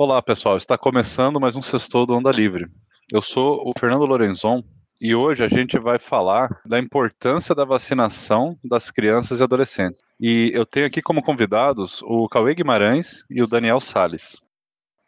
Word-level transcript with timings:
Olá, 0.00 0.22
pessoal. 0.22 0.56
Está 0.56 0.78
começando 0.78 1.40
mais 1.40 1.56
um 1.56 1.60
Sextou 1.60 2.06
do 2.06 2.14
Onda 2.14 2.30
Livre. 2.30 2.68
Eu 3.12 3.20
sou 3.20 3.68
o 3.68 3.72
Fernando 3.76 4.04
Lorenzon 4.04 4.62
e 5.00 5.12
hoje 5.12 5.42
a 5.42 5.48
gente 5.48 5.76
vai 5.76 5.98
falar 5.98 6.48
da 6.64 6.78
importância 6.78 7.52
da 7.52 7.64
vacinação 7.64 8.56
das 8.62 8.92
crianças 8.92 9.40
e 9.40 9.42
adolescentes. 9.42 10.00
E 10.20 10.52
eu 10.54 10.64
tenho 10.64 10.86
aqui 10.86 11.02
como 11.02 11.20
convidados 11.20 12.00
o 12.04 12.28
Cauê 12.28 12.54
Guimarães 12.54 13.24
e 13.28 13.42
o 13.42 13.46
Daniel 13.48 13.80
Sales. 13.80 14.36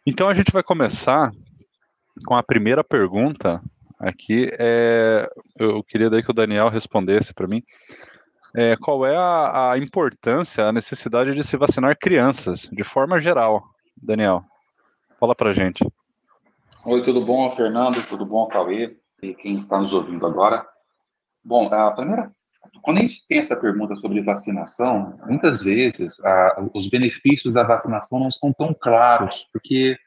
Então 0.05 0.29
a 0.29 0.35
gente 0.35 0.51
vai 0.51 0.65
começar 0.65 1.31
com 2.27 2.35
a 2.35 2.43
primeira 2.43 2.83
pergunta 2.83 3.63
aqui. 3.97 4.51
É, 4.59 5.31
eu 5.57 5.85
queria 5.85 6.11
daí 6.11 6.21
que 6.21 6.33
o 6.33 6.35
Daniel 6.35 6.69
respondesse 6.69 7.33
para 7.33 7.47
mim. 7.47 7.63
É, 8.57 8.75
qual 8.75 9.07
é 9.07 9.17
a, 9.17 9.71
a 9.71 9.79
importância, 9.79 10.65
a 10.65 10.73
necessidade 10.73 11.33
de 11.33 11.45
se 11.45 11.57
vacinar 11.57 11.97
crianças, 11.97 12.69
de 12.73 12.83
forma 12.83 13.21
geral, 13.21 13.63
Daniel? 13.97 14.50
Fala 15.21 15.35
pra 15.35 15.53
gente. 15.53 15.85
Oi, 16.87 17.03
tudo 17.03 17.23
bom, 17.23 17.51
Fernando? 17.51 18.03
Tudo 18.09 18.25
bom, 18.25 18.47
Cauê? 18.47 18.97
E 19.23 19.35
quem 19.35 19.57
está 19.57 19.79
nos 19.79 19.93
ouvindo 19.93 20.27
agora? 20.27 20.67
Bom, 21.45 21.69
a 21.71 21.91
primeira, 21.91 22.33
quando 22.81 22.97
a 22.97 23.01
gente 23.03 23.27
tem 23.29 23.39
essa 23.39 23.55
pergunta 23.55 23.95
sobre 23.97 24.23
vacinação, 24.23 25.19
muitas 25.27 25.63
vezes 25.63 26.19
a, 26.25 26.67
os 26.73 26.89
benefícios 26.89 27.53
da 27.53 27.63
vacinação 27.63 28.19
não 28.19 28.31
são 28.31 28.51
tão 28.55 28.73
claros, 28.73 29.47
porque 29.53 29.99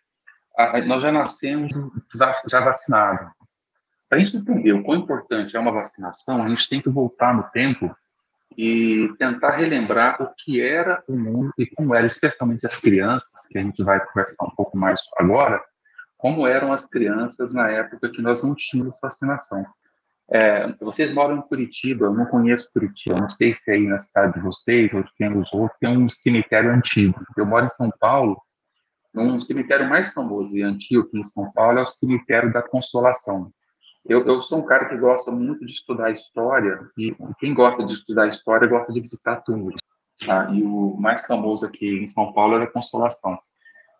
a, 0.58 0.82
nós 0.82 1.04
já 1.04 1.12
nascemos 1.12 1.72
já 2.16 2.62
vacinados. 2.62 3.32
Para 4.10 4.18
a 4.18 4.24
gente 4.24 4.38
entender 4.38 4.74
o 4.74 4.84
quão 4.84 4.98
importante 4.98 5.56
é 5.56 5.60
uma 5.60 5.72
vacinação, 5.72 6.42
a 6.42 6.50
gente 6.50 6.68
tem 6.68 6.82
que 6.82 6.90
voltar 6.90 7.36
no 7.36 7.44
tempo 7.52 7.96
e 8.58 9.10
tentar 9.18 9.52
relembrar 9.52 10.22
o 10.22 10.34
que 10.38 10.62
era 10.62 11.04
o 11.08 11.18
mundo 11.18 11.52
e 11.58 11.66
como 11.68 11.96
era, 11.96 12.06
especialmente 12.06 12.66
as 12.66 12.80
crianças, 12.80 13.48
que 13.50 13.58
a 13.58 13.64
gente 13.64 13.84
vai 13.84 14.04
conversar 14.06 14.46
um 14.46 14.56
pouco 14.56 14.78
mais 14.78 15.00
agora, 15.18 15.62
como 16.18 16.48
eram 16.48 16.72
as 16.72 16.86
crianças 16.86 17.54
na 17.54 17.70
época 17.70 18.10
que 18.10 18.22
nós 18.22 18.44
não 18.44 18.56
tínhamos 18.56 19.00
vacinação. 19.02 19.66
É, 20.30 20.74
vocês 20.80 21.14
moram 21.14 21.38
em 21.38 21.42
Curitiba, 21.42 22.06
eu 22.06 22.14
não 22.14 22.26
conheço 22.26 22.72
Curitiba, 22.72 23.20
não 23.20 23.30
sei 23.30 23.56
se 23.56 23.70
é 23.72 23.76
aí 23.76 23.88
na 23.88 24.00
cidade 24.00 24.34
de 24.34 24.40
vocês 24.40 24.94
ou 24.94 25.04
de 25.04 25.12
quem 25.18 25.38
os 25.38 25.52
outros, 25.54 25.78
tem 25.80 25.98
um 25.98 26.08
cemitério 26.08 26.72
antigo. 26.72 27.20
Eu 27.36 27.46
moro 27.46 27.66
em 27.66 27.72
São 27.72 27.92
Paulo, 28.00 28.42
um 29.16 29.40
cemitério 29.40 29.88
mais 29.88 30.12
famoso 30.12 30.58
e 30.58 30.64
antigo 30.64 31.02
aqui 31.02 31.20
em 31.20 31.24
São 31.24 31.52
Paulo 31.52 31.80
é 31.80 31.84
o 31.84 31.88
cemitério 31.88 32.52
da 32.52 32.62
Consolação. 32.62 33.52
Eu, 34.06 34.26
eu, 34.26 34.42
sou 34.42 34.60
um 34.60 34.66
cara 34.66 34.90
que 34.90 34.98
gosta 34.98 35.32
muito 35.32 35.66
de 35.66 35.72
estudar 35.72 36.12
história, 36.12 36.80
e 36.98 37.16
quem 37.40 37.54
gosta 37.54 37.86
de 37.86 37.94
estudar 37.94 38.28
história 38.28 38.68
gosta 38.68 38.92
de 38.92 39.00
visitar 39.00 39.38
túmulos. 39.44 39.80
Tá? 40.26 40.50
E 40.52 40.62
o 40.62 40.98
mais 40.98 41.26
famoso 41.26 41.66
aqui 41.66 42.04
em 42.04 42.08
São 42.08 42.34
Paulo 42.34 42.56
era 42.56 42.66
a 42.66 42.72
Consolação. 42.72 43.40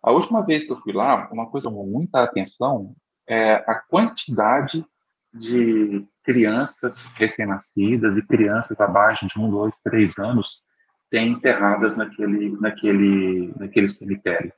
A 0.02 0.12
última 0.12 0.44
vez 0.44 0.64
que 0.64 0.72
eu 0.72 0.78
fui 0.78 0.92
lá, 0.92 1.28
uma 1.32 1.50
coisa 1.50 1.70
com 1.70 1.86
muita 1.86 2.22
atenção 2.22 2.94
é 3.26 3.54
a 3.54 3.74
quantidade 3.74 4.84
de 5.32 6.06
crianças 6.22 7.12
recém-nascidas 7.16 8.18
e 8.18 8.26
crianças 8.26 8.78
abaixo 8.80 9.26
de 9.26 9.40
um, 9.40 9.50
dois, 9.50 9.78
três 9.78 10.18
anos 10.18 10.62
têm 11.10 11.32
enterradas 11.32 11.96
naquele, 11.96 12.50
naquele, 12.60 13.52
naquele 13.56 13.88
cemitério. 13.88 14.52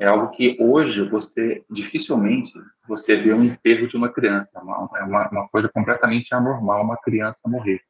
É 0.00 0.06
algo 0.06 0.30
que 0.30 0.56
hoje 0.58 1.06
você 1.06 1.62
dificilmente 1.70 2.54
você 2.88 3.16
vê 3.16 3.34
um 3.34 3.44
enterro 3.44 3.86
de 3.86 3.98
uma 3.98 4.10
criança. 4.10 4.50
É 4.56 4.58
uma, 4.58 4.88
é 4.96 5.02
uma, 5.02 5.28
uma 5.28 5.48
coisa 5.50 5.68
completamente 5.68 6.34
anormal 6.34 6.82
uma 6.82 6.96
criança 6.96 7.46
morrer. 7.46 7.82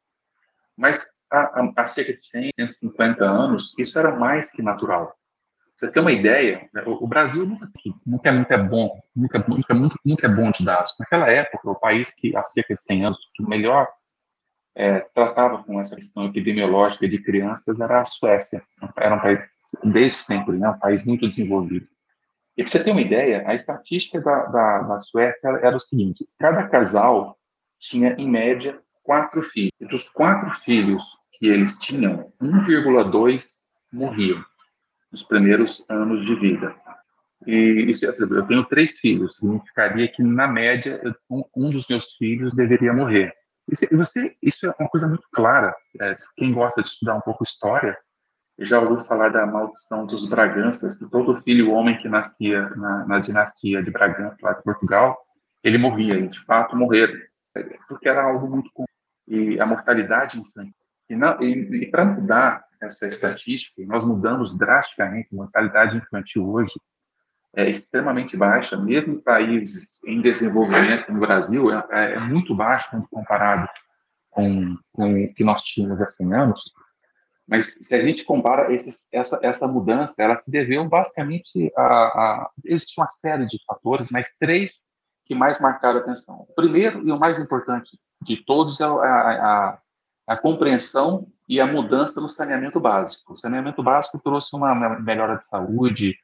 Mas 0.75 1.07
há, 1.31 1.71
há, 1.77 1.85
cerca 1.85 2.13
de 2.13 2.21
100, 2.21 2.49
150 2.53 3.23
anos, 3.23 3.73
isso 3.79 3.97
era 3.97 4.13
mais 4.13 4.51
que 4.51 4.61
natural. 4.61 5.15
Você 5.77 5.89
tem 5.89 6.01
uma 6.01 6.11
ideia, 6.11 6.69
né, 6.73 6.83
o, 6.85 7.07
Brasil 7.07 7.45
nunca, 7.45 7.67
nunca, 8.05 8.29
é, 8.29 8.31
nunca 8.33 8.55
é 8.55 8.57
bom, 8.57 9.01
nunca, 9.15 9.39
nunca, 9.47 9.73
nunca, 9.73 9.95
nunca 10.05 10.27
é 10.27 10.35
bom 10.35 10.51
de 10.51 10.65
dados. 10.65 10.93
Naquela 10.99 11.29
época, 11.31 11.71
o 11.71 11.79
país 11.79 12.13
que 12.13 12.35
há 12.35 12.43
cerca 12.43 12.75
de 12.75 12.83
100 12.83 13.05
anos 13.05 13.19
que 13.33 13.41
melhor 13.41 13.87
é, 14.75 14.99
tratava 14.99 15.63
com 15.63 15.79
essa 15.79 15.95
questão 15.95 16.25
epidemiológica 16.25 17.07
de 17.07 17.23
crianças 17.23 17.79
era 17.79 18.01
a 18.01 18.05
Suécia. 18.05 18.61
Era 18.97 19.15
um 19.15 19.19
país, 19.21 19.49
desde 19.81 20.17
sempre, 20.17 20.57
né, 20.57 20.69
um 20.69 20.77
país 20.77 21.05
muito 21.05 21.27
desenvolvido. 21.27 21.87
E 22.57 22.63
para 22.63 22.71
você 22.71 22.83
ter 22.83 22.91
uma 22.91 23.01
ideia, 23.01 23.43
a 23.47 23.53
estatística 23.53 24.19
da, 24.19 24.45
da, 24.47 24.79
da 24.79 24.99
Suécia 24.99 25.47
era 25.61 25.75
o 25.75 25.79
seguinte: 25.79 26.27
cada 26.39 26.67
casal 26.67 27.37
tinha, 27.79 28.13
em 28.17 28.29
média, 28.29 28.79
quatro 29.03 29.41
filhos. 29.43 29.71
Dos 29.79 30.07
quatro 30.09 30.51
filhos 30.61 31.03
que 31.33 31.47
eles 31.47 31.77
tinham, 31.79 32.31
1,2 32.41 33.43
morriam 33.91 34.43
nos 35.11 35.23
primeiros 35.23 35.83
anos 35.89 36.25
de 36.25 36.35
vida. 36.35 36.75
E 37.47 37.89
isso, 37.89 38.05
eu 38.05 38.47
tenho 38.47 38.63
três 38.65 38.99
filhos, 38.99 39.35
significaria 39.35 40.07
que, 40.07 40.21
na 40.21 40.47
média, 40.47 41.01
um, 41.29 41.43
um 41.55 41.69
dos 41.71 41.87
meus 41.87 42.13
filhos 42.13 42.53
deveria 42.53 42.93
morrer. 42.93 43.33
Isso, 43.69 43.85
você, 43.91 44.35
isso 44.41 44.67
é 44.67 44.75
uma 44.79 44.89
coisa 44.89 45.07
muito 45.07 45.27
clara. 45.31 45.75
É, 45.99 46.13
quem 46.37 46.53
gosta 46.53 46.83
de 46.83 46.89
estudar 46.89 47.15
um 47.15 47.21
pouco 47.21 47.43
história, 47.43 47.97
já 48.65 48.79
ouviu 48.79 48.97
falar 48.99 49.29
da 49.29 49.45
maldição 49.45 50.05
dos 50.05 50.29
Braganças, 50.29 50.97
que 50.97 51.09
todo 51.09 51.41
filho 51.41 51.71
homem 51.71 51.97
que 51.97 52.07
nascia 52.07 52.69
na, 52.75 53.05
na, 53.05 53.19
dinastia 53.19 53.81
de 53.81 53.91
Bragança, 53.91 54.37
lá 54.41 54.53
de 54.53 54.63
Portugal, 54.63 55.17
ele 55.63 55.77
morria, 55.77 56.15
e 56.15 56.27
de 56.27 56.39
fato 56.45 56.75
morreram, 56.75 57.13
porque 57.87 58.07
era 58.07 58.23
algo 58.23 58.49
muito 58.49 58.71
comum. 58.73 58.85
E 59.27 59.59
a 59.59 59.65
mortalidade 59.65 60.39
infantil. 60.39 60.73
E, 61.09 61.45
e, 61.45 61.83
e 61.83 61.85
para 61.91 62.05
mudar 62.05 62.63
essa 62.81 63.07
estatística, 63.07 63.81
nós 63.85 64.05
mudamos 64.05 64.57
drasticamente, 64.57 65.29
a 65.31 65.35
mortalidade 65.35 65.97
infantil 65.97 66.49
hoje 66.49 66.73
é 67.55 67.69
extremamente 67.69 68.37
baixa, 68.37 68.77
mesmo 68.77 69.15
em 69.15 69.19
países 69.19 70.01
em 70.05 70.21
desenvolvimento, 70.21 71.05
como 71.05 71.17
o 71.17 71.21
Brasil, 71.21 71.71
é, 71.71 71.85
é, 71.91 72.13
é 72.13 72.19
muito 72.19 72.55
baixo 72.55 72.89
quando 72.91 73.07
comparado 73.09 73.67
com, 74.29 74.77
com 74.93 75.23
o 75.23 75.33
que 75.33 75.43
nós 75.43 75.61
tínhamos 75.61 76.01
há 76.01 76.07
100 76.07 76.33
anos, 76.33 76.63
mas 77.51 77.77
se 77.81 77.93
a 77.93 78.01
gente 78.01 78.23
compara 78.23 78.73
esses, 78.73 79.05
essa, 79.11 79.37
essa 79.43 79.67
mudança, 79.67 80.15
ela 80.17 80.37
se 80.37 80.49
deveu 80.49 80.87
basicamente 80.87 81.69
a, 81.75 81.83
a. 81.83 82.49
Existe 82.63 82.97
uma 82.97 83.09
série 83.09 83.45
de 83.45 83.61
fatores, 83.67 84.09
mas 84.09 84.33
três 84.39 84.71
que 85.25 85.35
mais 85.35 85.59
marcaram 85.59 85.99
atenção. 85.99 86.45
O 86.47 86.55
primeiro 86.55 87.05
e 87.05 87.11
o 87.11 87.19
mais 87.19 87.37
importante 87.39 87.99
de 88.21 88.37
todos 88.45 88.79
é 88.79 88.85
a, 88.85 88.95
a, 88.95 89.79
a 90.27 90.37
compreensão 90.37 91.27
e 91.45 91.59
a 91.59 91.67
mudança 91.67 92.21
no 92.21 92.29
saneamento 92.29 92.79
básico. 92.79 93.33
O 93.33 93.37
saneamento 93.37 93.83
básico 93.83 94.17
trouxe 94.17 94.55
uma 94.55 94.73
melhora 95.01 95.35
de 95.35 95.45
saúde, 95.45 96.15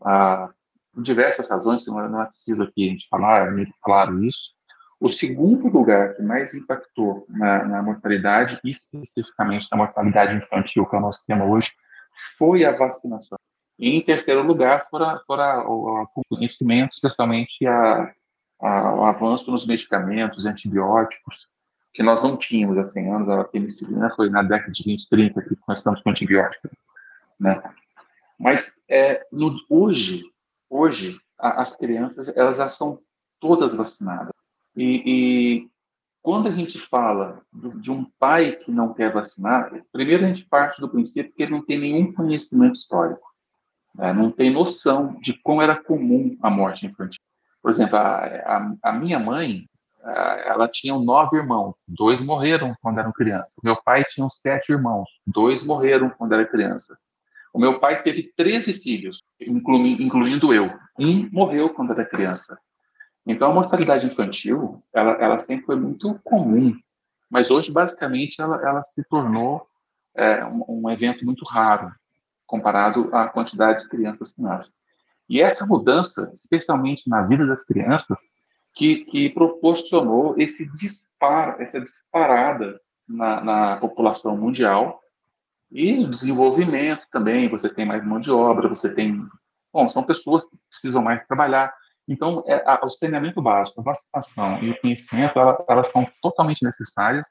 a, 0.00 0.48
por 0.92 1.02
diversas 1.02 1.50
razões, 1.50 1.84
não 1.86 2.22
é 2.22 2.26
preciso 2.26 2.62
aqui 2.62 2.86
a 2.86 2.92
gente 2.92 3.08
falar, 3.08 3.48
é 3.48 3.50
muito 3.50 3.72
claro 3.82 4.22
isso. 4.22 4.52
O 5.00 5.08
segundo 5.08 5.68
lugar 5.68 6.14
que 6.14 6.22
mais 6.22 6.54
impactou 6.54 7.24
na, 7.28 7.64
na 7.64 7.82
mortalidade, 7.82 8.60
especificamente 8.64 9.68
na 9.70 9.76
mortalidade 9.76 10.36
infantil, 10.36 10.86
que 10.86 10.96
é 10.96 10.98
o 10.98 11.02
nosso 11.02 11.24
tema 11.24 11.44
hoje, 11.44 11.72
foi 12.36 12.64
a 12.64 12.76
vacinação. 12.76 13.38
E 13.78 13.96
em 13.96 14.04
terceiro 14.04 14.42
lugar, 14.42 14.88
fora, 14.90 15.20
fora 15.24 15.64
o, 15.68 16.02
o 16.02 16.22
conhecimento, 16.28 16.92
especialmente 16.92 17.64
a, 17.64 18.12
a, 18.60 18.94
o 18.94 19.04
avanço 19.04 19.48
nos 19.50 19.66
medicamentos, 19.66 20.46
antibióticos, 20.46 21.46
que 21.94 22.02
nós 22.02 22.22
não 22.22 22.36
tínhamos 22.36 22.76
há 22.76 22.84
100 22.84 23.12
anos, 23.12 23.28
a 23.28 23.44
penicilina 23.44 24.10
foi 24.16 24.30
na 24.30 24.42
década 24.42 24.72
de 24.72 24.82
20, 24.82 25.08
30 25.08 25.42
que 25.42 25.56
nós 25.66 25.78
estamos 25.78 26.02
com 26.02 26.10
antibiótico. 26.10 26.68
Né? 27.38 27.62
Mas 28.38 28.72
é, 28.88 29.24
no, 29.30 29.56
hoje, 29.70 30.24
hoje, 30.68 31.16
a, 31.38 31.62
as 31.62 31.76
crianças 31.76 32.28
elas 32.36 32.56
já 32.56 32.68
são 32.68 33.00
todas 33.40 33.76
vacinadas. 33.76 34.32
E, 34.78 35.02
e 35.04 35.68
quando 36.22 36.46
a 36.46 36.52
gente 36.52 36.78
fala 36.78 37.42
de 37.52 37.90
um 37.90 38.04
pai 38.16 38.52
que 38.52 38.70
não 38.70 38.94
quer 38.94 39.12
vacinar, 39.12 39.72
primeiro 39.90 40.24
a 40.24 40.28
gente 40.28 40.44
parte 40.44 40.80
do 40.80 40.88
princípio 40.88 41.32
que 41.34 41.42
ele 41.42 41.50
não 41.50 41.64
tem 41.64 41.80
nenhum 41.80 42.12
conhecimento 42.12 42.78
histórico, 42.78 43.26
né? 43.92 44.12
não 44.12 44.30
tem 44.30 44.52
noção 44.52 45.18
de 45.20 45.32
como 45.42 45.60
era 45.60 45.74
comum 45.74 46.38
a 46.40 46.48
morte 46.48 46.86
infantil. 46.86 47.20
Por 47.60 47.72
exemplo, 47.72 47.96
a, 47.96 48.24
a, 48.24 48.74
a 48.84 48.92
minha 48.92 49.18
mãe, 49.18 49.66
ela 50.46 50.68
tinha 50.68 50.96
nove 50.96 51.36
irmãos, 51.36 51.74
dois 51.88 52.22
morreram 52.22 52.72
quando 52.80 53.00
eram 53.00 53.10
crianças. 53.10 53.54
O 53.60 53.64
meu 53.64 53.82
pai 53.82 54.04
tinha 54.04 54.28
sete 54.30 54.70
irmãos, 54.70 55.08
dois 55.26 55.66
morreram 55.66 56.08
quando 56.08 56.34
era 56.34 56.46
criança. 56.46 56.96
O 57.52 57.58
meu 57.58 57.80
pai 57.80 58.00
teve 58.04 58.32
13 58.36 58.74
filhos, 58.74 59.20
incluindo 59.40 60.54
eu. 60.54 60.72
Um 60.96 61.28
morreu 61.32 61.74
quando 61.74 61.92
era 61.92 62.04
criança. 62.04 62.56
Então, 63.28 63.50
a 63.50 63.54
mortalidade 63.54 64.06
infantil, 64.06 64.82
ela, 64.92 65.12
ela 65.12 65.36
sempre 65.36 65.66
foi 65.66 65.76
muito 65.76 66.18
comum, 66.24 66.74
mas 67.30 67.50
hoje, 67.50 67.70
basicamente, 67.70 68.40
ela, 68.40 68.56
ela 68.66 68.82
se 68.82 69.04
tornou 69.04 69.68
é, 70.16 70.42
um, 70.46 70.64
um, 70.66 70.90
evento 70.90 71.26
muito 71.26 71.44
raro, 71.44 71.92
comparado 72.46 73.10
à 73.14 73.28
quantidade 73.28 73.82
de 73.82 73.88
crianças 73.90 74.32
que 74.32 74.40
nascem. 74.40 74.72
E 75.28 75.42
essa 75.42 75.66
mudança, 75.66 76.32
especialmente 76.34 77.06
na 77.06 77.20
vida 77.20 77.46
das 77.46 77.62
crianças, 77.62 78.18
que, 78.74 79.04
que 79.04 79.28
proporcionou 79.28 80.34
esse 80.38 80.66
disparo, 80.72 81.60
essa 81.60 81.78
disparada 81.80 82.80
na, 83.06 83.44
na 83.44 83.76
população 83.76 84.38
mundial 84.38 85.02
e 85.70 86.06
desenvolvimento 86.06 87.06
também. 87.10 87.48
Você 87.50 87.68
tem 87.68 87.84
mais 87.84 88.02
mão 88.02 88.20
de 88.20 88.30
obra, 88.30 88.68
você 88.68 88.94
tem 88.94 89.22
bom, 89.70 89.86
são 89.88 90.02
pessoas 90.02 90.48
que 90.48 90.56
precisam 90.70 91.02
mais 91.02 91.26
trabalhar. 91.26 91.74
Então, 92.08 92.42
é, 92.46 92.62
a, 92.66 92.80
o 92.82 92.90
saneamento 92.90 93.42
básico, 93.42 93.80
a 93.80 93.84
vacinação 93.84 94.62
e 94.62 94.70
o 94.70 94.80
conhecimento, 94.80 95.38
ela, 95.38 95.62
elas 95.68 95.88
são 95.88 96.06
totalmente 96.22 96.64
necessárias 96.64 97.26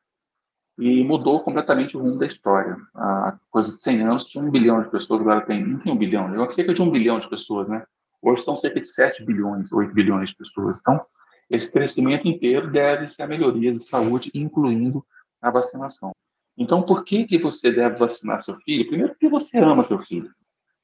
e 0.78 1.04
mudou 1.04 1.44
completamente 1.44 1.98
o 1.98 2.02
rumo 2.02 2.20
da 2.20 2.28
história. 2.28 2.78
A 2.94 3.38
coisa 3.50 3.76
de 3.76 3.82
100 3.82 4.02
anos 4.04 4.26
tinha 4.26 4.44
um 4.44 4.52
bilhão 4.52 4.84
de 4.84 4.92
pessoas, 4.92 5.22
agora 5.22 5.42
tem, 5.42 5.66
não 5.66 5.80
tem 5.80 5.92
um 5.92 5.98
bilhão, 5.98 6.34
eu 6.36 6.52
cerca 6.52 6.74
de 6.74 6.82
um 6.82 6.92
bilhão 6.92 7.20
de 7.20 7.28
pessoas, 7.28 7.68
né? 7.68 7.84
Hoje 8.22 8.44
são 8.44 8.56
cerca 8.56 8.80
de 8.80 8.88
7 8.88 9.26
bilhões, 9.26 9.72
8 9.72 9.94
bilhões 9.94 10.30
de 10.30 10.36
pessoas. 10.36 10.80
Então, 10.80 11.04
esse 11.50 11.72
crescimento 11.72 12.28
inteiro 12.28 12.70
deve-se 12.72 13.22
a 13.22 13.28
melhorias 13.28 13.76
de 13.76 13.88
saúde, 13.88 14.30
incluindo 14.34 15.04
a 15.42 15.50
vacinação. 15.50 16.12
Então, 16.58 16.84
por 16.84 17.04
que, 17.04 17.26
que 17.26 17.40
você 17.40 17.72
deve 17.72 17.98
vacinar 17.98 18.44
seu 18.44 18.56
filho? 18.62 18.88
Primeiro, 18.88 19.14
porque 19.14 19.30
você 19.30 19.60
ama 19.60 19.84
seu 19.84 20.00
filho. 20.00 20.30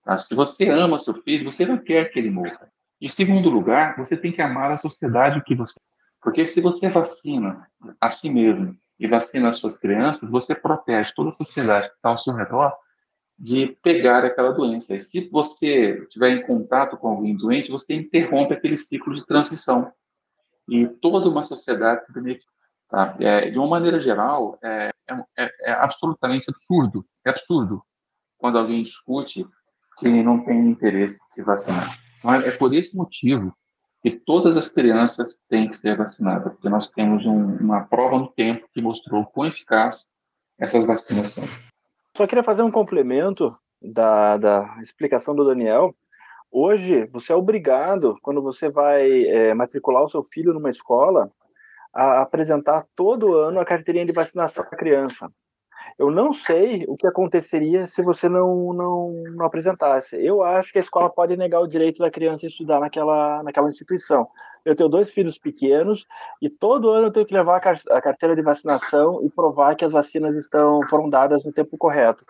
Tá? 0.03 0.17
Se 0.17 0.33
você 0.35 0.69
ama 0.69 0.99
seu 0.99 1.15
filho, 1.21 1.51
você 1.51 1.65
não 1.65 1.77
quer 1.77 2.11
que 2.11 2.19
ele 2.19 2.29
morra. 2.29 2.71
Em 3.03 3.09
segundo 3.09 3.49
lugar, 3.49 3.97
você 3.97 4.15
tem 4.15 4.31
que 4.31 4.41
amar 4.41 4.71
a 4.71 4.77
sociedade 4.77 5.43
que 5.43 5.53
você. 5.53 5.77
Porque 6.21 6.47
se 6.47 6.61
você 6.61 6.89
vacina 6.89 7.67
a 7.99 8.09
si 8.09 8.29
mesmo 8.29 8.77
e 8.97 9.09
vacina 9.09 9.49
as 9.49 9.57
suas 9.57 9.77
crianças, 9.77 10.31
você 10.31 10.55
protege 10.55 11.11
toda 11.13 11.31
a 11.31 11.33
sociedade 11.33 11.89
que 11.89 11.95
está 11.95 12.07
ao 12.11 12.17
seu 12.17 12.33
redor 12.33 12.73
de 13.37 13.77
pegar 13.83 14.23
aquela 14.23 14.53
doença. 14.53 14.95
E 14.95 15.01
se 15.01 15.27
você 15.27 16.01
estiver 16.03 16.29
em 16.29 16.47
contato 16.47 16.95
com 16.95 17.09
alguém 17.09 17.35
doente, 17.35 17.69
você 17.69 17.93
interrompe 17.93 18.53
aquele 18.53 18.77
ciclo 18.77 19.13
de 19.13 19.27
transição. 19.27 19.91
E 20.69 20.87
toda 20.87 21.27
uma 21.27 21.43
sociedade 21.43 22.05
se 22.05 22.13
beneficia. 22.13 22.49
Tá? 22.89 23.17
É, 23.19 23.49
de 23.49 23.57
uma 23.59 23.67
maneira 23.67 23.99
geral, 23.99 24.57
é, 24.63 24.91
é, 25.37 25.51
é, 25.63 25.71
absolutamente 25.73 26.49
absurdo. 26.49 27.05
É 27.25 27.31
absurdo 27.31 27.83
quando 28.37 28.57
alguém 28.57 28.81
discute 28.81 29.45
que 29.97 30.07
não 30.23 30.45
tem 30.45 30.69
interesse 30.69 31.17
em 31.17 31.27
se 31.27 31.43
vacinar. 31.43 32.01
Então, 32.23 32.35
é 32.35 32.51
por 32.51 32.73
esse 32.73 32.95
motivo 32.95 33.53
que 34.01 34.11
todas 34.11 34.55
as 34.55 34.69
crianças 34.69 35.41
têm 35.49 35.69
que 35.69 35.77
ser 35.77 35.97
vacinadas, 35.97 36.53
porque 36.53 36.69
nós 36.69 36.89
temos 36.89 37.25
um, 37.25 37.57
uma 37.57 37.81
prova 37.81 38.17
no 38.17 38.27
tempo 38.27 38.67
que 38.73 38.81
mostrou 38.81 39.25
quão 39.25 39.47
eficaz 39.47 40.07
essas 40.57 40.85
vacinas 40.85 41.31
são. 41.31 41.43
Só 42.15 42.25
queria 42.25 42.43
fazer 42.43 42.63
um 42.63 42.71
complemento 42.71 43.55
da, 43.81 44.37
da 44.37 44.77
explicação 44.81 45.35
do 45.35 45.45
Daniel. 45.45 45.93
Hoje, 46.49 47.05
você 47.11 47.33
é 47.33 47.35
obrigado, 47.35 48.17
quando 48.21 48.41
você 48.41 48.69
vai 48.69 49.25
é, 49.25 49.53
matricular 49.53 50.03
o 50.03 50.09
seu 50.09 50.23
filho 50.23 50.53
numa 50.53 50.69
escola, 50.69 51.29
a 51.93 52.21
apresentar 52.21 52.85
todo 52.95 53.35
ano 53.35 53.59
a 53.59 53.65
carteirinha 53.65 54.05
de 54.05 54.13
vacinação 54.13 54.63
da 54.63 54.77
criança. 54.77 55.31
Eu 55.97 56.09
não 56.09 56.33
sei 56.33 56.85
o 56.87 56.97
que 56.97 57.07
aconteceria 57.07 57.85
se 57.85 58.01
você 58.01 58.27
não, 58.27 58.73
não, 58.73 59.23
não 59.35 59.45
apresentasse. 59.45 60.15
Eu 60.23 60.41
acho 60.41 60.71
que 60.71 60.79
a 60.79 60.81
escola 60.81 61.09
pode 61.09 61.37
negar 61.37 61.59
o 61.59 61.67
direito 61.67 61.99
da 61.99 62.09
criança 62.09 62.45
a 62.45 62.49
estudar 62.49 62.79
naquela, 62.79 63.43
naquela 63.43 63.69
instituição. 63.69 64.27
Eu 64.65 64.75
tenho 64.75 64.89
dois 64.89 65.11
filhos 65.11 65.37
pequenos 65.37 66.05
e 66.41 66.49
todo 66.49 66.89
ano 66.89 67.07
eu 67.07 67.11
tenho 67.11 67.25
que 67.25 67.33
levar 67.33 67.57
a 67.57 68.01
carteira 68.01 68.35
de 68.35 68.41
vacinação 68.41 69.23
e 69.23 69.29
provar 69.29 69.75
que 69.75 69.85
as 69.85 69.91
vacinas 69.91 70.35
estão 70.35 70.81
foram 70.89 71.09
dadas 71.09 71.43
no 71.43 71.51
tempo 71.51 71.77
correto. 71.77 72.25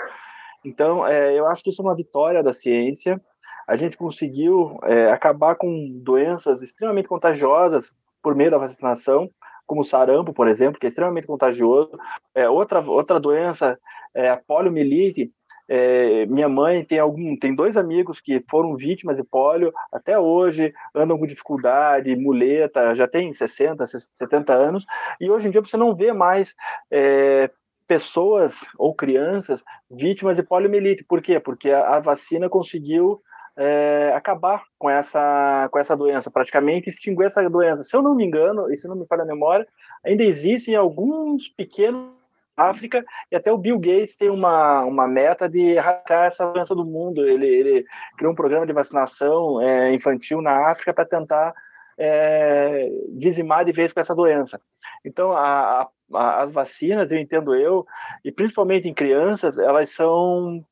Então, 0.66 1.06
é, 1.06 1.38
eu 1.38 1.46
acho 1.48 1.64
que 1.64 1.70
isso 1.70 1.82
é 1.82 1.86
uma 1.86 1.96
vitória 1.96 2.42
da 2.42 2.54
ciência. 2.54 3.22
A 3.68 3.76
gente 3.76 3.98
conseguiu 3.98 4.78
é, 4.84 5.12
acabar 5.12 5.56
com 5.56 5.92
doenças 6.02 6.62
extremamente 6.62 7.08
contagiosas 7.08 7.94
por 8.22 8.36
meio 8.36 8.52
da 8.52 8.58
vacinação 8.58 9.30
como 9.66 9.84
sarampo, 9.84 10.34
por 10.34 10.48
exemplo, 10.48 10.80
que 10.80 10.86
é 10.86 10.90
extremamente 10.90 11.28
contagioso. 11.28 11.98
É, 12.34 12.50
outra, 12.50 12.80
outra 12.80 13.20
doença 13.20 13.80
é 14.14 14.30
a 14.30 14.38
poliomielite. 14.38 15.32
É, 15.68 16.26
minha 16.26 16.50
mãe 16.50 16.84
tem 16.84 17.00
algum, 17.00 17.38
tem 17.38 17.56
dois 17.56 17.78
amigos 17.78 18.20
que 18.20 18.44
foram 18.50 18.76
vítimas 18.76 19.18
de 19.18 19.24
polio 19.24 19.72
até 19.92 20.20
hoje, 20.20 20.74
andam 20.94 21.18
com 21.18 21.26
dificuldade, 21.26 22.16
muleta, 22.18 22.96
já 22.96 23.08
tem 23.08 23.32
60, 23.32 23.86
70 23.88 24.54
anos, 24.54 24.86
e 25.22 25.32
hoje 25.32 25.48
em 25.48 25.52
dia 25.52 25.62
você 25.62 25.78
não 25.78 25.96
vê 25.96 26.12
mais 26.12 26.54
é, 26.92 27.50
pessoas 27.88 28.66
ou 28.78 28.94
crianças 28.94 29.64
vítimas 29.90 30.36
de 30.36 30.44
poliomielite. 30.44 31.06
Por 31.06 31.22
quê? 31.22 31.40
Porque 31.40 31.70
a, 31.70 31.96
a 31.96 32.00
vacina 32.00 32.50
conseguiu 32.50 33.22
é, 33.58 34.14
acabar 34.16 34.64
com 34.78 34.90
essa, 34.90 35.68
com 35.72 35.80
essa 35.80 35.96
doença, 35.96 36.32
praticamente 36.32 36.90
extinguir 36.90 37.26
essa 37.26 37.48
doença. 37.50 37.84
Se 37.84 37.96
eu 37.96 38.02
não 38.02 38.16
me 38.16 38.26
engano, 38.26 38.72
e 38.72 38.76
se 38.76 38.88
não 38.88 38.96
me 38.96 39.06
falha 39.06 39.24
a 39.24 39.28
memória, 39.28 39.68
ainda 40.04 40.24
existem 40.24 40.76
alguns 40.76 41.48
pequenos 41.50 42.12
África, 42.56 43.04
e 43.32 43.36
até 43.36 43.52
o 43.52 43.58
Bill 43.58 43.80
Gates 43.80 44.16
tem 44.16 44.30
uma, 44.30 44.84
uma 44.86 45.08
meta 45.08 45.50
de 45.50 45.60
erradicar 45.60 46.26
essa 46.26 46.46
doença 46.46 46.76
do 46.76 46.86
mundo. 46.86 47.28
Ele, 47.28 47.48
ele 47.48 47.86
criou 48.16 48.32
um 48.32 48.36
programa 48.36 48.66
de 48.66 48.74
vacinação 48.74 49.60
é, 49.62 49.94
infantil 49.94 50.42
na 50.42 50.70
África 50.70 50.94
para 50.94 51.06
tentar 51.06 51.54
é, 51.98 52.90
dizimar 53.10 53.66
de 53.66 53.72
vez 53.72 53.92
com 53.92 54.00
essa 54.00 54.14
doença. 54.14 54.62
Então, 55.04 55.32
a, 55.32 55.90
a, 56.14 56.44
as 56.44 56.52
vacinas, 56.52 57.12
eu 57.12 57.20
entendo 57.20 57.56
eu, 57.56 57.86
e 58.24 58.32
principalmente 58.32 58.88
em 58.88 58.94
crianças, 58.94 59.58
elas 59.58 59.90
são 59.90 60.64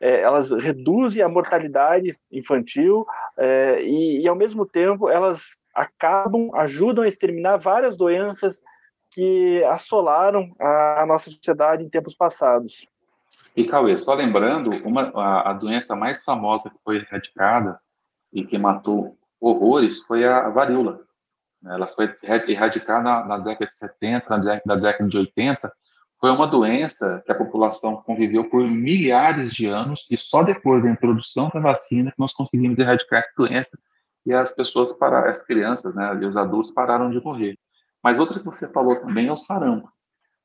é, 0.00 0.20
elas 0.20 0.50
reduzem 0.50 1.22
a 1.22 1.28
mortalidade 1.28 2.16
infantil 2.30 3.06
é, 3.36 3.82
e, 3.82 4.22
e, 4.22 4.28
ao 4.28 4.36
mesmo 4.36 4.64
tempo, 4.64 5.08
elas 5.08 5.58
acabam, 5.74 6.50
ajudam 6.54 7.04
a 7.04 7.08
exterminar 7.08 7.56
várias 7.56 7.96
doenças 7.96 8.62
que 9.10 9.62
assolaram 9.64 10.54
a, 10.60 11.02
a 11.02 11.06
nossa 11.06 11.30
sociedade 11.30 11.82
em 11.82 11.88
tempos 11.88 12.14
passados. 12.14 12.86
E, 13.56 13.64
Cauê, 13.64 13.96
só 13.96 14.14
lembrando, 14.14 14.70
uma, 14.86 15.10
a, 15.14 15.50
a, 15.50 15.52
doença 15.52 15.96
mais 15.96 16.22
famosa 16.22 16.70
que 16.70 16.76
foi 16.84 16.96
erradicada 16.98 17.80
e 18.32 18.44
que 18.44 18.58
matou 18.58 19.16
horrores 19.40 20.00
foi 20.00 20.24
a 20.24 20.48
varíola. 20.48 21.00
Ela 21.64 21.86
foi 21.88 22.14
erradicada 22.48 23.02
na, 23.02 23.24
na 23.24 23.38
década 23.38 23.70
de 23.70 23.76
70, 23.76 24.28
na 24.30 24.60
na 24.64 24.76
década 24.76 25.08
de 25.08 25.18
80, 25.18 25.72
foi 26.20 26.30
uma 26.30 26.46
doença 26.46 27.22
que 27.24 27.30
a 27.30 27.34
população 27.34 27.96
conviveu 28.02 28.48
por 28.48 28.62
milhares 28.62 29.52
de 29.52 29.66
anos 29.66 30.06
e 30.10 30.18
só 30.18 30.42
depois 30.42 30.82
da 30.82 30.90
introdução 30.90 31.48
da 31.52 31.60
vacina 31.60 32.10
que 32.10 32.18
nós 32.18 32.32
conseguimos 32.32 32.78
erradicar 32.78 33.20
essa 33.20 33.32
doença 33.36 33.78
e 34.26 34.32
as 34.32 34.52
pessoas 34.52 34.92
pararam, 34.92 35.30
as 35.30 35.42
crianças, 35.42 35.94
né, 35.94 36.18
e 36.20 36.26
os 36.26 36.36
adultos 36.36 36.72
pararam 36.72 37.10
de 37.10 37.22
morrer. 37.22 37.56
Mas 38.02 38.18
outra 38.18 38.38
que 38.38 38.44
você 38.44 38.70
falou 38.70 38.96
também 38.96 39.28
é 39.28 39.32
o 39.32 39.36
sarampo. 39.36 39.88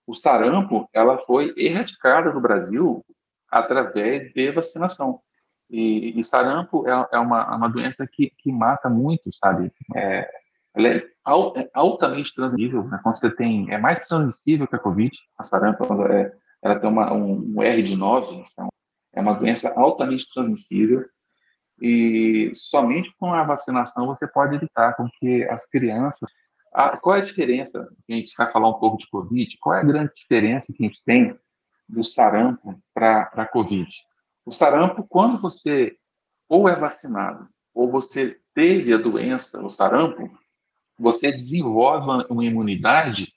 O 0.06 0.14
sarampo, 0.14 0.88
ela 0.94 1.18
foi 1.20 1.54
erradicada 1.58 2.32
no 2.32 2.42
Brasil 2.42 3.04
através 3.50 4.32
de 4.34 4.52
vacinação. 4.52 5.20
E, 5.70 6.20
e 6.20 6.24
sarampo 6.24 6.88
é, 6.88 7.08
é 7.14 7.20
uma, 7.20 7.56
uma 7.56 7.68
doença 7.68 8.08
que, 8.08 8.32
que 8.38 8.52
mata 8.52 8.90
muito, 8.90 9.34
sabe? 9.34 9.72
É, 9.96 10.30
ela 10.76 10.88
é, 10.88 10.98
é 10.98 11.70
altamente 11.74 12.34
transmissível, 12.34 12.84
né? 12.86 13.00
quando 13.04 13.18
você 13.18 13.30
tem, 13.30 13.72
é 13.72 13.78
mais 13.78 14.06
transmissível 14.08 14.68
que 14.68 14.76
a 14.76 14.80
Covid, 14.80 15.16
a 15.38 15.44
sarampo, 15.44 15.84
é, 16.06 16.34
ela 16.62 16.80
tem 16.80 16.90
uma, 16.90 17.14
um, 17.14 17.56
um, 17.56 17.62
R 17.62 17.84
de 17.84 17.96
9, 17.96 18.36
então 18.36 18.70
é 19.14 19.22
uma 19.22 19.34
doença 19.34 19.72
altamente 19.76 20.28
transmissível, 20.34 21.06
e 21.82 22.52
somente 22.54 23.14
com 23.20 23.34
a 23.34 23.44
vacinação 23.44 24.08
você 24.08 24.28
pode 24.28 24.56
evitar 24.56 24.96
com 24.96 25.08
que 25.20 25.44
as 25.46 25.68
crianças... 25.68 26.30
A, 26.74 26.98
qual 26.98 27.16
é 27.16 27.22
a 27.22 27.26
diferença, 27.26 27.88
a 28.10 28.14
gente 28.14 28.34
vai 28.36 28.52
falar 28.52 28.70
um 28.70 28.80
pouco 28.80 28.98
de 28.98 29.08
Covid, 29.10 29.58
qual 29.60 29.76
é 29.76 29.82
a 29.82 29.86
grande 29.86 30.12
diferença 30.16 30.74
que 30.74 30.84
a 30.84 30.88
gente 30.88 31.04
tem 31.04 31.38
do 31.88 32.04
sarampo 32.04 32.82
para 32.94 33.30
a 33.34 33.46
Covid? 33.46 33.88
O 34.46 34.52
sarampo, 34.52 35.06
quando 35.08 35.40
você 35.40 35.96
ou 36.50 36.68
é 36.68 36.76
vacinado, 36.76 37.48
ou 37.74 37.90
você 37.90 38.38
teve 38.54 38.94
a 38.94 38.98
doença, 38.98 39.62
o 39.64 39.70
sarampo, 39.70 40.30
você 40.98 41.32
desenvolve 41.32 42.26
uma 42.30 42.46
imunidade 42.46 43.34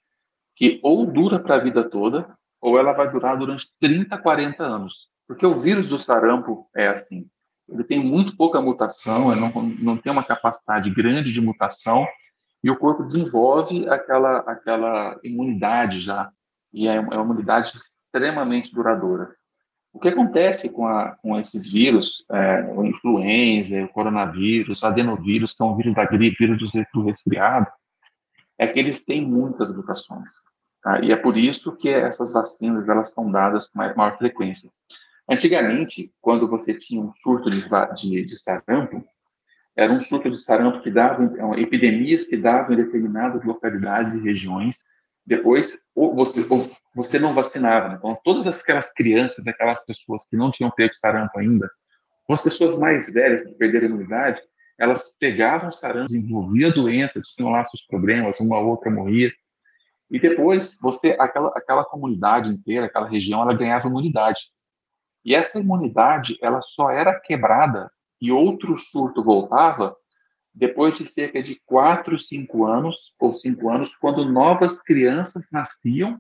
que 0.55 0.81
ou 0.83 1.07
dura 1.07 1.39
para 1.39 1.57
a 1.57 1.61
vida 1.61 1.89
toda, 1.89 2.35
ou 2.61 2.79
ela 2.79 2.93
vai 2.93 3.11
durar 3.11 3.39
durante 3.39 3.69
30, 3.79 4.17
40 4.19 4.63
anos. 4.63 5.09
Porque 5.29 5.45
o 5.45 5.57
vírus 5.57 5.87
do 5.87 5.99
sarampo 5.99 6.69
é 6.75 6.89
assim. 6.89 7.29
Ele 7.69 7.85
tem 7.85 8.03
muito 8.03 8.37
pouca 8.37 8.61
mutação, 8.61 9.33
ele 9.33 9.41
não, 9.41 9.51
não 9.63 9.97
tem 9.97 10.11
uma 10.11 10.25
capacidade 10.25 10.89
grande 10.91 11.33
de 11.33 11.41
mutação, 11.41 12.07
e 12.63 12.71
o 12.71 12.77
corpo 12.77 13.05
desenvolve 13.05 13.89
aquela, 13.89 14.39
aquela 14.41 15.19
imunidade 15.23 16.01
já. 16.01 16.31
E 16.73 16.89
é 16.89 16.99
uma 16.99 17.23
imunidade 17.23 17.73
extremamente 17.77 18.73
duradoura. 18.73 19.35
O 19.97 19.99
que 19.99 20.09
acontece 20.09 20.69
com, 20.69 20.87
a, 20.87 21.17
com 21.23 21.41
esses 21.41 21.73
vírus, 21.73 22.23
é, 22.31 22.71
o 22.71 22.85
influenza, 22.85 23.83
o 23.83 23.89
coronavírus, 23.89 24.85
adenovírus, 24.85 25.55
que 25.55 25.63
é 25.63 25.65
um 25.65 25.75
vírus 25.75 25.95
da 25.95 26.05
gripe, 26.05 26.47
vírus 26.47 26.71
do 26.93 27.03
resfriado, 27.03 27.67
é 28.59 28.67
que 28.67 28.79
eles 28.79 29.03
têm 29.03 29.27
muitas 29.27 29.75
mutações. 29.75 30.33
Tá? 30.83 31.01
E 31.01 31.11
é 31.11 31.17
por 31.17 31.39
isso 31.39 31.75
que 31.79 31.89
essas 31.89 32.35
vacinas 32.35 32.87
elas 32.87 33.11
são 33.11 33.31
dadas 33.31 33.71
com 33.71 33.79
maior 33.79 34.19
frequência. 34.19 34.71
Antigamente, 35.27 36.13
quando 36.21 36.47
você 36.47 36.75
tinha 36.75 37.01
um 37.01 37.15
surto 37.17 37.51
de, 37.51 37.67
de, 37.95 38.27
de 38.27 38.39
sarampo, 38.39 39.03
era 39.75 39.91
um 39.91 39.99
surto 39.99 40.31
de 40.31 40.39
sarampo 40.39 40.83
que 40.83 40.91
dava, 40.91 41.25
epidemias 41.59 42.27
que 42.27 42.37
davam 42.37 42.75
em 42.75 42.77
determinadas 42.77 43.43
localidades 43.43 44.15
e 44.15 44.23
regiões, 44.23 44.85
depois, 45.25 45.79
você, 45.95 46.47
você 46.97 47.19
não 47.19 47.35
vacinava. 47.35 47.91
Né? 47.91 47.97
Então, 47.99 48.19
todas 48.25 48.47
aquelas 48.47 48.91
crianças, 48.95 49.47
aquelas 49.47 49.85
pessoas 49.85 50.27
que 50.27 50.35
não 50.35 50.51
tinham 50.51 50.71
pego 50.71 50.95
sarampo 50.95 51.39
ainda, 51.39 51.71
As 52.29 52.43
pessoas 52.43 52.81
mais 52.81 53.13
velhas 53.13 53.45
que 53.45 53.53
perderam 53.53 53.87
a 53.87 53.91
imunidade, 53.91 54.41
elas 54.79 55.15
pegavam 55.21 55.71
sarampo, 55.71 56.07
desenvolviam 56.07 56.71
a 56.71 56.75
doença, 56.75 57.21
tinham 57.37 57.51
lá 57.51 57.65
seus 57.67 57.87
problemas, 57.87 58.41
uma 58.41 58.59
ou 58.59 58.69
outra 58.69 58.91
morria. 58.91 59.31
E 60.11 60.19
depois, 60.19 60.79
você, 60.81 61.17
aquela, 61.21 61.53
aquela 61.55 61.85
comunidade 61.85 62.49
inteira, 62.49 62.87
aquela 62.87 63.09
região, 63.09 63.43
ela 63.43 63.55
ganhava 63.55 63.89
imunidade. 63.89 64.41
E 65.25 65.35
essa 65.35 65.59
imunidade, 65.59 66.39
ela 66.41 66.63
só 66.63 66.91
era 66.91 67.21
quebrada 67.21 67.91
e 68.21 68.33
outro 68.33 68.75
surto 68.77 69.23
voltava 69.23 69.95
depois 70.55 70.97
de 70.97 71.05
cerca 71.05 71.43
de 71.43 71.61
4, 71.67 72.19
5 72.19 72.65
anos, 72.65 73.13
ou 73.21 73.35
5 73.35 73.69
anos, 73.69 73.95
quando 73.97 74.25
novas 74.25 74.81
crianças 74.81 75.45
nasciam, 75.53 76.19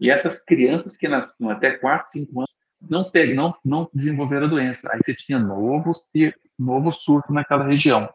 e 0.00 0.10
essas 0.10 0.38
crianças 0.38 0.96
que 0.96 1.08
nasciam 1.08 1.50
até 1.50 1.72
4, 1.72 2.12
5 2.12 2.40
anos 2.40 2.50
não, 2.80 3.10
não, 3.34 3.54
não 3.64 3.90
desenvolveram 3.92 4.46
a 4.46 4.50
doença. 4.50 4.88
Aí 4.92 5.00
você 5.04 5.14
tinha 5.14 5.38
novo, 5.38 5.92
novo 6.58 6.92
surto 6.92 7.32
naquela 7.32 7.64
região. 7.66 8.08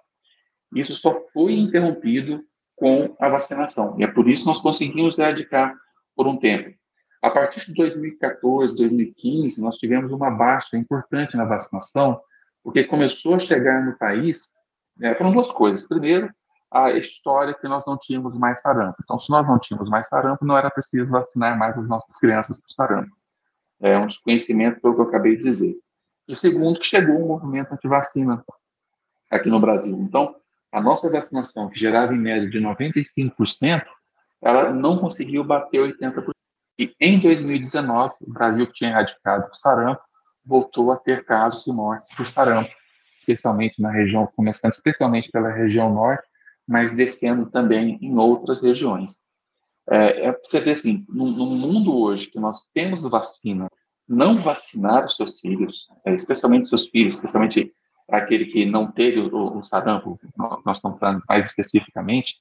Isso 0.73 0.93
só 0.93 1.19
foi 1.33 1.53
interrompido 1.53 2.43
com 2.75 3.15
a 3.19 3.29
vacinação. 3.29 3.95
E 3.99 4.03
é 4.03 4.07
por 4.07 4.29
isso 4.29 4.43
que 4.43 4.49
nós 4.49 4.61
conseguimos 4.61 5.19
erradicar 5.19 5.75
por 6.15 6.27
um 6.27 6.37
tempo. 6.37 6.73
A 7.21 7.29
partir 7.29 7.65
de 7.65 7.73
2014, 7.73 8.75
2015, 8.75 9.61
nós 9.61 9.77
tivemos 9.77 10.11
uma 10.11 10.31
baixa 10.31 10.75
importante 10.77 11.37
na 11.37 11.45
vacinação, 11.45 12.19
porque 12.63 12.83
começou 12.83 13.35
a 13.35 13.39
chegar 13.39 13.85
no 13.85 13.97
país, 13.97 14.51
né, 14.97 15.15
foram 15.15 15.31
duas 15.31 15.49
coisas. 15.51 15.87
Primeiro, 15.87 16.29
a 16.73 16.91
história 16.91 17.53
que 17.53 17.67
nós 17.67 17.85
não 17.85 17.95
tínhamos 17.95 18.35
mais 18.35 18.59
sarampo. 18.59 18.97
Então, 19.03 19.19
se 19.19 19.29
nós 19.29 19.47
não 19.47 19.59
tínhamos 19.59 19.87
mais 19.89 20.07
sarampo, 20.07 20.43
não 20.43 20.57
era 20.57 20.71
preciso 20.71 21.11
vacinar 21.11 21.55
mais 21.55 21.77
as 21.77 21.87
nossas 21.87 22.17
crianças 22.17 22.59
por 22.59 22.71
sarampo. 22.71 23.15
É 23.79 23.95
um 23.95 24.07
desconhecimento 24.07 24.81
pelo 24.81 24.95
que 24.95 25.01
eu 25.01 25.05
acabei 25.05 25.37
de 25.37 25.43
dizer. 25.43 25.75
E 26.27 26.35
segundo, 26.35 26.79
que 26.79 26.85
chegou 26.85 27.23
um 27.23 27.27
movimento 27.27 27.73
anti-vacina 27.73 28.43
aqui 29.29 29.49
no 29.49 29.59
Brasil. 29.59 29.95
Então, 29.99 30.35
a 30.71 30.81
nossa 30.81 31.11
vacinação, 31.11 31.69
que 31.69 31.79
gerava 31.79 32.11
em 32.15 32.17
média 32.17 32.49
de 32.49 32.59
95%, 32.59 33.85
ela 34.41 34.71
não 34.71 34.97
conseguiu 34.97 35.43
bater 35.43 35.79
80%. 35.79 36.31
E 36.79 36.95
em 36.99 37.19
2019, 37.19 38.15
o 38.21 38.33
Brasil 38.33 38.65
que 38.65 38.73
tinha 38.73 38.89
erradicado 38.89 39.47
o 39.51 39.55
sarampo, 39.55 40.01
voltou 40.43 40.91
a 40.91 40.97
ter 40.97 41.23
casos 41.23 41.67
e 41.67 41.71
mortes 41.71 42.13
por 42.15 42.27
sarampo, 42.27 42.71
especialmente 43.19 43.79
na 43.79 43.91
região, 43.91 44.27
começando 44.35 44.73
especialmente 44.73 45.29
pela 45.29 45.51
região 45.51 45.93
norte, 45.93 46.32
mas 46.67 46.95
descendo 46.95 47.49
também 47.49 47.97
em 48.01 48.17
outras 48.17 48.61
regiões. 48.61 49.21
É, 49.89 50.27
é 50.27 50.39
você 50.41 50.59
ver 50.59 50.71
assim, 50.71 51.05
no, 51.09 51.25
no, 51.31 51.45
mundo 51.45 51.93
hoje 51.93 52.27
que 52.27 52.39
nós 52.39 52.61
temos 52.73 53.03
vacina, 53.03 53.67
não 54.07 54.37
vacinar 54.37 55.05
os 55.05 55.15
seus 55.15 55.39
filhos, 55.39 55.87
é, 56.05 56.13
especialmente 56.15 56.69
seus 56.69 56.87
filhos, 56.87 57.15
especialmente 57.15 57.73
aquele 58.09 58.45
que 58.45 58.65
não 58.65 58.89
teve 58.89 59.19
o, 59.19 59.57
o 59.57 59.63
sarampo, 59.63 60.19
nós 60.37 60.77
estamos 60.77 60.99
falando 60.99 61.21
mais 61.27 61.47
especificamente, 61.47 62.35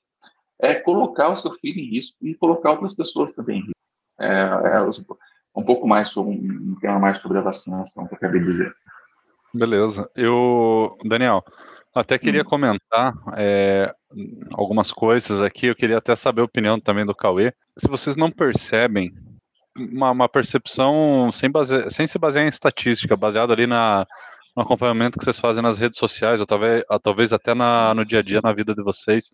é 0.61 0.75
colocar 0.75 1.31
o 1.31 1.37
seu 1.37 1.53
filho 1.55 1.81
em 1.81 1.91
risco 1.91 2.17
e 2.23 2.35
colocar 2.35 2.73
outras 2.73 2.95
pessoas 2.95 3.33
também 3.35 3.59
em 3.59 3.63
risco. 3.63 3.73
É, 4.21 4.77
é 4.77 5.61
um 5.61 5.65
pouco 5.65 5.87
mais 5.87 6.11
sobre 6.11 6.35
um 6.35 6.75
tema 6.81 6.99
mais 6.99 7.19
sobre 7.19 7.39
a 7.39 7.43
vacinação 7.43 8.07
que 8.07 8.15
eu 8.15 8.17
acabei 8.17 8.41
de 8.41 8.47
dizer. 8.47 8.73
Beleza. 9.53 10.09
Eu, 10.17 10.97
Daniel, 11.05 11.45
até 11.95 12.19
queria 12.19 12.43
hum. 12.43 12.47
comentar 12.47 13.15
é, 13.37 13.95
algumas 14.53 14.91
coisas 14.91 15.43
aqui. 15.43 15.67
Eu 15.67 15.77
queria 15.77 15.99
até 15.99 16.17
saber 16.17 16.41
a 16.41 16.45
opinião 16.45 16.81
também 16.81 17.05
do 17.05 17.15
Cauê. 17.15 17.53
Se 17.77 17.89
vocês 17.89 18.17
não 18.17 18.31
percebem 18.31 19.13
uma, 19.77 20.11
uma 20.11 20.29
percepção 20.29 21.31
sem, 21.33 21.51
base, 21.51 21.91
sem 21.91 22.07
se 22.07 22.19
basear 22.19 22.45
em 22.45 22.49
estatística, 22.49 23.17
baseado 23.17 23.53
ali 23.53 23.67
na, 23.67 24.07
no 24.57 24.63
acompanhamento 24.63 25.19
que 25.19 25.25
vocês 25.25 25.41
fazem 25.41 25.63
nas 25.63 25.79
redes 25.79 25.99
sociais, 25.99 26.41
ou 26.41 26.47
talvez, 26.47 26.85
ou 26.89 27.01
talvez 27.01 27.33
até 27.33 27.55
na, 27.55 27.95
no 27.95 28.05
dia 28.05 28.21
a 28.21 28.23
dia, 28.23 28.41
na 28.43 28.53
vida 28.53 28.75
de 28.75 28.83
vocês, 28.83 29.31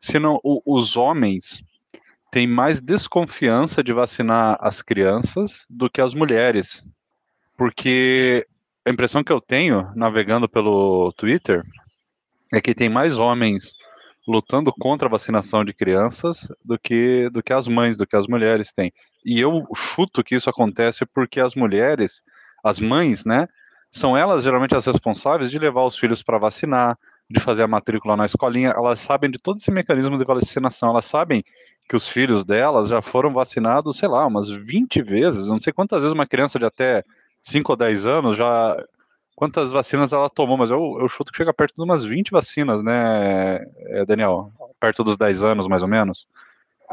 se 0.00 0.18
não, 0.18 0.40
o, 0.42 0.60
os 0.66 0.96
homens 0.96 1.62
têm 2.30 2.46
mais 2.46 2.80
desconfiança 2.80 3.82
de 3.82 3.92
vacinar 3.92 4.56
as 4.60 4.80
crianças 4.80 5.66
do 5.68 5.90
que 5.90 6.00
as 6.00 6.14
mulheres. 6.14 6.82
Porque 7.56 8.46
a 8.84 8.90
impressão 8.90 9.22
que 9.22 9.32
eu 9.32 9.40
tenho, 9.40 9.92
navegando 9.94 10.48
pelo 10.48 11.12
Twitter, 11.12 11.62
é 12.52 12.60
que 12.60 12.74
tem 12.74 12.88
mais 12.88 13.18
homens 13.18 13.74
lutando 14.26 14.72
contra 14.72 15.08
a 15.08 15.10
vacinação 15.10 15.64
de 15.64 15.72
crianças 15.72 16.46
do 16.64 16.78
que, 16.78 17.28
do 17.30 17.42
que 17.42 17.52
as 17.52 17.66
mães, 17.66 17.96
do 17.96 18.06
que 18.06 18.14
as 18.14 18.26
mulheres 18.26 18.72
têm. 18.72 18.92
E 19.24 19.40
eu 19.40 19.66
chuto 19.74 20.22
que 20.22 20.36
isso 20.36 20.48
acontece 20.48 21.04
porque 21.06 21.40
as 21.40 21.54
mulheres, 21.54 22.22
as 22.62 22.78
mães, 22.78 23.24
né, 23.24 23.48
são 23.90 24.16
elas 24.16 24.44
geralmente 24.44 24.76
as 24.76 24.86
responsáveis 24.86 25.50
de 25.50 25.58
levar 25.58 25.84
os 25.84 25.96
filhos 25.96 26.22
para 26.22 26.38
vacinar, 26.38 26.96
de 27.28 27.40
fazer 27.40 27.62
a 27.62 27.68
matrícula 27.68 28.16
na 28.16 28.26
escolinha, 28.26 28.70
elas 28.70 29.00
sabem 29.00 29.30
de 29.30 29.38
todo 29.38 29.56
esse 29.56 29.70
mecanismo 29.70 30.18
de 30.18 30.24
vacinação, 30.24 30.90
elas 30.90 31.06
sabem 31.06 31.42
que 31.88 31.96
os 31.96 32.06
filhos 32.06 32.44
delas 32.44 32.88
já 32.88 33.02
foram 33.02 33.32
vacinados, 33.32 33.96
sei 33.96 34.08
lá, 34.08 34.26
umas 34.26 34.48
20 34.50 35.02
vezes, 35.02 35.48
não 35.48 35.58
sei 35.58 35.72
quantas 35.72 36.00
vezes 36.00 36.14
uma 36.14 36.26
criança 36.26 36.58
de 36.58 36.64
até 36.64 37.02
5 37.42 37.72
ou 37.72 37.76
10 37.76 38.06
anos 38.06 38.36
já 38.36 38.76
quantas 39.34 39.72
vacinas 39.72 40.12
ela 40.12 40.30
tomou, 40.30 40.56
mas 40.56 40.70
eu, 40.70 40.98
eu 41.00 41.08
chuto 41.08 41.32
que 41.32 41.38
chega 41.38 41.52
perto 41.52 41.74
de 41.76 41.82
umas 41.82 42.04
20 42.04 42.30
vacinas, 42.30 42.82
né, 42.82 43.64
é, 43.86 44.04
Daniel? 44.04 44.52
Perto 44.78 45.04
dos 45.04 45.16
10 45.16 45.44
anos, 45.44 45.68
mais 45.68 45.82
ou 45.82 45.88
menos. 45.88 46.26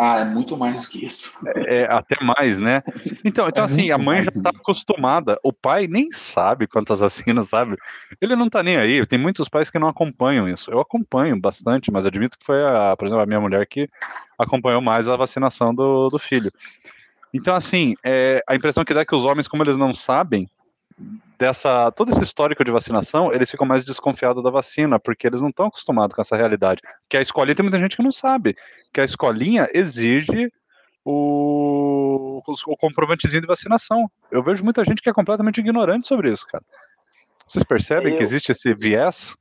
Ah, 0.01 0.19
é 0.19 0.23
muito 0.23 0.55
mais 0.55 0.81
do 0.81 0.87
que 0.87 1.03
isso. 1.03 1.33
É, 1.45 1.81
é 1.81 1.91
até 1.91 2.15
mais, 2.23 2.57
né? 2.57 2.81
Então, 3.25 3.49
então 3.49 3.63
é 3.63 3.65
assim, 3.65 3.91
a 3.91 3.97
mãe 3.97 4.23
já 4.23 4.29
está 4.29 4.49
acostumada. 4.49 5.37
O 5.43 5.51
pai 5.51 5.87
nem 5.87 6.09
sabe 6.13 6.67
quantas 6.67 7.01
vacinas, 7.01 7.49
sabe? 7.49 7.75
Ele 8.21 8.33
não 8.33 8.47
está 8.47 8.63
nem 8.63 8.77
aí. 8.77 9.05
Tem 9.05 9.19
muitos 9.19 9.49
pais 9.49 9.69
que 9.69 9.77
não 9.77 9.89
acompanham 9.89 10.47
isso. 10.47 10.71
Eu 10.71 10.79
acompanho 10.79 11.37
bastante, 11.37 11.91
mas 11.91 12.05
admito 12.05 12.39
que 12.39 12.45
foi, 12.45 12.63
a, 12.63 12.95
por 12.95 13.07
exemplo, 13.07 13.23
a 13.23 13.25
minha 13.25 13.41
mulher 13.41 13.67
que 13.67 13.89
acompanhou 14.37 14.81
mais 14.81 15.09
a 15.09 15.17
vacinação 15.17 15.75
do, 15.75 16.07
do 16.07 16.17
filho. 16.17 16.49
Então, 17.33 17.53
assim, 17.53 17.93
é, 18.01 18.41
a 18.47 18.55
impressão 18.55 18.85
que 18.85 18.93
dá 18.93 19.01
é 19.01 19.05
que 19.05 19.15
os 19.15 19.29
homens, 19.29 19.49
como 19.49 19.63
eles 19.63 19.75
não 19.75 19.93
sabem, 19.93 20.49
dessa 21.39 21.89
todo 21.93 22.11
esse 22.11 22.21
histórico 22.21 22.65
de 22.65 22.71
vacinação, 22.71 23.31
eles 23.31 23.49
ficam 23.49 23.65
mais 23.65 23.85
desconfiados 23.85 24.43
da 24.43 24.49
vacina, 24.49 24.99
porque 24.99 25.25
eles 25.25 25.41
não 25.41 25.49
estão 25.49 25.67
acostumados 25.67 26.13
com 26.13 26.21
essa 26.21 26.35
realidade. 26.35 26.81
Que 27.07 27.15
a 27.15 27.21
escolinha 27.21 27.55
tem 27.55 27.63
muita 27.63 27.79
gente 27.79 27.95
que 27.95 28.03
não 28.03 28.11
sabe, 28.11 28.55
que 28.93 28.99
a 28.99 29.05
escolinha 29.05 29.67
exige 29.73 30.51
o, 31.05 32.43
o 32.67 32.77
comprovantezinho 32.77 33.41
de 33.41 33.47
vacinação. 33.47 34.11
Eu 34.29 34.43
vejo 34.43 34.63
muita 34.65 34.83
gente 34.83 35.01
que 35.01 35.09
é 35.09 35.13
completamente 35.13 35.61
ignorante 35.61 36.05
sobre 36.05 36.29
isso, 36.29 36.45
cara. 36.45 36.63
Vocês 37.47 37.63
percebem 37.63 38.11
eu, 38.11 38.17
que 38.17 38.23
existe 38.23 38.51
esse 38.51 38.73
viés? 38.75 39.35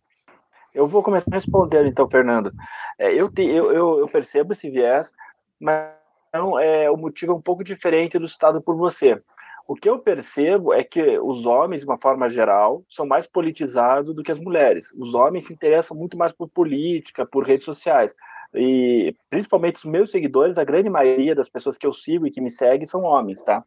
Eu 0.72 0.86
vou 0.86 1.02
começar 1.02 1.34
respondendo, 1.34 1.88
então, 1.88 2.08
Fernando. 2.08 2.52
É, 2.96 3.12
eu, 3.12 3.28
te, 3.28 3.42
eu, 3.42 3.72
eu, 3.72 3.98
eu, 3.98 4.06
percebo 4.06 4.52
esse 4.52 4.70
viés, 4.70 5.12
mas 5.60 5.90
não, 6.32 6.58
é, 6.58 6.88
o 6.88 6.96
motivo 6.96 7.32
é 7.32 7.34
um 7.34 7.42
pouco 7.42 7.64
diferente 7.64 8.18
do 8.18 8.28
citado 8.28 8.62
por 8.62 8.76
você. 8.76 9.20
O 9.68 9.74
que 9.74 9.86
eu 9.86 9.98
percebo 9.98 10.72
é 10.72 10.82
que 10.82 11.18
os 11.18 11.44
homens, 11.44 11.82
de 11.82 11.86
uma 11.86 11.98
forma 12.00 12.30
geral, 12.30 12.82
são 12.88 13.04
mais 13.04 13.26
politizados 13.26 14.14
do 14.14 14.22
que 14.22 14.32
as 14.32 14.40
mulheres. 14.40 14.90
Os 14.96 15.12
homens 15.12 15.44
se 15.44 15.52
interessam 15.52 15.94
muito 15.94 16.16
mais 16.16 16.32
por 16.32 16.48
política, 16.48 17.26
por 17.26 17.44
redes 17.44 17.66
sociais. 17.66 18.16
E 18.54 19.14
principalmente 19.28 19.76
os 19.76 19.84
meus 19.84 20.10
seguidores, 20.10 20.56
a 20.56 20.64
grande 20.64 20.88
maioria 20.88 21.34
das 21.34 21.50
pessoas 21.50 21.76
que 21.76 21.86
eu 21.86 21.92
sigo 21.92 22.26
e 22.26 22.30
que 22.30 22.40
me 22.40 22.50
seguem 22.50 22.86
são 22.86 23.02
homens, 23.02 23.42
tá? 23.42 23.62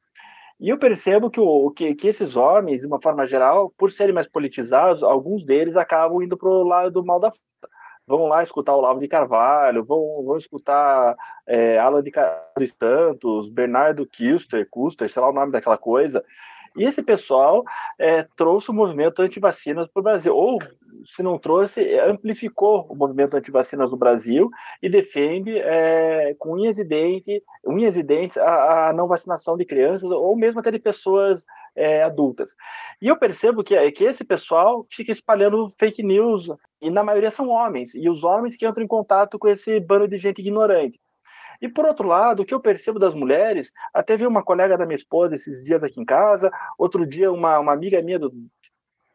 E 0.59 0.69
eu 0.69 0.79
percebo 0.79 1.29
que, 1.29 1.39
o, 1.39 1.69
que, 1.69 1.93
que 1.93 2.07
esses 2.07 2.35
homens, 2.35 2.81
de 2.81 2.87
uma 2.87 2.99
forma 2.99 3.27
geral, 3.27 3.71
por 3.77 3.91
serem 3.91 4.13
mais 4.13 4.27
politizados, 4.27 5.03
alguns 5.03 5.45
deles 5.45 5.77
acabam 5.77 6.23
indo 6.23 6.35
para 6.35 6.49
o 6.49 6.63
lado 6.63 6.89
do 6.89 7.05
mal 7.05 7.19
da 7.19 7.31
vão 8.11 8.27
lá 8.27 8.43
escutar 8.43 8.73
o 8.73 8.79
Olavo 8.79 8.99
de 8.99 9.07
Carvalho, 9.07 9.83
vão, 9.83 10.23
vão 10.23 10.37
escutar 10.37 11.15
é, 11.47 11.79
Alan 11.79 12.03
de 12.03 12.11
Carlos 12.11 12.71
Santos, 12.77 13.49
Bernardo 13.49 14.05
Kister, 14.05 14.67
Custer, 14.69 15.09
sei 15.09 15.21
lá 15.21 15.29
o 15.29 15.33
nome 15.33 15.51
daquela 15.51 15.77
coisa. 15.77 16.23
E 16.75 16.85
esse 16.85 17.03
pessoal 17.03 17.63
é, 17.99 18.23
trouxe 18.35 18.71
o 18.71 18.73
movimento 18.73 19.21
anti-vacinas 19.21 19.87
para 19.89 19.99
o 19.99 20.03
Brasil, 20.03 20.35
ou 20.35 20.57
se 21.03 21.21
não 21.21 21.37
trouxe, 21.37 21.99
amplificou 21.99 22.85
o 22.89 22.95
movimento 22.95 23.35
anti-vacinas 23.35 23.91
no 23.91 23.97
Brasil 23.97 24.49
e 24.81 24.89
defende 24.89 25.57
é, 25.57 26.33
com 26.39 26.53
unhas 26.53 26.77
e 26.77 27.43
unhas 27.65 27.97
e 27.97 28.03
dentes 28.03 28.37
a, 28.37 28.89
a, 28.89 28.93
não 28.93 29.07
vacinação 29.07 29.57
de 29.57 29.65
crianças 29.65 30.09
ou 30.09 30.35
mesmo 30.35 30.59
até 30.59 30.71
de 30.71 30.79
pessoas 30.79 31.45
é, 31.75 32.03
adultas. 32.03 32.55
E 33.01 33.07
eu 33.07 33.17
percebo 33.17 33.63
que, 33.63 33.91
que 33.91 34.05
esse 34.05 34.23
pessoal 34.23 34.85
fica 34.89 35.11
espalhando 35.11 35.71
fake 35.77 36.03
news, 36.03 36.49
e 36.81 36.89
na 36.89 37.03
maioria 37.03 37.31
são 37.31 37.49
homens, 37.49 37.93
e 37.95 38.09
os 38.09 38.23
homens 38.23 38.55
que 38.55 38.65
entram 38.65 38.83
em 38.83 38.87
contato 38.87 39.37
com 39.37 39.47
esse 39.47 39.79
bando 39.79 40.07
de 40.07 40.17
gente 40.17 40.39
ignorante. 40.39 40.99
E 41.61 41.69
por 41.69 41.85
outro 41.85 42.07
lado, 42.07 42.41
o 42.41 42.45
que 42.45 42.53
eu 42.53 42.59
percebo 42.59 42.97
das 42.97 43.13
mulheres, 43.13 43.71
até 43.93 44.17
vi 44.17 44.25
uma 44.25 44.43
colega 44.43 44.77
da 44.77 44.85
minha 44.85 44.95
esposa 44.95 45.35
esses 45.35 45.63
dias 45.63 45.83
aqui 45.83 46.01
em 46.01 46.05
casa, 46.05 46.51
outro 46.77 47.05
dia 47.05 47.31
uma, 47.31 47.59
uma 47.59 47.73
amiga 47.73 48.01
minha 48.01 48.17
do, 48.17 48.33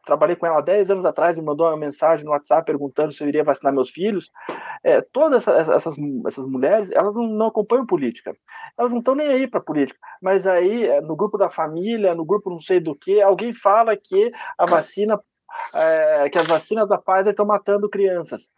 trabalhei 0.07 0.37
com 0.37 0.47
ela 0.47 0.63
10 0.63 0.93
anos 0.93 1.05
atrás, 1.05 1.37
me 1.37 1.43
mandou 1.43 1.67
uma 1.67 1.77
mensagem 1.77 2.25
no 2.25 2.31
WhatsApp 2.31 2.65
perguntando 2.65 3.13
se 3.13 3.23
eu 3.23 3.29
iria 3.29 3.43
vacinar 3.43 3.75
meus 3.75 3.91
filhos. 3.91 4.31
É, 4.83 5.01
todas 5.01 5.43
essas, 5.43 5.69
essas, 5.69 5.97
essas, 6.27 6.47
mulheres, 6.47 6.91
elas 6.93 7.17
não, 7.17 7.27
não, 7.27 7.47
acompanham 7.47 7.85
política. 7.85 8.35
Elas 8.79 8.93
não 8.93 9.01
estão 9.01 9.17
nem 9.17 9.27
aí 9.27 9.49
para 9.49 9.61
política. 9.61 9.99
Mas 10.23 10.47
aí, 10.47 10.87
é, 10.87 11.01
no 11.01 11.17
grupo 11.17 11.37
da 11.37 11.51
família, 11.51 12.15
no 12.15 12.25
grupo 12.25 12.49
não 12.49 12.61
sei 12.61 12.79
do 12.79 12.95
que, 12.95 13.21
alguém 13.21 13.53
fala 13.53 13.97
que 13.97 14.31
a 14.57 14.65
vacina 14.65 15.21
é, 15.75 16.29
que 16.29 16.39
as 16.39 16.47
vacinas 16.47 16.89
da 16.89 16.99
Pfizer 16.99 17.31
estão 17.31 17.47
matando 17.47 17.89
crianças. 17.89 18.51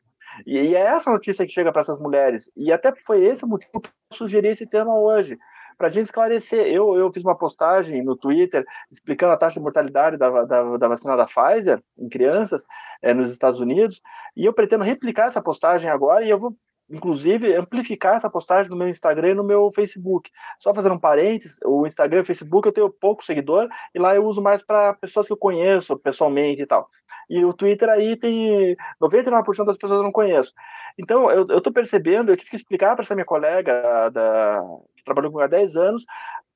E, 0.46 0.56
e 0.58 0.74
é 0.74 0.80
essa 0.80 1.10
notícia 1.10 1.46
que 1.46 1.52
chega 1.52 1.72
para 1.72 1.80
essas 1.80 1.98
mulheres. 1.98 2.50
E 2.56 2.72
até 2.72 2.92
foi 3.04 3.24
esse 3.24 3.44
o 3.44 3.48
motivo 3.48 3.80
que 3.80 3.88
eu 3.88 4.16
sugeri 4.16 4.48
esse 4.48 4.66
tema 4.66 4.98
hoje 4.98 5.38
para 5.78 5.86
a 5.86 5.90
gente 5.90 6.06
esclarecer. 6.06 6.66
Eu, 6.66 6.96
eu 6.96 7.12
fiz 7.12 7.22
uma 7.24 7.36
postagem 7.36 8.02
no 8.02 8.16
Twitter 8.16 8.64
explicando 8.90 9.32
a 9.32 9.36
taxa 9.36 9.54
de 9.54 9.60
mortalidade 9.60 10.16
da, 10.16 10.44
da, 10.44 10.76
da 10.76 10.88
vacina 10.88 11.16
da 11.16 11.26
Pfizer 11.26 11.80
em 11.96 12.08
crianças 12.08 12.66
é, 13.00 13.14
nos 13.14 13.30
Estados 13.30 13.60
Unidos, 13.60 14.02
e 14.36 14.44
eu 14.44 14.52
pretendo 14.52 14.82
replicar 14.82 15.26
essa 15.26 15.40
postagem 15.40 15.88
agora 15.88 16.24
e 16.24 16.30
eu 16.30 16.38
vou 16.38 16.56
inclusive, 16.90 17.54
amplificar 17.54 18.16
essa 18.16 18.30
postagem 18.30 18.70
no 18.70 18.76
meu 18.76 18.88
Instagram 18.88 19.30
e 19.30 19.34
no 19.34 19.44
meu 19.44 19.70
Facebook. 19.70 20.30
Só 20.58 20.72
fazendo 20.72 20.94
um 20.94 20.98
parênteses, 20.98 21.58
o 21.64 21.86
Instagram 21.86 22.20
e 22.20 22.22
o 22.22 22.26
Facebook 22.26 22.66
eu 22.66 22.72
tenho 22.72 22.90
pouco 22.90 23.24
seguidor, 23.24 23.68
e 23.94 23.98
lá 23.98 24.14
eu 24.14 24.24
uso 24.24 24.40
mais 24.40 24.62
para 24.62 24.94
pessoas 24.94 25.26
que 25.26 25.32
eu 25.32 25.36
conheço 25.36 25.96
pessoalmente 25.98 26.62
e 26.62 26.66
tal. 26.66 26.88
E 27.28 27.44
o 27.44 27.52
Twitter 27.52 27.88
aí 27.90 28.16
tem 28.16 28.76
99% 29.00 29.64
das 29.66 29.76
pessoas 29.76 29.98
eu 29.98 30.04
não 30.04 30.12
conheço. 30.12 30.52
Então, 30.98 31.30
eu, 31.30 31.46
eu 31.48 31.60
tô 31.60 31.70
percebendo, 31.70 32.32
eu 32.32 32.36
tive 32.36 32.50
que 32.50 32.56
explicar 32.56 32.94
para 32.94 33.04
essa 33.04 33.14
minha 33.14 33.24
colega 33.24 34.10
da, 34.10 34.62
que 34.96 35.04
trabalhou 35.04 35.30
comigo 35.30 35.44
há 35.44 35.48
10 35.48 35.76
anos, 35.76 36.04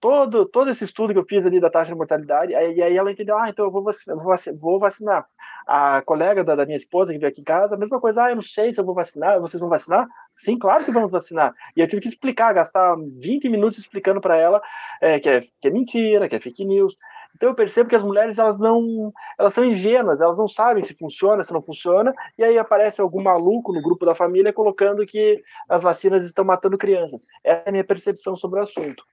todo, 0.02 0.44
todo 0.44 0.68
esse 0.68 0.82
estudo 0.82 1.12
que 1.12 1.18
eu 1.20 1.24
fiz 1.24 1.46
ali 1.46 1.60
da 1.60 1.70
taxa 1.70 1.92
de 1.92 1.96
mortalidade, 1.96 2.52
aí, 2.56 2.82
aí 2.82 2.96
ela 2.96 3.12
entendeu, 3.12 3.38
ah, 3.38 3.48
então 3.48 3.64
eu 3.64 3.70
vou 3.70 3.84
vacinar, 3.84 4.18
vou 4.58 4.80
vacinar. 4.80 5.24
A 5.64 6.02
colega 6.02 6.42
da, 6.42 6.56
da, 6.56 6.66
minha 6.66 6.76
esposa 6.76 7.12
que 7.12 7.20
veio 7.20 7.30
aqui 7.30 7.40
em 7.40 7.44
casa, 7.44 7.76
a 7.76 7.78
mesma 7.78 8.00
coisa, 8.00 8.24
ah, 8.24 8.30
eu 8.30 8.34
não 8.34 8.42
sei 8.42 8.72
se 8.72 8.80
eu 8.80 8.84
vou 8.84 8.96
vacinar, 8.96 9.40
vocês 9.40 9.60
vão 9.60 9.70
vacinar? 9.70 10.08
Sim, 10.34 10.58
claro 10.58 10.84
que 10.84 10.90
vamos 10.90 11.12
vacinar. 11.12 11.54
E 11.76 11.80
eu 11.80 11.86
tive 11.86 12.02
que 12.02 12.08
explicar, 12.08 12.52
gastar 12.52 12.96
20 12.96 13.48
minutos 13.48 13.78
explicando 13.78 14.20
para 14.20 14.36
ela 14.36 14.60
é, 15.00 15.20
que, 15.20 15.28
é, 15.28 15.40
que 15.40 15.68
é 15.68 15.70
mentira, 15.70 16.28
que 16.28 16.34
é 16.34 16.40
fake 16.40 16.64
news. 16.64 16.96
Então 17.36 17.50
eu 17.50 17.54
percebo 17.54 17.88
que 17.88 17.94
as 17.94 18.02
mulheres 18.02 18.40
elas 18.40 18.58
não, 18.58 19.12
elas 19.38 19.54
são 19.54 19.64
ingênuas, 19.64 20.20
elas 20.20 20.36
não 20.36 20.48
sabem 20.48 20.82
se 20.82 20.94
funciona, 20.94 21.44
se 21.44 21.52
não 21.52 21.62
funciona, 21.62 22.12
e 22.36 22.42
aí 22.42 22.58
aparece 22.58 23.00
algum 23.00 23.22
maluco 23.22 23.72
no 23.72 23.80
grupo 23.80 24.04
da 24.04 24.16
família 24.16 24.52
colocando 24.52 25.06
que 25.06 25.40
as 25.68 25.84
vacinas 25.84 26.24
estão 26.24 26.44
matando 26.44 26.76
crianças. 26.76 27.22
Essa 27.44 27.62
é 27.66 27.68
a 27.68 27.72
minha 27.72 27.84
percepção 27.84 28.34
sobre 28.34 28.58
o 28.58 28.64
assunto. 28.64 29.04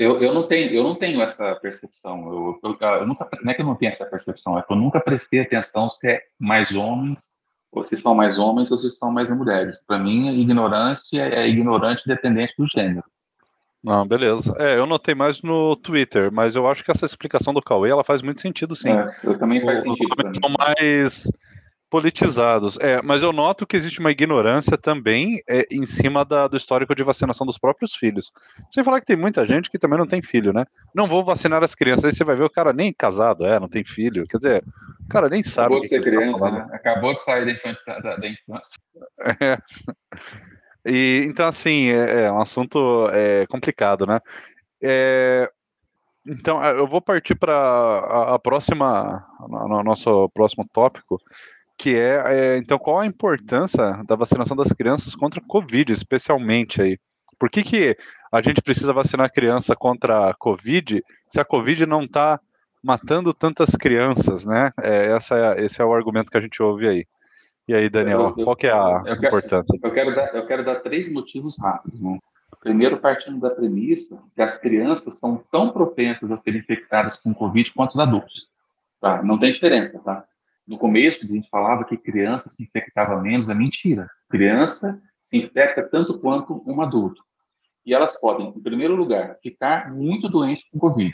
Eu, 0.00 0.18
eu, 0.22 0.32
não 0.32 0.44
tenho, 0.44 0.72
eu 0.72 0.82
não 0.82 0.94
tenho 0.94 1.20
essa 1.20 1.54
percepção. 1.56 2.26
Eu, 2.32 2.58
eu, 2.64 2.78
eu, 2.80 3.06
nunca, 3.06 3.28
não 3.42 3.52
é 3.52 3.54
que 3.54 3.60
eu 3.60 3.66
não 3.66 3.74
tenho 3.74 3.90
essa 3.90 4.06
percepção, 4.06 4.58
é 4.58 4.62
que 4.62 4.72
eu 4.72 4.76
nunca 4.76 4.98
prestei 4.98 5.40
atenção 5.40 5.90
se 5.90 6.08
é 6.08 6.22
mais 6.38 6.74
homens, 6.74 7.20
ou 7.70 7.84
se 7.84 7.98
são 7.98 8.14
mais 8.14 8.38
homens, 8.38 8.70
ou 8.70 8.78
se 8.78 8.88
são 8.88 9.12
mais 9.12 9.28
mulheres. 9.28 9.84
Para 9.86 9.98
mim, 9.98 10.30
a 10.30 10.32
ignorância 10.32 11.20
é 11.20 11.46
ignorante 11.46 12.02
independente 12.06 12.54
do 12.58 12.66
gênero. 12.66 13.04
Não, 13.84 14.06
beleza. 14.06 14.54
É, 14.58 14.78
eu 14.78 14.86
notei 14.86 15.14
mais 15.14 15.42
no 15.42 15.76
Twitter, 15.76 16.32
mas 16.32 16.56
eu 16.56 16.66
acho 16.66 16.82
que 16.82 16.90
essa 16.90 17.04
explicação 17.04 17.52
do 17.52 17.60
Cauê 17.60 17.90
ela 17.90 18.02
faz 18.02 18.22
muito 18.22 18.40
sentido, 18.40 18.74
sim. 18.74 18.88
É, 18.88 19.14
eu 19.22 19.38
também 19.38 19.62
faz 19.62 19.80
o, 19.80 19.82
sentido. 19.82 20.14
Mais 20.58 21.30
politizados. 21.90 22.78
É, 22.80 23.02
mas 23.02 23.22
eu 23.22 23.32
noto 23.32 23.66
que 23.66 23.76
existe 23.76 23.98
uma 23.98 24.12
ignorância 24.12 24.78
também 24.78 25.42
é, 25.48 25.66
em 25.70 25.84
cima 25.84 26.24
da, 26.24 26.46
do 26.46 26.56
histórico 26.56 26.94
de 26.94 27.02
vacinação 27.02 27.44
dos 27.44 27.58
próprios 27.58 27.94
filhos. 27.94 28.30
Sem 28.70 28.84
falar 28.84 29.00
que 29.00 29.06
tem 29.06 29.16
muita 29.16 29.44
gente 29.44 29.68
que 29.68 29.78
também 29.78 29.98
não 29.98 30.06
tem 30.06 30.22
filho, 30.22 30.52
né? 30.52 30.64
Não 30.94 31.08
vou 31.08 31.24
vacinar 31.24 31.62
as 31.64 31.74
crianças. 31.74 32.04
Aí 32.04 32.12
você 32.12 32.24
vai 32.24 32.36
ver 32.36 32.44
o 32.44 32.50
cara 32.50 32.72
nem 32.72 32.92
casado, 32.92 33.44
é, 33.44 33.58
não 33.58 33.68
tem 33.68 33.84
filho. 33.84 34.26
Quer 34.26 34.36
dizer, 34.36 34.64
o 35.04 35.08
cara 35.08 35.28
nem 35.28 35.42
sabe. 35.42 35.66
Acabou 35.66 35.80
de 35.80 35.88
ser 35.88 36.00
tá 36.00 36.10
criança, 36.10 36.38
tá 36.38 36.50
né? 36.50 36.66
Acabou 36.72 37.14
de 37.14 37.24
sair 37.24 37.44
da, 37.44 37.52
infância. 37.52 38.00
Da, 38.00 38.16
da 38.16 38.28
infância. 38.28 38.80
É. 39.40 39.58
E, 40.86 41.24
então, 41.26 41.46
assim, 41.46 41.90
é, 41.90 42.22
é 42.22 42.32
um 42.32 42.40
assunto 42.40 43.08
é, 43.12 43.46
complicado, 43.48 44.06
né? 44.06 44.18
É, 44.82 45.50
então, 46.26 46.62
eu 46.64 46.86
vou 46.86 47.00
partir 47.00 47.34
para 47.34 47.54
a, 47.54 48.34
a, 48.34 48.38
próxima, 48.38 49.26
no 49.48 49.82
nosso 49.82 50.28
próximo 50.30 50.66
tópico, 50.72 51.20
que 51.80 51.96
é, 51.96 52.22
é, 52.26 52.56
então 52.58 52.78
qual 52.78 53.00
a 53.00 53.06
importância 53.06 54.04
da 54.06 54.14
vacinação 54.14 54.54
das 54.54 54.70
crianças 54.70 55.14
contra 55.14 55.40
a 55.40 55.46
Covid, 55.46 55.90
especialmente 55.90 56.82
aí? 56.82 56.98
Por 57.38 57.48
que, 57.48 57.62
que 57.62 57.96
a 58.30 58.42
gente 58.42 58.60
precisa 58.60 58.92
vacinar 58.92 59.24
a 59.24 59.30
criança 59.30 59.74
contra 59.74 60.28
a 60.28 60.34
Covid 60.34 61.02
se 61.30 61.40
a 61.40 61.44
Covid 61.44 61.86
não 61.86 62.04
está 62.04 62.38
matando 62.82 63.32
tantas 63.32 63.70
crianças, 63.70 64.44
né? 64.44 64.70
É, 64.82 65.06
essa 65.06 65.34
é, 65.38 65.64
esse 65.64 65.80
é 65.80 65.84
o 65.84 65.94
argumento 65.94 66.30
que 66.30 66.36
a 66.36 66.40
gente 66.42 66.62
ouve 66.62 66.86
aí. 66.86 67.06
E 67.66 67.74
aí, 67.74 67.88
Daniel, 67.88 68.20
eu, 68.20 68.34
eu, 68.36 68.44
qual 68.44 68.56
que 68.56 68.66
é 68.66 68.72
a 68.72 69.02
eu 69.06 69.14
importância? 69.14 69.78
Quero, 69.80 69.86
eu, 69.86 69.94
quero 69.94 70.14
dar, 70.14 70.34
eu 70.34 70.46
quero 70.46 70.64
dar 70.64 70.80
três 70.80 71.10
motivos 71.10 71.58
rápidos. 71.58 71.98
Né? 71.98 72.18
Primeiro, 72.60 72.98
partindo 72.98 73.40
da 73.40 73.48
premissa 73.48 74.22
que 74.34 74.42
as 74.42 74.58
crianças 74.58 75.18
são 75.18 75.42
tão 75.50 75.70
propensas 75.70 76.30
a 76.30 76.36
serem 76.36 76.60
infectadas 76.60 77.16
com 77.16 77.32
Covid 77.32 77.72
quanto 77.72 77.94
os 77.94 78.00
adultos. 78.00 78.48
Tá? 79.00 79.22
Não 79.22 79.38
tem 79.38 79.50
diferença, 79.50 79.98
tá? 80.00 80.26
No 80.70 80.78
começo, 80.78 81.24
a 81.24 81.26
gente 81.26 81.48
falava 81.48 81.84
que 81.84 81.96
criança 81.96 82.48
se 82.48 82.62
infectava 82.62 83.20
menos, 83.20 83.48
é 83.48 83.54
mentira. 83.54 84.08
Criança 84.28 85.02
se 85.20 85.36
infecta 85.36 85.82
tanto 85.82 86.20
quanto 86.20 86.62
um 86.64 86.80
adulto. 86.80 87.24
E 87.84 87.92
elas 87.92 88.14
podem, 88.20 88.50
em 88.50 88.62
primeiro 88.62 88.94
lugar, 88.94 89.36
ficar 89.42 89.92
muito 89.92 90.28
doentes 90.28 90.64
com 90.70 90.78
Covid. 90.78 91.10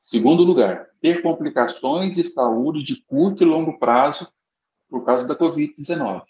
Segundo 0.00 0.42
lugar, 0.42 0.88
ter 1.00 1.22
complicações 1.22 2.16
de 2.16 2.24
saúde 2.24 2.82
de 2.82 3.00
curto 3.04 3.44
e 3.44 3.46
longo 3.46 3.78
prazo 3.78 4.32
por 4.90 5.04
causa 5.04 5.28
da 5.28 5.38
Covid-19. 5.38 6.24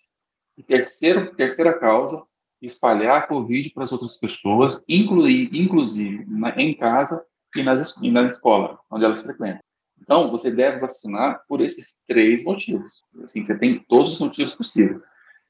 E 0.58 0.62
terceiro, 0.62 1.34
terceira 1.36 1.72
causa, 1.72 2.22
espalhar 2.60 3.16
a 3.16 3.26
Covid 3.26 3.70
para 3.70 3.84
as 3.84 3.92
outras 3.92 4.14
pessoas, 4.14 4.84
incluir, 4.86 5.48
inclusive 5.54 6.26
na, 6.26 6.50
em 6.60 6.74
casa 6.74 7.24
e, 7.56 7.62
nas, 7.62 7.96
e 8.02 8.10
na 8.10 8.26
escola, 8.26 8.78
onde 8.90 9.06
elas 9.06 9.22
frequentam. 9.22 9.62
Então, 10.00 10.30
você 10.30 10.50
deve 10.50 10.80
vacinar 10.80 11.42
por 11.48 11.60
esses 11.60 11.96
três 12.06 12.44
motivos. 12.44 12.90
Assim, 13.22 13.44
você 13.44 13.58
tem 13.58 13.78
todos 13.88 14.14
os 14.14 14.20
motivos 14.20 14.54
possíveis. 14.54 15.00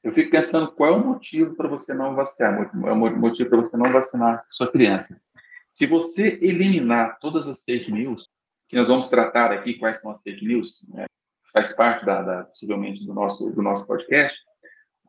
Eu 0.03 0.13
fico 0.13 0.31
pensando 0.31 0.71
qual 0.73 0.95
é 0.95 0.97
o 0.97 1.05
motivo 1.05 1.55
para 1.55 1.69
você 1.69 1.93
não 1.93 2.15
vacinar, 2.15 2.71
é 2.73 2.93
o 2.93 2.97
motivo 2.97 3.49
para 3.51 3.59
você 3.59 3.77
não 3.77 3.93
vacinar 3.93 4.41
sua 4.49 4.71
criança. 4.71 5.21
Se 5.67 5.87
você 5.87 6.39
eliminar 6.41 7.19
todas 7.21 7.47
as 7.47 7.63
fake 7.63 7.91
news, 7.93 8.29
que 8.69 8.77
nós 8.77 8.89
vamos 8.89 9.09
tratar 9.09 9.53
aqui 9.53 9.75
quais 9.75 10.01
são 10.01 10.11
as 10.11 10.23
fake 10.23 10.47
news, 10.47 10.87
né? 10.89 11.07
faz 11.53 11.73
parte 11.73 12.05
da, 12.05 12.23
da, 12.23 12.45
possivelmente 12.45 13.05
do 13.05 13.15
nosso 13.15 13.51
do 13.51 13.63
nosso 13.63 13.87
podcast. 13.87 14.39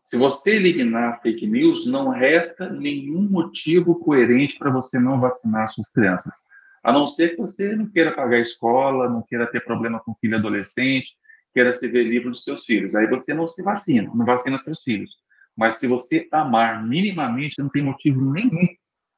Se 0.02 0.17
você 0.17 0.52
eliminar 0.52 1.21
fake 1.21 1.45
news, 1.45 1.86
não 1.86 2.10
resta 2.10 2.69
nenhum 2.69 3.21
motivo 3.21 3.99
coerente 3.99 4.58
para 4.58 4.71
você 4.71 4.97
não 4.97 5.19
vacinar 5.19 5.67
suas 5.69 5.89
crianças. 5.89 6.36
A 6.84 6.92
não 6.92 7.08
ser 7.08 7.32
que 7.32 7.38
você 7.38 7.76
não 7.76 7.89
queira 7.89 8.15
pagar 8.15 8.38
a 8.38 8.42
escola, 8.42 9.10
não 9.10 9.22
queira 9.22 9.48
ter 9.48 9.63
problema 9.63 10.00
com 10.00 10.15
filho 10.15 10.38
adolescente, 10.38 11.10
queira 11.54 11.74
se 11.74 11.88
ver 11.88 12.04
livre 12.04 12.30
dos 12.30 12.44
seus 12.44 12.65
filhos. 12.65 12.96
Aí 12.96 13.08
você 13.08 13.34
não 13.34 13.48
se 13.48 13.62
vacina, 13.62 14.12
não 14.13 14.26
vacina 14.26 14.62
seus 14.62 14.82
filhos. 14.82 15.12
Mas 15.56 15.76
se 15.76 15.88
você 15.88 16.28
amar 16.32 16.86
minimamente, 16.88 17.62
não 17.62 17.70
tem 17.70 17.84
motivo 17.84 18.32
nenhum, 18.32 18.68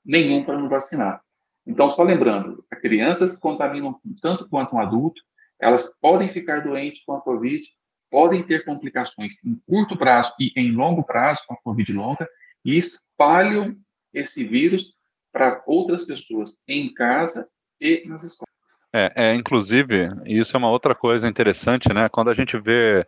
nenhum 0.03 0.43
para 0.43 0.57
não 0.57 0.67
vacinar. 0.67 1.21
Então, 1.65 1.91
só 1.91 2.01
lembrando, 2.01 2.65
a 2.71 2.75
criança 2.75 3.27
se 3.27 3.39
contamina 3.39 3.93
tanto 4.21 4.49
quanto 4.49 4.75
um 4.75 4.79
adulto, 4.79 5.21
elas 5.59 5.87
podem 6.01 6.27
ficar 6.27 6.61
doentes 6.61 7.03
com 7.05 7.13
a 7.13 7.21
Covid, 7.21 7.63
podem 8.09 8.43
ter 8.43 8.65
complicações 8.65 9.43
em 9.45 9.55
curto 9.67 9.95
prazo 9.95 10.33
e 10.39 10.51
em 10.57 10.71
longo 10.71 11.03
prazo 11.03 11.41
com 11.47 11.53
a 11.53 11.61
Covid 11.61 11.93
longa 11.93 12.27
e 12.65 12.75
espalham 12.75 13.75
esse 14.13 14.43
vírus 14.43 14.93
para 15.31 15.61
outras 15.65 16.05
pessoas 16.05 16.59
em 16.67 16.93
casa 16.93 17.47
e 17.79 18.03
nas 18.07 18.23
escolas. 18.23 18.51
É, 18.93 19.11
é, 19.15 19.35
inclusive, 19.35 20.09
isso 20.25 20.55
é 20.55 20.57
uma 20.57 20.69
outra 20.69 20.93
coisa 20.93 21.27
interessante, 21.27 21.93
né? 21.93 22.09
Quando 22.09 22.29
a 22.29 22.33
gente 22.33 22.57
vê 22.57 23.07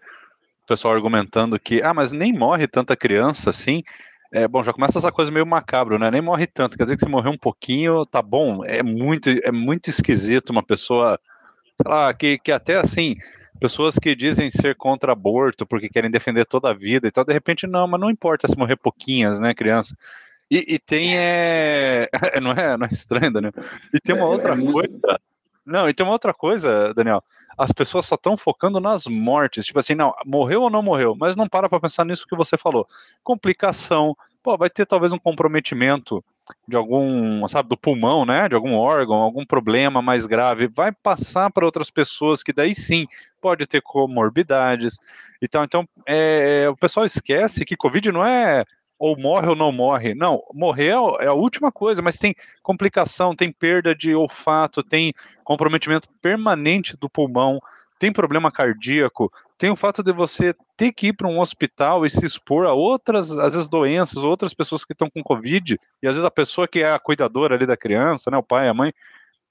o 0.63 0.67
pessoal 0.67 0.93
argumentando 0.93 1.59
que, 1.59 1.81
ah, 1.81 1.93
mas 1.93 2.13
nem 2.13 2.31
morre 2.31 2.67
tanta 2.67 2.95
criança 2.95 3.49
assim, 3.49 3.83
é, 4.31 4.47
bom, 4.47 4.63
já 4.63 4.73
começa 4.73 4.97
essa 4.97 5.11
coisa 5.11 5.31
meio 5.31 5.45
macabro, 5.45 5.99
né? 5.99 6.09
Nem 6.09 6.21
morre 6.21 6.47
tanto, 6.47 6.77
quer 6.77 6.85
dizer 6.85 6.95
que 6.95 7.05
se 7.05 7.09
morrer 7.09 7.29
um 7.29 7.37
pouquinho, 7.37 8.05
tá 8.05 8.21
bom. 8.21 8.63
É 8.65 8.81
muito, 8.81 9.29
é 9.29 9.51
muito 9.51 9.89
esquisito 9.89 10.49
uma 10.49 10.63
pessoa, 10.63 11.19
sei 11.81 11.91
lá, 11.91 12.13
que, 12.13 12.39
que 12.39 12.51
até 12.51 12.77
assim, 12.77 13.15
pessoas 13.59 13.99
que 13.99 14.15
dizem 14.15 14.49
ser 14.49 14.75
contra 14.75 15.11
aborto 15.11 15.65
porque 15.65 15.89
querem 15.89 16.09
defender 16.09 16.45
toda 16.45 16.69
a 16.69 16.73
vida 16.73 17.07
e 17.07 17.11
tal, 17.11 17.23
de 17.23 17.33
repente, 17.33 17.67
não, 17.67 17.87
mas 17.87 17.99
não 18.01 18.09
importa 18.09 18.47
se 18.47 18.57
morrer 18.57 18.77
pouquinhas, 18.77 19.39
né, 19.39 19.53
criança. 19.53 19.95
E, 20.53 20.75
e 20.75 20.77
tem, 20.77 21.17
é... 21.17 22.07
não, 22.39 22.51
é, 22.51 22.77
não 22.77 22.85
é 22.85 22.89
estranho, 22.91 23.33
Daniel? 23.33 23.53
E 23.91 23.99
tem 23.99 24.13
uma 24.13 24.25
é, 24.25 24.29
outra 24.29 24.53
é 24.53 24.71
coisa... 24.71 25.19
Não, 25.65 25.89
e 25.89 25.93
tem 25.93 26.05
uma 26.05 26.13
outra 26.13 26.31
coisa, 26.31 26.93
Daniel. 26.93 27.23
As 27.57 27.71
pessoas 27.71 28.05
só 28.05 28.13
estão 28.13 28.37
focando 28.37 28.79
nas 28.79 29.07
mortes. 29.07 29.65
Tipo 29.65 29.79
assim, 29.79 29.95
não, 29.95 30.13
morreu 30.23 30.61
ou 30.61 30.69
não 30.69 30.83
morreu, 30.83 31.15
mas 31.17 31.35
não 31.35 31.47
para 31.47 31.67
para 31.67 31.79
pensar 31.79 32.05
nisso 32.05 32.27
que 32.27 32.35
você 32.35 32.55
falou. 32.55 32.85
Complicação, 33.23 34.15
pô, 34.43 34.55
vai 34.55 34.69
ter 34.69 34.85
talvez 34.85 35.11
um 35.11 35.17
comprometimento 35.17 36.23
de 36.67 36.75
algum, 36.75 37.47
sabe, 37.47 37.69
do 37.69 37.77
pulmão, 37.77 38.23
né, 38.23 38.47
de 38.47 38.53
algum 38.53 38.75
órgão, 38.75 39.15
algum 39.15 39.45
problema 39.45 40.01
mais 40.01 40.27
grave, 40.27 40.67
vai 40.67 40.91
passar 40.91 41.49
para 41.49 41.65
outras 41.65 41.89
pessoas 41.89 42.43
que 42.43 42.53
daí 42.53 42.75
sim 42.75 43.07
pode 43.41 43.65
ter 43.65 43.81
comorbidades. 43.81 44.99
Então, 45.41 45.63
então 45.63 45.87
é, 46.05 46.67
o 46.69 46.75
pessoal 46.75 47.05
esquece 47.05 47.65
que 47.65 47.77
Covid 47.77 48.11
não 48.11 48.25
é 48.25 48.65
ou 49.03 49.19
morre 49.19 49.49
ou 49.49 49.55
não 49.55 49.69
morre. 49.69 50.15
Não, 50.15 50.41
morrer 50.53 50.93
é 51.19 51.27
a 51.27 51.33
última 51.33 51.73
coisa, 51.73 52.01
mas 52.01 52.17
tem 52.17 52.33
complicação, 52.61 53.35
tem 53.35 53.51
perda 53.51 53.93
de 53.93 54.15
olfato, 54.15 54.81
tem 54.81 55.13
comprometimento 55.43 56.07
permanente 56.21 56.95
do 56.95 57.09
pulmão, 57.09 57.59
tem 57.99 58.13
problema 58.13 58.49
cardíaco, 58.49 59.29
tem 59.57 59.69
o 59.69 59.75
fato 59.75 60.01
de 60.01 60.13
você 60.13 60.55
ter 60.77 60.93
que 60.93 61.07
ir 61.07 61.13
para 61.13 61.27
um 61.27 61.41
hospital 61.41 62.05
e 62.05 62.09
se 62.09 62.25
expor 62.25 62.65
a 62.65 62.71
outras, 62.71 63.29
às 63.29 63.53
vezes, 63.53 63.67
doenças, 63.67 64.23
outras 64.23 64.53
pessoas 64.53 64.85
que 64.85 64.93
estão 64.93 65.09
com 65.09 65.21
Covid, 65.21 65.77
e 66.01 66.07
às 66.07 66.13
vezes 66.13 66.25
a 66.25 66.31
pessoa 66.31 66.65
que 66.65 66.79
é 66.79 66.93
a 66.93 66.99
cuidadora 66.99 67.55
ali 67.55 67.65
da 67.65 67.75
criança, 67.75 68.31
né, 68.31 68.37
o 68.37 68.43
pai, 68.43 68.69
a 68.69 68.73
mãe, 68.73 68.93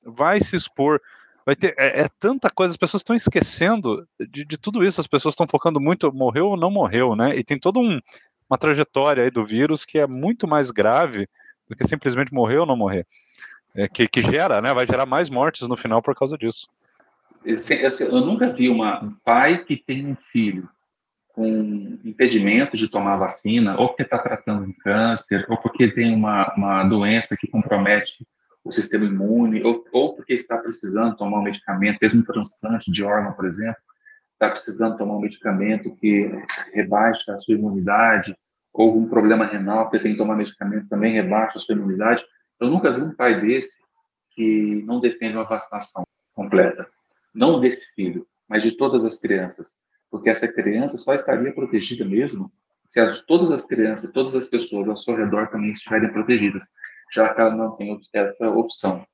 vai 0.03 0.41
se 0.41 0.57
expor. 0.57 0.99
Vai 1.45 1.57
ter, 1.57 1.75
é, 1.77 2.03
é 2.03 2.09
tanta 2.19 2.49
coisa, 2.49 2.73
as 2.73 2.79
pessoas 2.79 3.01
estão 3.01 3.17
esquecendo 3.17 4.09
de, 4.31 4.47
de 4.47 4.57
tudo 4.57 4.83
isso, 4.83 4.99
as 5.01 5.07
pessoas 5.07 5.33
estão 5.33 5.47
focando 5.47 5.79
muito, 5.79 6.11
morreu 6.11 6.51
ou 6.51 6.57
não 6.57 6.71
morreu, 6.71 7.15
né? 7.15 7.37
E 7.37 7.45
tem 7.45 7.59
toda 7.59 7.81
um, 7.81 8.01
uma 8.53 8.59
trajetória 8.59 9.25
aí 9.25 9.31
do 9.31 9.47
vírus 9.47 9.85
que 9.85 9.99
é 9.99 10.07
muito 10.07 10.47
mais 10.47 10.71
grave 10.71 11.27
do 11.67 11.75
que 11.75 11.89
simplesmente 11.89 12.35
morrer 12.35 12.59
ou 12.59 12.67
não 12.67 12.77
morrer. 12.77 13.07
É, 13.75 13.89
que, 13.89 14.07
que 14.07 14.21
gera, 14.21 14.61
né? 14.61 14.75
Vai 14.75 14.87
gerar 14.87 15.07
mais 15.07 15.31
mortes 15.31 15.67
no 15.67 15.77
final 15.77 16.03
por 16.03 16.15
causa 16.15 16.37
disso. 16.37 16.69
Eu 17.45 18.21
nunca 18.21 18.53
vi 18.53 18.69
um 18.69 19.11
pai 19.25 19.65
que 19.65 19.77
tem 19.77 20.07
um 20.07 20.17
filho 20.31 20.69
com 21.29 21.99
impedimento 22.05 22.77
de 22.77 22.91
tomar 22.91 23.17
vacina, 23.17 23.81
ou 23.81 23.89
porque 23.89 24.03
está 24.03 24.19
tratando 24.19 24.67
um 24.67 24.73
câncer, 24.85 25.47
ou 25.49 25.57
porque 25.57 25.91
tem 25.91 26.15
uma, 26.15 26.53
uma 26.55 26.85
doença 26.85 27.35
que 27.35 27.49
compromete 27.49 28.27
o 28.63 28.71
sistema 28.71 29.07
imune, 29.07 29.63
ou, 29.63 29.83
ou 29.93 30.15
porque 30.15 30.35
está 30.35 30.59
precisando 30.59 31.17
tomar 31.17 31.39
um 31.39 31.43
medicamento, 31.43 31.99
mesmo 32.03 32.21
um 32.21 32.25
transplante 32.25 32.93
de 32.93 33.03
órgão, 33.03 33.33
por 33.33 33.47
exemplo, 33.47 33.81
está 34.35 34.51
precisando 34.51 34.99
tomar 34.99 35.17
um 35.17 35.21
medicamento 35.21 35.95
que 35.97 36.31
rebaixa 36.75 37.33
a 37.33 37.39
sua 37.39 37.55
imunidade, 37.55 38.37
ou 38.73 38.97
um 38.97 39.09
problema 39.09 39.47
renal, 39.47 39.85
porque 39.85 39.99
tem 39.99 40.13
que 40.13 40.19
tomar 40.19 40.37
medicamento 40.37 40.89
também 40.89 41.13
rebaixa 41.13 41.57
a 41.57 41.61
sua 41.61 41.75
imunidade. 41.75 42.25
Eu 42.61 42.71
nunca 42.71 42.91
vi 42.93 43.03
um 43.03 43.15
pai 43.15 43.41
desse 43.41 43.81
que 44.31 44.83
não 44.87 45.01
defende 45.01 45.37
uma 45.37 45.45
vacinação 45.45 46.05
completa. 46.35 46.87
Não 47.35 47.61
desse 47.61 47.85
filho, 47.95 48.27
mas 48.49 48.63
de 48.63 48.77
todas 48.77 49.05
as 49.05 49.19
crianças. 49.19 49.77
Porque 50.11 50.31
essa 50.31 50.49
criança 50.49 50.97
só 50.99 51.15
estaria 51.15 51.53
protegida 51.53 52.05
mesmo 52.05 52.51
se 52.87 53.01
as, 53.01 53.23
todas 53.23 53.51
as 53.51 53.65
crianças, 53.65 54.11
todas 54.11 54.37
as 54.37 54.49
pessoas 54.49 54.89
ao 54.89 54.97
seu 54.97 55.17
redor 55.17 55.49
também 55.49 55.73
estiverem 55.73 56.13
protegidas, 56.13 56.65
já 57.11 57.33
que 57.33 57.41
ela 57.41 57.55
não 57.55 57.75
tem 57.77 57.99
essa 58.13 58.51
opção. 58.51 59.07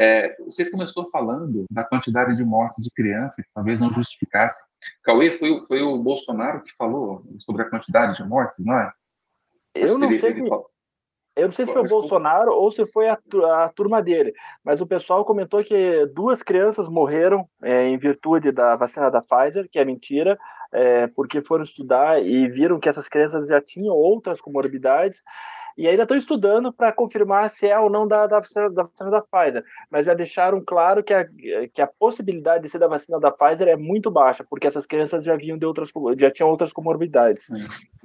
É, 0.00 0.36
você 0.44 0.70
começou 0.70 1.10
falando 1.10 1.64
da 1.68 1.82
quantidade 1.82 2.36
de 2.36 2.44
mortes 2.44 2.84
de 2.84 2.90
crianças, 2.92 3.44
que 3.44 3.50
talvez 3.52 3.80
não 3.80 3.92
justificasse. 3.92 4.64
Cauê, 5.02 5.32
foi, 5.32 5.66
foi 5.66 5.82
o 5.82 5.98
Bolsonaro 5.98 6.62
que 6.62 6.70
falou 6.76 7.24
sobre 7.40 7.62
a 7.62 7.68
quantidade 7.68 8.16
de 8.16 8.22
mortes, 8.22 8.64
não 8.64 8.78
é? 8.78 8.92
Eu 9.74 9.98
não 9.98 10.08
sei 10.12 10.34
se... 10.34 10.40
Eu 11.36 11.46
não 11.46 11.52
sei 11.52 11.66
se 11.66 11.72
foi 11.72 11.82
o 11.82 11.88
Bolsonaro 11.88 12.52
ou 12.52 12.68
se 12.68 12.84
foi 12.84 13.08
a, 13.08 13.16
a, 13.62 13.68
turma 13.68 14.02
dele, 14.02 14.34
mas 14.64 14.80
o 14.80 14.86
pessoal 14.86 15.24
comentou 15.24 15.62
que 15.62 16.04
duas 16.06 16.42
crianças 16.42 16.88
morreram 16.88 17.48
é, 17.62 17.86
em 17.86 17.96
virtude 17.96 18.50
da 18.50 18.74
vacina 18.74 19.08
da 19.08 19.22
Pfizer, 19.22 19.68
que 19.70 19.78
é 19.78 19.84
mentira, 19.84 20.36
é, 20.72 21.06
porque 21.06 21.40
foram 21.40 21.62
estudar 21.62 22.20
e 22.20 22.48
viram 22.48 22.80
que 22.80 22.88
essas 22.88 23.08
crianças 23.08 23.46
já 23.46 23.60
tinham 23.60 23.94
outras 23.94 24.40
comorbidades 24.40 25.22
e 25.78 25.86
ainda 25.86 26.02
estão 26.02 26.16
estudando 26.16 26.72
para 26.72 26.92
confirmar 26.92 27.48
se 27.48 27.68
é 27.68 27.78
ou 27.78 27.88
não 27.88 28.06
da, 28.06 28.26
da, 28.26 28.40
vacina, 28.40 28.68
da 28.68 28.82
vacina 28.82 29.10
da 29.12 29.22
Pfizer, 29.22 29.64
mas 29.88 30.04
já 30.04 30.12
deixaram 30.12 30.60
claro 30.60 31.04
que 31.04 31.14
a, 31.14 31.24
que 31.72 31.80
a 31.80 31.86
possibilidade 31.86 32.64
de 32.64 32.68
ser 32.68 32.80
da 32.80 32.88
vacina 32.88 33.20
da 33.20 33.30
Pfizer 33.30 33.68
é 33.68 33.76
muito 33.76 34.10
baixa, 34.10 34.44
porque 34.50 34.66
essas 34.66 34.86
crianças 34.86 35.22
já 35.22 35.36
vinham 35.36 35.56
de 35.56 35.64
outras, 35.64 35.90
já 36.18 36.32
tinham 36.32 36.50
outras 36.50 36.72
comorbidades. 36.72 37.48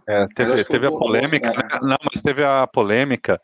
É, 0.08 0.28
teve, 0.36 0.64
teve 0.66 0.86
a 0.86 0.92
polêmica, 0.92 1.50
né? 1.50 1.80
não, 1.82 1.98
mas 2.14 2.22
teve 2.22 2.44
a 2.44 2.68
polêmica 2.68 3.42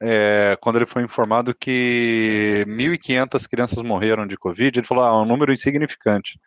é, 0.00 0.56
quando 0.60 0.76
ele 0.76 0.86
foi 0.86 1.04
informado 1.04 1.54
que 1.54 2.64
1.500 2.66 3.48
crianças 3.48 3.82
morreram 3.82 4.26
de 4.26 4.36
Covid, 4.36 4.76
ele 4.76 4.86
falou, 4.86 5.04
ah, 5.04 5.08
é 5.08 5.22
um 5.22 5.24
número 5.24 5.52
insignificante. 5.52 6.40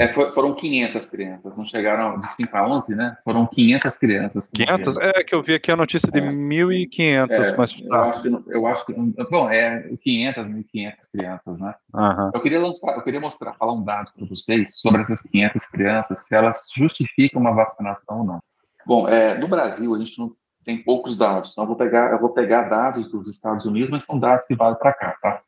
É, 0.00 0.12
for, 0.12 0.32
foram 0.32 0.54
500 0.54 1.06
crianças, 1.06 1.58
não 1.58 1.66
chegaram 1.66 2.18
de 2.18 2.28
5 2.32 2.56
a 2.56 2.66
11, 2.66 2.94
né? 2.94 3.16
Foram 3.22 3.46
500 3.46 3.98
crianças. 3.98 4.50
500? 4.54 4.96
É, 4.96 5.22
que 5.22 5.34
eu 5.34 5.42
vi 5.42 5.54
aqui 5.54 5.70
a 5.70 5.76
notícia 5.76 6.10
de 6.10 6.20
é. 6.20 6.22
1.500, 6.22 7.30
é, 7.30 7.56
mas... 7.56 7.82
Eu 7.82 7.94
acho, 7.94 8.22
que, 8.22 8.28
eu 8.28 8.66
acho 8.66 8.86
que... 8.86 8.92
Bom, 9.30 9.50
é 9.50 9.90
500, 10.02 10.48
1.500 10.48 10.94
crianças, 11.12 11.58
né? 11.58 11.74
Uhum. 11.94 12.30
Eu 12.32 12.40
queria 12.40 12.60
lançar, 12.60 12.96
eu 12.96 13.02
queria 13.02 13.20
mostrar, 13.20 13.52
falar 13.54 13.74
um 13.74 13.84
dado 13.84 14.10
para 14.16 14.26
vocês 14.26 14.78
sobre 14.78 15.02
essas 15.02 15.20
500 15.22 15.66
crianças, 15.66 16.20
se 16.26 16.34
elas 16.34 16.68
justificam 16.74 17.40
uma 17.40 17.52
vacinação 17.52 18.20
ou 18.20 18.24
não. 18.24 18.42
Bom, 18.86 19.06
é, 19.06 19.36
no 19.38 19.48
Brasil, 19.48 19.94
a 19.94 19.98
gente 19.98 20.18
não 20.18 20.32
tem 20.64 20.82
poucos 20.82 21.18
dados, 21.18 21.50
então 21.52 21.64
eu 21.64 21.68
vou 21.68 21.76
pegar, 21.76 22.12
eu 22.12 22.20
vou 22.20 22.30
pegar 22.30 22.68
dados 22.68 23.10
dos 23.10 23.28
Estados 23.28 23.66
Unidos, 23.66 23.90
mas 23.90 24.04
são 24.04 24.18
dados 24.18 24.46
que 24.46 24.54
valem 24.54 24.78
para 24.78 24.92
cá, 24.92 25.16
tá? 25.20 25.42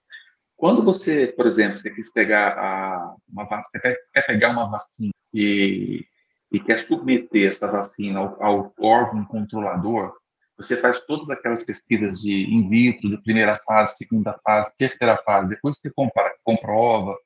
Quando 0.62 0.84
você, 0.84 1.26
por 1.26 1.44
exemplo, 1.44 1.76
você 1.76 1.90
quis 1.90 2.12
pegar 2.12 2.56
a, 2.56 3.16
uma 3.28 3.44
você 3.46 3.80
quer, 3.80 3.96
quer 4.14 4.22
pegar 4.24 4.50
uma 4.50 4.70
vacina 4.70 5.10
e, 5.34 6.06
e 6.52 6.60
quer 6.60 6.78
submeter 6.78 7.48
essa 7.48 7.66
vacina 7.66 8.20
ao, 8.20 8.40
ao, 8.40 8.74
órgão 8.78 9.24
controlador, 9.24 10.14
você 10.56 10.76
faz 10.76 11.00
todas 11.00 11.28
aquelas 11.30 11.64
pesquisas 11.66 12.20
de 12.20 12.44
in 12.44 12.68
vitro, 12.68 13.10
de 13.10 13.20
primeira 13.24 13.56
fase, 13.66 13.96
segunda 13.96 14.38
fase, 14.44 14.72
terceira 14.76 15.16
fase, 15.24 15.50
depois 15.50 15.80
você 15.80 15.90
compara, 15.90 16.32
comprova 16.44 17.16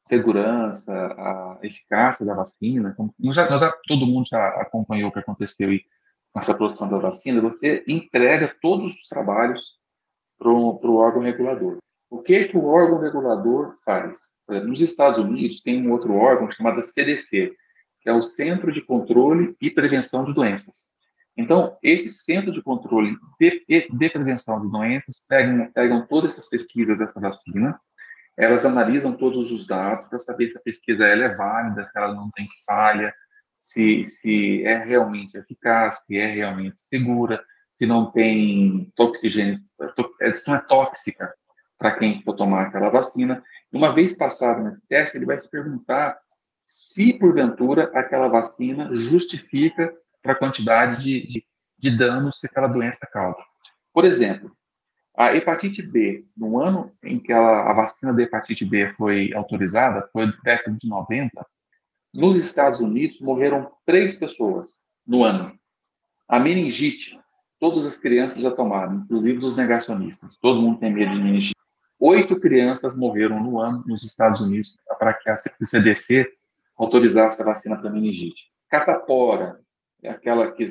segurança, 0.00 0.94
a 0.94 1.58
eficácia 1.64 2.24
da 2.24 2.34
vacina. 2.34 2.94
Já, 3.32 3.58
já, 3.58 3.72
todo 3.88 4.06
mundo 4.06 4.28
já 4.28 4.46
acompanhou 4.60 5.08
o 5.08 5.12
que 5.12 5.18
aconteceu 5.18 5.70
aí 5.70 5.80
com 6.32 6.38
essa 6.38 6.54
produção 6.54 6.88
da 6.88 6.98
vacina. 6.98 7.40
Você 7.40 7.82
entrega 7.88 8.54
todos 8.62 8.94
os 8.94 9.08
trabalhos 9.08 9.72
para 10.38 10.48
o 10.48 10.94
órgão 10.94 11.22
regulador. 11.22 11.78
O 12.14 12.22
que, 12.22 12.44
que 12.44 12.56
o 12.56 12.66
órgão 12.66 13.00
regulador 13.00 13.74
faz? 13.84 14.36
Nos 14.48 14.80
Estados 14.80 15.18
Unidos 15.18 15.60
tem 15.62 15.84
um 15.84 15.90
outro 15.90 16.14
órgão 16.14 16.48
chamado 16.48 16.80
CDC, 16.80 17.52
que 18.00 18.08
é 18.08 18.12
o 18.12 18.22
Centro 18.22 18.70
de 18.70 18.80
Controle 18.80 19.56
e 19.60 19.68
Prevenção 19.68 20.24
de 20.24 20.32
Doenças. 20.32 20.86
Então, 21.36 21.76
esse 21.82 22.12
Centro 22.12 22.52
de 22.52 22.62
Controle 22.62 23.16
de, 23.40 23.66
de 23.68 24.10
Prevenção 24.10 24.60
de 24.60 24.70
Doenças 24.70 25.26
pegam, 25.28 25.68
pegam 25.72 26.06
todas 26.06 26.34
essas 26.34 26.48
pesquisas 26.48 27.00
dessa 27.00 27.18
vacina, 27.18 27.80
elas 28.36 28.64
analisam 28.64 29.16
todos 29.16 29.50
os 29.50 29.66
dados 29.66 30.06
para 30.06 30.20
saber 30.20 30.48
se 30.52 30.56
a 30.56 30.62
pesquisa 30.62 31.04
é 31.08 31.34
válida, 31.34 31.84
se 31.84 31.98
ela 31.98 32.14
não 32.14 32.30
tem 32.30 32.46
falha, 32.64 33.12
se, 33.56 34.06
se 34.06 34.64
é 34.64 34.78
realmente 34.84 35.36
eficaz, 35.36 36.04
se 36.04 36.16
é 36.16 36.32
realmente 36.32 36.78
segura, 36.78 37.42
se 37.68 37.86
não 37.86 38.12
tem 38.12 38.92
toxigênese, 38.94 39.64
se 40.32 40.46
não 40.46 40.54
é 40.54 40.60
tóxica 40.60 41.34
para 41.84 41.98
quem 41.98 42.18
for 42.22 42.32
tomar 42.32 42.62
aquela 42.62 42.88
vacina. 42.88 43.44
Uma 43.70 43.94
vez 43.94 44.16
passado 44.16 44.62
nesse 44.62 44.88
teste, 44.88 45.18
ele 45.18 45.26
vai 45.26 45.38
se 45.38 45.50
perguntar 45.50 46.18
se, 46.56 47.12
porventura, 47.18 47.90
aquela 47.92 48.26
vacina 48.26 48.88
justifica 48.96 49.94
para 50.22 50.32
a 50.32 50.34
quantidade 50.34 51.02
de, 51.02 51.26
de, 51.26 51.46
de 51.78 51.94
danos 51.94 52.40
que 52.40 52.46
aquela 52.46 52.68
doença 52.68 53.06
causa. 53.12 53.44
Por 53.92 54.06
exemplo, 54.06 54.50
a 55.14 55.36
hepatite 55.36 55.82
B, 55.82 56.24
no 56.34 56.58
ano 56.58 56.90
em 57.02 57.18
que 57.18 57.30
ela, 57.30 57.70
a 57.70 57.74
vacina 57.74 58.14
da 58.14 58.22
hepatite 58.22 58.64
B 58.64 58.94
foi 58.96 59.34
autorizada, 59.34 60.08
foi 60.10 60.26
do 60.26 60.40
década 60.40 60.74
de 60.74 60.88
90, 60.88 61.46
nos 62.14 62.42
Estados 62.42 62.80
Unidos 62.80 63.20
morreram 63.20 63.70
três 63.84 64.16
pessoas 64.16 64.86
no 65.06 65.22
ano. 65.22 65.52
A 66.26 66.40
meningite, 66.40 67.20
todas 67.60 67.84
as 67.84 67.98
crianças 67.98 68.40
já 68.40 68.50
tomaram, 68.50 68.94
inclusive 69.04 69.44
os 69.44 69.54
negacionistas. 69.54 70.34
Todo 70.36 70.62
mundo 70.62 70.78
tem 70.78 70.90
medo 70.90 71.12
de 71.12 71.20
meningite. 71.20 71.53
Oito 72.06 72.38
crianças 72.38 72.94
morreram 72.98 73.42
no 73.42 73.58
ano 73.58 73.82
nos 73.86 74.04
Estados 74.04 74.38
Unidos 74.38 74.76
para 74.98 75.14
que 75.14 75.30
a 75.30 75.36
CDC 75.36 76.30
autorizasse 76.76 77.40
a 77.40 77.44
vacina 77.46 77.78
para 77.78 77.88
meningite. 77.88 78.42
Catapora, 78.68 79.58
é 80.02 80.10
aquela 80.10 80.52
que 80.52 80.68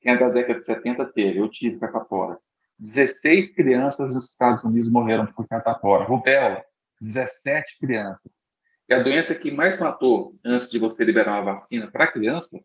quem 0.00 0.14
é 0.14 0.18
da 0.18 0.28
década 0.28 0.58
de 0.58 0.66
70 0.66 1.04
teve, 1.12 1.38
eu 1.38 1.48
tive 1.48 1.78
catapora. 1.78 2.36
16 2.80 3.52
crianças 3.52 4.12
nos 4.12 4.28
Estados 4.28 4.64
Unidos 4.64 4.90
morreram 4.90 5.26
por 5.26 5.46
catapora. 5.46 6.02
Rubéola, 6.02 6.64
17 7.00 7.78
crianças. 7.78 8.32
E 8.88 8.94
a 8.94 9.00
doença 9.00 9.36
que 9.36 9.52
mais 9.52 9.78
matou 9.78 10.34
antes 10.44 10.68
de 10.68 10.80
você 10.80 11.04
liberar 11.04 11.34
uma 11.34 11.54
vacina 11.54 11.88
para 11.88 12.10
criança 12.10 12.58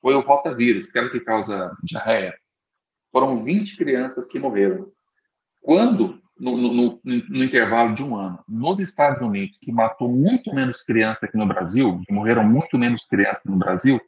foi 0.00 0.16
o 0.16 0.20
rotavírus, 0.22 0.88
aquela 0.88 1.08
que 1.08 1.20
causa 1.20 1.70
diarreia. 1.84 2.34
Foram 3.12 3.38
20 3.38 3.76
crianças 3.76 4.26
que 4.26 4.40
morreram. 4.40 4.90
Quando 5.62 6.23
no, 6.38 6.56
no, 6.56 7.00
no, 7.04 7.44
intervalo 7.44 7.94
de 7.94 8.02
um 8.02 8.16
ano. 8.16 8.38
Nos 8.48 8.80
Estados 8.80 9.22
Unidos, 9.22 9.56
que 9.60 9.72
matou 9.72 10.10
muito 10.10 10.54
menos 10.54 10.82
crianças 10.82 11.24
aqui 11.24 11.36
no 11.36 11.46
Brasil, 11.46 12.00
que 12.04 12.12
morreram 12.12 12.44
muito 12.44 12.76
menos 12.78 13.06
crianças 13.06 13.44
no 13.44 13.56
Brasil, 13.56 14.00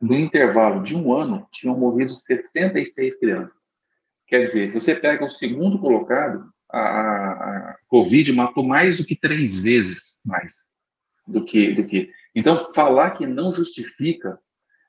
no 0.00 0.14
intervalo 0.14 0.82
de 0.82 0.96
um 0.96 1.12
ano, 1.12 1.46
tinham 1.50 1.78
morrido 1.78 2.14
66 2.14 3.18
crianças. 3.18 3.78
Quer 4.26 4.44
dizer, 4.44 4.72
você 4.72 4.94
pega 4.94 5.24
o 5.24 5.30
segundo 5.30 5.78
colocado, 5.78 6.44
a, 6.70 6.78
a, 6.78 7.76
Covid 7.88 8.32
matou 8.32 8.64
mais 8.64 8.96
do 8.96 9.04
que 9.04 9.14
três 9.14 9.62
vezes 9.62 10.18
mais 10.24 10.54
do 11.26 11.44
que, 11.44 11.72
do 11.74 11.84
que. 11.84 12.10
Então, 12.34 12.72
falar 12.72 13.12
que 13.12 13.26
não 13.26 13.52
justifica 13.52 14.38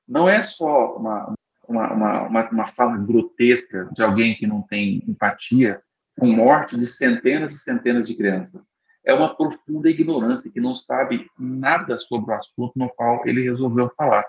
não 0.07 0.27
é 0.27 0.41
só 0.41 0.95
uma, 0.95 1.35
uma, 1.67 1.93
uma, 2.27 2.49
uma 2.49 2.67
fala 2.67 2.97
grotesca 2.97 3.89
de 3.93 4.01
alguém 4.01 4.35
que 4.35 4.47
não 4.47 4.61
tem 4.61 5.03
empatia 5.07 5.81
com 6.19 6.27
morte 6.27 6.77
de 6.77 6.85
centenas 6.85 7.55
e 7.55 7.59
centenas 7.59 8.07
de 8.07 8.15
crianças. 8.15 8.61
é 9.05 9.13
uma 9.13 9.35
profunda 9.35 9.89
ignorância, 9.89 10.49
que 10.49 10.61
não 10.61 10.73
sabe 10.73 11.27
nada 11.37 11.97
sobre 11.97 12.31
o 12.31 12.35
assunto 12.35 12.71
no 12.75 12.89
qual 12.89 13.21
ele 13.27 13.41
resolveu 13.41 13.91
falar. 13.97 14.25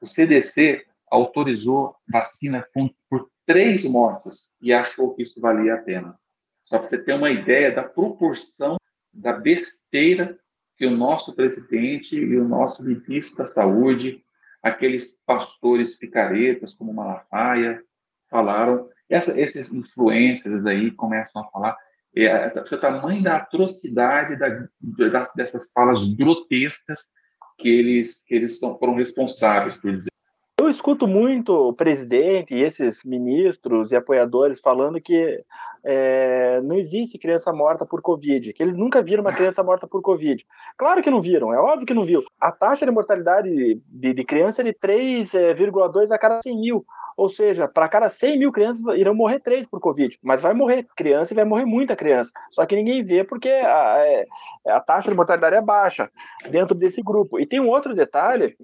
O 0.00 0.08
CDC 0.08 0.84
autorizou 1.08 1.94
vacina 2.10 2.66
por 3.08 3.30
três 3.46 3.84
mortes 3.84 4.56
e 4.60 4.72
achou 4.72 5.14
que 5.14 5.22
isso 5.22 5.40
valia 5.40 5.74
a 5.74 5.78
pena. 5.78 6.18
Só 6.64 6.78
para 6.78 6.88
você 6.88 7.02
ter 7.02 7.14
uma 7.14 7.30
ideia 7.30 7.70
da 7.70 7.84
proporção 7.84 8.76
da 9.12 9.32
besteira 9.32 10.38
que 10.76 10.86
o 10.86 10.90
nosso 10.90 11.34
presidente 11.34 12.16
e 12.16 12.36
o 12.38 12.48
nosso 12.48 12.82
ministro 12.82 13.36
da 13.36 13.44
Saúde, 13.44 14.24
aqueles 14.62 15.16
pastores 15.26 15.96
picaretas 15.96 16.74
como 16.74 16.92
Malafaia, 16.94 17.82
falaram. 18.30 18.88
Essa, 19.12 19.38
esses 19.38 19.72
influencers 19.72 20.64
aí 20.64 20.90
começam 20.90 21.42
a 21.42 21.50
falar. 21.50 21.76
É, 22.14 22.50
você 22.50 22.76
tamanho 22.76 23.22
da 23.22 23.36
atrocidade 23.36 24.38
da, 24.38 24.48
da, 24.80 25.32
dessas 25.34 25.70
falas 25.70 26.02
grotescas 26.14 27.10
que 27.58 27.68
eles, 27.68 28.22
que 28.24 28.34
eles 28.34 28.58
são, 28.58 28.78
foram 28.78 28.94
responsáveis 28.94 29.76
por 29.76 29.92
dizer. 29.92 30.10
Eu 30.58 30.68
escuto 30.68 31.06
muito 31.06 31.52
o 31.52 31.72
presidente 31.72 32.54
e 32.54 32.62
esses 32.62 33.04
ministros 33.04 33.92
e 33.92 33.96
apoiadores 33.96 34.60
falando 34.60 35.00
que 35.00 35.44
é, 35.84 36.60
não 36.62 36.76
existe 36.76 37.18
criança 37.18 37.52
morta 37.52 37.84
por 37.84 38.00
Covid, 38.00 38.52
que 38.52 38.62
eles 38.62 38.76
nunca 38.76 39.02
viram 39.02 39.22
uma 39.22 39.32
criança 39.32 39.62
morta 39.62 39.86
por 39.86 40.00
Covid. 40.00 40.44
Claro 40.76 41.02
que 41.02 41.10
não 41.10 41.20
viram, 41.20 41.52
é 41.52 41.58
óbvio 41.58 41.86
que 41.86 41.94
não 41.94 42.04
viu. 42.04 42.22
A 42.40 42.52
taxa 42.52 42.86
de 42.86 42.92
mortalidade 42.92 43.50
de, 43.86 44.14
de 44.14 44.24
criança 44.24 44.62
é 44.62 44.64
de 44.64 44.72
3,2 44.72 46.10
a 46.10 46.18
cada 46.18 46.40
100 46.42 46.60
mil. 46.60 46.84
Ou 47.16 47.28
seja, 47.28 47.68
para 47.68 47.88
cada 47.88 48.08
100 48.08 48.38
mil 48.38 48.52
crianças 48.52 48.82
irão 48.96 49.14
morrer 49.14 49.40
3 49.40 49.66
por 49.66 49.80
Covid. 49.80 50.18
Mas 50.22 50.40
vai 50.40 50.54
morrer 50.54 50.86
criança 50.96 51.32
e 51.32 51.36
vai 51.36 51.44
morrer 51.44 51.66
muita 51.66 51.94
criança. 51.94 52.30
Só 52.52 52.64
que 52.64 52.74
ninguém 52.74 53.02
vê 53.02 53.22
porque 53.22 53.48
a, 53.50 53.98
é, 53.98 54.26
a 54.68 54.80
taxa 54.80 55.10
de 55.10 55.16
mortalidade 55.16 55.56
é 55.56 55.60
baixa 55.60 56.10
dentro 56.50 56.74
desse 56.74 57.02
grupo. 57.02 57.38
E 57.38 57.46
tem 57.46 57.60
um 57.60 57.68
outro 57.68 57.94
detalhe 57.94 58.56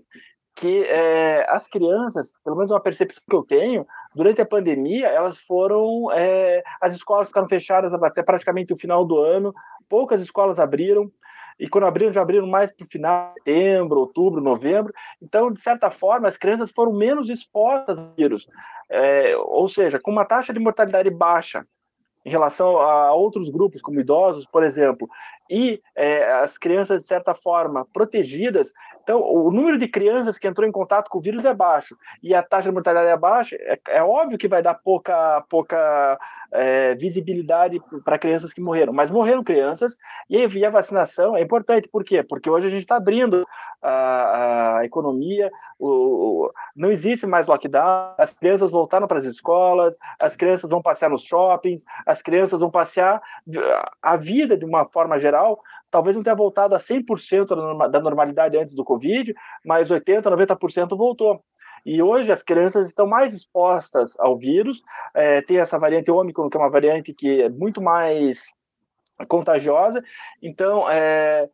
que 0.59 0.85
é, 0.85 1.47
as 1.49 1.68
crianças, 1.68 2.33
pelo 2.42 2.57
menos 2.57 2.71
uma 2.71 2.81
percepção 2.81 3.23
que 3.29 3.37
eu 3.37 3.44
tenho, 3.44 3.87
durante 4.14 4.40
a 4.40 4.47
pandemia, 4.47 5.07
elas 5.07 5.38
foram. 5.38 6.11
É, 6.12 6.62
as 6.81 6.92
escolas 6.92 7.29
ficaram 7.29 7.49
fechadas 7.49 7.94
até 7.94 8.23
praticamente 8.23 8.73
o 8.73 8.77
final 8.77 9.05
do 9.05 9.18
ano, 9.18 9.55
poucas 9.88 10.21
escolas 10.21 10.59
abriram, 10.59 11.11
e 11.61 11.68
quando 11.68 11.87
abriram, 11.87 12.12
já 12.12 12.23
abriram 12.23 12.47
mais 12.47 12.73
para 12.73 12.85
o 12.85 12.88
final 12.88 13.29
de 13.29 13.35
setembro, 13.35 14.01
outubro, 14.01 14.40
novembro. 14.40 14.92
Então, 15.23 15.53
de 15.53 15.61
certa 15.61 15.90
forma, 15.90 16.29
as 16.29 16.37
crianças 16.37 16.73
foram 16.73 16.92
menos 16.92 17.31
expostas 17.31 17.99
ao 17.99 18.14
vírus. 18.14 18.49
É, 18.90 19.37
ou 19.37 19.68
seja, 19.68 20.01
com 20.01 20.11
uma 20.11 20.25
taxa 20.25 20.53
de 20.53 20.59
mortalidade 20.59 21.11
baixa 21.11 21.64
em 22.25 22.31
relação 22.31 22.79
a 22.79 23.12
outros 23.12 23.49
grupos, 23.49 23.81
como 23.81 24.01
idosos, 24.01 24.47
por 24.47 24.62
exemplo, 24.62 25.09
e 25.51 25.81
é, 25.97 26.33
as 26.33 26.59
crianças, 26.59 27.03
de 27.03 27.07
certa 27.07 27.35
forma, 27.35 27.87
protegidas, 27.93 28.73
então, 29.09 29.23
o 29.23 29.51
número 29.51 29.79
de 29.79 29.89
crianças 29.89 30.39
que 30.39 30.47
entrou 30.47 30.69
em 30.69 30.71
contato 30.71 31.09
com 31.09 31.17
o 31.17 31.21
vírus 31.23 31.47
é 31.47 31.55
baixo. 31.55 31.97
E 32.23 32.35
a 32.35 32.43
taxa 32.43 32.69
de 32.69 32.75
mortalidade 32.75 33.09
é 33.09 33.17
baixa, 33.17 33.57
é, 33.59 33.79
é 33.89 34.03
óbvio 34.03 34.37
que 34.37 34.47
vai 34.47 34.63
dar 34.63 34.75
pouca, 34.75 35.43
pouca 35.49 36.19
é, 36.53 36.95
visibilidade 36.95 37.81
para 38.05 38.19
crianças 38.19 38.53
que 38.53 38.61
morreram, 38.61 38.93
mas 38.93 39.11
morreram 39.11 39.43
crianças 39.43 39.97
e 40.29 40.63
a 40.63 40.69
vacinação. 40.69 41.35
É 41.35 41.41
importante, 41.41 41.89
por 41.89 42.05
quê? 42.05 42.23
Porque 42.23 42.51
hoje 42.51 42.67
a 42.67 42.71
gente 42.71 42.83
está 42.83 42.97
abrindo 42.97 43.47
a, 43.81 44.79
a 44.79 44.85
economia, 44.85 45.51
o, 45.79 45.89
o, 45.89 46.53
não 46.75 46.91
existe 46.91 47.27
mais 47.27 47.47
lockdown, 47.47 48.15
as 48.19 48.33
crianças 48.33 48.71
voltaram 48.71 49.07
para 49.07 49.19
as 49.19 49.25
escolas, 49.25 49.97
as 50.19 50.37
crianças 50.37 50.69
vão 50.69 50.83
passear 50.83 51.09
nos 51.09 51.23
shoppings, 51.23 51.85
as 52.05 52.21
crianças 52.21 52.61
vão 52.61 52.71
passear 52.71 53.23
a 54.03 54.17
vida 54.17 54.57
de 54.57 54.65
uma 54.65 54.85
forma 54.85 55.19
geral 55.19 55.38
talvez 55.90 56.16
não 56.16 56.22
tenha 56.22 56.37
voltado 56.37 56.74
a 56.74 56.79
100% 56.79 57.90
da 57.90 58.01
normalidade 58.01 58.57
antes 58.57 58.74
do 58.74 58.85
Covid, 58.85 59.35
mas 59.64 59.90
80%, 59.90 60.22
90% 60.22 60.96
voltou. 60.96 61.42
E 61.85 62.03
hoje 62.03 62.31
as 62.31 62.42
crianças 62.42 62.88
estão 62.88 63.07
mais 63.07 63.35
expostas 63.35 64.18
ao 64.18 64.37
vírus, 64.37 64.83
é, 65.14 65.40
tem 65.42 65.59
essa 65.59 65.79
variante 65.79 66.11
Ômicron, 66.11 66.51
que 66.51 66.57
é 66.57 66.61
uma 66.61 66.70
variante 66.70 67.14
que 67.14 67.42
é 67.42 67.48
muito 67.48 67.81
mais 67.81 68.46
contagiosa, 69.29 70.03
então 70.42 70.88
é, 70.90 71.48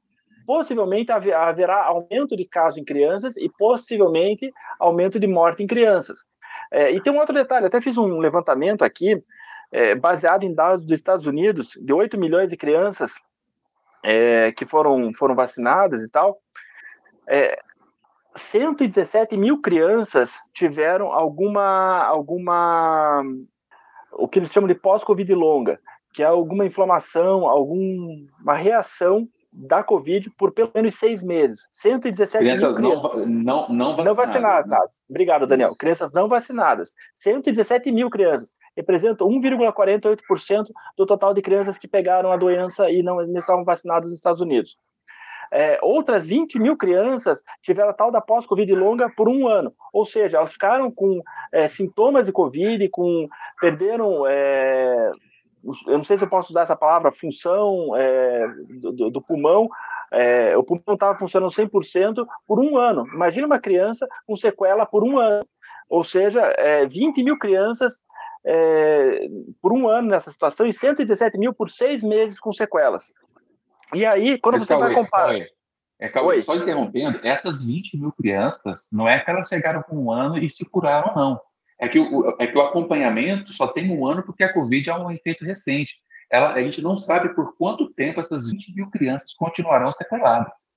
possivelmente 0.46 1.10
haverá 1.10 1.84
aumento 1.84 2.36
de 2.36 2.44
casos 2.44 2.78
em 2.78 2.84
crianças 2.84 3.36
e 3.36 3.48
possivelmente 3.48 4.52
aumento 4.78 5.18
de 5.18 5.26
morte 5.26 5.62
em 5.62 5.66
crianças. 5.66 6.26
É, 6.70 6.90
e 6.90 7.00
tem 7.00 7.12
um 7.12 7.18
outro 7.18 7.34
detalhe, 7.34 7.66
até 7.66 7.80
fiz 7.80 7.96
um 7.96 8.18
levantamento 8.18 8.84
aqui, 8.84 9.22
é, 9.72 9.94
baseado 9.94 10.44
em 10.44 10.54
dados 10.54 10.84
dos 10.84 10.94
Estados 10.94 11.26
Unidos, 11.26 11.78
de 11.80 11.92
8 11.92 12.18
milhões 12.18 12.50
de 12.50 12.56
crianças 12.56 13.14
é, 14.04 14.52
que 14.52 14.66
foram, 14.66 15.12
foram 15.14 15.34
vacinadas 15.34 16.02
e 16.02 16.10
tal, 16.10 16.38
é, 17.26 17.58
117 18.36 19.36
mil 19.36 19.62
crianças 19.62 20.34
tiveram 20.52 21.10
alguma, 21.10 22.04
alguma, 22.04 23.22
o 24.12 24.28
que 24.28 24.38
eles 24.38 24.52
chamam 24.52 24.68
de 24.68 24.74
pós-Covid 24.74 25.34
longa, 25.34 25.80
que 26.12 26.22
é 26.22 26.26
alguma 26.26 26.66
inflamação, 26.66 27.48
alguma 27.48 28.54
reação 28.54 29.26
da 29.54 29.84
Covid 29.84 30.30
por 30.30 30.52
pelo 30.52 30.70
menos 30.74 30.96
seis 30.96 31.22
meses. 31.22 31.60
117 31.70 32.38
crianças 32.42 32.76
mil 32.76 33.00
crianças. 33.00 33.26
Não, 33.26 33.68
não, 33.68 33.68
não 33.68 33.94
vacinadas. 33.94 34.04
Não 34.04 34.14
vacinadas. 34.14 34.66
Né? 34.68 35.02
Obrigado, 35.08 35.46
Daniel. 35.46 35.76
Crianças 35.76 36.12
não 36.12 36.28
vacinadas. 36.28 36.92
117 37.14 37.92
mil 37.92 38.10
crianças. 38.10 38.52
Representam 38.76 39.28
1,48% 39.28 40.66
do 40.96 41.06
total 41.06 41.32
de 41.32 41.40
crianças 41.40 41.78
que 41.78 41.86
pegaram 41.86 42.32
a 42.32 42.36
doença 42.36 42.90
e 42.90 43.02
não, 43.02 43.24
não 43.24 43.38
estavam 43.38 43.64
vacinadas 43.64 44.10
nos 44.10 44.18
Estados 44.18 44.40
Unidos. 44.40 44.76
É, 45.52 45.78
outras 45.82 46.26
20 46.26 46.58
mil 46.58 46.76
crianças 46.76 47.44
tiveram 47.62 47.90
a 47.90 47.94
tal 47.94 48.10
da 48.10 48.20
pós-Covid 48.20 48.74
longa 48.74 49.08
por 49.08 49.28
um 49.28 49.46
ano. 49.46 49.72
Ou 49.92 50.04
seja, 50.04 50.38
elas 50.38 50.52
ficaram 50.52 50.90
com 50.90 51.22
é, 51.52 51.68
sintomas 51.68 52.26
de 52.26 52.32
Covid, 52.32 52.88
com 52.88 53.28
perderam 53.60 54.26
é, 54.26 55.12
eu 55.86 55.96
não 55.98 56.04
sei 56.04 56.18
se 56.18 56.24
eu 56.24 56.28
posso 56.28 56.50
usar 56.50 56.62
essa 56.62 56.76
palavra, 56.76 57.12
função 57.12 57.96
é, 57.96 58.46
do, 58.68 59.10
do, 59.10 59.22
pulmão, 59.22 59.68
é, 60.12 60.56
o 60.56 60.62
pulmão 60.62 60.94
estava 60.94 61.18
funcionando 61.18 61.52
100% 61.52 62.26
por 62.46 62.60
um 62.60 62.76
ano. 62.76 63.06
Imagina 63.12 63.46
uma 63.46 63.58
criança 63.58 64.06
com 64.26 64.36
sequela 64.36 64.84
por 64.84 65.02
um 65.02 65.18
ano. 65.18 65.46
Ou 65.88 66.04
seja, 66.04 66.40
é, 66.58 66.86
20 66.86 67.22
mil 67.22 67.38
crianças 67.38 68.00
é, 68.44 69.28
por 69.60 69.72
um 69.72 69.88
ano 69.88 70.08
nessa 70.08 70.30
situação 70.30 70.66
e 70.66 70.72
117 70.72 71.38
mil 71.38 71.54
por 71.54 71.70
seis 71.70 72.02
meses 72.02 72.38
com 72.38 72.52
sequelas. 72.52 73.12
E 73.92 74.04
aí, 74.04 74.38
quando 74.38 74.54
Mas, 74.54 74.64
você 74.64 74.76
vai 74.76 74.94
comparar. 74.94 75.38
É, 76.00 76.08
Cauê, 76.08 76.42
só 76.42 76.56
interrompendo, 76.56 77.20
essas 77.22 77.64
20 77.64 77.96
mil 77.96 78.12
crianças, 78.12 78.88
não 78.90 79.08
é 79.08 79.20
que 79.20 79.30
elas 79.30 79.48
chegaram 79.48 79.82
com 79.82 79.96
um 79.96 80.10
ano 80.10 80.36
e 80.38 80.50
se 80.50 80.64
curaram, 80.64 81.14
não 81.14 81.40
é 81.80 81.88
que 81.88 81.98
o, 81.98 82.36
é 82.40 82.46
que 82.46 82.56
o 82.56 82.62
acompanhamento 82.62 83.52
só 83.52 83.66
tem 83.68 83.90
um 83.90 84.06
ano 84.06 84.22
porque 84.22 84.44
a 84.44 84.52
Covid 84.52 84.88
é 84.88 84.96
um 84.96 85.10
efeito 85.10 85.44
recente. 85.44 85.94
Ela, 86.30 86.52
a 86.52 86.62
gente 86.62 86.82
não 86.82 86.98
sabe 86.98 87.34
por 87.34 87.56
quanto 87.56 87.92
tempo 87.92 88.20
essas 88.20 88.50
20 88.50 88.74
mil 88.74 88.90
crianças 88.90 89.34
continuarão 89.34 89.90
sequeladas. 89.92 90.74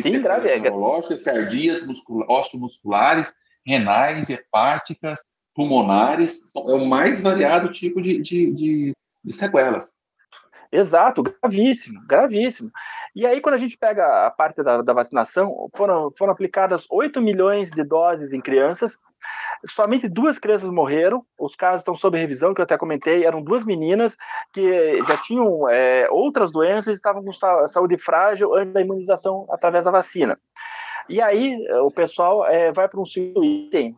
Sim, 0.00 0.20
grave. 0.20 0.48
É 0.48 0.58
neurológicas, 0.58 1.22
cardias, 1.22 1.84
muscula, 1.84 2.24
osteomusculares, 2.28 3.32
renais, 3.66 4.30
hepáticas, 4.30 5.20
pulmonares, 5.54 6.40
é 6.56 6.74
o 6.74 6.86
mais 6.86 7.22
variado 7.22 7.70
tipo 7.72 8.00
de, 8.00 8.20
de, 8.22 8.52
de, 8.52 8.96
de 9.24 9.32
sequelas. 9.32 10.00
Exato, 10.70 11.22
gravíssimo, 11.22 12.00
gravíssimo. 12.06 12.70
E 13.14 13.26
aí, 13.26 13.42
quando 13.42 13.56
a 13.56 13.58
gente 13.58 13.76
pega 13.76 14.26
a 14.26 14.30
parte 14.30 14.62
da, 14.62 14.80
da 14.80 14.94
vacinação, 14.94 15.68
foram, 15.76 16.10
foram 16.16 16.32
aplicadas 16.32 16.86
8 16.90 17.20
milhões 17.20 17.70
de 17.70 17.84
doses 17.84 18.32
em 18.32 18.40
crianças, 18.40 18.98
somente 19.66 20.08
duas 20.08 20.38
crianças 20.38 20.70
morreram, 20.70 21.24
os 21.38 21.54
casos 21.54 21.80
estão 21.80 21.94
sob 21.94 22.18
revisão, 22.18 22.54
que 22.54 22.60
eu 22.60 22.64
até 22.64 22.76
comentei, 22.76 23.24
eram 23.24 23.42
duas 23.42 23.64
meninas 23.64 24.16
que 24.52 25.00
já 25.06 25.16
tinham 25.22 25.68
é, 25.68 26.08
outras 26.10 26.50
doenças 26.50 26.92
e 26.92 26.96
estavam 26.96 27.24
com 27.24 27.32
saúde 27.68 27.96
frágil 27.96 28.54
antes 28.54 28.72
da 28.72 28.80
imunização 28.80 29.46
através 29.50 29.84
da 29.84 29.90
vacina. 29.90 30.38
E 31.08 31.20
aí, 31.20 31.56
o 31.82 31.90
pessoal 31.90 32.46
é, 32.46 32.72
vai 32.72 32.88
para 32.88 33.00
um 33.00 33.04
segundo 33.04 33.44
item, 33.44 33.96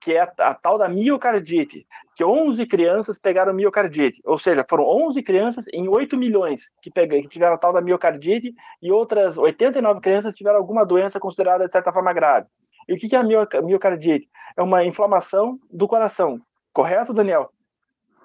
que 0.00 0.12
é 0.12 0.20
a, 0.20 0.32
a, 0.38 0.54
tal 0.54 0.78
da 0.78 0.88
miocardite, 0.88 1.86
que 2.14 2.24
11 2.24 2.64
crianças 2.66 3.18
pegaram 3.18 3.52
miocardite, 3.52 4.20
ou 4.24 4.38
seja, 4.38 4.64
foram 4.68 4.84
11 4.84 5.22
crianças 5.22 5.66
em 5.72 5.88
8 5.88 6.16
milhões 6.16 6.70
que, 6.80 6.90
que 6.90 7.28
tiveram 7.28 7.54
a 7.54 7.58
tal 7.58 7.72
da 7.72 7.80
miocardite 7.80 8.54
e 8.80 8.92
outras 8.92 9.36
89 9.36 10.00
crianças 10.00 10.34
tiveram 10.34 10.58
alguma 10.58 10.84
doença 10.84 11.18
considerada 11.18 11.66
de 11.66 11.72
certa 11.72 11.92
forma 11.92 12.12
grave. 12.12 12.46
E 12.88 12.94
o 12.94 12.96
que 12.96 13.14
é 13.14 13.18
a 13.18 13.62
miocardite? 13.62 14.28
É 14.56 14.62
uma 14.62 14.84
inflamação 14.84 15.58
do 15.70 15.88
coração, 15.88 16.40
correto, 16.72 17.12
Daniel? 17.12 17.50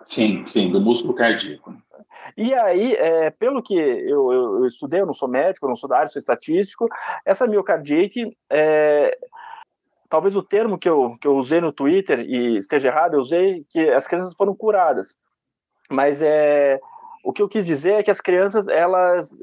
Sim, 0.06 0.46
sim, 0.48 0.72
do 0.72 0.82
músculo 0.82 1.14
cardíaco. 1.14 1.76
E 2.38 2.54
aí, 2.54 2.94
é, 2.94 3.30
pelo 3.30 3.62
que 3.62 3.76
eu, 3.76 4.32
eu, 4.32 4.54
eu, 4.60 4.68
estudei, 4.68 5.02
eu 5.02 5.06
não 5.06 5.14
sou 5.14 5.28
médico, 5.28 5.66
eu 5.66 5.70
não 5.70 5.76
sou 5.76 5.90
da 5.90 5.98
área, 5.98 6.08
sou 6.10 6.20
estatístico, 6.20 6.86
essa 7.26 7.48
miocardite, 7.48 8.36
é, 8.50 9.18
talvez 10.10 10.36
o 10.36 10.44
termo 10.44 10.78
que 10.78 10.90
eu, 10.90 11.18
que 11.20 11.28
eu 11.28 11.36
usei 11.36 11.60
no 11.62 11.72
Twitter, 11.72 12.20
e 12.20 12.58
esteja 12.58 12.88
errado, 12.88 13.16
eu 13.16 13.22
usei 13.22 13.66
que 13.70 13.90
as 13.90 14.08
crianças 14.08 14.34
foram 14.34 14.56
curadas. 14.56 15.18
Mas 15.90 16.22
é, 16.22 16.80
O 17.24 17.32
que 17.32 17.42
eu 17.42 17.50
quis 17.50 17.66
dizer 17.66 17.94
é 17.94 18.04
que 18.04 18.12
as 18.12 18.22
crianças, 18.22 18.68
elas, 18.68 19.38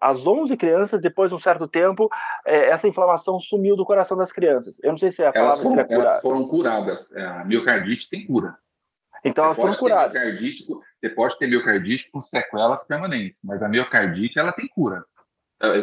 as 0.00 0.26
11 0.26 0.56
crianças, 0.56 1.00
depois 1.00 1.30
de 1.30 1.36
um 1.36 1.38
certo 1.38 1.66
tempo, 1.66 2.08
é, 2.44 2.70
essa 2.70 2.86
inflamação 2.86 3.40
sumiu 3.40 3.76
do 3.76 3.84
coração 3.84 4.16
das 4.16 4.32
crianças. 4.32 4.82
Eu 4.82 4.90
não 4.90 4.98
sei 4.98 5.10
se 5.10 5.22
é 5.22 5.28
a 5.28 5.32
palavra 5.32 5.64
elas 5.64 5.74
foram, 5.74 6.02
elas 6.02 6.22
foram 6.22 6.48
curadas. 6.48 7.12
É, 7.12 7.24
a 7.24 7.44
miocardite 7.44 8.08
tem 8.08 8.26
cura. 8.26 8.56
Então 9.24 9.44
você 9.44 9.46
elas 9.46 9.56
foram 9.56 9.74
curadas. 9.74 10.22
Você 11.00 11.08
pode 11.10 11.38
ter 11.38 11.48
miocardite 11.48 12.10
com 12.10 12.20
sequelas 12.20 12.84
permanentes, 12.84 13.40
mas 13.42 13.62
a 13.62 13.68
miocardite 13.68 14.38
ela 14.38 14.52
tem 14.52 14.68
cura. 14.68 15.04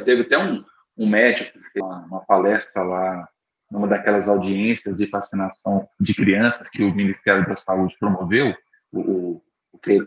Teve 0.06 0.21
até 0.21 0.38
um, 0.38 0.63
um 0.97 1.10
médico 1.10 1.60
que 1.60 1.69
fez 1.71 1.84
uma, 1.84 2.06
uma 2.06 2.26
palestra 2.26 2.84
lá 2.84 3.28
numa 3.73 3.88
daquelas 3.88 4.28
audiências 4.28 4.95
de 4.95 5.08
vacinação 5.08 5.88
de 5.99 6.13
crianças 6.13 6.69
que 6.69 6.84
o 6.84 6.93
Ministério 6.93 7.47
da 7.47 7.56
Saúde 7.56 7.95
promoveu, 7.99 8.56
o, 8.91 8.99
o, 8.99 9.41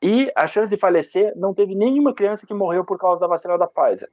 E 0.00 0.30
a 0.36 0.46
chance 0.46 0.72
de 0.72 0.80
falecer, 0.80 1.32
não 1.36 1.52
teve 1.52 1.74
nenhuma 1.74 2.14
criança 2.14 2.46
que 2.46 2.54
morreu 2.54 2.84
por 2.84 2.98
causa 2.98 3.22
da 3.22 3.26
vacina 3.26 3.58
da 3.58 3.66
Pfizer. 3.66 4.08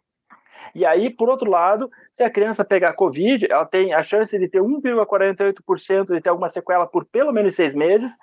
E 0.74 0.86
aí, 0.86 1.10
por 1.10 1.30
outro 1.30 1.50
lado, 1.50 1.89
se 2.12 2.24
a 2.24 2.30
criança 2.30 2.65
pegar 2.65 2.94
Covid, 2.94 3.48
ela 3.50 3.65
tem 3.65 3.94
a 3.94 4.04
chance 4.04 4.38
de 4.38 4.48
ter 4.48 4.62
1,48% 4.62 6.13
de 6.13 6.22
ter 6.22 6.30
alguma 6.30 6.50
sequela 6.50 6.86
por 6.86 7.06
pelo 7.06 7.32
menos 7.32 7.56
seis 7.56 7.74
meses, 7.74 8.18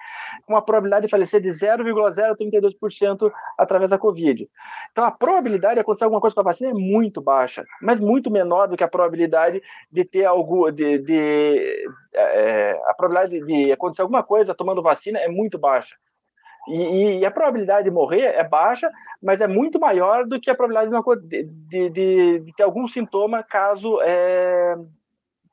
com 0.46 0.56
a 0.56 0.62
probabilidade 0.62 1.06
de 1.06 1.10
falecer 1.10 1.40
de 1.40 1.48
0,032% 1.48 3.32
através 3.56 3.90
da 3.90 3.98
Covid. 3.98 4.48
Então, 4.90 5.04
a 5.04 5.10
probabilidade 5.10 5.74
de 5.76 5.80
acontecer 5.80 6.04
alguma 6.04 6.20
coisa 6.20 6.34
com 6.34 6.40
a 6.40 6.44
vacina 6.44 6.70
é 6.70 6.74
muito 6.74 7.20
baixa, 7.22 7.64
mas 7.80 8.00
muito 8.00 8.30
menor 8.30 8.68
do 8.68 8.76
que 8.76 8.84
a 8.84 8.88
probabilidade 8.88 9.62
de 9.90 10.04
ter 10.04 10.24
algo, 10.24 10.70
de, 10.70 10.98
de 10.98 11.86
é, 12.14 12.80
a 12.86 12.94
probabilidade 12.94 13.46
de 13.46 13.72
acontecer 13.72 14.02
alguma 14.02 14.22
coisa 14.22 14.54
tomando 14.54 14.82
vacina 14.82 15.18
é 15.18 15.28
muito 15.28 15.58
baixa. 15.58 15.96
E, 16.68 17.18
e, 17.18 17.26
a 17.26 17.30
probabilidade 17.30 17.84
de 17.84 17.90
morrer 17.90 18.22
é 18.22 18.44
baixa, 18.44 18.90
mas 19.20 19.40
é 19.40 19.48
muito 19.48 19.80
maior 19.80 20.24
do 20.26 20.40
que 20.40 20.48
a 20.48 20.54
probabilidade 20.54 21.26
de, 21.26 21.42
de, 21.44 21.90
de, 21.90 22.38
de 22.40 22.52
ter 22.54 22.62
algum 22.62 22.86
sintoma 22.86 23.42
caso 23.42 24.00
é, 24.02 24.76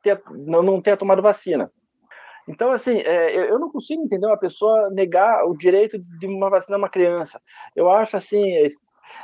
ter, 0.03 0.21
não, 0.29 0.61
não 0.61 0.81
tenha 0.81 0.97
tomado 0.97 1.21
vacina. 1.21 1.71
Então, 2.47 2.71
assim, 2.71 2.97
é, 2.99 3.49
eu 3.49 3.59
não 3.59 3.71
consigo 3.71 4.03
entender 4.03 4.25
uma 4.25 4.37
pessoa 4.37 4.89
negar 4.89 5.45
o 5.45 5.55
direito 5.55 5.99
de 5.99 6.27
uma 6.27 6.49
vacina 6.49 6.77
a 6.77 6.79
uma 6.79 6.89
criança. 6.89 7.39
Eu 7.75 7.91
acho 7.91 8.17
assim, 8.17 8.43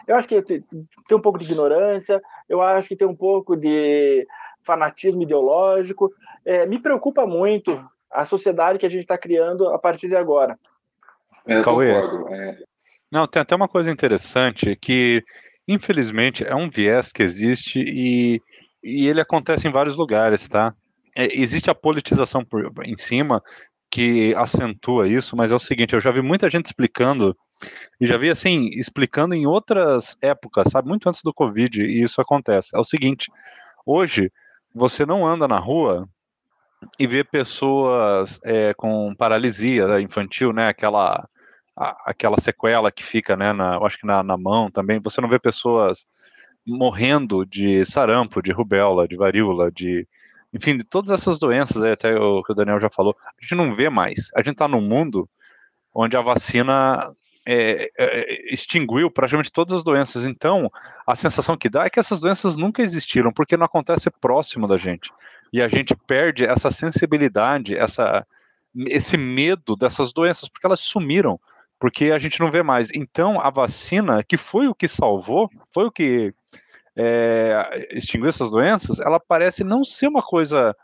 eu 0.07 0.15
acho 0.15 0.27
que 0.27 0.41
tem 0.41 0.63
um 1.11 1.21
pouco 1.21 1.39
de 1.39 1.45
ignorância, 1.45 2.21
eu 2.47 2.61
acho 2.61 2.87
que 2.87 2.95
tem 2.95 3.07
um 3.07 3.15
pouco 3.15 3.55
de 3.55 4.27
fanatismo 4.63 5.23
ideológico. 5.23 6.11
É, 6.43 6.65
me 6.65 6.79
preocupa 6.79 7.25
muito 7.25 7.83
a 8.11 8.25
sociedade 8.25 8.77
que 8.77 8.85
a 8.85 8.89
gente 8.89 9.01
está 9.01 9.17
criando 9.17 9.69
a 9.69 9.79
partir 9.79 10.07
de 10.07 10.15
agora. 10.15 10.57
É, 11.47 11.61
Cauê. 11.61 11.91
É. 11.91 12.57
Não, 13.11 13.27
tem 13.27 13.41
até 13.41 13.55
uma 13.55 13.67
coisa 13.67 13.91
interessante 13.91 14.75
que, 14.75 15.23
infelizmente, 15.67 16.43
é 16.43 16.55
um 16.55 16.69
viés 16.69 17.11
que 17.11 17.23
existe 17.23 17.79
e, 17.79 18.41
e 18.83 19.07
ele 19.07 19.21
acontece 19.21 19.67
em 19.67 19.71
vários 19.71 19.95
lugares, 19.95 20.47
tá? 20.47 20.73
É, 21.15 21.39
existe 21.39 21.69
a 21.69 21.75
politização 21.75 22.43
por, 22.43 22.71
em 22.83 22.97
cima 22.97 23.41
que 23.89 24.35
acentua 24.35 25.07
isso, 25.07 25.37
mas 25.37 25.51
é 25.51 25.55
o 25.55 25.59
seguinte, 25.59 25.93
eu 25.93 26.01
já 26.01 26.11
vi 26.11 26.21
muita 26.21 26.49
gente 26.49 26.65
explicando, 26.65 27.33
e 28.01 28.05
já 28.05 28.17
vi 28.17 28.29
assim, 28.29 28.67
explicando 28.73 29.33
em 29.33 29.45
outras 29.45 30.17
épocas, 30.21 30.67
sabe, 30.69 30.89
muito 30.89 31.07
antes 31.07 31.21
do 31.23 31.33
Covid, 31.33 31.81
e 31.81 32.03
isso 32.03 32.19
acontece. 32.19 32.75
É 32.75 32.79
o 32.79 32.83
seguinte, 32.83 33.31
hoje 33.85 34.29
você 34.73 35.05
não 35.05 35.25
anda 35.25 35.47
na 35.47 35.57
rua 35.57 36.09
e 36.99 37.07
ver 37.07 37.25
pessoas 37.29 38.39
é, 38.43 38.73
com 38.73 39.13
paralisia 39.15 39.99
infantil, 40.01 40.53
né? 40.53 40.67
Aquela, 40.67 41.27
a, 41.77 42.11
aquela 42.11 42.39
sequela 42.39 42.91
que 42.91 43.03
fica, 43.03 43.35
né? 43.35 43.53
Na, 43.53 43.77
acho 43.77 43.97
que 43.99 44.07
na, 44.07 44.23
na 44.23 44.37
mão 44.37 44.69
também. 44.71 44.99
Você 45.03 45.21
não 45.21 45.29
vê 45.29 45.39
pessoas 45.39 46.05
morrendo 46.65 47.45
de 47.45 47.85
sarampo, 47.85 48.41
de 48.41 48.51
rubéola, 48.51 49.07
de 49.07 49.15
varíola, 49.15 49.71
de 49.71 50.07
enfim, 50.53 50.77
de 50.77 50.85
todas 50.85 51.11
essas 51.11 51.37
doenças, 51.37 51.83
até 51.83 52.17
o 52.17 52.41
que 52.41 52.53
o 52.53 52.55
Daniel 52.55 52.79
já 52.79 52.89
falou, 52.89 53.13
a 53.21 53.41
gente 53.41 53.55
não 53.55 53.75
vê 53.75 53.89
mais. 53.89 54.29
A 54.33 54.39
gente 54.39 54.53
está 54.53 54.67
num 54.69 54.79
mundo 54.79 55.29
onde 55.93 56.15
a 56.15 56.21
vacina 56.21 57.11
é, 57.45 57.89
é, 57.97 58.53
extinguiu 58.53 59.11
praticamente 59.11 59.51
todas 59.51 59.77
as 59.77 59.83
doenças. 59.83 60.25
Então, 60.25 60.71
a 61.05 61.13
sensação 61.13 61.57
que 61.57 61.69
dá 61.69 61.85
é 61.85 61.89
que 61.89 61.99
essas 61.99 62.21
doenças 62.21 62.55
nunca 62.55 62.81
existiram, 62.81 63.33
porque 63.33 63.57
não 63.57 63.65
acontece 63.65 64.09
próximo 64.09 64.65
da 64.65 64.77
gente 64.77 65.11
e 65.55 65.61
a 65.61 65.69
gente 65.69 65.95
perde 65.95 66.43
essa 66.43 66.69
sensibilidade, 66.69 67.77
essa, 67.77 68.27
esse 68.87 69.15
medo 69.15 69.77
dessas 69.77 70.11
doenças, 70.11 70.49
porque 70.49 70.67
elas 70.67 70.81
sumiram, 70.81 71.39
porque 71.79 72.11
a 72.11 72.19
gente 72.19 72.41
não 72.41 72.51
vê 72.51 72.61
mais. 72.61 72.89
Então, 72.93 73.39
a 73.39 73.49
vacina, 73.49 74.21
que 74.21 74.35
foi 74.35 74.67
o 74.67 74.75
que 74.75 74.85
salvou, 74.85 75.49
foi 75.73 75.85
o 75.85 75.91
que 75.91 76.33
é, 76.93 77.87
extinguiu 77.91 78.27
essas 78.27 78.51
doenças, 78.51 78.99
ela 78.99 79.17
parece 79.17 79.63
não 79.63 79.85
ser 79.85 80.09
uma 80.09 80.21
coisa 80.21 80.75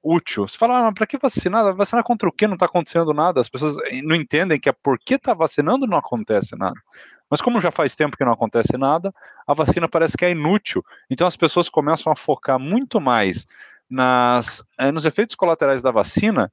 útil. 0.00 0.46
Você 0.46 0.56
fala, 0.56 0.86
ah, 0.86 0.92
para 0.92 1.08
que 1.08 1.18
vacinar? 1.18 1.74
Vacinar 1.74 2.04
contra 2.04 2.28
o 2.28 2.32
que? 2.32 2.46
Não 2.46 2.54
está 2.54 2.66
acontecendo 2.66 3.12
nada. 3.12 3.40
As 3.40 3.48
pessoas 3.48 3.74
não 4.04 4.14
entendem 4.14 4.60
que 4.60 4.68
é 4.68 4.72
porque 4.72 5.14
está 5.14 5.34
vacinando 5.34 5.88
não 5.88 5.98
acontece 5.98 6.54
nada. 6.56 6.80
Mas 7.28 7.42
como 7.42 7.60
já 7.60 7.72
faz 7.72 7.96
tempo 7.96 8.16
que 8.16 8.24
não 8.24 8.32
acontece 8.32 8.76
nada, 8.78 9.12
a 9.44 9.54
vacina 9.54 9.88
parece 9.88 10.16
que 10.16 10.24
é 10.24 10.30
inútil. 10.30 10.84
Então 11.10 11.26
as 11.26 11.36
pessoas 11.36 11.68
começam 11.68 12.12
a 12.12 12.16
focar 12.16 12.60
muito 12.60 13.00
mais 13.00 13.44
nas, 13.90 14.64
é, 14.78 14.92
nos 14.92 15.04
efeitos 15.04 15.34
colaterais 15.34 15.82
da 15.82 15.90
vacina 15.90 16.50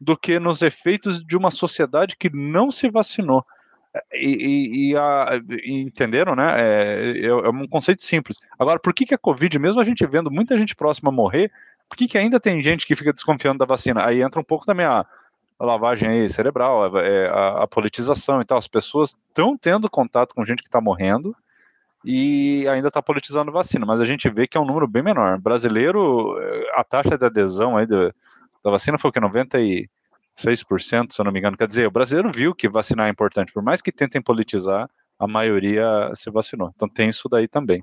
do 0.00 0.16
que 0.16 0.38
nos 0.38 0.62
efeitos 0.62 1.24
de 1.24 1.36
uma 1.36 1.50
sociedade 1.50 2.16
que 2.16 2.30
não 2.30 2.70
se 2.70 2.88
vacinou. 2.88 3.44
E, 4.12 4.26
e, 4.26 4.90
e, 4.90 4.96
a, 4.96 5.40
entenderam, 5.64 6.36
né? 6.36 6.52
É, 6.56 7.18
é, 7.18 7.26
é, 7.26 7.48
um 7.48 7.66
conceito 7.66 8.02
simples. 8.02 8.38
Agora, 8.58 8.78
por 8.78 8.92
que, 8.94 9.06
que 9.06 9.14
a 9.14 9.18
Covid, 9.18 9.58
mesmo 9.58 9.80
a 9.80 9.84
gente 9.84 10.06
vendo 10.06 10.30
muita 10.30 10.56
gente 10.58 10.76
próxima 10.76 11.10
morrer, 11.10 11.50
por 11.88 11.96
que, 11.96 12.06
que 12.06 12.18
ainda 12.18 12.38
tem 12.38 12.62
gente 12.62 12.86
que 12.86 12.96
fica 12.96 13.12
desconfiando 13.12 13.58
da 13.58 13.64
vacina? 13.64 14.04
Aí 14.04 14.22
entra 14.22 14.40
um 14.40 14.44
pouco 14.44 14.66
também 14.66 14.84
a, 14.84 15.04
a 15.58 15.64
lavagem 15.64 16.08
aí 16.08 16.28
cerebral, 16.28 16.94
a, 16.94 17.02
é, 17.02 17.28
a, 17.28 17.62
a 17.62 17.66
politização 17.66 18.40
e 18.40 18.44
tal. 18.44 18.58
As 18.58 18.68
pessoas 18.68 19.16
estão 19.28 19.56
tendo 19.56 19.88
contato 19.88 20.34
com 20.34 20.44
gente 20.44 20.62
que 20.62 20.68
está 20.68 20.80
morrendo 20.80 21.34
e 22.08 22.68
ainda 22.68 22.86
está 22.86 23.02
politizando 23.02 23.50
vacina, 23.50 23.84
mas 23.84 24.00
a 24.00 24.04
gente 24.04 24.30
vê 24.30 24.46
que 24.46 24.56
é 24.56 24.60
um 24.60 24.64
número 24.64 24.86
bem 24.86 25.02
menor. 25.02 25.40
Brasileiro, 25.40 26.38
a 26.74 26.84
taxa 26.84 27.18
de 27.18 27.26
adesão 27.26 27.76
aí 27.76 27.84
da, 27.84 28.12
da 28.64 28.70
vacina 28.70 28.96
foi 28.96 29.10
o 29.10 29.12
que? 29.12 29.20
96%, 29.20 29.88
se 31.10 31.20
eu 31.20 31.24
não 31.24 31.32
me 31.32 31.40
engano. 31.40 31.56
Quer 31.56 31.66
dizer, 31.66 31.88
o 31.88 31.90
brasileiro 31.90 32.30
viu 32.30 32.54
que 32.54 32.68
vacinar 32.68 33.08
é 33.08 33.10
importante, 33.10 33.52
por 33.52 33.60
mais 33.60 33.82
que 33.82 33.90
tentem 33.90 34.22
politizar, 34.22 34.88
a 35.18 35.26
maioria 35.26 36.12
se 36.14 36.30
vacinou. 36.30 36.70
Então 36.76 36.88
tem 36.88 37.08
isso 37.08 37.28
daí 37.28 37.48
também. 37.48 37.82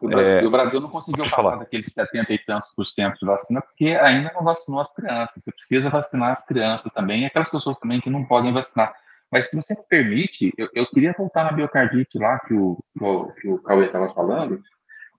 O 0.00 0.08
Brasil, 0.08 0.30
é, 0.30 0.46
o 0.46 0.50
Brasil 0.50 0.80
não 0.80 0.88
conseguiu 0.88 1.24
passar 1.24 1.36
falar. 1.36 1.56
daqueles 1.56 1.92
70 1.92 2.32
e 2.32 2.38
tantos 2.38 2.70
por 2.74 2.86
cento 2.86 3.18
de 3.18 3.26
vacina, 3.26 3.60
porque 3.60 3.88
ainda 3.88 4.32
não 4.34 4.44
vacinou 4.44 4.80
as 4.80 4.92
crianças. 4.94 5.44
Você 5.44 5.52
precisa 5.52 5.90
vacinar 5.90 6.32
as 6.32 6.44
crianças 6.46 6.90
também, 6.92 7.22
e 7.22 7.26
aquelas 7.26 7.50
pessoas 7.50 7.78
também 7.78 8.00
que 8.00 8.08
não 8.08 8.24
podem 8.24 8.52
vacinar. 8.52 8.94
Mas 9.36 9.50
se 9.50 9.56
você 9.56 9.74
me 9.74 9.82
permite, 9.86 10.50
eu, 10.56 10.70
eu 10.74 10.86
queria 10.86 11.12
voltar 11.12 11.44
na 11.44 11.52
biocardite 11.52 12.16
lá 12.16 12.38
que 12.40 12.54
o, 12.54 12.82
o 12.98 13.32
que 13.34 13.46
o 13.46 13.58
Cauê 13.58 13.84
estava 13.84 14.08
falando, 14.14 14.62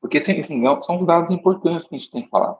porque 0.01 0.18
assim, 0.18 0.39
assim, 0.39 0.68
é 0.68 0.82
são 0.82 1.05
dados 1.05 1.30
importantes 1.30 1.88
que 1.88 1.95
a 1.95 1.99
gente 1.99 2.09
tem 2.09 2.24
que 2.24 2.30
falar. 2.30 2.55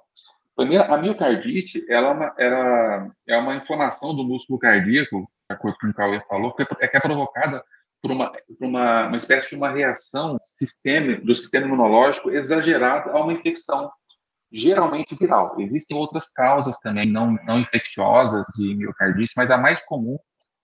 Primeiro, 0.55 0.84
a 0.84 0.95
miocardite 0.99 1.84
ela 1.89 2.10
é, 2.10 2.12
uma, 2.12 2.36
ela 2.38 3.12
é 3.28 3.38
uma 3.38 3.55
inflamação 3.55 4.16
do 4.16 4.24
músculo 4.24 4.60
cardíaco, 4.60 5.28
de 5.49 5.55
acordo 5.55 5.76
com 5.82 5.88
o 5.88 5.93
Cauê 5.95 6.22
falou, 6.30 6.53
que 6.53 6.62
é, 6.62 6.88
que 6.88 6.97
é 6.97 6.99
provocada 6.99 7.64
por, 8.03 8.12
uma, 8.12 8.32
por 8.32 8.68
uma, 8.68 9.08
uma 9.08 9.18
espécie 9.18 9.49
de 9.49 9.55
uma 9.55 9.72
reação 9.72 10.38
sistema, 10.43 11.16
do 11.22 11.36
sistema 11.36 11.66
imunológico 11.66 12.30
exagerada 12.30 13.14
a 13.14 13.24
uma 13.24 13.34
infecção, 13.34 13.89
geralmente 14.51 15.16
viral. 15.16 15.60
Existem 15.60 15.97
outras 15.97 16.30
causas 16.30 16.78
também 16.82 17.12
não, 17.12 17.32
não 17.45 17.58
infecciosas 17.58 18.45
de 18.55 18.76
miocardite, 18.76 19.34
mas 19.36 19.49
a 19.49 19.58
mais 19.58 19.84
comum 19.86 20.20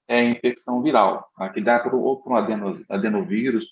é 0.07 0.23
infecção 0.23 0.81
viral, 0.81 1.27
tá? 1.37 1.49
que 1.49 1.61
dá 1.61 1.79
por 1.79 1.93
um 1.93 2.35
adenovírus 2.89 3.67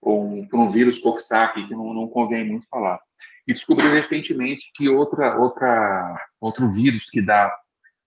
ou 0.00 0.24
um, 0.24 0.48
um 0.52 0.68
vírus 0.68 0.98
Coxsackie, 0.98 1.66
que 1.66 1.74
não, 1.74 1.94
não 1.94 2.08
convém 2.08 2.44
muito 2.44 2.66
falar. 2.68 3.00
e 3.46 3.54
descobriu 3.54 3.90
recentemente 3.90 4.70
que 4.74 4.88
outra, 4.88 5.38
outra, 5.38 6.16
outro 6.40 6.68
vírus 6.68 7.08
que 7.10 7.22
dá 7.22 7.54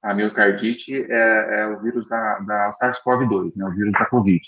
a 0.02 0.14
miocardite 0.14 0.94
é, 0.94 1.62
é 1.62 1.68
o 1.68 1.82
vírus 1.82 2.08
da, 2.08 2.40
da 2.40 2.72
SARS-CoV-2, 2.74 3.58
né, 3.58 3.66
o 3.66 3.76
vírus 3.76 3.92
da 3.94 4.06
Covid. 4.06 4.42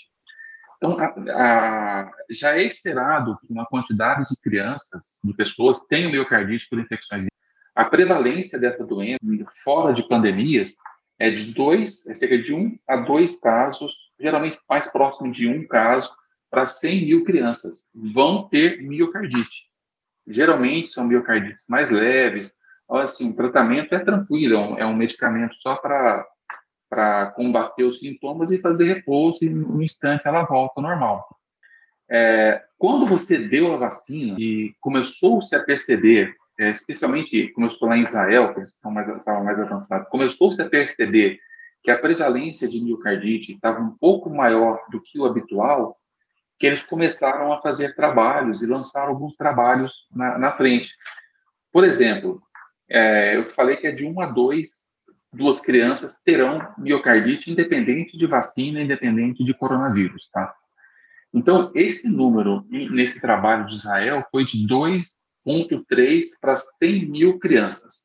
Então, 0.76 0.96
a, 0.98 2.00
a, 2.00 2.10
já 2.30 2.56
é 2.56 2.62
esperado 2.62 3.36
que 3.40 3.52
uma 3.52 3.66
quantidade 3.66 4.24
de 4.24 4.40
crianças, 4.40 5.20
de 5.22 5.34
pessoas, 5.34 5.80
tenham 5.86 6.10
miocardite 6.10 6.66
por 6.70 6.78
infecções. 6.78 7.26
A 7.74 7.84
prevalência 7.84 8.58
dessa 8.58 8.84
doença, 8.84 9.18
fora 9.62 9.92
de 9.92 10.02
pandemias, 10.08 10.76
é 11.20 11.30
de 11.30 11.52
dois, 11.52 12.06
é 12.08 12.14
cerca 12.14 12.38
de 12.38 12.54
um 12.54 12.78
a 12.88 12.96
dois 12.96 13.38
casos, 13.38 13.94
geralmente 14.18 14.58
mais 14.68 14.90
próximo 14.90 15.30
de 15.30 15.46
um 15.46 15.66
caso, 15.68 16.10
para 16.50 16.64
100 16.64 17.04
mil 17.04 17.24
crianças 17.24 17.90
vão 17.94 18.48
ter 18.48 18.82
miocardite. 18.82 19.66
Geralmente 20.26 20.88
são 20.88 21.06
miocardites 21.06 21.66
mais 21.68 21.90
leves, 21.90 22.54
assim, 22.90 23.30
o 23.30 23.36
tratamento 23.36 23.94
é 23.94 23.98
tranquilo, 24.00 24.56
é 24.78 24.86
um 24.86 24.92
é 24.92 24.96
medicamento 24.96 25.54
só 25.56 25.76
para 25.76 26.26
para 26.88 27.30
combater 27.30 27.84
os 27.84 28.00
sintomas 28.00 28.50
e 28.50 28.60
fazer 28.60 28.92
repouso, 28.92 29.44
e 29.44 29.48
no 29.48 29.80
instante 29.80 30.26
ela 30.26 30.42
volta 30.42 30.72
ao 30.78 30.82
normal. 30.82 31.24
É, 32.10 32.60
quando 32.76 33.06
você 33.06 33.38
deu 33.38 33.72
a 33.72 33.76
vacina 33.76 34.34
e 34.40 34.74
começou-se 34.80 35.54
a 35.54 35.62
perceber, 35.62 36.34
é, 36.60 36.70
especialmente 36.70 37.48
começou 37.48 37.88
lá 37.88 37.96
em 37.96 38.02
Israel, 38.02 38.52
que 38.52 38.60
estava 38.60 38.94
mais, 38.94 39.24
mais 39.26 39.58
avançado, 39.58 40.06
começou-se 40.10 40.60
a 40.60 40.68
perceber 40.68 41.40
que 41.82 41.90
a 41.90 41.98
prevalência 41.98 42.68
de 42.68 42.78
miocardite 42.82 43.52
estava 43.52 43.80
um 43.80 43.96
pouco 43.96 44.28
maior 44.28 44.78
do 44.90 45.00
que 45.00 45.18
o 45.18 45.24
habitual, 45.24 45.96
que 46.58 46.66
eles 46.66 46.82
começaram 46.82 47.50
a 47.50 47.62
fazer 47.62 47.94
trabalhos 47.94 48.62
e 48.62 48.66
lançaram 48.66 49.08
alguns 49.08 49.34
trabalhos 49.36 50.06
na, 50.14 50.36
na 50.36 50.52
frente. 50.52 50.94
Por 51.72 51.82
exemplo, 51.82 52.42
é, 52.90 53.38
eu 53.38 53.50
falei 53.52 53.78
que 53.78 53.86
é 53.86 53.92
de 53.92 54.04
1 54.04 54.20
a 54.20 54.26
2 54.26 54.68
duas 55.32 55.60
crianças 55.60 56.20
terão 56.22 56.60
miocardite 56.76 57.50
independente 57.50 58.18
de 58.18 58.26
vacina, 58.26 58.82
independente 58.82 59.42
de 59.42 59.54
coronavírus, 59.54 60.28
tá? 60.30 60.54
Então, 61.32 61.70
esse 61.74 62.08
número 62.08 62.66
nesse 62.68 63.20
trabalho 63.20 63.66
de 63.66 63.76
Israel 63.76 64.26
foi 64.30 64.44
de 64.44 64.60
2,3 65.46 66.24
para 66.40 66.56
100 66.56 67.06
mil 67.06 67.38
crianças. 67.38 68.04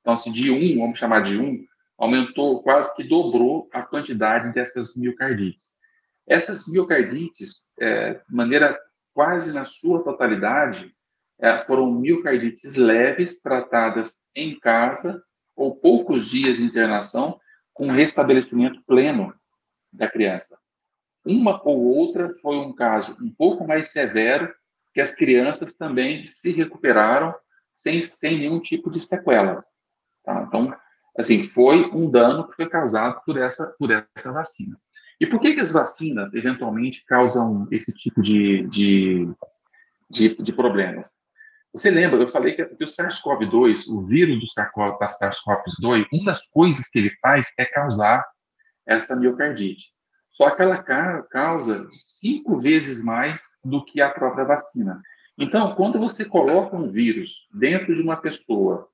Então, 0.00 0.16
se 0.16 0.30
de 0.30 0.50
1, 0.50 0.78
vamos 0.78 0.98
chamar 0.98 1.22
de 1.22 1.38
1, 1.38 1.64
aumentou, 1.96 2.62
quase 2.62 2.94
que 2.94 3.04
dobrou 3.04 3.68
a 3.72 3.82
quantidade 3.82 4.52
dessas 4.52 4.96
miocardites. 4.96 5.78
Essas 6.26 6.66
miocardites, 6.66 7.70
é, 7.78 8.14
de 8.14 8.34
maneira 8.34 8.78
quase 9.12 9.52
na 9.52 9.64
sua 9.64 10.02
totalidade, 10.02 10.92
é, 11.38 11.58
foram 11.60 11.90
miocardites 11.90 12.76
leves, 12.76 13.40
tratadas 13.40 14.16
em 14.34 14.58
casa 14.58 15.22
ou 15.56 15.76
poucos 15.76 16.28
dias 16.28 16.56
de 16.56 16.64
internação 16.64 17.38
com 17.72 17.90
restabelecimento 17.90 18.82
pleno 18.86 19.34
da 19.92 20.08
criança. 20.08 20.58
Uma 21.24 21.60
ou 21.64 21.82
outra 21.82 22.34
foi 22.36 22.56
um 22.56 22.74
caso 22.74 23.16
um 23.20 23.32
pouco 23.32 23.66
mais 23.66 23.88
severo, 23.88 24.52
que 24.94 25.00
as 25.00 25.12
crianças 25.12 25.72
também 25.72 26.24
se 26.24 26.52
recuperaram 26.52 27.34
sem, 27.72 28.04
sem 28.04 28.38
nenhum 28.38 28.62
tipo 28.62 28.88
de 28.90 29.00
sequelas. 29.00 29.66
Tá? 30.24 30.44
Então, 30.46 30.74
assim, 31.18 31.42
foi 31.42 31.90
um 31.90 32.08
dano 32.08 32.48
que 32.48 32.54
foi 32.54 32.68
causado 32.68 33.20
por 33.26 33.36
essa, 33.36 33.66
por 33.76 33.90
essa 33.90 34.32
vacina. 34.32 34.78
E 35.20 35.26
por 35.26 35.40
que, 35.40 35.54
que 35.54 35.60
as 35.60 35.72
vacinas, 35.72 36.32
eventualmente, 36.32 37.04
causam 37.06 37.66
esse 37.70 37.92
tipo 37.92 38.22
de, 38.22 38.66
de, 38.68 39.28
de, 40.08 40.36
de 40.36 40.52
problemas? 40.52 41.18
Você 41.72 41.90
lembra, 41.90 42.20
eu 42.20 42.28
falei 42.28 42.54
que, 42.54 42.64
que 42.64 42.84
o 42.84 42.86
SARS-CoV-2, 42.86 43.88
o 43.88 44.06
vírus 44.06 44.38
do 44.38 44.46
SARS-CoV-2, 44.46 46.06
uma 46.12 46.26
das 46.26 46.46
coisas 46.46 46.88
que 46.88 47.00
ele 47.00 47.10
faz 47.20 47.52
é 47.58 47.64
causar 47.64 48.24
essa 48.86 49.16
miocardite. 49.16 49.93
Só 50.34 50.50
que 50.50 50.62
ela 50.62 50.82
causa 51.30 51.88
cinco 51.92 52.58
vezes 52.58 53.04
mais 53.04 53.40
do 53.64 53.84
que 53.84 54.00
a 54.00 54.10
própria 54.10 54.44
vacina. 54.44 55.00
Então, 55.38 55.76
quando 55.76 55.98
você 55.98 56.24
coloca 56.24 56.76
um 56.76 56.90
vírus 56.90 57.46
dentro 57.54 57.94
de 57.94 58.02
uma 58.02 58.20
pessoa 58.20 58.88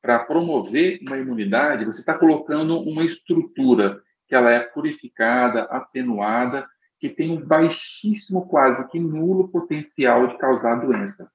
para 0.00 0.20
promover 0.20 1.00
uma 1.02 1.18
imunidade, 1.18 1.84
você 1.84 1.98
está 1.98 2.16
colocando 2.16 2.78
uma 2.80 3.04
estrutura 3.04 4.00
que 4.28 4.34
ela 4.36 4.50
é 4.52 4.60
purificada, 4.60 5.64
atenuada, 5.64 6.68
que 7.00 7.08
tem 7.08 7.32
um 7.32 7.44
baixíssimo, 7.44 8.46
quase 8.46 8.88
que 8.88 9.00
nulo 9.00 9.48
potencial 9.48 10.28
de 10.28 10.38
causar 10.38 10.76
doença. 10.76 11.28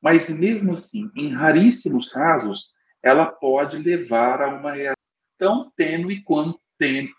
Mas 0.00 0.30
mesmo 0.30 0.72
assim, 0.72 1.10
em 1.14 1.34
raríssimos 1.34 2.08
casos, 2.08 2.68
ela 3.02 3.26
pode 3.26 3.76
levar 3.76 4.40
a 4.40 4.48
uma 4.48 4.72
reação 4.72 4.94
tão 5.38 5.70
tênue 5.76 6.22
quanto 6.22 6.58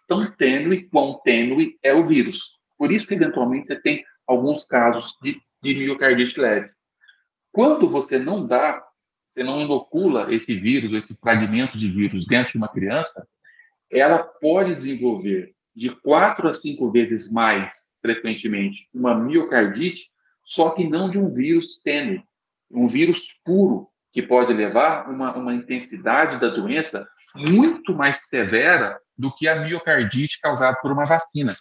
tão 0.08 0.32
tênue 0.32 0.90
quão 0.90 1.20
tênue 1.24 1.78
é 1.82 1.94
o 1.94 2.06
vírus. 2.06 2.60
Por 2.78 2.92
isso 2.92 3.08
que 3.08 3.14
eventualmente 3.14 3.68
você 3.68 3.76
tem 3.76 4.04
alguns 4.28 4.66
casos 4.66 5.16
de, 5.22 5.40
de 5.62 5.76
miocardite 5.76 6.40
leve. 6.40 6.68
Quando 7.52 7.90
você 7.90 8.20
não 8.20 8.46
dá, 8.46 8.84
você 9.28 9.44
não 9.44 9.62
inocula 9.62 10.34
esse 10.34 10.56
vírus, 10.56 10.94
esse 10.94 11.16
fragmento 11.18 11.78
de 11.78 11.90
vírus 11.90 12.26
dentro 12.28 12.54
de 12.54 12.58
uma 12.58 12.72
criança, 12.72 13.28
ela 13.92 14.20
pode 14.20 14.76
desenvolver 14.76 15.54
de 15.76 15.90
quatro 15.90 16.48
a 16.48 16.54
cinco 16.54 16.92
vezes 16.92 17.32
mais 17.32 17.92
frequentemente 18.02 18.88
uma 18.94 19.16
miocardite, 19.16 20.10
só 20.44 20.72
que 20.72 20.88
não 20.88 21.10
de 21.10 21.20
um 21.20 21.34
vírus 21.34 21.82
tênue 21.82 22.24
um 22.72 22.88
vírus 22.88 23.34
puro, 23.44 23.88
que 24.12 24.22
pode 24.22 24.54
levar 24.54 25.10
uma, 25.10 25.36
uma 25.36 25.54
intensidade 25.54 26.40
da 26.40 26.50
doença 26.50 27.08
muito 27.36 27.94
mais 27.94 28.26
severa 28.28 29.00
do 29.18 29.34
que 29.34 29.48
a 29.48 29.56
miocardite 29.56 30.40
causada 30.42 30.78
por 30.82 30.92
uma 30.92 31.06
vacina. 31.06 31.54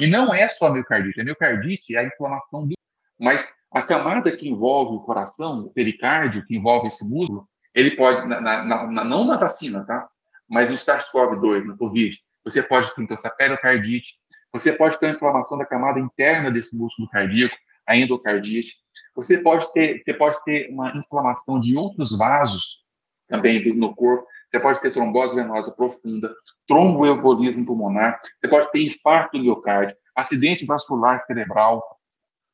E 0.00 0.06
não 0.06 0.32
é 0.34 0.48
só 0.48 0.66
a 0.66 0.72
miocardite, 0.72 1.20
a 1.20 1.24
miocardite 1.24 1.94
é 1.96 2.00
a 2.00 2.04
inflamação 2.04 2.66
do. 2.66 2.74
Mas 3.18 3.46
a 3.72 3.82
camada 3.82 4.36
que 4.36 4.48
envolve 4.48 4.96
o 4.96 5.00
coração, 5.00 5.60
o 5.60 5.70
pericárdio, 5.72 6.44
que 6.46 6.56
envolve 6.56 6.88
esse 6.88 7.04
músculo, 7.04 7.46
ele 7.74 7.92
pode, 7.92 8.26
na, 8.28 8.40
na, 8.40 8.86
na, 8.86 9.04
não 9.04 9.24
na 9.24 9.36
vacina, 9.36 9.84
tá? 9.84 10.06
Mas 10.48 10.68
no 10.68 10.76
SARS-CoV-2, 10.76 11.64
no 11.64 11.78
COVID, 11.78 12.18
você 12.44 12.62
pode 12.62 12.94
ter 12.94 13.02
então, 13.02 13.16
essa 13.16 13.30
pericardite, 13.30 14.14
você 14.52 14.72
pode 14.72 14.98
ter 14.98 15.14
inflamação 15.14 15.56
da 15.56 15.64
camada 15.64 15.98
interna 15.98 16.50
desse 16.50 16.76
músculo 16.76 17.08
cardíaco, 17.08 17.56
a 17.86 17.96
endocardite, 17.96 18.76
você 19.14 19.38
pode 19.38 19.72
ter, 19.72 20.02
você 20.04 20.14
pode 20.14 20.42
ter 20.44 20.68
uma 20.70 20.96
inflamação 20.96 21.58
de 21.58 21.76
outros 21.76 22.16
vasos 22.16 22.82
também 23.28 23.74
no 23.74 23.94
corpo. 23.94 24.26
Você 24.52 24.60
pode 24.60 24.82
ter 24.82 24.92
trombose 24.92 25.34
venosa 25.34 25.74
profunda, 25.74 26.30
tromboembolismo 26.68 27.64
pulmonar. 27.64 28.20
Você 28.38 28.48
pode 28.48 28.70
ter 28.70 28.86
infarto 28.86 29.38
do 29.38 29.42
miocárdio, 29.42 29.96
acidente 30.14 30.66
vascular 30.66 31.20
cerebral 31.20 31.82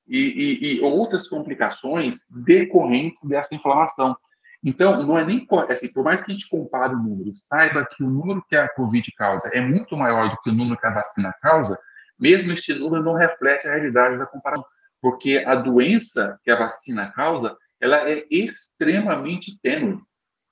e, 0.07 0.18
e, 0.18 0.76
e 0.76 0.80
outras 0.80 1.28
complicações 1.28 2.18
decorrentes 2.30 3.20
dessa 3.28 3.53
inflamação. 3.53 4.16
Então, 4.62 5.05
não 5.05 5.18
é 5.18 5.24
nem 5.24 5.44
assim, 5.68 5.88
por 5.92 6.05
mais 6.05 6.22
que 6.22 6.30
a 6.30 6.34
gente 6.34 6.49
compare 6.49 6.94
o 6.94 6.99
número, 6.99 7.34
saiba 7.34 7.84
que 7.84 8.05
o 8.05 8.09
número 8.09 8.44
que 8.49 8.55
a 8.55 8.68
COVID 8.68 9.12
causa 9.12 9.51
é 9.53 9.61
muito 9.61 9.96
maior 9.96 10.30
do 10.30 10.40
que 10.40 10.51
o 10.51 10.55
número 10.55 10.78
que 10.78 10.86
a 10.86 10.94
vacina 10.94 11.34
causa, 11.42 11.76
mesmo 12.18 12.53
este 12.53 12.74
número 12.74 13.03
não 13.03 13.14
reflete 13.14 13.66
a 13.66 13.72
realidade 13.72 14.18
da 14.18 14.26
comparação 14.26 14.64
porque 15.01 15.44
a 15.46 15.55
doença 15.55 16.38
que 16.42 16.51
a 16.51 16.59
vacina 16.59 17.11
causa, 17.12 17.57
ela 17.80 18.09
é 18.09 18.24
extremamente 18.30 19.59
tênue 19.61 20.01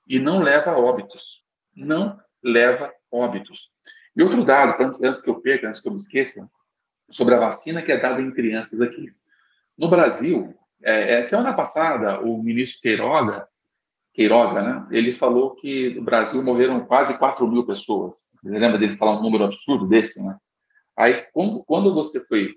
e 0.07 0.19
não 0.19 0.41
leva 0.41 0.71
a 0.71 0.77
óbitos. 0.77 1.43
Não 1.75 2.19
leva 2.43 2.93
óbitos. 3.11 3.69
E 4.15 4.23
outro 4.23 4.43
dado, 4.43 4.81
antes, 4.81 5.21
que 5.21 5.29
eu 5.29 5.41
perca, 5.41 5.67
antes 5.67 5.79
que 5.79 5.87
eu 5.87 5.91
me 5.91 5.97
esqueça, 5.97 6.49
sobre 7.09 7.35
a 7.35 7.39
vacina 7.39 7.81
que 7.81 7.91
é 7.91 7.99
dada 7.99 8.21
em 8.21 8.31
crianças 8.31 8.81
aqui. 8.81 9.11
No 9.77 9.89
Brasil, 9.89 10.55
é, 10.83 11.19
é, 11.19 11.23
semana 11.23 11.53
passada, 11.53 12.21
o 12.21 12.41
ministro 12.41 12.81
Queiroga, 12.81 13.47
Queiroga, 14.13 14.61
né, 14.61 14.87
ele 14.89 15.13
falou 15.13 15.53
que 15.55 15.93
no 15.93 16.01
Brasil 16.01 16.43
morreram 16.43 16.85
quase 16.85 17.17
4 17.17 17.47
mil 17.47 17.65
pessoas. 17.65 18.31
Você 18.41 18.57
lembra 18.57 18.79
dele 18.79 18.97
falar 18.97 19.19
um 19.19 19.21
número 19.21 19.43
absurdo 19.43 19.87
desse, 19.87 20.21
né? 20.21 20.35
Aí, 20.97 21.27
quando, 21.31 21.63
quando 21.65 21.93
você 21.93 22.19
foi 22.25 22.55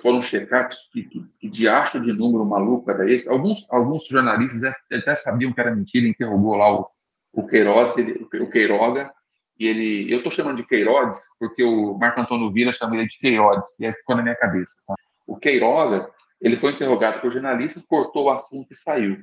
foram 0.00 0.22
checar 0.22 0.68
que, 0.92 1.02
que, 1.02 1.48
diacho 1.48 2.00
de 2.00 2.12
número 2.12 2.44
maluco 2.44 2.90
era 2.90 3.10
esse. 3.10 3.28
Alguns, 3.28 3.66
alguns 3.70 4.06
jornalistas 4.06 4.72
até 4.90 5.14
sabiam 5.14 5.52
que 5.52 5.60
era 5.60 5.74
mentira, 5.74 6.06
interrogou 6.06 6.56
lá 6.56 6.80
o, 6.80 6.88
o 7.32 7.46
Queiroz, 7.46 7.96
ele, 7.98 8.26
o 8.40 8.48
Queiroga, 8.48 9.12
e 9.58 9.66
ele, 9.66 10.12
eu 10.12 10.18
estou 10.18 10.32
chamando 10.32 10.56
de 10.56 10.66
Queiroz 10.66 11.18
porque 11.38 11.62
o 11.62 11.96
Marco 11.98 12.20
Antônio 12.20 12.52
Vila 12.52 12.72
chama 12.72 12.96
ele 12.96 13.08
de 13.08 13.18
Queiroz, 13.18 13.62
e 13.78 13.86
aí 13.86 13.92
ficou 13.92 14.16
na 14.16 14.22
minha 14.22 14.36
cabeça. 14.36 14.76
Tá? 14.86 14.94
O 15.26 15.36
Queiroga, 15.36 16.10
ele 16.40 16.56
foi 16.56 16.72
interrogado 16.72 17.20
por 17.20 17.30
jornalistas, 17.30 17.84
cortou 17.84 18.24
o 18.24 18.30
assunto 18.30 18.68
e 18.70 18.76
saiu. 18.76 19.18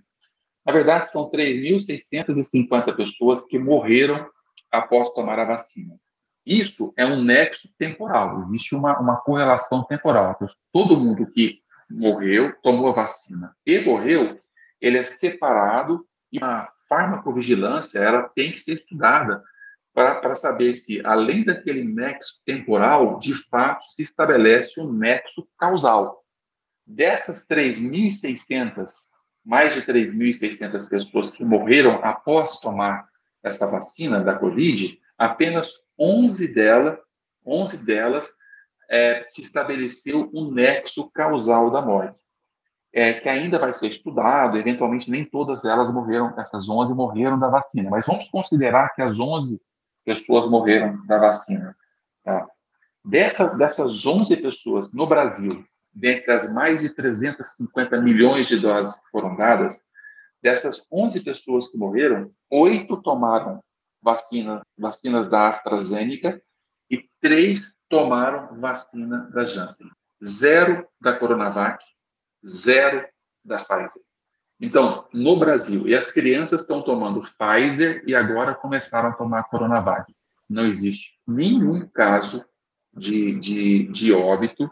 Na 0.65 0.71
verdade, 0.71 1.11
são 1.11 1.29
3.650 1.29 2.95
pessoas 2.95 3.43
que 3.45 3.57
morreram 3.57 4.27
após 4.71 5.09
tomar 5.11 5.39
a 5.39 5.45
vacina. 5.45 5.95
Isso 6.45 6.93
é 6.97 7.05
um 7.05 7.23
nexo 7.23 7.69
temporal, 7.77 8.41
existe 8.43 8.75
uma, 8.75 8.99
uma 8.99 9.17
correlação 9.17 9.83
temporal. 9.83 10.37
Todo 10.71 10.99
mundo 10.99 11.29
que 11.31 11.61
morreu, 11.89 12.53
tomou 12.63 12.89
a 12.89 12.93
vacina 12.93 13.55
e 13.65 13.81
morreu, 13.81 14.39
ele 14.79 14.97
é 14.97 15.03
separado 15.03 16.05
E 16.31 16.39
a 16.41 16.69
farmacovigilância 16.87 17.99
ela 17.99 18.29
tem 18.29 18.51
que 18.51 18.59
ser 18.59 18.73
estudada 18.73 19.43
para 19.93 20.33
saber 20.35 20.75
se, 20.75 21.01
além 21.05 21.43
daquele 21.43 21.83
nexo 21.83 22.41
temporal, 22.45 23.19
de 23.19 23.33
fato 23.49 23.85
se 23.91 24.01
estabelece 24.01 24.79
um 24.79 24.91
nexo 24.91 25.47
causal. 25.57 26.23
Dessas 26.87 27.45
3.600, 27.45 28.89
mais 29.45 29.73
de 29.75 29.81
3.600 29.81 30.89
pessoas 30.89 31.29
que 31.29 31.43
morreram 31.43 31.99
após 32.03 32.59
tomar 32.59 33.05
essa 33.43 33.67
vacina 33.67 34.23
da 34.23 34.37
Covid, 34.37 34.97
apenas 35.17 35.71
11 36.01 36.53
delas, 36.55 36.97
11 37.45 37.85
delas 37.85 38.27
é, 38.89 39.23
se 39.29 39.41
estabeleceu 39.41 40.31
um 40.33 40.51
nexo 40.51 41.09
causal 41.11 41.69
da 41.69 41.79
morte, 41.79 42.17
é, 42.91 43.13
que 43.13 43.29
ainda 43.29 43.59
vai 43.59 43.71
ser 43.71 43.87
estudado, 43.87 44.57
eventualmente 44.57 45.09
nem 45.11 45.23
todas 45.23 45.63
elas 45.63 45.93
morreram, 45.93 46.33
essas 46.39 46.67
11 46.67 46.95
morreram 46.95 47.39
da 47.39 47.49
vacina, 47.49 47.89
mas 47.89 48.05
vamos 48.05 48.27
considerar 48.29 48.93
que 48.95 49.01
as 49.01 49.19
11 49.19 49.61
pessoas 50.03 50.49
morreram 50.49 51.05
da 51.05 51.19
vacina. 51.19 51.75
Tá? 52.23 52.47
Dessa, 53.05 53.45
dessas 53.55 54.03
11 54.05 54.35
pessoas 54.37 54.93
no 54.93 55.07
Brasil, 55.07 55.63
dentre 55.93 56.31
as 56.31 56.51
mais 56.51 56.81
de 56.81 56.93
350 56.95 58.01
milhões 58.01 58.47
de 58.47 58.59
doses 58.59 58.95
que 58.95 59.09
foram 59.11 59.35
dadas, 59.35 59.79
dessas 60.41 60.85
11 60.91 61.23
pessoas 61.23 61.67
que 61.69 61.77
morreram, 61.77 62.31
oito 62.49 63.01
tomaram 63.01 63.61
vacina, 64.01 64.61
vacinas 64.77 65.29
da 65.29 65.49
AstraZeneca 65.49 66.41
e 66.89 67.03
três 67.19 67.79
tomaram 67.89 68.59
vacina 68.59 69.29
da 69.33 69.45
Janssen. 69.45 69.87
Zero 70.23 70.87
da 70.99 71.17
Coronavac, 71.17 71.83
zero 72.45 73.05
da 73.43 73.57
Pfizer. 73.57 74.03
Então, 74.59 75.07
no 75.11 75.39
Brasil, 75.39 75.87
e 75.87 75.95
as 75.95 76.11
crianças 76.11 76.61
estão 76.61 76.83
tomando 76.83 77.21
Pfizer 77.21 78.03
e 78.05 78.13
agora 78.13 78.53
começaram 78.53 79.09
a 79.09 79.13
tomar 79.13 79.43
Coronavac. 79.45 80.13
Não 80.47 80.65
existe 80.65 81.17
nenhum 81.27 81.87
caso 81.87 82.45
de, 82.93 83.39
de, 83.39 83.87
de 83.87 84.13
óbito 84.13 84.69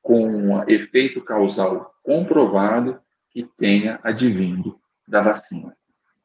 com 0.00 0.62
efeito 0.68 1.20
causal 1.22 1.92
comprovado 2.02 3.00
que 3.30 3.42
tenha 3.42 3.98
advindo 4.04 4.78
da 5.08 5.22
vacina. 5.22 5.76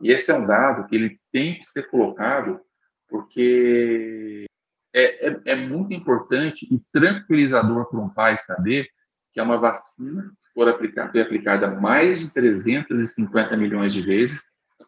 E 0.01 0.11
esse 0.11 0.31
é 0.31 0.33
um 0.33 0.45
dado 0.45 0.87
que 0.87 0.95
ele 0.95 1.19
tem 1.31 1.59
que 1.59 1.65
ser 1.65 1.89
colocado 1.89 2.59
porque 3.07 4.45
é, 4.93 5.27
é, 5.27 5.41
é 5.45 5.55
muito 5.55 5.93
importante 5.93 6.67
e 6.71 6.79
tranquilizador 6.91 7.89
para 7.89 7.99
um 7.99 8.09
pai 8.09 8.37
saber 8.37 8.87
que 9.31 9.39
é 9.39 9.43
uma 9.43 9.57
vacina 9.57 10.31
for 10.53 10.67
aplicada, 10.67 11.11
foi 11.11 11.21
aplicada 11.21 11.79
mais 11.79 12.19
de 12.19 12.33
350 12.33 13.55
milhões 13.55 13.93
de 13.93 14.01
vezes 14.01 14.43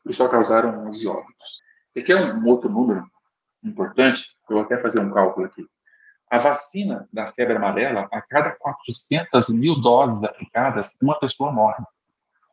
e 0.05 0.14
só 0.14 0.28
causaram 0.28 0.88
11 0.88 1.07
óbitos. 1.07 1.62
Você 1.88 2.01
quer 2.01 2.16
um 2.16 2.45
outro 2.47 2.70
número 2.70 3.05
importante? 3.64 4.26
Eu 4.49 4.55
vou 4.55 4.66
até 4.66 4.78
fazer 4.80 4.99
um 4.99 5.12
cálculo 5.12 5.45
aqui. 5.45 5.66
A 6.30 6.38
vacina 6.38 7.07
da 7.12 7.32
febre 7.34 7.57
amarela, 7.57 8.07
a 8.12 8.22
cada 8.22 8.51
400 8.51 9.49
mil 9.49 9.76
doses 9.82 10.24
aplicadas, 10.24 10.91
uma 11.01 11.20
pessoa 11.20 11.51
morre. 11.51 11.84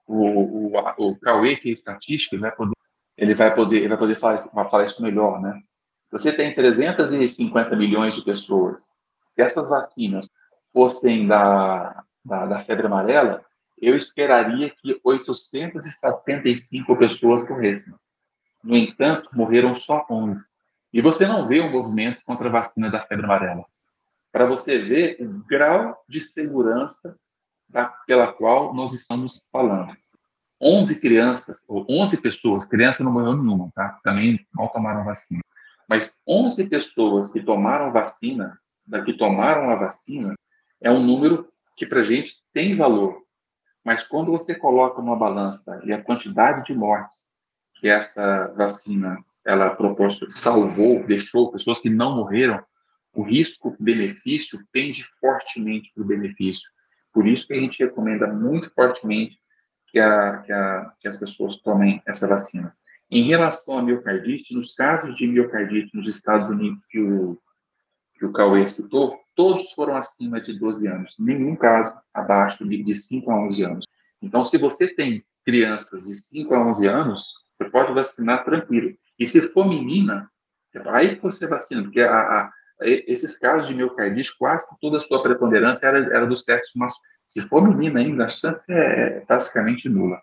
O, 0.09 0.73
o, 0.73 1.11
o 1.11 1.21
Cauê, 1.21 1.57
que 1.57 1.69
é 1.69 1.73
estatístico, 1.73 2.35
ele 2.35 2.43
vai 2.43 2.53
poder, 2.53 2.75
ele 3.17 3.35
vai 3.35 3.55
poder, 3.55 3.77
ele 3.77 3.89
vai 3.89 3.99
poder 3.99 4.15
falar, 4.17 4.37
vai 4.55 4.69
falar 4.71 4.85
isso 4.87 5.03
melhor, 5.03 5.41
né? 5.41 5.61
Se 6.07 6.19
você 6.19 6.33
tem 6.33 6.55
350 6.55 7.77
milhões 7.77 8.15
de 8.15 8.23
pessoas, 8.23 8.95
se 9.27 9.43
essas 9.43 9.69
vacinas 9.69 10.27
fossem 10.73 11.27
da, 11.27 12.03
da, 12.25 12.47
da 12.47 12.61
febre 12.61 12.87
amarela, 12.87 13.45
eu 13.81 13.95
esperaria 13.95 14.71
que 14.71 14.99
875 15.05 16.97
pessoas 16.97 17.49
morressem. 17.49 17.95
No 18.65 18.77
entanto, 18.77 19.29
morreram 19.33 19.75
só 19.75 20.05
11. 20.11 20.51
E 20.93 21.03
você 21.03 21.27
não 21.27 21.47
vê 21.47 21.61
um 21.61 21.71
movimento 21.71 22.23
contra 22.25 22.49
a 22.49 22.53
vacina 22.53 22.91
da 22.91 23.05
febre 23.05 23.27
amarela. 23.27 23.65
Para 24.33 24.47
você 24.47 24.79
ver 24.79 25.19
o 25.21 25.45
grau 25.47 26.03
de 26.09 26.21
segurança 26.21 27.17
da, 27.69 27.87
pela 28.07 28.33
qual 28.33 28.75
nós 28.75 28.93
estamos 28.93 29.47
falando. 29.53 29.97
11 30.61 31.01
crianças, 31.01 31.65
ou 31.69 31.87
11 31.89 32.17
pessoas, 32.21 32.67
criança 32.67 33.05
não 33.05 33.13
morreu 33.13 33.37
nenhuma, 33.37 33.71
tá? 33.75 33.99
Também 34.03 34.45
mal 34.53 34.69
tomaram 34.71 35.05
vacina. 35.05 35.41
Mas 35.89 36.21
11 36.27 36.69
pessoas 36.69 37.31
que 37.31 37.41
tomaram 37.41 37.93
vacina, 37.93 38.59
da 38.87 39.03
que 39.03 39.13
tomaram 39.13 39.71
a 39.71 39.77
vacina, 39.77 40.35
é 40.81 40.91
um 40.91 41.03
número 41.03 41.49
que 41.77 41.87
para 41.87 42.01
a 42.01 42.05
gente 42.05 42.35
tem 42.53 42.77
valor. 42.77 43.23
Mas 43.85 44.03
quando 44.03 44.33
você 44.33 44.55
coloca 44.55 45.01
numa 45.01 45.17
balança 45.17 45.81
e 45.85 45.93
a 45.93 46.03
quantidade 46.03 46.65
de 46.65 46.75
mortes 46.75 47.29
que 47.75 47.89
essa 47.89 48.49
vacina 48.57 49.17
ela 49.47 49.71
proporcionou, 49.71 50.31
salvou, 50.31 51.07
deixou 51.07 51.53
pessoas 51.53 51.81
que 51.81 51.89
não 51.89 52.17
morreram, 52.17 52.63
o 53.15 53.23
risco-benefício 53.23 54.61
tende 54.73 55.03
fortemente 55.03 55.91
para 55.95 56.03
o 56.03 56.07
benefício. 56.07 56.69
Por 57.19 57.27
isso 57.27 57.49
que 57.49 57.55
a 57.55 57.61
gente 57.61 57.83
recomenda 57.83 58.29
muito 58.29 58.73
fortemente 58.73 59.41
que, 59.89 59.99
a, 59.99 60.39
que, 60.39 60.53
a, 60.53 60.93
que 61.01 61.09
as 61.09 61.19
pessoas 61.19 61.57
tomem 61.57 62.01
essa 62.07 62.29
vacina. 62.29 62.73
Em 63.11 63.27
relação 63.27 63.77
à 63.77 63.83
miocardite, 63.83 64.55
nos 64.55 64.73
casos 64.73 65.17
de 65.17 65.27
miocardite 65.27 65.97
nos 65.97 66.09
Estados 66.09 66.49
Unidos 66.49 66.87
que 66.89 67.01
o, 67.01 67.37
que 68.15 68.25
o 68.25 68.33
Cauê 68.33 68.65
citou, 68.69 69.19
todos 69.35 69.73
foram 69.73 69.97
acima 69.97 70.41
de 70.41 70.57
12 70.57 70.87
anos, 70.87 71.17
nenhum 71.19 71.57
caso 71.57 71.93
abaixo 72.15 72.65
de, 72.65 72.85
de 72.85 72.95
5 72.95 73.29
a 73.33 73.47
11 73.49 73.63
anos. 73.65 73.85
Então, 74.23 74.45
se 74.45 74.57
você 74.57 74.87
tem 74.87 75.25
crianças 75.45 76.05
de 76.05 76.15
5 76.15 76.55
a 76.55 76.69
11 76.69 76.87
anos, 76.87 77.35
você 77.59 77.69
pode 77.69 77.93
vacinar 77.93 78.45
tranquilo. 78.45 78.97
E 79.19 79.27
se 79.27 79.43
for 79.49 79.69
menina, 79.69 80.31
aí 80.87 81.17
você 81.17 81.49
vacina, 81.49 81.83
porque 81.83 82.01
a, 82.01 82.17
a, 82.17 82.53
esses 82.81 83.37
casos 83.39 83.69
de 83.69 83.75
miocardite, 83.75 84.37
quase 84.39 84.67
toda 84.81 84.99
a 84.99 85.01
sua 85.01 85.23
preponderância 85.23 85.87
era, 85.87 85.99
era 86.15 86.27
do 86.27 86.37
sexo 86.37 86.73
masculino. 86.77 87.19
Se 87.27 87.47
for 87.49 87.63
menina 87.63 88.01
ainda, 88.01 88.27
a 88.27 88.31
chance 88.31 88.65
é 88.71 89.23
basicamente 89.29 89.89
nula. 89.89 90.19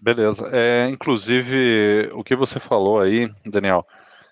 Beleza. 0.00 0.48
É, 0.52 0.88
inclusive, 0.88 2.10
o 2.12 2.22
que 2.22 2.36
você 2.36 2.60
falou 2.60 3.00
aí, 3.00 3.30
Daniel, 3.44 3.84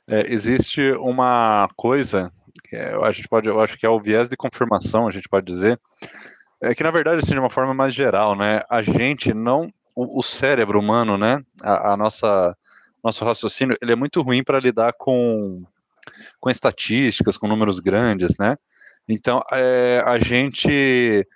é, 0.06 0.32
existe 0.32 0.92
uma 0.92 1.68
coisa 1.76 2.32
que 2.68 2.76
é, 2.76 2.94
a 2.94 3.12
gente 3.12 3.28
pode, 3.28 3.48
eu 3.48 3.60
acho 3.60 3.78
que 3.78 3.86
é 3.86 3.88
o 3.88 4.00
viés 4.00 4.28
de 4.28 4.36
confirmação, 4.36 5.06
a 5.06 5.10
gente 5.10 5.28
pode 5.28 5.46
dizer, 5.46 5.80
é 6.60 6.74
que 6.74 6.82
na 6.82 6.90
verdade, 6.90 7.20
assim, 7.20 7.32
de 7.32 7.38
uma 7.38 7.50
forma 7.50 7.72
mais 7.72 7.94
geral, 7.94 8.36
né, 8.36 8.62
a 8.68 8.82
gente 8.82 9.32
não, 9.32 9.68
o, 9.94 10.20
o 10.20 10.22
cérebro 10.22 10.78
humano, 10.78 11.16
né, 11.16 11.42
a, 11.62 11.92
a, 11.92 11.96
nossa, 11.96 12.56
nosso 13.02 13.24
raciocínio, 13.24 13.76
ele 13.80 13.92
é 13.92 13.96
muito 13.96 14.20
ruim 14.22 14.42
para 14.42 14.60
lidar 14.60 14.92
com, 14.92 15.64
com 16.40 16.50
estatísticas, 16.50 17.36
com 17.36 17.48
números 17.48 17.80
grandes, 17.80 18.36
né, 18.38 18.56
então 19.08 19.42
é, 19.52 20.02
a 20.04 20.18
gente 20.18 21.26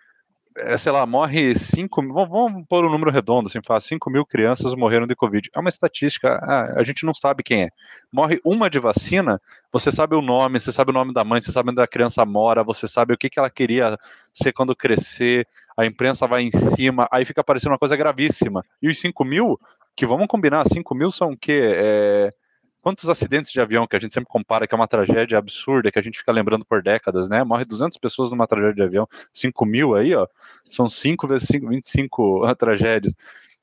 é, 0.57 0.77
sei 0.77 0.93
lá, 0.93 1.07
morre 1.07 1.55
5 1.55 2.03
mil, 2.03 2.13
vamos 2.13 2.67
pôr 2.69 2.85
um 2.85 2.91
número 2.91 3.11
redondo, 3.11 3.49
assim, 3.49 3.61
faz 3.65 3.85
5 3.85 4.11
mil 4.11 4.25
crianças 4.25 4.75
morreram 4.75 5.07
de 5.07 5.15
Covid. 5.15 5.49
É 5.55 5.59
uma 5.59 5.69
estatística, 5.69 6.29
ah, 6.43 6.75
a 6.79 6.85
gente 6.85 7.07
não 7.07 7.15
sabe 7.15 7.43
quem 7.43 7.65
é. 7.65 7.69
Morre 8.13 8.41
uma 8.45 8.69
de 8.69 8.79
vacina, 8.79 9.41
você 9.73 9.91
sabe 9.91 10.15
o 10.15 10.23
nome, 10.23 10.61
você 10.61 10.73
sabe 10.73 10.91
o 10.91 10.95
nome 10.95 11.13
da 11.13 11.25
mãe, 11.25 11.41
você 11.41 11.51
sabe 11.51 11.71
onde 11.71 11.81
a 11.81 11.87
criança 11.87 12.25
mora, 12.25 12.63
você 12.63 12.87
sabe 12.87 13.15
o 13.15 13.19
que, 13.19 13.31
que 13.31 13.39
ela 13.39 13.51
queria 13.51 13.99
ser 14.33 14.53
quando 14.53 14.77
crescer, 14.77 15.47
a 15.77 15.87
imprensa 15.87 16.27
vai 16.27 16.43
em 16.43 16.51
cima, 16.51 17.09
aí 17.11 17.25
fica 17.25 17.43
parecendo 17.43 17.73
uma 17.73 17.79
coisa 17.79 17.97
gravíssima. 17.97 18.63
E 18.81 18.89
os 18.89 19.01
5 19.01 19.25
mil, 19.25 19.59
que 19.97 20.07
vamos 20.07 20.27
combinar, 20.27 20.67
5 20.69 20.95
mil 20.95 21.11
são 21.11 21.31
o 21.31 21.37
quê? 21.37 21.73
É, 21.75 22.33
quantos 22.83 23.09
acidentes 23.09 23.53
de 23.53 23.61
avião 23.61 23.87
que 23.87 23.97
a 23.97 23.99
gente 23.99 24.13
sempre 24.13 24.29
compara 24.29 24.67
que 24.67 24.75
é 24.75 24.77
uma 24.77 24.89
tragédia 24.89 25.39
absurda, 25.39 25.91
que 25.91 25.99
a 25.99 26.03
gente 26.03 26.19
fica 26.19 26.33
lembrando 26.33 26.65
por 26.65 26.83
décadas, 26.83 27.29
né? 27.29 27.43
Morre 27.45 27.65
200 27.65 27.97
pessoas 27.97 28.31
numa 28.31 28.47
tragédia 28.47 28.75
de 28.75 28.83
avião, 28.83 29.09
5 29.33 29.65
mil 29.65 29.95
aí, 29.95 30.15
ó, 30.15 30.27
são 30.69 30.89
5 30.89 31.29
vezes 31.29 31.47
5, 31.49 31.69
25 31.69 32.55
tragédias. 32.59 33.15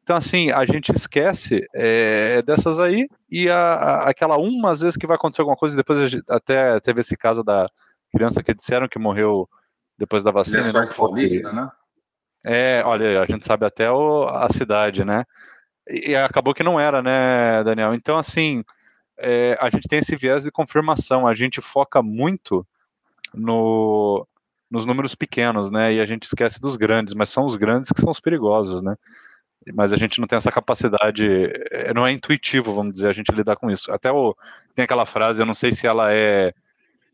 Então, 0.02 0.16
assim, 0.16 0.50
a 0.50 0.66
gente 0.66 0.92
esquece 0.92 1.68
é, 1.72 2.42
dessas 2.42 2.80
aí 2.80 3.08
e 3.30 3.48
a, 3.50 3.74
a, 3.74 4.10
aquela 4.10 4.38
uma, 4.38 4.72
às 4.72 4.80
vezes, 4.80 4.98
que 4.98 5.06
vai 5.06 5.16
acontecer 5.16 5.42
alguma 5.42 5.58
coisa, 5.58 5.76
depois 5.76 6.10
gente, 6.10 6.24
até 6.28 6.80
teve 6.80 7.02
esse 7.02 7.16
caso 7.16 7.44
da 7.44 7.68
criança 8.12 8.42
que 8.42 8.54
disseram 8.54 8.88
que 8.88 8.98
morreu 8.98 9.48
depois 9.98 10.24
da 10.24 10.32
vacina. 10.32 10.72
Não 10.72 10.88
foi, 10.88 11.28
né? 11.54 11.70
É, 12.44 12.82
olha, 12.86 13.22
a 13.22 13.26
gente 13.26 13.46
sabe 13.46 13.66
até 13.66 13.92
o, 13.92 14.24
a 14.30 14.48
cidade, 14.50 15.04
né? 15.04 15.26
E, 15.88 16.12
e 16.12 16.16
acabou 16.16 16.54
que 16.54 16.64
não 16.64 16.80
era, 16.80 17.02
né, 17.02 17.64
Daniel? 17.64 17.94
Então, 17.94 18.18
assim, 18.18 18.64
é, 19.20 19.58
a 19.60 19.70
gente 19.70 19.88
tem 19.88 20.00
esse 20.00 20.16
viés 20.16 20.44
de 20.44 20.52
confirmação, 20.52 21.28
a 21.28 21.34
gente 21.34 21.62
foca 21.62 22.02
muito 22.02 22.66
no, 23.34 24.28
nos 24.70 24.86
números 24.86 25.16
pequenos, 25.16 25.70
né? 25.70 25.94
E 25.94 26.02
a 26.02 26.06
gente 26.06 26.24
esquece 26.24 26.60
dos 26.60 26.76
grandes, 26.76 27.14
mas 27.14 27.30
são 27.30 27.46
os 27.46 27.56
grandes 27.56 27.92
que 27.92 28.02
são 28.02 28.12
os 28.12 28.20
perigosos, 28.20 28.82
né? 28.82 28.96
Mas 29.74 29.92
a 29.92 29.98
gente 29.98 30.20
não 30.20 30.28
tem 30.28 30.38
essa 30.38 30.52
capacidade, 30.52 31.28
é, 31.72 31.94
não 31.94 32.06
é 32.06 32.12
intuitivo, 32.12 32.74
vamos 32.74 32.96
dizer, 32.96 33.10
a 33.10 33.14
gente 33.14 33.32
lidar 33.32 33.56
com 33.56 33.70
isso. 33.70 33.92
Até 33.92 34.12
o, 34.12 34.36
tem 34.74 34.84
aquela 34.86 35.06
frase, 35.06 35.42
eu 35.42 35.46
não 35.46 35.54
sei 35.54 35.72
se 35.72 35.86
ela 35.86 36.14
é, 36.14 36.54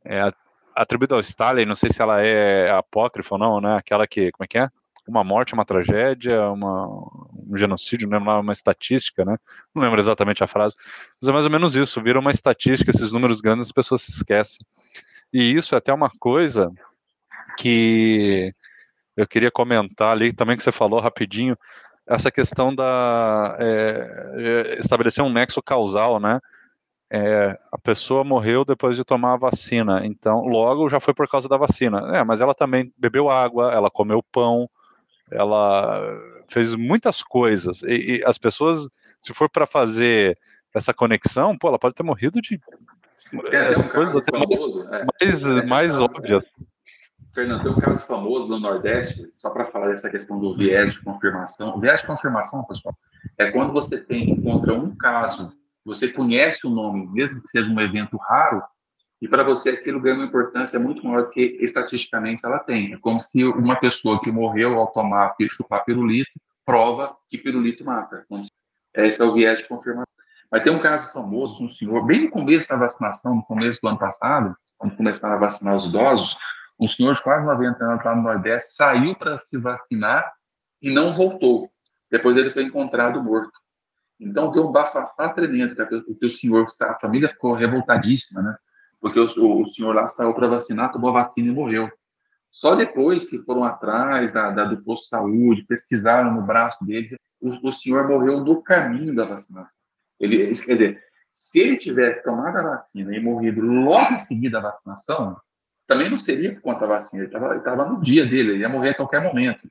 é 0.06 0.32
atribuída 0.76 1.16
ao 1.16 1.22
Stalin, 1.22 1.66
não 1.66 1.76
sei 1.76 1.92
se 1.92 2.02
ela 2.02 2.22
é 2.22 2.70
apócrifa 2.72 3.36
ou 3.36 3.40
não, 3.40 3.60
né? 3.60 3.76
Aquela 3.78 4.06
que, 4.08 4.32
como 4.32 4.46
é 4.46 4.48
que 4.48 4.58
é? 4.58 4.70
Uma 5.08 5.24
morte, 5.24 5.54
uma 5.54 5.66
tragédia, 5.66 6.50
uma, 6.50 6.88
um 6.88 7.56
genocídio, 7.56 8.10
não 8.10 8.18
é 8.18 8.40
uma 8.40 8.54
estatística, 8.54 9.24
né? 9.24 9.38
Não 9.74 9.84
lembro 9.84 10.00
exatamente 10.00 10.44
a 10.44 10.48
frase, 10.48 10.76
mas 11.22 11.30
é 11.30 11.32
mais 11.32 11.46
ou 11.46 11.52
menos 11.52 11.76
isso. 11.76 12.02
Vira 12.02 12.20
uma 12.20 12.32
estatística, 12.32 12.90
esses 12.90 13.12
números 13.12 13.42
grandes, 13.42 13.68
as 13.68 13.72
pessoas 13.72 14.02
se 14.02 14.12
esquecem. 14.12 14.66
E 15.32 15.54
isso 15.54 15.76
é 15.76 15.78
até 15.78 15.94
uma 15.94 16.10
coisa 16.10 16.72
que 17.58 18.54
eu 19.16 19.28
queria 19.28 19.52
comentar 19.52 20.10
ali 20.10 20.34
também 20.34 20.58
que 20.58 20.64
você 20.64 20.72
falou 20.72 21.00
rapidinho, 21.00 21.58
essa 22.08 22.30
questão 22.30 22.74
da 22.74 23.56
é, 23.60 24.78
estabelecer 24.80 25.24
um 25.24 25.32
nexo 25.32 25.62
causal, 25.62 26.20
né? 26.20 26.40
É, 27.12 27.58
a 27.72 27.78
pessoa 27.78 28.24
morreu 28.24 28.66
depois 28.66 28.98
de 28.98 29.04
tomar 29.04 29.34
a 29.34 29.38
vacina, 29.38 30.06
então 30.06 30.42
logo 30.46 30.90
já 30.90 31.00
foi 31.00 31.14
por 31.14 31.28
causa 31.28 31.48
da 31.48 31.58
vacina. 31.58 32.18
É, 32.18 32.24
mas 32.24 32.42
ela 32.42 32.54
também 32.54 32.92
bebeu 32.98 33.30
água, 33.30 33.72
ela 33.72 33.90
comeu 33.90 34.24
pão, 34.32 34.70
ela 35.32 36.20
fez 36.52 36.76
muitas 36.76 37.22
coisas. 37.24 37.84
E, 37.84 38.18
e 38.18 38.26
as 38.26 38.38
pessoas, 38.38 38.88
se 39.22 39.34
for 39.34 39.50
para 39.50 39.66
fazer 39.66 40.38
essa 40.74 40.94
conexão, 40.94 41.58
pô, 41.58 41.70
ela 41.70 41.80
pode 41.80 41.96
ter 41.96 42.04
morrido 42.04 42.42
de 42.42 42.60
é, 43.52 43.78
um 43.78 43.90
coisas 43.90 44.24
famoso, 44.26 44.88
mais, 44.90 45.52
é, 45.52 45.66
mais 45.66 46.00
óbvias. 46.00 46.44
Fernando, 47.34 47.64
tem 47.64 47.72
um 47.72 47.76
caso 47.76 48.06
famoso 48.06 48.48
no 48.48 48.60
Nordeste, 48.60 49.30
só 49.38 49.50
para 49.50 49.66
falar 49.66 49.90
dessa 49.90 50.10
questão 50.10 50.40
do 50.40 50.56
viés 50.56 50.94
de 50.94 51.02
confirmação. 51.02 51.76
O 51.76 51.80
viés 51.80 52.00
de 52.02 52.08
confirmação, 52.08 52.64
pessoal, 52.64 52.96
é 53.38 53.52
quando 53.52 53.74
você 53.74 53.98
tem, 53.98 54.30
encontra 54.30 54.74
um 54.74 54.96
caso, 54.96 55.52
você 55.84 56.08
conhece 56.08 56.66
o 56.66 56.70
nome, 56.70 57.08
mesmo 57.12 57.42
que 57.42 57.50
seja 57.50 57.70
um 57.70 57.80
evento 57.82 58.16
raro, 58.18 58.64
e 59.22 59.28
para 59.28 59.44
você 59.44 59.70
aquilo 59.70 60.02
ganha 60.02 60.16
uma 60.16 60.26
importância 60.26 60.80
muito 60.80 61.06
maior 61.06 61.24
do 61.24 61.30
que 61.30 61.58
estatisticamente 61.62 62.46
ela 62.46 62.60
tem. 62.60 62.94
É 62.94 62.98
como 62.98 63.20
se 63.20 63.44
uma 63.44 63.76
pessoa 63.76 64.22
que 64.22 64.32
morreu 64.32 64.78
ao 64.78 64.92
tomar, 64.92 65.36
chupar 65.50 65.86
pirulito, 65.86 66.32
prova 66.66 67.16
que 67.30 67.38
pirulito 67.38 67.86
mata. 67.86 68.26
Esse 68.94 69.22
é 69.22 69.26
o 69.26 69.34
viés 69.34 69.60
de 69.60 69.68
confirmação. 69.68 70.06
Mas 70.52 70.64
tem 70.64 70.72
um 70.72 70.82
caso 70.82 71.12
famoso 71.12 71.64
um 71.64 71.72
senhor, 71.72 72.06
bem 72.06 72.26
no 72.26 72.30
começo 72.30 72.70
da 72.70 72.76
vacinação, 72.76 73.36
no 73.36 73.44
começo 73.44 73.82
do 73.82 73.88
ano 73.88 73.98
passado, 73.98 74.56
quando 74.78 74.96
começaram 74.96 75.36
a 75.36 75.40
vacinar 75.40 75.76
os 75.76 75.86
idosos, 75.86 76.36
um 76.80 76.88
senhor 76.88 77.14
de 77.14 77.24
quase 77.24 77.46
90 77.46 77.84
anos 77.84 78.06
lá 78.06 78.16
no 78.16 78.22
Nordeste 78.22 78.74
saiu 78.74 79.16
para 79.16 79.38
se 79.38 79.58
vacinar 79.58 80.32
e 80.82 80.94
não 80.94 81.16
voltou. 81.16 81.70
Depois 82.12 82.38
ele 82.38 82.52
foi 82.52 82.64
encontrado 82.64 83.24
morto. 83.24 83.52
Então 84.20 84.52
deu 84.52 84.68
um 84.68 84.72
bafafá 84.72 85.30
tremendo, 85.30 85.76
porque 86.06 86.26
o 86.26 86.30
senhor, 86.30 86.66
a 86.82 87.00
família 87.00 87.30
ficou 87.30 87.54
revoltadíssima, 87.54 88.42
né? 88.42 88.56
Porque 89.06 89.20
o, 89.20 89.62
o 89.62 89.68
senhor 89.68 89.94
lá 89.94 90.10
saiu 90.10 90.34
para 90.34 90.48
vacinar, 90.48 90.92
tomou 90.92 91.12
a 91.12 91.22
vacina 91.22 91.50
e 91.50 91.52
morreu. 91.52 91.88
Só 92.50 92.76
depois 92.76 93.30
que 93.30 93.38
foram 93.38 93.64
atrás 93.64 94.34
da, 94.34 94.50
da, 94.50 94.64
do 94.66 94.84
posto 94.84 95.04
de 95.04 95.10
saúde, 95.10 95.66
pesquisaram 95.68 96.34
no 96.34 96.42
braço 96.42 96.84
deles, 96.84 97.16
o, 97.40 97.68
o 97.68 97.72
senhor 97.72 98.08
morreu 98.08 98.44
no 98.44 98.64
caminho 98.64 99.14
da 99.14 99.26
vacinação. 99.26 99.80
Ele, 100.20 100.48
quer 100.56 100.74
dizer, 100.74 101.04
se 101.36 101.60
ele 101.60 101.78
tivesse 101.78 102.24
tomado 102.24 102.58
a 102.58 102.64
vacina 102.64 103.16
e 103.16 103.22
morrido 103.22 103.62
logo 103.62 104.16
em 104.16 104.20
seguida 104.20 104.60
da 104.60 104.72
vacinação, 104.72 105.38
também 105.86 106.10
não 106.10 106.18
seria 106.18 106.56
por 106.56 106.62
conta 106.62 106.80
da 106.80 106.96
vacina, 106.96 107.26
ele 107.26 107.32
estava 107.32 107.86
no 107.86 108.02
dia 108.02 108.26
dele, 108.26 108.54
ele 108.54 108.62
ia 108.62 108.70
morrer 108.70 108.90
a 108.90 108.96
qualquer 108.96 109.22
momento. 109.22 109.70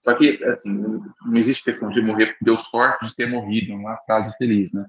Só 0.00 0.14
que, 0.14 0.42
assim, 0.44 0.70
não 0.72 1.36
existe 1.36 1.64
questão 1.64 1.90
de 1.90 2.00
morrer, 2.00 2.34
deu 2.40 2.56
sorte 2.58 3.08
de 3.08 3.14
ter 3.14 3.26
morrido, 3.26 3.74
uma 3.74 3.98
frase 4.06 4.34
feliz, 4.38 4.72
né? 4.72 4.86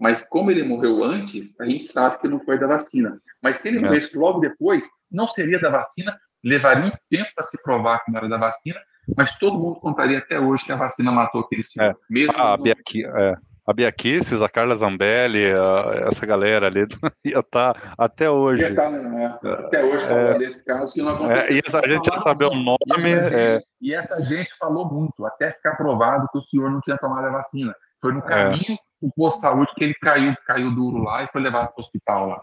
Mas 0.00 0.24
como 0.24 0.50
ele 0.50 0.62
morreu 0.62 1.04
antes, 1.04 1.54
a 1.60 1.66
gente 1.66 1.84
sabe 1.84 2.18
que 2.18 2.28
não 2.28 2.40
foi 2.40 2.58
da 2.58 2.66
vacina. 2.66 3.20
Mas 3.42 3.58
se 3.58 3.68
ele 3.68 3.78
é. 3.78 3.80
morresse 3.82 4.16
logo 4.16 4.40
depois, 4.40 4.88
não 5.10 5.28
seria 5.28 5.60
da 5.60 5.68
vacina, 5.68 6.16
levaria 6.42 6.86
um 6.86 6.92
tempo 7.10 7.28
para 7.34 7.44
se 7.44 7.62
provar 7.62 8.02
que 8.02 8.10
não 8.10 8.18
era 8.18 8.28
da 8.28 8.38
vacina, 8.38 8.80
mas 9.16 9.36
todo 9.38 9.58
mundo 9.58 9.78
contaria 9.80 10.18
até 10.18 10.40
hoje 10.40 10.64
que 10.64 10.72
a 10.72 10.76
vacina 10.76 11.12
matou 11.12 11.42
aquele 11.42 11.62
senhor. 11.62 11.90
É. 11.90 11.94
Mesmo 12.08 12.32
ah, 12.36 12.56
no... 12.56 12.72
aqui, 12.72 13.04
é 13.04 13.36
a 13.66 13.72
Bia 13.72 13.92
Kisses, 13.92 14.42
a 14.42 14.48
Carla 14.48 14.74
Zambelli, 14.74 15.52
a, 15.52 16.08
essa 16.08 16.26
galera 16.26 16.66
ali 16.66 16.80
ia 17.24 17.38
estar 17.38 17.74
tá 17.74 17.94
até 17.96 18.28
hoje. 18.28 18.62
Ia 18.62 18.74
tá, 18.74 18.90
né? 18.90 19.38
Até 19.44 19.84
hoje 19.84 20.08
falando 20.08 20.34
é, 20.34 20.38
desse 20.38 20.64
caso 20.64 20.92
que 20.92 21.02
não 21.02 21.10
aconteceu. 21.10 21.42
É, 21.42 21.52
e 21.52 21.62
essa 21.64 21.88
gente 21.88 22.10
não 22.10 22.22
saber 22.22 22.46
o 22.46 22.54
nome. 22.54 22.78
E 22.98 23.14
essa, 23.14 23.36
é... 23.36 23.54
gente, 23.54 23.66
e 23.80 23.94
essa, 23.94 24.22
gente, 24.22 24.56
falou 24.58 24.92
muito, 24.92 25.24
até 25.24 25.50
ficar 25.52 25.76
provado 25.76 26.26
que 26.32 26.38
o 26.38 26.42
senhor 26.42 26.70
não 26.70 26.80
tinha 26.80 26.96
tomado 26.98 27.26
a 27.26 27.30
vacina. 27.30 27.74
Foi 28.00 28.12
no 28.12 28.20
é. 28.20 28.22
caminho 28.22 28.78
do 29.00 29.10
posto 29.16 29.36
de 29.36 29.42
saúde 29.42 29.72
que 29.74 29.84
ele 29.84 29.94
caiu, 29.94 30.34
caiu 30.46 30.74
duro 30.74 30.98
lá 31.02 31.22
e 31.22 31.28
foi 31.28 31.40
levado 31.40 31.68
para 31.68 31.80
o 31.80 31.80
hospital 31.80 32.28
lá. 32.28 32.40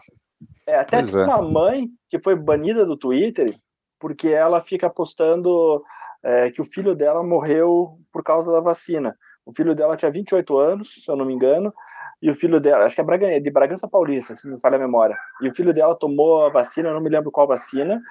É, 0.67 0.79
até 0.79 1.01
tinha 1.01 1.23
uma 1.23 1.41
mãe 1.41 1.87
que 2.09 2.19
foi 2.19 2.35
banida 2.35 2.85
do 2.85 2.97
Twitter 2.97 3.55
porque 3.99 4.29
ela 4.29 4.61
fica 4.61 4.89
postando 4.89 5.83
é, 6.23 6.51
que 6.51 6.61
o 6.61 6.65
filho 6.65 6.95
dela 6.95 7.23
morreu 7.23 7.97
por 8.11 8.23
causa 8.23 8.51
da 8.51 8.59
vacina. 8.59 9.15
O 9.45 9.53
filho 9.55 9.73
dela 9.73 9.97
tinha 9.97 10.11
28 10.11 10.57
anos, 10.57 10.93
se 11.03 11.09
eu 11.09 11.15
não 11.15 11.25
me 11.25 11.33
engano, 11.33 11.73
e 12.21 12.29
o 12.29 12.35
filho 12.35 12.59
dela, 12.59 12.85
acho 12.85 12.95
que 12.95 13.01
é 13.01 13.39
de 13.39 13.51
Bragança 13.51 13.87
Paulista, 13.87 14.35
se 14.35 14.45
não 14.45 14.55
me 14.55 14.59
falha 14.59 14.75
a 14.75 14.79
memória. 14.79 15.17
E 15.41 15.47
o 15.47 15.55
filho 15.55 15.73
dela 15.73 15.95
tomou 15.95 16.45
a 16.45 16.49
vacina, 16.49 16.89
eu 16.89 16.93
não 16.93 17.01
me 17.01 17.09
lembro 17.09 17.31
qual 17.31 17.47
vacina, 17.47 18.01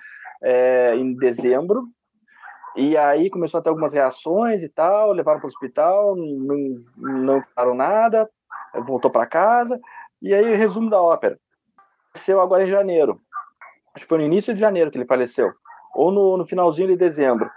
é, 0.43 0.95
em 0.95 1.15
dezembro. 1.15 1.89
E 2.77 2.97
aí 2.97 3.31
começou 3.31 3.59
a 3.59 3.63
ter 3.63 3.71
algumas 3.71 3.95
reações 3.95 4.63
e 4.63 4.69
tal, 4.69 5.13
levaram 5.13 5.41
para 5.41 5.47
o 5.47 5.51
hospital, 5.51 6.15
não, 6.15 6.85
não 6.97 7.43
falaram 7.55 7.75
nada, 7.75 8.31
voltou 8.85 9.11
para 9.11 9.27
casa. 9.27 9.81
E 10.21 10.35
aí, 10.35 10.55
resumo 10.57 10.91
da 10.91 11.01
ópera. 11.01 11.39
Faleceu 12.13 12.41
agora 12.41 12.65
em 12.65 12.71
janeiro. 12.71 13.21
Acho 13.95 14.05
que 14.05 14.09
foi 14.09 14.19
no 14.19 14.25
início 14.25 14.53
de 14.53 14.61
janeiro 14.61 14.91
que 14.91 14.99
ele 14.99 15.07
faleceu, 15.07 15.53
ou 15.95 16.11
no, 16.11 16.37
no 16.37 16.47
finalzinho 16.47 16.89
de 16.89 16.97
dezembro. 16.97 17.51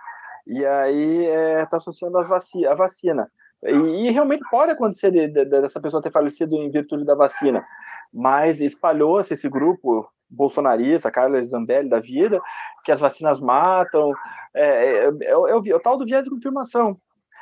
E 0.47 0.65
aí 0.65 1.26
está 1.26 1.61
é, 1.61 1.65
tá 1.65 1.78
associando 1.78 2.17
as 2.17 2.30
vaci 2.30 2.65
a 2.65 2.74
vacina. 2.74 3.30
E, 3.63 4.07
e, 4.07 4.09
realmente 4.09 4.43
pode 4.49 4.72
acontecer 4.72 5.11
de, 5.11 5.28
de, 5.28 5.45
dessa 5.45 5.82
pessoa 5.82 6.01
ter 6.01 6.11
falecido 6.11 6.55
em 6.55 6.72
virtude 6.72 7.03
da 7.03 7.13
vacina, 7.13 7.65
mas 8.13 8.61
espalhou-se 8.61 9.34
esse 9.34 9.49
grupo 9.49 10.09
bolsonarista, 10.30 11.11
Carla 11.11 11.43
Zambelli 11.43 11.89
da 11.89 11.99
vida, 11.99 12.41
que 12.84 12.91
as 12.91 12.99
vacinas 12.99 13.39
matam, 13.39 14.13
é, 14.53 14.63
é, 14.63 15.05
é, 15.05 15.32
é, 15.32 15.36
o 15.36 15.80
tal 15.80 15.97
do 15.97 16.05
viés 16.05 16.25
de 16.25 16.32
confirmação. 16.32 16.97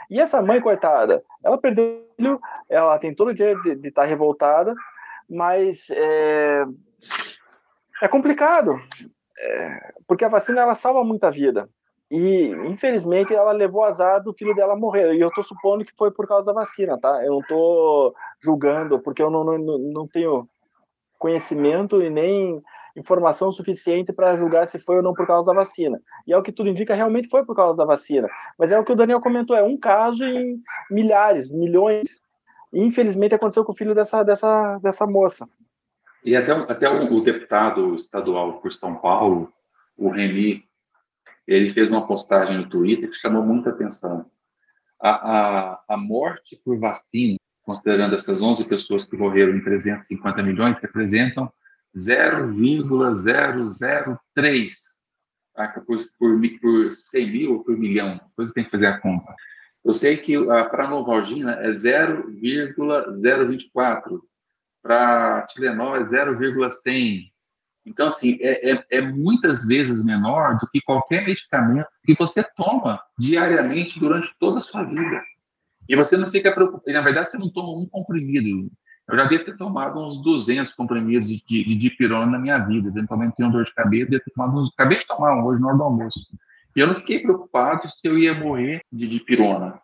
E 0.10 0.20
essa 0.20 0.42
mãe, 0.42 0.62
coitada, 0.62 1.24
ela 1.44 1.58
perdeu, 1.58 2.06
ela 2.70 2.98
tem 2.98 3.14
todo 3.14 3.30
o 3.30 3.34
dia 3.34 3.56
de 3.56 3.88
estar 3.88 4.04
tá 4.04 4.08
revoltada, 4.08 4.74
mas 5.30 5.90
é, 5.90 6.66
é 8.02 8.08
complicado, 8.08 8.80
é, 9.40 9.94
porque 10.08 10.24
a 10.24 10.30
vacina 10.30 10.62
ela 10.62 10.76
salva 10.76 11.04
muita 11.04 11.30
vida. 11.30 11.70
E, 12.10 12.48
infelizmente, 12.66 13.34
ela 13.34 13.52
levou 13.52 13.84
azar 13.84 14.24
do 14.24 14.34
filho 14.34 14.56
dela 14.56 14.78
morrer. 14.78 15.14
E 15.14 15.20
eu 15.20 15.28
estou 15.28 15.44
supondo 15.44 15.84
que 15.84 15.92
foi 15.98 16.10
por 16.10 16.26
causa 16.26 16.54
da 16.54 16.62
vacina, 16.62 16.98
tá? 16.98 17.22
Eu 17.26 17.34
não 17.34 17.40
estou 17.42 18.16
julgando, 18.40 18.98
porque 19.00 19.22
eu 19.22 19.30
não, 19.30 19.44
não, 19.44 19.58
não 19.78 20.08
tenho 20.08 20.48
conhecimento 21.20 22.02
e 22.02 22.10
nem 22.10 22.64
informação 22.98 23.52
suficiente 23.52 24.12
para 24.12 24.36
julgar 24.36 24.68
se 24.68 24.80
foi 24.80 24.98
ou 24.98 25.04
não 25.04 25.14
por 25.14 25.28
causa 25.28 25.48
da 25.48 25.54
vacina. 25.54 26.02
E 26.26 26.34
é 26.34 26.38
o 26.38 26.42
que 26.42 26.52
tudo 26.52 26.70
indica, 26.70 26.96
realmente 26.96 27.30
foi 27.30 27.46
por 27.46 27.56
causa 27.56 27.78
da 27.78 27.86
vacina. 27.86 28.28
Mas 28.58 28.72
é 28.72 28.80
o 28.80 28.84
que 28.84 28.92
o 28.92 28.96
Daniel 28.96 29.22
comentou, 29.22 29.56
é 29.56 29.64
um 29.64 29.78
caso 29.78 30.24
em 30.24 30.62
milhares, 30.90 31.52
milhões. 31.52 32.22
Infelizmente 32.74 33.36
aconteceu 33.36 33.64
com 33.64 33.72
o 33.72 33.76
filho 33.76 33.94
dessa, 33.94 34.24
dessa, 34.24 34.80
dessa 34.80 35.06
moça. 35.06 35.48
E 36.26 36.36
até, 36.36 36.52
até 36.52 36.90
o, 36.90 37.14
o 37.14 37.22
deputado 37.22 37.96
estadual 37.96 38.60
por 38.60 38.74
São 38.74 38.96
Paulo, 38.96 39.54
o 39.96 40.10
Remy 40.10 40.68
ele 41.48 41.70
fez 41.70 41.88
uma 41.90 42.06
postagem 42.06 42.58
no 42.58 42.68
Twitter 42.68 43.10
que 43.10 43.16
chamou 43.16 43.42
muita 43.42 43.70
atenção. 43.70 44.26
A, 45.00 45.10
a, 45.10 45.84
a 45.90 45.98
morte 45.98 46.60
por 46.66 46.78
vacina, 46.78 47.38
considerando 47.62 48.16
essas 48.16 48.42
11 48.42 48.68
pessoas 48.68 49.06
que 49.06 49.16
morreram 49.16 49.56
em 49.56 49.64
350 49.64 50.44
milhões, 50.44 50.80
representam 50.80 51.50
0,003 51.98 54.76
tá? 55.56 55.68
por, 55.86 55.98
por, 56.20 56.42
por 56.62 56.92
100 56.92 57.32
mil 57.32 57.54
ou 57.54 57.64
por 57.64 57.78
milhão, 57.78 58.20
depois 58.30 58.52
tem 58.52 58.64
que 58.64 58.72
fazer 58.72 58.88
a 58.88 59.00
conta. 59.00 59.36
Eu 59.84 59.94
sei 59.94 60.18
que 60.18 60.44
para 60.46 60.86
a 60.86 60.90
Novalgina 60.90 61.54
é 61.62 61.72
0,024, 61.72 64.24
para 64.82 65.46
Tilenol 65.48 65.96
é 65.96 66.06
0,100, 66.06 67.32
então, 67.88 68.10
assim, 68.10 68.38
é, 68.42 68.74
é, 68.74 68.86
é, 68.92 69.02
muitas 69.02 69.66
vezes 69.66 70.04
menor 70.04 70.60
do 70.60 70.68
que 70.68 70.82
qualquer 70.82 71.26
medicamento 71.26 71.88
que 72.04 72.14
você 72.16 72.44
toma 72.56 73.02
diariamente 73.18 73.98
durante 73.98 74.36
toda 74.38 74.60
a 74.60 74.62
sua 74.62 74.84
vida. 74.84 75.24
E 75.88 75.96
você 75.96 76.18
não 76.18 76.30
fica 76.30 76.54
preocupado. 76.54 76.92
Na 76.92 77.02
verdade, 77.02 77.32
você 77.32 77.38
não 77.38 77.50
toma 77.50 77.80
um 77.80 77.88
comprimido. 77.88 78.70
Eu 79.10 79.18
já 79.18 79.26
devo 79.26 79.46
ter 79.46 79.56
tomado 79.56 80.00
uns 80.00 80.22
200 80.22 80.74
comprimidos 80.74 81.28
de, 81.28 81.64
de, 81.64 81.76
dipirona 81.76 82.26
na 82.26 82.40
minha 82.40 82.58
vida. 82.60 82.90
Eventualmente, 82.90 83.36
tenho 83.36 83.52
dor 83.52 83.64
de 83.64 83.74
cabeça, 83.74 84.12
devo 84.12 84.24
ter 84.24 84.32
tomado 84.32 84.58
uns... 84.60 84.70
Acabei 84.74 85.00
de 85.00 85.08
tomar 85.08 85.36
um 85.36 85.46
hoje 85.46 85.62
na 85.62 85.68
hora 85.68 85.78
do 85.78 85.84
almoço. 85.84 86.28
E 86.76 86.80
eu 86.80 86.88
não 86.88 86.96
fiquei 86.96 87.22
preocupado 87.22 87.90
se 87.90 88.08
eu 88.08 88.20
ia 88.20 88.34
morrer 88.34 88.82
de 88.92 89.08
dipirona. 89.08 89.80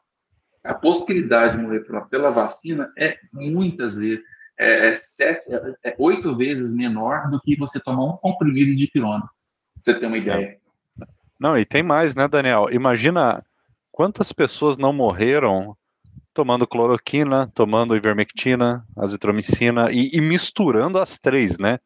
A 0.63 0.74
possibilidade 0.74 1.57
de 1.57 1.63
morrer 1.63 1.86
pela, 2.09 2.32
vacina 2.32 2.91
é 2.97 3.17
muitas 3.34 3.97
vezes 3.97 4.24
é, 4.59 4.89
é, 4.89 4.95
sete, 4.95 5.51
é, 5.51 5.89
é, 5.89 5.95
oito 5.97 6.36
vezes 6.36 6.76
menor 6.76 7.30
do 7.30 7.39
que 7.41 7.57
você 7.57 7.80
tomar 7.80 8.05
um 8.05 8.17
comprimido 8.17 8.76
de 8.76 8.88
pirona. 8.88 9.28
Você 9.84 9.93
tem 9.95 10.07
uma 10.07 10.17
ideia. 10.17 10.57
Não, 11.39 11.57
e 11.57 11.65
tem 11.65 11.82
mais, 11.82 12.15
né, 12.15 12.28
Daniel? 12.28 12.67
Imagina 12.71 13.43
quantas 13.91 14.32
pessoas 14.32 14.78
não 14.78 14.93
morreram 14.93 15.76
tomando 16.34 16.68
cloroquina, 16.68 17.52
tomando 17.54 17.96
ivermectina, 17.96 18.86
azitromicina 18.98 19.92
e, 19.92 20.10
e 20.14 20.22
misturando 20.22 20.98
as 20.98 21.18
três, 21.18 21.58
né? 21.58 21.80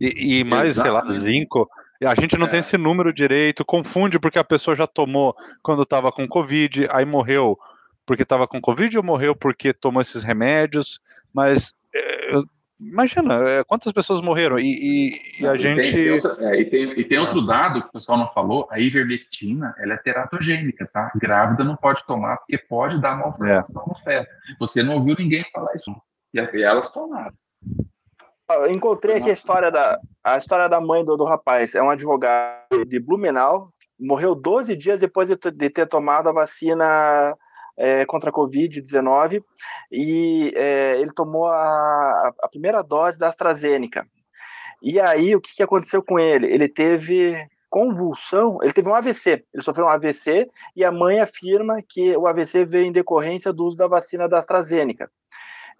E, 0.00 0.40
e 0.40 0.44
mais, 0.44 0.70
Exatamente. 0.70 1.06
sei 1.06 1.12
lá, 1.12 1.20
zinco. 1.20 1.70
A 2.02 2.14
gente 2.14 2.38
não 2.38 2.46
é. 2.46 2.50
tem 2.50 2.60
esse 2.60 2.78
número 2.78 3.12
direito, 3.12 3.64
confunde 3.64 4.18
porque 4.18 4.38
a 4.38 4.44
pessoa 4.44 4.74
já 4.74 4.86
tomou 4.86 5.34
quando 5.62 5.82
estava 5.82 6.10
com 6.10 6.26
Covid, 6.26 6.88
aí 6.90 7.04
morreu 7.04 7.58
porque 8.06 8.22
estava 8.22 8.48
com 8.48 8.60
Covid 8.60 8.96
ou 8.96 9.04
morreu 9.04 9.36
porque 9.36 9.72
tomou 9.72 10.00
esses 10.00 10.24
remédios, 10.24 10.98
mas 11.32 11.74
imagina, 12.80 13.34
é, 13.48 13.64
quantas 13.64 13.92
pessoas 13.92 14.20
morreram 14.20 14.58
e, 14.58 14.64
e, 14.64 15.42
e 15.42 15.46
a 15.46 15.54
e 15.54 15.58
gente... 15.58 15.92
Tem, 15.92 16.10
outra, 16.10 16.36
é, 16.40 16.60
e, 16.60 16.64
tem, 16.64 16.98
e 16.98 17.04
tem 17.04 17.18
outro 17.18 17.46
dado 17.46 17.82
que 17.82 17.88
o 17.88 17.92
pessoal 17.92 18.18
não 18.18 18.32
falou, 18.32 18.66
a 18.70 18.80
ivermectina, 18.80 19.74
ela 19.78 19.94
é 19.94 19.98
teratogênica, 19.98 20.88
tá? 20.92 21.12
Grávida 21.16 21.62
não 21.62 21.76
pode 21.76 22.04
tomar 22.06 22.38
porque 22.38 22.58
pode 22.58 23.00
dar 23.00 23.16
malformação 23.16 23.82
é. 23.82 23.88
no 23.88 23.94
feto. 23.96 24.30
Você 24.58 24.82
não 24.82 24.94
ouviu 24.94 25.14
ninguém 25.18 25.44
falar 25.52 25.74
isso. 25.74 25.94
E 26.32 26.62
elas 26.62 26.90
tomaram. 26.90 27.34
Eu 28.50 28.70
encontrei 28.70 29.16
aqui 29.16 29.30
a 29.30 29.32
história 29.32 29.70
da, 29.70 29.98
a 30.24 30.38
história 30.38 30.68
da 30.68 30.80
mãe 30.80 31.04
do, 31.04 31.16
do 31.16 31.24
rapaz. 31.24 31.74
É 31.74 31.82
um 31.82 31.90
advogado 31.90 32.84
de 32.86 32.98
Blumenau, 32.98 33.72
morreu 33.98 34.34
12 34.34 34.74
dias 34.76 34.98
depois 34.98 35.28
de, 35.28 35.36
de 35.36 35.70
ter 35.70 35.86
tomado 35.86 36.28
a 36.28 36.32
vacina 36.32 37.36
é, 37.80 38.04
contra 38.04 38.28
a 38.28 38.32
Covid-19 38.32 39.42
e 39.90 40.52
é, 40.54 41.00
ele 41.00 41.12
tomou 41.14 41.46
a, 41.46 42.32
a, 42.42 42.48
primeira 42.48 42.82
dose 42.82 43.18
da 43.18 43.28
AstraZeneca. 43.28 44.06
E 44.82 45.00
aí, 45.00 45.34
o 45.34 45.40
que, 45.40 45.56
que 45.56 45.62
aconteceu 45.62 46.02
com 46.02 46.18
ele? 46.18 46.46
Ele 46.46 46.68
teve 46.68 47.36
convulsão, 47.70 48.58
ele 48.62 48.72
teve 48.72 48.88
um 48.88 48.94
AVC, 48.94 49.44
ele 49.54 49.62
sofreu 49.62 49.86
um 49.86 49.88
AVC 49.88 50.50
e 50.76 50.84
a 50.84 50.92
mãe 50.92 51.20
afirma 51.20 51.80
que 51.88 52.14
o 52.16 52.26
AVC 52.26 52.64
veio 52.64 52.84
em 52.84 52.92
decorrência 52.92 53.52
do 53.52 53.64
uso 53.64 53.76
da 53.76 53.86
vacina 53.86 54.28
da 54.28 54.38
AstraZeneca. 54.38 55.10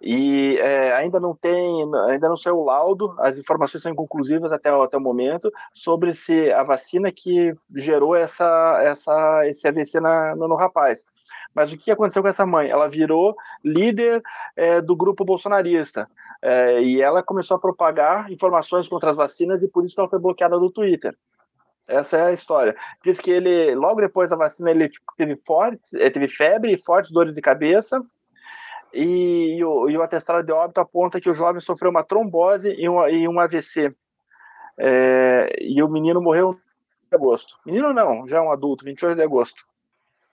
E 0.01 0.57
é, 0.57 0.93
ainda 0.93 1.19
não 1.19 1.35
tem, 1.35 1.83
ainda 2.09 2.27
não 2.27 2.35
saiu 2.35 2.57
o 2.57 2.63
laudo, 2.63 3.13
as 3.19 3.37
informações 3.37 3.83
são 3.83 3.91
inconclusivas 3.91 4.51
até, 4.51 4.71
até 4.71 4.97
o 4.97 5.01
momento 5.01 5.51
sobre 5.75 6.15
se 6.15 6.51
a 6.51 6.63
vacina 6.63 7.11
que 7.11 7.53
gerou 7.75 8.15
essa, 8.15 8.79
essa, 8.81 9.47
esse 9.47 9.67
AVC 9.67 9.99
na, 9.99 10.35
no, 10.35 10.47
no 10.47 10.55
rapaz. 10.55 11.05
Mas 11.53 11.71
o 11.71 11.77
que 11.77 11.91
aconteceu 11.91 12.21
com 12.21 12.27
essa 12.27 12.45
mãe? 12.45 12.69
Ela 12.69 12.87
virou 12.87 13.35
líder 13.63 14.21
é, 14.55 14.81
do 14.81 14.95
grupo 14.95 15.25
bolsonarista. 15.25 16.09
É, 16.41 16.81
e 16.81 17.01
ela 17.01 17.21
começou 17.21 17.55
a 17.55 17.59
propagar 17.59 18.31
informações 18.31 18.87
contra 18.87 19.11
as 19.11 19.17
vacinas 19.17 19.61
e 19.61 19.67
por 19.67 19.85
isso 19.85 19.99
ela 19.99 20.09
foi 20.09 20.19
bloqueada 20.19 20.57
do 20.57 20.71
Twitter. 20.71 21.15
Essa 21.87 22.17
é 22.17 22.25
a 22.27 22.33
história. 22.33 22.75
Diz 23.03 23.19
que 23.19 23.31
ele, 23.31 23.75
logo 23.75 24.01
depois 24.01 24.29
da 24.29 24.35
vacina, 24.35 24.71
ele 24.71 24.89
teve, 25.17 25.35
forte, 25.45 25.79
é, 25.95 26.09
teve 26.09 26.27
febre 26.27 26.73
e 26.73 26.77
fortes 26.77 27.11
dores 27.11 27.35
de 27.35 27.41
cabeça. 27.41 28.01
E, 28.93 29.57
e, 29.57 29.63
o, 29.63 29.89
e, 29.89 29.97
o, 29.97 30.01
atestado 30.01 30.43
de 30.43 30.51
óbito 30.51 30.81
aponta 30.81 31.21
que 31.21 31.29
o 31.29 31.35
jovem 31.35 31.61
sofreu 31.61 31.89
uma 31.89 32.03
trombose 32.03 32.73
e 32.77 32.87
um, 32.89 33.07
e 33.07 33.27
um 33.27 33.39
AVC. 33.39 33.95
É, 34.77 35.55
e 35.59 35.81
o 35.81 35.87
menino 35.87 36.21
morreu 36.21 36.59
em 37.11 37.15
agosto. 37.15 37.57
Menino 37.65 37.93
não, 37.93 38.27
já 38.27 38.37
é 38.37 38.41
um 38.41 38.51
adulto, 38.51 38.85
28 38.85 39.15
de 39.15 39.23
agosto. 39.23 39.65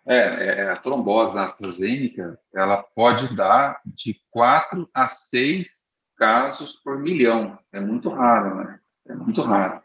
É, 0.09 0.17
é, 0.17 0.61
é, 0.61 0.71
a 0.71 0.77
trombose 0.77 1.35
da 1.35 1.45
AstraZeneca, 1.45 2.39
ela 2.55 2.83
pode 2.83 3.37
dar 3.37 3.79
de 3.85 4.19
4 4.31 4.89
a 4.95 5.07
6 5.07 5.67
casos 6.17 6.81
por 6.83 6.99
milhão. 6.99 7.59
É 7.71 7.79
muito 7.79 8.09
raro, 8.09 8.55
né? 8.57 8.81
É 9.07 9.15
muito 9.15 9.43
raro. 9.43 9.83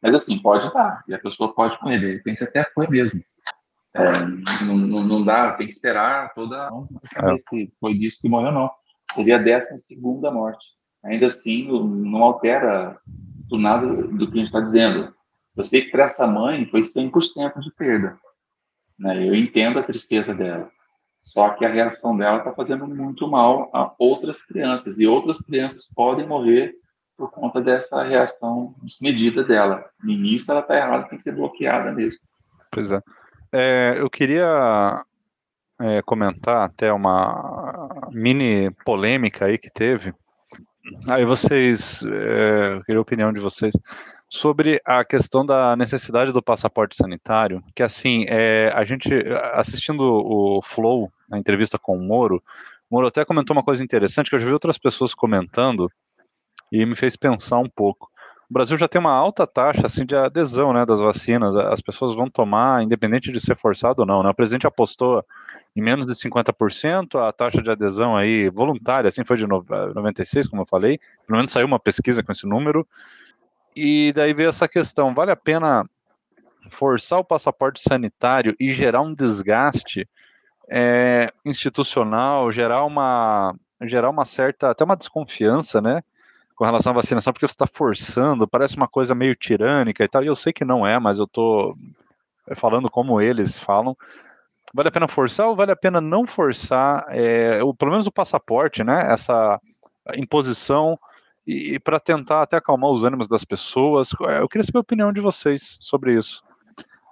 Mas 0.00 0.14
assim, 0.14 0.38
pode 0.38 0.72
dar. 0.72 1.02
E 1.08 1.14
a 1.14 1.18
pessoa 1.18 1.52
pode 1.52 1.76
morrer. 1.82 1.98
De 1.98 2.12
repente 2.14 2.44
até 2.44 2.64
foi 2.72 2.86
mesmo. 2.86 3.20
É, 3.94 4.64
não, 4.64 4.76
não, 4.76 5.02
não, 5.02 5.24
dá, 5.24 5.52
tem 5.54 5.66
que 5.66 5.72
esperar 5.72 6.32
toda 6.34 6.70
não 6.70 6.86
saber 7.12 7.34
é. 7.34 7.38
se 7.38 7.72
foi 7.80 7.94
disso 7.94 8.18
que 8.20 8.28
morreu, 8.28 8.52
não. 8.52 8.70
Seria 9.14 9.36
a 9.36 9.42
décima 9.42 9.78
segunda 9.78 10.30
morte. 10.30 10.64
Ainda 11.04 11.26
assim, 11.26 11.66
não 11.66 12.22
altera 12.22 12.96
do 13.48 13.58
nada 13.58 13.86
do 13.86 14.30
que 14.30 14.34
a 14.34 14.36
gente 14.36 14.46
está 14.46 14.60
dizendo. 14.60 15.12
Eu 15.56 15.64
sei 15.64 15.82
que 15.82 15.90
para 15.90 16.04
essa 16.04 16.28
mãe 16.28 16.64
foi 16.66 16.82
100% 16.82 17.58
de 17.58 17.72
perda. 17.72 18.16
Né? 18.98 19.26
Eu 19.26 19.34
entendo 19.34 19.78
a 19.78 19.82
tristeza 19.82 20.34
dela. 20.34 20.70
Só 21.20 21.50
que 21.50 21.64
a 21.64 21.72
reação 21.72 22.16
dela 22.16 22.38
está 22.38 22.52
fazendo 22.52 22.86
muito 22.86 23.28
mal 23.28 23.70
a 23.74 23.92
outras 23.98 24.44
crianças. 24.44 24.98
E 24.98 25.06
outras 25.06 25.38
crianças 25.40 25.90
podem 25.94 26.26
morrer 26.26 26.74
por 27.16 27.30
conta 27.30 27.60
dessa 27.60 28.02
reação 28.02 28.74
desmedida 28.82 29.42
dela. 29.42 29.84
No 30.02 30.12
início, 30.12 30.50
ela 30.50 30.60
está 30.60 30.76
errada, 30.76 31.08
tem 31.08 31.18
que 31.18 31.24
ser 31.24 31.34
bloqueada 31.34 31.92
mesmo. 31.92 32.20
Pois 32.70 32.92
é. 32.92 33.00
é 33.52 33.94
eu 33.98 34.08
queria 34.08 35.04
é, 35.80 36.02
comentar 36.02 36.64
até 36.64 36.92
uma 36.92 38.08
mini 38.12 38.70
polêmica 38.84 39.46
aí 39.46 39.58
que 39.58 39.70
teve. 39.70 40.14
Aí 41.08 41.24
vocês, 41.24 42.02
é, 42.04 42.76
eu 42.76 42.84
queria 42.84 42.98
a 42.98 43.02
opinião 43.02 43.32
de 43.32 43.40
vocês 43.40 43.74
sobre 44.28 44.80
a 44.84 45.04
questão 45.04 45.44
da 45.44 45.74
necessidade 45.74 46.32
do 46.32 46.42
passaporte 46.42 46.96
sanitário, 46.96 47.62
que 47.74 47.82
assim, 47.82 48.26
é, 48.28 48.70
a 48.74 48.84
gente 48.84 49.10
assistindo 49.54 50.02
o 50.02 50.60
Flow, 50.62 51.10
a 51.30 51.38
entrevista 51.38 51.78
com 51.78 51.96
o 51.96 52.00
Moro, 52.00 52.42
o 52.90 52.94
Moro 52.94 53.06
até 53.06 53.24
comentou 53.24 53.56
uma 53.56 53.62
coisa 53.62 53.82
interessante 53.82 54.28
que 54.28 54.36
eu 54.36 54.38
já 54.38 54.46
vi 54.46 54.52
outras 54.52 54.78
pessoas 54.78 55.14
comentando 55.14 55.90
e 56.70 56.84
me 56.84 56.96
fez 56.96 57.16
pensar 57.16 57.58
um 57.58 57.68
pouco. 57.68 58.10
O 58.50 58.54
Brasil 58.54 58.78
já 58.78 58.88
tem 58.88 58.98
uma 58.98 59.12
alta 59.12 59.46
taxa 59.46 59.86
assim 59.86 60.06
de 60.06 60.16
adesão, 60.16 60.72
né, 60.72 60.86
das 60.86 61.00
vacinas. 61.00 61.54
As 61.54 61.82
pessoas 61.82 62.14
vão 62.14 62.30
tomar, 62.30 62.82
independente 62.82 63.30
de 63.30 63.40
ser 63.40 63.54
forçado 63.56 64.00
ou 64.00 64.06
não. 64.06 64.22
Né? 64.22 64.30
O 64.30 64.34
presidente 64.34 64.66
apostou 64.66 65.22
em 65.76 65.82
menos 65.82 66.06
de 66.06 66.14
50%, 66.14 67.20
a 67.20 67.30
taxa 67.30 67.62
de 67.62 67.70
adesão 67.70 68.16
aí 68.16 68.48
voluntária, 68.48 69.08
assim 69.08 69.22
foi 69.22 69.36
de 69.36 69.46
96, 69.46 70.48
como 70.48 70.62
eu 70.62 70.66
falei. 70.66 70.98
Pelo 71.26 71.36
menos 71.36 71.52
saiu 71.52 71.66
uma 71.66 71.78
pesquisa 71.78 72.22
com 72.22 72.32
esse 72.32 72.46
número. 72.46 72.86
E 73.80 74.12
daí 74.12 74.34
veio 74.34 74.48
essa 74.48 74.66
questão: 74.66 75.14
vale 75.14 75.30
a 75.30 75.36
pena 75.36 75.84
forçar 76.70 77.20
o 77.20 77.24
passaporte 77.24 77.80
sanitário 77.80 78.56
e 78.58 78.70
gerar 78.74 79.00
um 79.02 79.12
desgaste 79.12 80.08
é, 80.68 81.32
institucional, 81.44 82.50
gerar 82.50 82.84
uma, 82.84 83.54
gerar 83.82 84.10
uma 84.10 84.24
certa, 84.24 84.70
até 84.70 84.84
uma 84.84 84.96
desconfiança, 84.96 85.80
né? 85.80 86.02
Com 86.56 86.64
relação 86.64 86.90
à 86.90 86.96
vacinação, 86.96 87.32
porque 87.32 87.46
você 87.46 87.52
está 87.52 87.68
forçando, 87.68 88.48
parece 88.48 88.76
uma 88.76 88.88
coisa 88.88 89.14
meio 89.14 89.36
tirânica 89.36 90.02
e 90.02 90.08
tal, 90.08 90.24
e 90.24 90.26
eu 90.26 90.34
sei 90.34 90.52
que 90.52 90.64
não 90.64 90.84
é, 90.84 90.98
mas 90.98 91.18
eu 91.18 91.24
estou 91.24 91.76
falando 92.56 92.90
como 92.90 93.20
eles 93.20 93.60
falam. 93.60 93.96
Vale 94.74 94.88
a 94.88 94.92
pena 94.92 95.06
forçar 95.06 95.46
ou 95.46 95.54
vale 95.54 95.70
a 95.70 95.76
pena 95.76 96.00
não 96.00 96.26
forçar, 96.26 97.06
é, 97.10 97.62
o, 97.62 97.72
pelo 97.72 97.92
menos 97.92 98.08
o 98.08 98.12
passaporte, 98.12 98.82
né? 98.82 99.12
Essa 99.12 99.60
imposição 100.16 100.98
e 101.48 101.78
para 101.78 101.98
tentar 101.98 102.42
até 102.42 102.58
acalmar 102.58 102.90
os 102.90 103.04
ânimos 103.04 103.26
das 103.26 103.42
pessoas. 103.42 104.10
É, 104.28 104.40
eu 104.40 104.48
queria 104.48 104.64
saber 104.64 104.78
a 104.78 104.82
opinião 104.82 105.10
de 105.10 105.20
vocês 105.20 105.78
sobre 105.80 106.12
isso. 106.12 106.44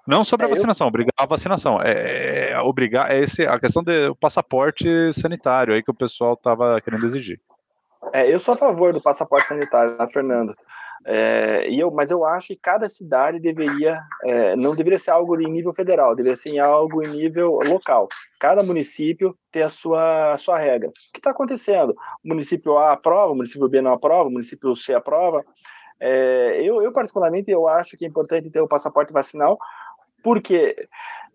Não 0.07 0.23
sobre 0.23 0.45
é, 0.45 0.51
a 0.51 0.55
vacinação, 0.55 0.87
eu... 0.87 0.89
obrigar 0.89 1.13
a 1.17 1.27
vacinação. 1.27 1.81
É, 1.83 2.51
é, 2.51 2.61
obrigar, 2.61 3.11
é 3.11 3.19
esse, 3.21 3.47
a 3.47 3.59
questão 3.59 3.83
do 3.83 4.15
passaporte 4.17 4.87
sanitário 5.15 5.73
aí 5.73 5.83
que 5.83 5.91
o 5.91 5.95
pessoal 5.95 6.35
estava 6.35 6.79
querendo 6.83 7.07
exigir. 7.07 7.41
É, 8.13 8.33
eu 8.33 8.39
sou 8.39 8.55
a 8.55 8.59
favor 8.59 8.93
do 8.93 9.01
passaporte 9.01 9.49
sanitário, 9.49 9.97
tá, 9.97 10.07
Fernando? 10.07 10.55
É, 11.05 11.69
e 11.69 11.79
eu, 11.79 11.91
mas 11.91 12.11
eu 12.11 12.25
acho 12.25 12.49
que 12.49 12.57
cada 12.57 12.89
cidade 12.89 13.39
deveria, 13.39 14.03
é, 14.25 14.57
não 14.57 14.75
deveria 14.75 14.99
ser 14.99 15.11
algo 15.11 15.41
em 15.41 15.51
nível 15.51 15.73
federal, 15.73 16.15
deveria 16.15 16.37
ser 16.37 16.59
algo 16.59 17.07
em 17.07 17.11
nível 17.11 17.59
local. 17.65 18.09
Cada 18.41 18.63
município 18.63 19.37
tem 19.51 19.63
a 19.63 19.69
sua, 19.69 20.35
a 20.35 20.39
sua 20.39 20.59
regra. 20.59 20.89
O 20.89 20.93
que 21.13 21.19
está 21.19 21.31
acontecendo? 21.31 21.93
O 22.25 22.29
município 22.29 22.77
A 22.79 22.93
aprova, 22.93 23.33
o 23.33 23.37
município 23.37 23.69
B 23.69 23.81
não 23.81 23.93
aprova, 23.93 24.29
o 24.29 24.33
município 24.33 24.75
C 24.75 24.95
aprova. 24.95 25.45
É, 25.99 26.61
eu, 26.63 26.83
eu, 26.83 26.93
particularmente, 26.93 27.51
eu 27.51 27.69
acho 27.69 27.97
que 27.97 28.05
é 28.05 28.09
importante 28.09 28.51
ter 28.51 28.61
o 28.61 28.69
passaporte 28.69 29.13
vacinal, 29.13 29.59
porque 30.23 30.89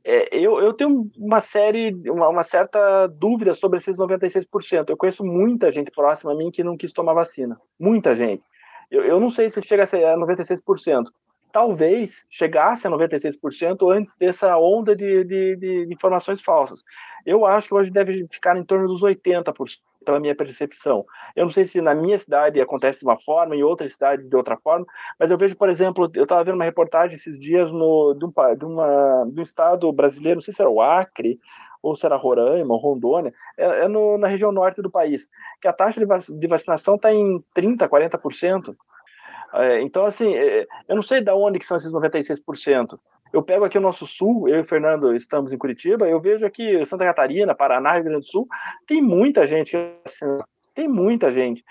é, 0.03 0.35
eu, 0.35 0.59
eu, 0.59 0.73
tenho 0.73 1.09
uma 1.17 1.39
série, 1.39 1.93
uma, 2.09 2.27
uma, 2.29 2.43
certa 2.43 3.07
dúvida 3.07 3.53
sobre 3.53 3.77
esses 3.77 3.97
96%. 3.97 4.89
Eu 4.89 4.97
conheço 4.97 5.23
muita 5.23 5.71
gente 5.71 5.91
próxima 5.91 6.31
a 6.31 6.35
mim 6.35 6.51
que 6.51 6.63
não 6.63 6.75
quis 6.75 6.91
tomar 6.91 7.13
vacina. 7.13 7.59
Muita 7.79 8.15
gente. 8.15 8.43
Eu, 8.91 9.03
eu 9.05 9.19
não 9.19 9.31
sei 9.31 9.49
se 9.49 9.61
chega 9.63 9.83
a 9.83 9.85
ser 9.85 10.03
a 10.05 10.17
96%. 10.17 11.05
Talvez 11.51 12.25
chegasse 12.29 12.87
a 12.87 12.91
96% 12.91 13.91
antes 13.91 14.15
dessa 14.17 14.57
onda 14.57 14.95
de, 14.95 15.23
de, 15.23 15.55
de, 15.57 15.93
informações 15.93 16.41
falsas. 16.41 16.83
Eu 17.25 17.45
acho 17.45 17.67
que 17.67 17.73
hoje 17.73 17.91
deve 17.91 18.25
ficar 18.31 18.57
em 18.57 18.63
torno 18.63 18.87
dos 18.87 19.01
80%, 19.01 19.53
pela 20.05 20.19
minha 20.19 20.35
percepção. 20.35 21.05
Eu 21.35 21.45
não 21.45 21.51
sei 21.51 21.65
se 21.65 21.81
na 21.81 21.93
minha 21.93 22.17
cidade 22.17 22.59
acontece 22.59 22.99
de 22.99 23.05
uma 23.05 23.19
forma, 23.19 23.55
em 23.55 23.63
outras 23.63 23.93
cidades 23.93 24.29
de 24.29 24.35
outra 24.35 24.57
forma, 24.57 24.85
mas 25.19 25.29
eu 25.29 25.37
vejo, 25.37 25.55
por 25.55 25.69
exemplo, 25.69 26.09
eu 26.15 26.23
estava 26.23 26.43
vendo 26.43 26.55
uma 26.55 26.65
reportagem 26.65 27.15
esses 27.15 27.37
dias 27.39 27.71
no, 27.71 28.13
de, 28.13 28.25
um, 28.25 28.31
de, 28.57 28.65
uma, 28.65 29.25
de 29.25 29.39
um 29.39 29.43
estado 29.43 29.91
brasileiro, 29.91 30.37
não 30.37 30.41
sei 30.41 30.53
se 30.53 30.61
era 30.61 30.71
o 30.71 30.81
Acre, 30.81 31.37
ou 31.81 31.95
será 31.95 32.15
Roraima, 32.15 32.73
ou 32.73 32.79
Rondônia, 32.79 33.33
é, 33.57 33.83
é 33.83 33.87
no, 33.87 34.17
na 34.17 34.27
região 34.27 34.51
norte 34.51 34.81
do 34.81 34.91
país, 34.91 35.27
que 35.61 35.67
a 35.67 35.73
taxa 35.73 35.99
de, 35.99 36.47
vacinação 36.47 36.95
está 36.95 37.13
em 37.13 37.43
30%, 37.55 37.87
40%. 37.87 38.75
É, 39.53 39.81
então, 39.81 40.05
assim, 40.05 40.33
é, 40.35 40.67
eu 40.87 40.95
não 40.95 41.03
sei 41.03 41.21
de 41.21 41.31
onde 41.31 41.59
que 41.59 41.67
são 41.67 41.77
esses 41.77 41.91
96%. 41.91 42.99
Eu 43.33 43.41
pego 43.41 43.63
aqui 43.63 43.77
o 43.77 43.81
nosso 43.81 44.05
sul, 44.05 44.47
eu 44.49 44.57
e 44.57 44.61
o 44.61 44.65
Fernando 44.65 45.15
estamos 45.15 45.53
em 45.53 45.57
Curitiba, 45.57 46.07
eu 46.07 46.19
vejo 46.19 46.45
aqui 46.45 46.85
Santa 46.85 47.05
Catarina, 47.05 47.55
Paraná, 47.55 47.93
Rio 47.93 48.03
Grande 48.03 48.25
do 48.25 48.31
Sul, 48.31 48.47
tem 48.85 49.01
muita 49.01 49.47
gente, 49.47 49.77
assim, 50.05 50.37
tem 50.75 50.87
muita 50.87 51.31
gente. 51.31 51.63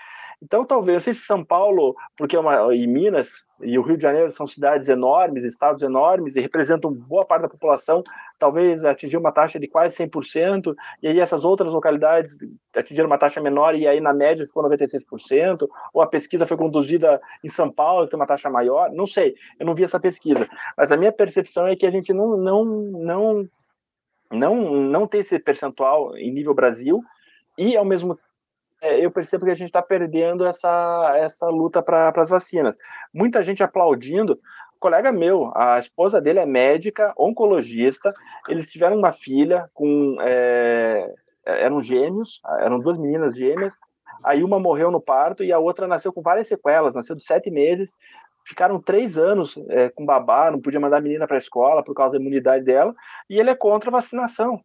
Então, 0.43 0.65
talvez, 0.65 0.95
não 0.95 1.01
sei 1.01 1.13
se 1.13 1.21
São 1.21 1.45
Paulo, 1.45 1.95
porque 2.17 2.35
é 2.35 2.39
uma, 2.39 2.73
e 2.73 2.87
Minas 2.87 3.45
e 3.61 3.77
o 3.77 3.83
Rio 3.83 3.95
de 3.95 4.01
Janeiro 4.01 4.31
são 4.31 4.47
cidades 4.47 4.89
enormes, 4.89 5.43
estados 5.43 5.83
enormes, 5.83 6.35
e 6.35 6.41
representam 6.41 6.91
boa 6.91 7.23
parte 7.23 7.43
da 7.43 7.49
população, 7.49 8.03
talvez 8.39 8.83
atingir 8.83 9.17
uma 9.17 9.31
taxa 9.31 9.59
de 9.59 9.67
quase 9.67 9.95
100%, 9.97 10.75
e 11.03 11.07
aí 11.07 11.19
essas 11.19 11.45
outras 11.45 11.71
localidades 11.71 12.39
atingiram 12.75 13.05
uma 13.05 13.19
taxa 13.19 13.39
menor, 13.39 13.75
e 13.75 13.87
aí 13.87 14.01
na 14.01 14.13
média 14.13 14.43
ficou 14.43 14.63
96%, 14.63 15.67
ou 15.93 16.01
a 16.01 16.07
pesquisa 16.07 16.47
foi 16.47 16.57
conduzida 16.57 17.21
em 17.43 17.49
São 17.49 17.71
Paulo, 17.71 18.05
que 18.05 18.11
tem 18.11 18.19
uma 18.19 18.25
taxa 18.25 18.49
maior, 18.49 18.91
não 18.91 19.05
sei, 19.05 19.35
eu 19.59 19.65
não 19.65 19.75
vi 19.75 19.83
essa 19.83 19.99
pesquisa, 19.99 20.49
mas 20.75 20.91
a 20.91 20.97
minha 20.97 21.11
percepção 21.11 21.67
é 21.67 21.75
que 21.75 21.85
a 21.85 21.91
gente 21.91 22.11
não, 22.13 22.35
não, 22.35 22.65
não, 22.65 23.49
não, 24.31 24.55
não 24.81 25.07
tem 25.07 25.21
esse 25.21 25.37
percentual 25.37 26.17
em 26.17 26.33
nível 26.33 26.55
Brasil, 26.55 26.99
e 27.57 27.77
ao 27.77 27.85
mesmo 27.85 28.17
eu 28.81 29.11
percebo 29.11 29.45
que 29.45 29.51
a 29.51 29.55
gente 29.55 29.67
está 29.67 29.81
perdendo 29.81 30.45
essa, 30.45 31.13
essa 31.15 31.47
luta 31.49 31.81
para 31.81 32.11
as 32.15 32.29
vacinas. 32.29 32.77
Muita 33.13 33.43
gente 33.43 33.63
aplaudindo. 33.63 34.39
colega 34.79 35.11
meu, 35.11 35.51
a 35.55 35.77
esposa 35.77 36.19
dele 36.19 36.39
é 36.39 36.45
médica, 36.45 37.13
oncologista. 37.17 38.11
Eles 38.49 38.69
tiveram 38.69 38.97
uma 38.97 39.13
filha 39.13 39.69
com. 39.73 40.17
É, 40.21 41.13
eram 41.45 41.81
gêmeos, 41.81 42.41
eram 42.59 42.79
duas 42.79 42.97
meninas 42.97 43.35
gêmeas. 43.35 43.77
Aí 44.23 44.43
uma 44.43 44.59
morreu 44.59 44.91
no 44.91 45.01
parto 45.01 45.43
e 45.43 45.51
a 45.51 45.59
outra 45.59 45.87
nasceu 45.87 46.13
com 46.13 46.21
várias 46.21 46.47
sequelas, 46.47 46.93
nasceu 46.93 47.15
de 47.15 47.23
sete 47.23 47.49
meses. 47.49 47.95
Ficaram 48.45 48.81
três 48.81 49.17
anos 49.17 49.57
é, 49.69 49.89
com 49.89 50.05
babá, 50.05 50.49
não 50.49 50.59
podia 50.59 50.79
mandar 50.79 50.97
a 50.97 51.01
menina 51.01 51.27
para 51.27 51.37
a 51.37 51.39
escola 51.39 51.83
por 51.83 51.93
causa 51.93 52.17
da 52.17 52.21
imunidade 52.21 52.65
dela. 52.65 52.93
E 53.29 53.39
ele 53.39 53.49
é 53.51 53.55
contra 53.55 53.89
a 53.89 53.93
vacinação. 53.93 54.59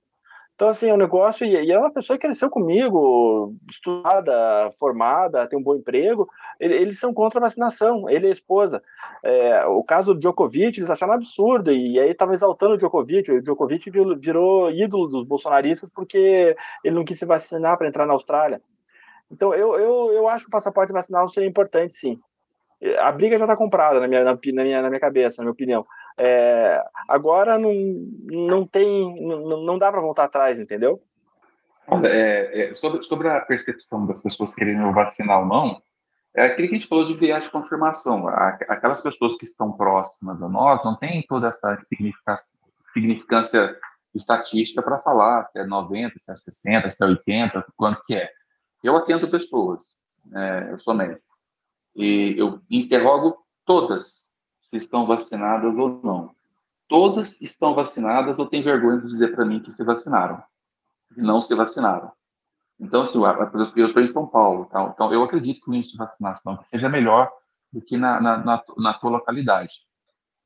Então, 0.57 0.69
assim, 0.69 0.89
é 0.89 0.95
um 0.95 0.97
negócio, 0.97 1.47
e, 1.47 1.71
é 1.71 1.79
uma 1.79 1.93
pessoa 1.93 2.19
que 2.19 2.27
cresceu 2.27 2.49
comigo, 2.49 3.55
estudada, 3.69 4.71
formada, 4.79 5.47
tem 5.47 5.59
um 5.59 5.63
bom 5.63 5.75
emprego, 5.77 6.27
eles 6.59 6.99
são 6.99 7.13
contra 7.13 7.39
a 7.39 7.43
vacinação, 7.43 8.09
ele 8.09 8.27
e 8.27 8.31
a 8.31 8.33
esposa. 8.33 8.83
É, 9.23 9.67
o 9.67 9.85
caso 9.85 10.15
do 10.15 10.21
Djokovic, 10.21 10.79
eles 10.79 10.89
acharam 10.89 11.13
absurdo, 11.13 11.71
e 11.71 12.01
aí 12.01 12.11
estavam 12.11 12.33
exaltando 12.33 12.73
o 12.73 12.79
Djokovic, 12.79 13.31
o 13.31 13.43
Djokovic 13.43 13.91
virou 13.91 14.71
ídolo 14.71 15.09
dos 15.09 15.27
bolsonaristas 15.27 15.91
porque 15.91 16.57
ele 16.83 16.95
não 16.95 17.05
quis 17.05 17.19
se 17.19 17.27
vacinar 17.27 17.77
para 17.77 17.89
entrar 17.89 18.07
na 18.07 18.15
Austrália. 18.15 18.63
Então, 19.31 19.53
eu, 19.55 19.75
eu, 19.75 20.13
eu 20.15 20.27
acho 20.27 20.45
que 20.45 20.49
o 20.49 20.53
passaporte 20.53 20.91
vacinal 20.91 21.29
seria 21.29 21.49
importante, 21.51 21.95
sim. 21.95 22.19
A 22.99 23.11
briga 23.11 23.39
já 23.39 23.45
está 23.45 23.57
comprada 23.57 24.01
na 24.01 24.07
minha, 24.07 24.23
na, 24.23 24.39
minha, 24.43 24.83
na 24.83 24.89
minha 24.89 25.01
cabeça, 25.01 25.39
na 25.39 25.45
minha 25.45 25.53
opinião. 25.53 25.87
É, 26.19 26.83
agora 27.09 27.59
não, 27.59 27.73
não 28.31 28.67
tem, 28.67 29.27
não, 29.27 29.65
não 29.65 29.79
dá 29.79 29.91
para 29.91 30.01
voltar 30.01 30.25
atrás, 30.25 30.59
entendeu? 30.59 31.03
Olha, 31.89 32.09
é, 32.09 32.61
é, 32.63 32.75
sobre, 32.75 33.03
sobre 33.03 33.29
a 33.29 33.41
percepção 33.41 34.07
das 34.07 34.23
pessoas 34.23 34.55
querendo 34.55 34.93
vacinar 34.93 35.41
ou 35.41 35.47
não, 35.47 35.83
é 36.35 36.47
aquilo 36.47 36.69
que 36.69 36.75
a 36.75 36.79
gente 36.79 36.89
falou 36.89 37.07
de 37.07 37.15
viés 37.15 37.45
de 37.45 37.51
confirmação. 37.51 38.29
Aquelas 38.29 39.03
pessoas 39.03 39.37
que 39.39 39.45
estão 39.45 39.73
próximas 39.73 40.43
a 40.43 40.49
nós 40.49 40.85
não 40.85 40.97
têm 40.97 41.25
toda 41.27 41.49
essa 41.49 41.79
significância 42.93 43.79
estatística 44.15 44.83
para 44.83 44.99
falar 44.99 45.47
se 45.47 45.59
é 45.59 45.65
90, 45.65 46.19
se 46.19 46.31
é 46.31 46.37
60, 46.37 46.89
se 46.89 47.03
é 47.03 47.07
80, 47.07 47.65
quanto 47.77 48.03
que 48.05 48.15
é. 48.15 48.31
Eu 48.83 48.97
atendo 48.97 49.31
pessoas, 49.31 49.97
é, 50.35 50.69
eu 50.73 50.79
sou 50.81 50.95
médico, 50.95 51.26
e 51.97 52.35
eu 52.37 52.61
interrogo 52.71 53.37
todas 53.65 54.31
se 54.59 54.77
estão 54.77 55.07
vacinadas 55.07 55.75
ou 55.75 56.01
não. 56.03 56.35
Todas 56.89 57.41
estão 57.41 57.75
vacinadas 57.75 58.39
ou 58.39 58.47
têm 58.47 58.63
vergonha 58.63 59.01
de 59.01 59.09
dizer 59.09 59.35
para 59.35 59.45
mim 59.45 59.61
que 59.61 59.73
se 59.73 59.83
vacinaram. 59.83 60.43
Não 61.17 61.41
se 61.41 61.55
vacinaram. 61.55 62.13
Então, 62.79 63.03
assim, 63.03 63.19
eu 63.77 63.87
estou 63.87 64.03
em 64.03 64.07
São 64.07 64.27
Paulo, 64.27 64.67
tá? 64.67 64.93
então 64.95 65.11
eu 65.13 65.23
acredito 65.23 65.63
que 65.63 65.71
o 65.71 65.75
índice 65.75 65.93
de 65.93 65.99
vacinação 65.99 66.63
seja 66.63 66.89
melhor 66.89 67.31
do 67.73 67.81
que 67.81 67.97
na, 67.97 68.21
na, 68.21 68.37
na, 68.39 68.65
na 68.77 68.95
tua 68.95 69.11
localidade. 69.11 69.81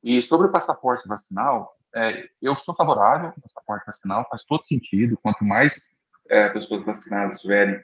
E 0.02 0.22
sobre 0.22 0.46
o 0.46 0.52
passaporte 0.52 1.06
vacinal, 1.08 1.76
é, 1.94 2.28
eu 2.40 2.56
sou 2.56 2.74
favorável 2.74 3.28
ao 3.28 3.40
passaporte 3.40 3.84
vacinal, 3.84 4.26
faz 4.30 4.44
todo 4.44 4.64
sentido. 4.64 5.18
Quanto 5.20 5.44
mais 5.44 5.90
é, 6.28 6.48
pessoas 6.48 6.84
vacinadas 6.84 7.40
tiverem, 7.40 7.82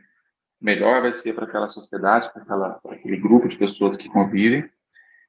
melhor 0.60 1.02
vai 1.02 1.12
ser 1.12 1.34
para 1.34 1.44
aquela 1.44 1.68
sociedade, 1.68 2.32
para 2.32 2.80
aquele 2.90 3.16
grupo 3.16 3.48
de 3.48 3.56
pessoas 3.56 3.96
que 3.96 4.08
convivem. 4.08 4.68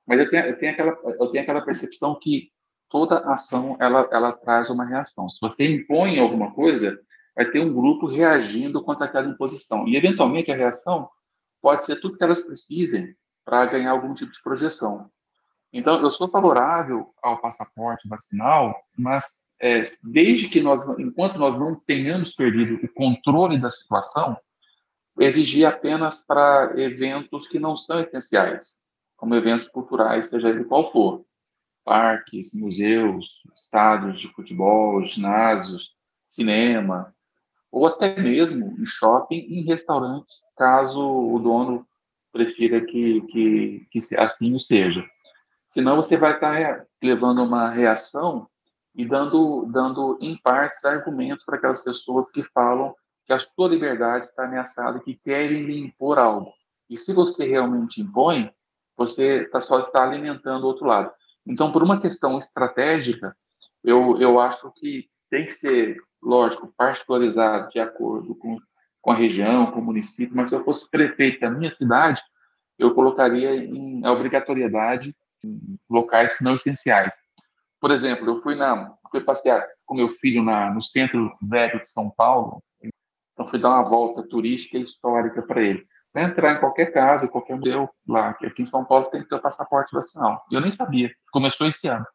Mas 0.05 0.19
eu 0.19 0.29
tenho, 0.29 0.45
eu 0.45 0.57
tenho, 0.57 0.71
aquela, 0.71 0.97
eu 1.19 1.27
tenho 1.29 1.43
aquela 1.43 1.61
percepção 1.61 2.17
que 2.19 2.49
toda 2.89 3.19
ação 3.31 3.77
ela, 3.79 4.07
ela 4.11 4.31
traz 4.31 4.69
uma 4.69 4.85
reação. 4.85 5.29
Se 5.29 5.39
você 5.41 5.67
impõe 5.67 6.19
alguma 6.19 6.53
coisa, 6.53 6.97
vai 7.35 7.45
ter 7.45 7.59
um 7.59 7.73
grupo 7.73 8.07
reagindo 8.07 8.83
contra 8.83 9.05
aquela 9.05 9.27
imposição. 9.27 9.87
E, 9.87 9.95
eventualmente, 9.95 10.51
a 10.51 10.55
reação 10.55 11.09
pode 11.61 11.85
ser 11.85 11.99
tudo 11.99 12.17
que 12.17 12.23
elas 12.23 12.41
precisem 12.41 13.15
para 13.43 13.65
ganhar 13.65 13.91
algum 13.91 14.13
tipo 14.13 14.31
de 14.31 14.41
projeção. 14.41 15.09
Então, 15.71 16.01
eu 16.01 16.11
sou 16.11 16.29
favorável 16.29 17.13
ao 17.21 17.41
passaporte 17.41 18.07
vacinal, 18.07 18.75
mas 18.97 19.45
é, 19.61 19.85
desde 20.03 20.47
que 20.47 20.61
nós, 20.61 20.81
enquanto 20.97 21.37
nós 21.37 21.59
não 21.59 21.75
tenhamos 21.75 22.33
perdido 22.33 22.75
o 22.83 22.93
controle 22.93 23.59
da 23.59 23.69
situação, 23.69 24.37
exigir 25.19 25.65
apenas 25.65 26.25
para 26.25 26.73
eventos 26.77 27.47
que 27.47 27.59
não 27.59 27.77
são 27.77 27.99
essenciais 27.99 28.77
como 29.17 29.33
eventos 29.35 29.67
culturais, 29.67 30.27
seja 30.27 30.49
ele 30.49 30.63
qual 30.63 30.91
for. 30.91 31.25
Parques, 31.83 32.53
museus, 32.53 33.25
estádios 33.53 34.21
de 34.21 34.31
futebol, 34.33 35.03
ginásios, 35.03 35.95
cinema, 36.23 37.13
ou 37.71 37.87
até 37.87 38.21
mesmo 38.21 38.75
em 38.79 38.85
shopping 38.85 39.39
em 39.39 39.63
restaurantes, 39.63 40.35
caso 40.55 40.99
o 40.99 41.39
dono 41.39 41.85
prefira 42.31 42.81
que, 42.81 43.21
que, 43.21 43.87
que 43.89 43.99
assim 44.17 44.53
o 44.53 44.59
seja. 44.59 45.03
Senão 45.65 45.97
você 45.97 46.17
vai 46.17 46.35
estar 46.35 46.85
levando 47.01 47.43
uma 47.43 47.69
reação 47.69 48.47
e 48.93 49.05
dando, 49.05 49.65
dando 49.65 50.17
em 50.21 50.37
partes 50.37 50.85
argumentos 50.85 51.43
para 51.45 51.57
aquelas 51.57 51.83
pessoas 51.83 52.29
que 52.29 52.43
falam 52.43 52.93
que 53.27 53.33
a 53.33 53.39
sua 53.39 53.67
liberdade 53.67 54.25
está 54.25 54.45
ameaçada, 54.45 55.01
que 55.01 55.13
querem 55.13 55.63
lhe 55.63 55.77
impor 55.77 56.17
algo. 56.17 56.53
E 56.89 56.97
se 56.97 57.13
você 57.13 57.45
realmente 57.45 58.01
impõe, 58.01 58.49
você 58.95 59.43
tá, 59.51 59.61
só 59.61 59.79
está 59.79 60.03
alimentando 60.03 60.63
o 60.63 60.67
outro 60.67 60.85
lado. 60.85 61.11
Então, 61.45 61.71
por 61.71 61.83
uma 61.83 61.99
questão 61.99 62.39
estratégica, 62.39 63.35
eu, 63.83 64.19
eu 64.19 64.39
acho 64.39 64.71
que 64.77 65.09
tem 65.29 65.45
que 65.45 65.51
ser, 65.51 65.97
lógico, 66.23 66.73
particularizado 66.77 67.69
de 67.69 67.79
acordo 67.79 68.33
com, 68.35 68.57
com 69.01 69.11
a 69.11 69.15
região, 69.15 69.71
com 69.71 69.79
o 69.79 69.85
município, 69.85 70.35
mas 70.35 70.49
se 70.49 70.55
eu 70.55 70.63
fosse 70.63 70.89
prefeito 70.89 71.41
da 71.41 71.51
minha 71.51 71.69
cidade, 71.69 72.21
eu 72.79 72.93
colocaria 72.93 73.55
em 73.55 74.05
obrigatoriedade 74.07 75.13
em 75.43 75.77
locais 75.89 76.37
não 76.41 76.55
essenciais. 76.55 77.13
Por 77.79 77.91
exemplo, 77.91 78.25
eu 78.27 78.37
fui 78.37 78.55
na 78.55 78.95
fui 79.11 79.21
passear 79.21 79.65
com 79.85 79.95
meu 79.95 80.09
filho 80.13 80.43
na, 80.43 80.73
no 80.73 80.81
centro 80.81 81.31
velho 81.41 81.79
de 81.79 81.89
São 81.89 82.09
Paulo, 82.09 82.61
então 83.37 83.47
fui 83.47 83.59
dar 83.59 83.69
uma 83.69 83.83
volta 83.83 84.23
turística 84.23 84.79
e 84.79 84.83
histórica 84.83 85.43
para 85.43 85.61
ele 85.61 85.87
para 86.17 86.23
entrar 86.23 86.55
em 86.55 86.59
qualquer 86.59 86.87
casa, 86.87 87.27
qualquer 87.27 87.55
museu 87.55 87.87
lá, 88.07 88.33
que 88.33 88.47
aqui 88.47 88.63
em 88.63 88.65
São 88.65 88.83
Paulo 88.83 89.07
tem 89.07 89.21
que 89.21 89.29
ter 89.29 89.35
o 89.35 89.41
passaporte 89.41 89.93
vacinal. 89.93 90.43
E 90.49 90.55
eu 90.55 90.61
nem 90.61 90.71
sabia. 90.71 91.11
Começou 91.31 91.67
esse 91.67 91.87
ano. 91.87 92.07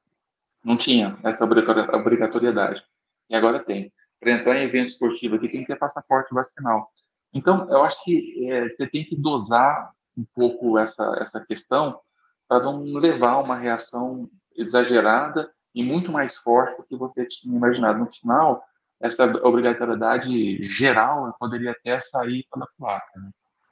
Não 0.64 0.76
tinha 0.76 1.16
essa 1.22 1.44
obrigatoriedade. 1.44 2.82
E 3.30 3.36
agora 3.36 3.60
tem. 3.60 3.92
Para 4.18 4.32
entrar 4.32 4.56
em 4.56 4.64
evento 4.64 4.88
esportivo 4.88 5.36
aqui 5.36 5.48
tem 5.48 5.60
que 5.60 5.68
ter 5.68 5.78
passaporte 5.78 6.34
vacinal. 6.34 6.90
Então, 7.32 7.70
eu 7.70 7.84
acho 7.84 8.02
que 8.02 8.50
é, 8.50 8.70
você 8.70 8.88
tem 8.88 9.04
que 9.04 9.14
dosar 9.14 9.92
um 10.18 10.24
pouco 10.34 10.76
essa, 10.76 11.04
essa 11.20 11.38
questão 11.38 12.00
para 12.48 12.60
não 12.60 12.82
levar 12.82 13.38
uma 13.38 13.56
reação 13.56 14.28
exagerada 14.56 15.48
e 15.72 15.82
muito 15.82 16.10
mais 16.10 16.34
forte 16.36 16.76
do 16.76 16.84
que 16.84 16.96
você 16.96 17.24
tinha 17.24 17.56
imaginado. 17.56 18.00
No 18.00 18.12
final, 18.12 18.64
essa 19.02 19.24
obrigatoriedade 19.44 20.62
geral 20.62 21.34
poderia 21.38 21.72
até 21.72 21.98
sair 21.98 22.46
pela 22.52 22.68
placa. 22.78 23.20
Né? 23.20 23.30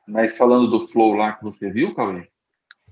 Mas 0.09 0.37
falando 0.37 0.66
do 0.66 0.87
flow 0.89 1.14
lá 1.14 1.33
que 1.33 1.45
você 1.45 1.70
viu, 1.70 1.95
Cauê, 1.95 2.28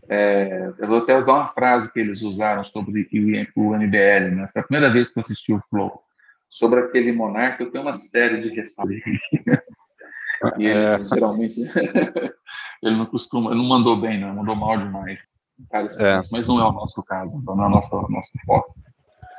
é, 0.09 0.73
eu 0.79 0.89
vou 0.89 0.99
até 0.99 1.17
usar 1.17 1.35
uma 1.35 1.49
frase 1.49 1.93
que 1.93 1.99
eles 1.99 2.23
usaram 2.23 2.65
sobre 2.65 3.09
o 3.57 3.75
MBL, 3.75 4.35
né? 4.35 4.49
Foi 4.53 4.63
a 4.63 4.65
primeira 4.65 4.91
vez 4.91 5.11
que 5.11 5.19
eu 5.19 5.23
assisti 5.23 5.53
o 5.53 5.61
Flow. 5.69 6.01
Sobre 6.49 6.81
aquele 6.81 7.13
monarca, 7.13 7.63
eu 7.63 7.71
tenho 7.71 7.85
uma 7.85 7.93
série 7.93 8.41
de 8.41 8.49
ressalvas. 8.49 8.97
e 10.57 10.65
ele, 10.65 10.79
é. 10.79 11.05
geralmente, 11.05 11.61
ele 12.83 12.97
não 12.97 13.05
costuma, 13.05 13.51
ele 13.51 13.61
não 13.61 13.69
mandou 13.69 14.01
bem, 14.01 14.19
não, 14.19 14.35
mandou 14.35 14.57
mal 14.57 14.79
demais. 14.79 15.23
Cara, 15.71 15.89
é. 15.99 16.23
Mas 16.33 16.49
não 16.49 16.59
é 16.59 16.65
o 16.67 16.73
nosso 16.73 17.03
caso, 17.03 17.43
não 17.45 17.63
é 17.65 17.67
o 17.67 17.71
nosso, 17.71 18.01
nosso 18.09 18.33
foco. 18.47 18.75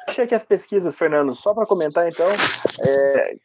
Achei 0.09 0.27
que 0.27 0.35
as 0.35 0.43
pesquisas, 0.43 0.95
Fernando, 0.95 1.35
só 1.35 1.53
para 1.53 1.65
comentar 1.65 2.07
então, 2.07 2.27
é, 2.85 3.35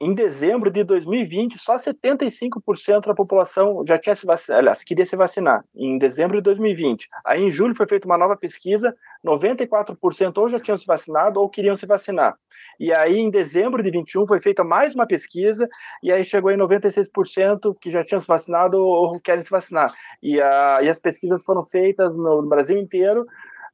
em 0.00 0.12
dezembro 0.12 0.70
de 0.70 0.82
2020, 0.84 1.58
só 1.58 1.76
75% 1.76 3.06
da 3.06 3.14
população 3.14 3.84
já 3.86 3.98
tinha 3.98 4.14
se 4.14 4.26
vacinado, 4.26 4.60
aliás, 4.60 4.82
queria 4.82 5.06
se 5.06 5.16
vacinar, 5.16 5.64
em 5.74 5.96
dezembro 5.98 6.36
de 6.36 6.42
2020. 6.42 7.08
Aí, 7.24 7.42
em 7.42 7.50
julho, 7.50 7.74
foi 7.74 7.86
feita 7.86 8.06
uma 8.06 8.18
nova 8.18 8.36
pesquisa, 8.36 8.94
94% 9.24 10.36
ou 10.36 10.50
já 10.50 10.58
tinham 10.58 10.76
se 10.76 10.84
vacinado 10.84 11.40
ou 11.40 11.48
queriam 11.48 11.76
se 11.76 11.86
vacinar. 11.86 12.36
E 12.78 12.92
aí, 12.92 13.16
em 13.16 13.30
dezembro 13.30 13.82
de 13.82 13.90
21, 13.90 14.26
foi 14.26 14.40
feita 14.40 14.64
mais 14.64 14.94
uma 14.94 15.06
pesquisa, 15.06 15.66
e 16.02 16.10
aí 16.10 16.24
chegou 16.24 16.50
em 16.50 16.58
96% 16.58 17.76
que 17.80 17.90
já 17.90 18.04
tinham 18.04 18.20
se 18.20 18.26
vacinado 18.26 18.78
ou 18.78 19.18
querem 19.20 19.44
se 19.44 19.50
vacinar. 19.50 19.92
E, 20.22 20.40
a, 20.40 20.82
e 20.82 20.88
as 20.88 20.98
pesquisas 20.98 21.44
foram 21.44 21.64
feitas 21.64 22.16
no, 22.16 22.42
Brasil 22.42 22.76
inteiro, 22.76 23.24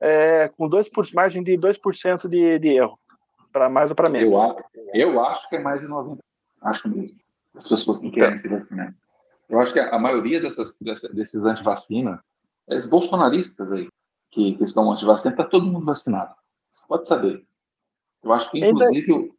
é, 0.01 0.48
com 0.48 0.68
dois 0.68 0.88
por, 0.88 1.07
margem 1.14 1.42
de 1.42 1.59
2% 1.59 2.28
de, 2.28 2.59
de 2.59 2.68
erro, 2.68 2.98
para 3.53 3.68
mais 3.68 3.90
ou 3.90 3.96
para 3.96 4.09
menos. 4.09 4.32
Eu, 4.94 5.12
eu 5.12 5.24
acho 5.24 5.48
que 5.48 5.57
é 5.57 5.61
mais 5.61 5.80
de 5.80 5.86
90%, 5.86 6.18
acho 6.62 6.88
mesmo, 6.88 7.18
as 7.55 7.68
pessoas 7.68 8.01
que 8.01 8.11
querem 8.11 8.36
se 8.36 8.48
vacinar. 8.48 8.94
Eu 9.48 9.61
acho 9.61 9.72
que 9.72 9.80
a, 9.80 9.94
a 9.94 9.98
maioria 9.98 10.40
dessas, 10.40 10.76
dessas, 10.80 11.12
desses 11.12 11.44
antivacinas, 11.44 12.20
esses 12.68 12.88
bolsonaristas 12.88 13.70
aí, 13.72 13.88
que, 14.30 14.55
que 14.55 14.64
estão 14.64 14.90
antivacina, 14.92 15.32
está 15.32 15.44
todo 15.44 15.66
mundo 15.66 15.84
vacinado. 15.84 16.34
Você 16.72 16.86
pode 16.86 17.09
saber. 17.09 17.44
Eu 18.22 18.32
acho 18.32 18.51
que, 18.51 18.59
inclusive, 18.59 19.12
o, 19.12 19.34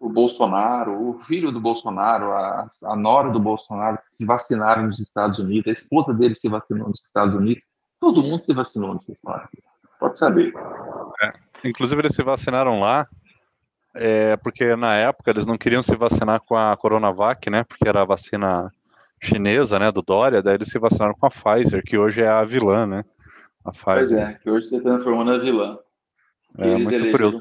o 0.00 0.08
Bolsonaro, 0.08 1.10
o 1.10 1.18
filho 1.24 1.52
do 1.52 1.60
Bolsonaro, 1.60 2.32
a, 2.32 2.66
a 2.84 2.96
nora 2.96 3.30
do 3.30 3.38
Bolsonaro 3.38 3.98
se 4.10 4.24
vacinaram 4.24 4.84
nos 4.86 4.98
Estados 4.98 5.38
Unidos, 5.38 5.68
a 5.68 5.72
esposa 5.72 6.14
dele 6.14 6.34
se 6.34 6.48
vacinou 6.48 6.88
nos 6.88 7.04
Estados 7.04 7.34
Unidos, 7.34 7.64
todo 8.00 8.22
mundo 8.22 8.44
se 8.44 8.54
vacinou 8.54 8.94
nessa 8.94 9.12
história. 9.12 9.48
Pode 9.98 10.18
saber. 10.18 10.52
É, 11.22 11.32
inclusive, 11.64 12.00
eles 12.00 12.14
se 12.14 12.22
vacinaram 12.22 12.80
lá, 12.80 13.06
é, 13.94 14.36
porque 14.36 14.76
na 14.76 14.94
época 14.94 15.30
eles 15.30 15.46
não 15.46 15.56
queriam 15.56 15.82
se 15.82 15.94
vacinar 15.96 16.40
com 16.40 16.56
a 16.56 16.76
Coronavac, 16.76 17.48
né? 17.48 17.64
Porque 17.64 17.88
era 17.88 18.02
a 18.02 18.06
vacina 18.06 18.70
chinesa, 19.22 19.78
né? 19.78 19.90
Do 19.90 20.02
Dória, 20.02 20.42
daí 20.42 20.54
eles 20.54 20.68
se 20.68 20.78
vacinaram 20.78 21.14
com 21.14 21.26
a 21.26 21.30
Pfizer, 21.30 21.82
que 21.82 21.96
hoje 21.96 22.20
é 22.20 22.28
a 22.28 22.44
vilã, 22.44 22.86
né? 22.86 23.04
A 23.64 23.72
Pfizer. 23.72 23.94
Pois 23.94 24.12
é, 24.12 24.34
que 24.34 24.50
hoje 24.50 24.66
se 24.68 24.80
transformou 24.80 25.24
na 25.24 25.38
vilã. 25.38 25.78
É, 26.58 26.76
muito 26.76 27.10
curioso. 27.10 27.40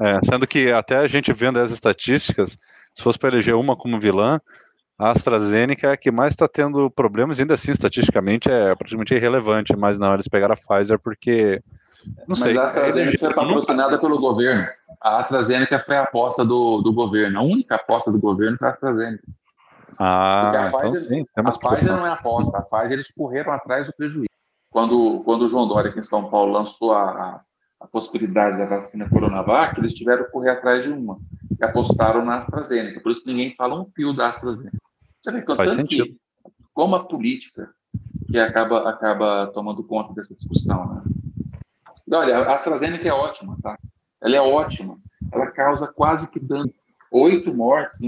É, 0.00 0.20
sendo 0.28 0.46
que 0.46 0.72
até 0.72 0.96
a 0.96 1.06
gente 1.06 1.32
vendo 1.32 1.58
as 1.58 1.70
estatísticas, 1.70 2.56
se 2.94 3.02
fosse 3.02 3.18
para 3.18 3.30
eleger 3.30 3.54
uma 3.54 3.76
como 3.76 4.00
vilã, 4.00 4.40
a 4.98 5.10
AstraZeneca 5.10 5.88
é 5.88 5.92
a 5.92 5.96
que 5.96 6.10
mais 6.10 6.30
está 6.30 6.46
tendo 6.46 6.88
problemas, 6.90 7.40
ainda 7.40 7.54
assim, 7.54 7.72
estatisticamente, 7.72 8.50
é 8.50 8.74
praticamente 8.74 9.14
irrelevante, 9.14 9.76
mas 9.76 9.98
não, 9.98 10.14
eles 10.14 10.28
pegaram 10.28 10.54
a 10.54 10.56
Pfizer 10.56 10.98
porque. 10.98 11.60
Não 12.06 12.24
mas 12.28 12.38
sei. 12.38 12.56
a 12.56 12.64
AstraZeneca 12.64 13.18
foi 13.18 13.34
patrocinada 13.34 13.98
pelo 13.98 14.20
governo. 14.20 14.66
A 15.00 15.18
AstraZeneca 15.18 15.80
foi 15.80 15.96
a 15.96 16.02
aposta 16.02 16.44
do, 16.44 16.80
do 16.82 16.92
governo. 16.92 17.38
A 17.38 17.42
única 17.42 17.76
aposta 17.76 18.12
do 18.12 18.20
governo 18.20 18.56
foi 18.58 18.68
a 18.68 18.70
AstraZeneca. 18.70 19.24
Ah, 19.98 20.50
a 20.50 20.68
então 20.68 20.78
Pfizer, 20.78 21.08
sim, 21.08 21.24
a 21.36 21.52
Pfizer 21.52 21.92
não 21.92 22.06
é 22.06 22.10
aposta. 22.10 22.58
A 22.58 22.62
Pfizer 22.62 22.92
eles 22.92 23.12
correram 23.12 23.52
atrás 23.52 23.86
do 23.86 23.92
prejuízo. 23.94 24.28
Quando, 24.70 25.22
quando 25.24 25.42
o 25.42 25.48
João 25.48 25.68
Dória 25.68 25.90
aqui 25.90 26.00
em 26.00 26.02
São 26.02 26.28
Paulo 26.28 26.52
lançou 26.52 26.92
a, 26.92 27.40
a 27.80 27.86
possibilidade 27.86 28.58
da 28.58 28.66
vacina 28.66 29.08
Coronavac, 29.08 29.78
eles 29.78 29.94
tiveram 29.94 30.24
que 30.24 30.30
correr 30.30 30.50
atrás 30.50 30.82
de 30.82 30.90
uma. 30.90 31.18
E 31.60 31.64
apostaram 31.64 32.24
na 32.24 32.38
AstraZeneca. 32.38 33.00
Por 33.00 33.12
isso 33.12 33.22
ninguém 33.26 33.54
fala 33.56 33.80
um 33.80 33.86
fio 33.94 34.12
da 34.12 34.28
AstraZeneca. 34.28 34.83
Que 35.24 35.56
Faz 35.56 35.72
sentido. 35.72 36.04
Que, 36.04 36.16
como 36.72 36.96
a 36.96 37.04
política 37.04 37.70
que 38.30 38.38
acaba, 38.38 38.88
acaba 38.90 39.46
tomando 39.48 39.82
conta 39.82 40.12
dessa 40.12 40.34
discussão, 40.34 40.94
né? 40.94 41.02
E 42.06 42.14
olha, 42.14 42.38
a 42.38 42.54
AstraZeneca 42.54 43.08
é 43.08 43.12
ótima, 43.12 43.56
tá? 43.62 43.78
Ela 44.22 44.36
é 44.36 44.40
ótima. 44.40 44.98
Ela 45.32 45.50
causa 45.50 45.90
quase 45.92 46.30
que 46.30 46.38
dano. 46.38 46.72
Oito 47.10 47.54
mortes 47.54 48.00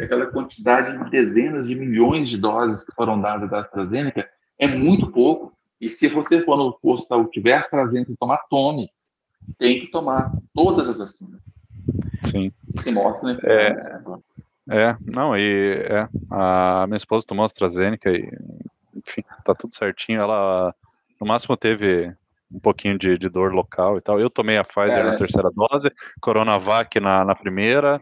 aquela 0.00 0.26
quantidade 0.26 1.04
de 1.04 1.10
dezenas 1.10 1.66
de 1.66 1.74
milhões 1.74 2.30
de 2.30 2.38
doses 2.38 2.82
que 2.82 2.94
foram 2.94 3.20
dadas 3.20 3.50
da 3.50 3.60
AstraZeneca 3.60 4.28
é 4.58 4.66
muito 4.66 5.10
pouco. 5.12 5.52
E 5.80 5.88
se 5.88 6.08
você 6.08 6.42
for 6.42 6.56
no 6.56 6.72
posto 6.72 7.02
de 7.02 7.08
saúde 7.08 7.30
tiver 7.30 7.54
AstraZeneca 7.54 8.10
e 8.10 8.16
tomar, 8.16 8.38
tome. 8.48 8.88
Tem 9.58 9.80
que 9.80 9.88
tomar 9.88 10.32
todas 10.54 10.88
as 10.88 10.98
vacinas. 10.98 11.40
Sim. 12.24 12.50
Se 12.80 12.90
mostra, 12.90 13.34
né? 13.34 13.38
É, 13.42 13.74
é, 14.70 14.96
não, 15.00 15.36
e 15.36 15.84
é, 15.88 16.08
a 16.30 16.86
minha 16.86 16.96
esposa 16.96 17.26
tomou 17.26 17.44
AstraZeneca 17.44 18.10
e, 18.10 18.30
enfim, 18.96 19.22
tá 19.44 19.54
tudo 19.54 19.74
certinho. 19.74 20.20
Ela, 20.20 20.74
no 21.20 21.26
máximo, 21.26 21.56
teve 21.56 22.14
um 22.50 22.58
pouquinho 22.58 22.98
de, 22.98 23.18
de 23.18 23.28
dor 23.28 23.52
local 23.52 23.98
e 23.98 24.00
tal. 24.00 24.18
Eu 24.18 24.30
tomei 24.30 24.56
a 24.56 24.64
Pfizer 24.64 24.98
é. 24.98 25.02
na 25.02 25.16
terceira 25.16 25.50
dose, 25.50 25.92
Coronavac 26.20 26.98
na, 27.00 27.24
na 27.24 27.34
primeira. 27.34 28.00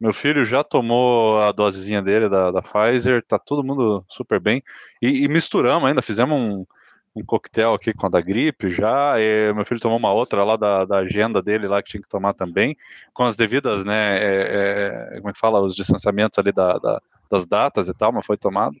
Meu 0.00 0.12
filho 0.12 0.44
já 0.44 0.64
tomou 0.64 1.40
a 1.40 1.52
dosezinha 1.52 2.02
dele 2.02 2.28
da, 2.28 2.50
da 2.50 2.62
Pfizer, 2.62 3.22
tá 3.22 3.38
todo 3.38 3.62
mundo 3.62 4.04
super 4.08 4.40
bem. 4.40 4.62
E, 5.00 5.24
e 5.24 5.28
misturamos 5.28 5.88
ainda, 5.88 6.02
fizemos 6.02 6.36
um, 6.36 6.66
um 7.14 7.24
coquetel 7.24 7.74
aqui 7.74 7.92
com 7.92 8.06
a 8.06 8.08
da 8.08 8.20
gripe 8.20 8.70
já. 8.70 9.14
meu 9.54 9.64
filho 9.64 9.80
tomou 9.80 9.98
uma 9.98 10.12
outra 10.12 10.42
lá 10.44 10.56
da, 10.56 10.84
da 10.84 10.98
agenda 10.98 11.42
dele 11.42 11.68
lá 11.68 11.82
que 11.82 11.90
tinha 11.90 12.02
que 12.02 12.08
tomar 12.08 12.32
também, 12.32 12.76
com 13.12 13.22
as 13.22 13.36
devidas, 13.36 13.84
né? 13.84 14.18
É, 14.18 15.10
é, 15.12 15.16
como 15.18 15.30
é 15.30 15.32
que 15.32 15.38
fala? 15.38 15.60
Os 15.60 15.76
distanciamentos 15.76 16.38
ali 16.38 16.52
da, 16.52 16.78
da, 16.78 17.02
das 17.30 17.46
datas 17.46 17.88
e 17.88 17.94
tal, 17.94 18.12
mas 18.12 18.24
foi 18.24 18.36
tomado. 18.36 18.74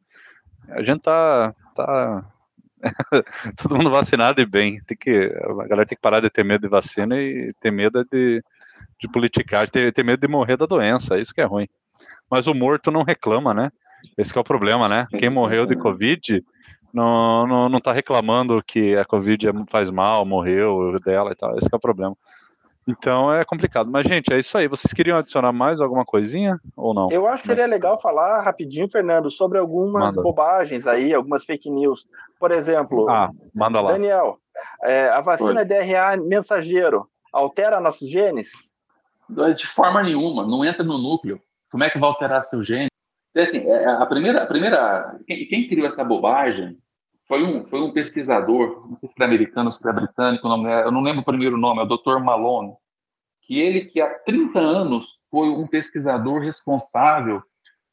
A 0.68 0.82
gente 0.82 1.02
tá. 1.02 1.54
tá 1.74 2.24
todo 3.56 3.76
mundo 3.76 3.90
vacinado 3.90 4.40
e 4.40 4.46
bem. 4.46 4.80
Tem 4.84 4.96
que, 4.96 5.10
a 5.10 5.68
galera 5.68 5.86
tem 5.86 5.96
que 5.96 6.02
parar 6.02 6.20
de 6.20 6.30
ter 6.30 6.44
medo 6.44 6.62
de 6.62 6.68
vacina 6.68 7.16
e 7.20 7.52
ter 7.60 7.70
medo 7.70 8.04
de, 8.10 8.42
de 8.98 9.08
politicar, 9.08 9.68
ter, 9.68 9.92
ter 9.92 10.04
medo 10.04 10.20
de 10.20 10.28
morrer 10.28 10.56
da 10.56 10.66
doença. 10.66 11.18
Isso 11.18 11.34
que 11.34 11.40
é 11.40 11.44
ruim. 11.44 11.68
Mas 12.30 12.46
o 12.46 12.54
morto 12.54 12.90
não 12.90 13.02
reclama, 13.02 13.52
né? 13.52 13.70
Esse 14.16 14.36
é 14.36 14.40
o 14.40 14.44
problema, 14.44 14.88
né? 14.88 15.06
Quem 15.10 15.30
morreu 15.30 15.64
de 15.66 15.76
Covid 15.76 16.42
não, 16.92 17.46
não, 17.46 17.68
não 17.68 17.80
tá 17.80 17.92
reclamando 17.92 18.62
que 18.62 18.96
a 18.96 19.04
Covid 19.04 19.48
faz 19.68 19.90
mal, 19.90 20.24
morreu 20.24 20.98
dela 21.00 21.32
e 21.32 21.34
tal. 21.34 21.56
Esse 21.58 21.68
é 21.72 21.76
o 21.76 21.80
problema. 21.80 22.16
Então 22.86 23.32
é 23.32 23.44
complicado. 23.44 23.90
Mas, 23.90 24.06
gente, 24.06 24.32
é 24.32 24.38
isso 24.38 24.58
aí. 24.58 24.66
Vocês 24.66 24.92
queriam 24.92 25.16
adicionar 25.16 25.52
mais 25.52 25.80
alguma 25.80 26.04
coisinha 26.04 26.58
ou 26.76 26.92
não? 26.92 27.10
Eu 27.10 27.26
acho 27.28 27.42
que 27.42 27.48
seria 27.48 27.66
legal 27.66 28.00
falar 28.00 28.42
rapidinho, 28.42 28.90
Fernando, 28.90 29.30
sobre 29.30 29.58
algumas 29.58 30.16
manda. 30.16 30.22
bobagens 30.22 30.86
aí, 30.86 31.14
algumas 31.14 31.44
fake 31.44 31.70
news. 31.70 32.04
Por 32.40 32.50
exemplo, 32.50 33.08
ah, 33.08 33.30
manda 33.54 33.80
lá. 33.80 33.92
Daniel, 33.92 34.38
é, 34.82 35.08
a 35.08 35.20
vacina 35.20 35.60
Oi. 35.60 35.64
DRA 35.64 36.16
mensageiro 36.16 37.06
altera 37.32 37.80
nossos 37.80 38.10
genes? 38.10 38.50
De 39.56 39.66
forma 39.66 40.02
nenhuma, 40.02 40.46
não 40.46 40.64
entra 40.64 40.82
no 40.82 40.98
núcleo. 40.98 41.40
Como 41.70 41.84
é 41.84 41.88
que 41.88 41.98
vai 41.98 42.10
alterar 42.10 42.42
seu 42.42 42.62
gene? 42.62 42.88
Então, 43.30 43.42
assim, 43.42 43.66
é, 43.66 43.86
a 43.86 44.04
primeira, 44.04 44.42
a 44.42 44.46
primeira 44.46 45.18
quem, 45.26 45.46
quem, 45.46 45.68
criou 45.68 45.86
essa 45.86 46.04
bobagem 46.04 46.76
foi 47.26 47.42
um, 47.44 47.66
foi 47.66 47.80
um 47.80 47.92
pesquisador, 47.92 48.86
não 48.88 48.96
sei 48.96 49.08
se 49.08 49.14
é 49.20 49.24
americano 49.24 49.66
ou 49.66 49.72
se 49.72 49.88
é 49.88 49.92
britânico, 49.92 50.48
não, 50.48 50.68
eu 50.68 50.90
não 50.90 51.00
lembro 51.00 51.22
o 51.22 51.24
primeiro 51.24 51.56
nome, 51.56 51.80
é 51.80 51.84
o 51.84 51.86
Dr. 51.86 52.18
Malone, 52.22 52.74
que 53.42 53.58
ele 53.58 53.86
que 53.86 54.00
há 54.00 54.08
30 54.08 54.58
anos 54.58 55.18
foi 55.30 55.48
um 55.48 55.66
pesquisador 55.66 56.40
responsável 56.40 57.42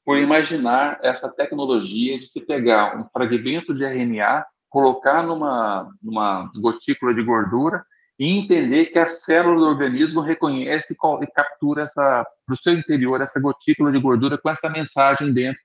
por 0.05 0.17
imaginar 0.17 0.99
essa 1.03 1.29
tecnologia 1.29 2.17
de 2.17 2.25
se 2.25 2.41
pegar 2.41 2.97
um 2.97 3.05
fragmento 3.09 3.73
de 3.73 3.83
RNA, 3.83 4.45
colocar 4.69 5.23
numa, 5.23 5.87
numa 6.01 6.51
gotícula 6.57 7.13
de 7.13 7.23
gordura 7.23 7.83
e 8.17 8.27
entender 8.27 8.87
que 8.87 8.99
a 8.99 9.07
célula 9.07 9.59
do 9.59 9.65
organismo 9.67 10.21
reconhece 10.21 10.93
e 10.93 11.27
captura 11.27 11.83
essa 11.83 12.25
para 12.45 12.53
o 12.53 12.57
seu 12.57 12.73
interior 12.73 13.21
essa 13.21 13.39
gotícula 13.39 13.91
de 13.91 13.99
gordura 13.99 14.37
com 14.37 14.49
essa 14.49 14.69
mensagem 14.69 15.31
dentro 15.31 15.61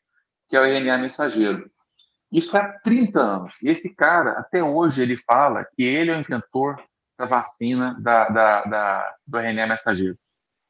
que 0.48 0.56
é 0.56 0.60
o 0.60 0.64
RNA 0.64 0.98
mensageiro. 0.98 1.70
Isso 2.34 2.56
há 2.56 2.64
30 2.80 3.20
anos. 3.20 3.54
E 3.62 3.68
esse 3.68 3.94
cara, 3.94 4.32
até 4.32 4.60
hoje, 4.60 5.00
ele 5.00 5.16
fala 5.16 5.64
que 5.64 5.84
ele 5.84 6.10
é 6.10 6.16
o 6.16 6.20
inventor 6.20 6.82
da 7.16 7.26
vacina 7.26 7.96
da, 8.00 8.28
da, 8.28 8.64
da 8.64 9.14
do 9.24 9.38
RNA 9.38 9.68
mensageiro. 9.68 10.18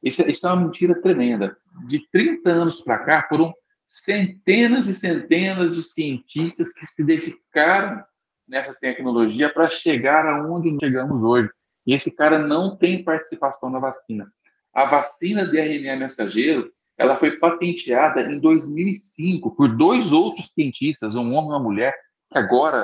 Isso, 0.03 0.21
isso, 0.29 0.45
é 0.45 0.53
uma 0.53 0.63
mentira 0.63 1.01
tremenda. 1.01 1.57
De 1.87 2.07
30 2.11 2.51
anos 2.51 2.81
para 2.81 2.99
cá, 2.99 3.25
foram 3.27 3.51
centenas 3.83 4.85
e 4.87 4.93
centenas 4.93 5.75
de 5.75 5.81
cientistas 5.81 6.71
que 6.71 6.85
se 6.85 7.03
dedicaram 7.03 8.03
nessa 8.47 8.75
tecnologia 8.75 9.51
para 9.51 9.67
chegar 9.67 10.23
aonde 10.23 10.77
chegamos 10.79 11.23
hoje. 11.23 11.49
E 11.87 11.95
esse 11.95 12.15
cara 12.15 12.37
não 12.37 12.77
tem 12.77 13.03
participação 13.03 13.71
na 13.71 13.79
vacina. 13.79 14.31
A 14.71 14.85
vacina 14.85 15.47
de 15.47 15.57
RNA 15.57 15.95
mensageiro, 15.95 16.71
ela 16.97 17.15
foi 17.15 17.37
patenteada 17.37 18.21
em 18.21 18.39
2005 18.39 19.55
por 19.55 19.75
dois 19.75 20.11
outros 20.11 20.51
cientistas, 20.53 21.15
um 21.15 21.33
homem 21.33 21.49
e 21.49 21.53
uma 21.53 21.59
mulher, 21.59 21.93
que 22.31 22.37
agora 22.37 22.77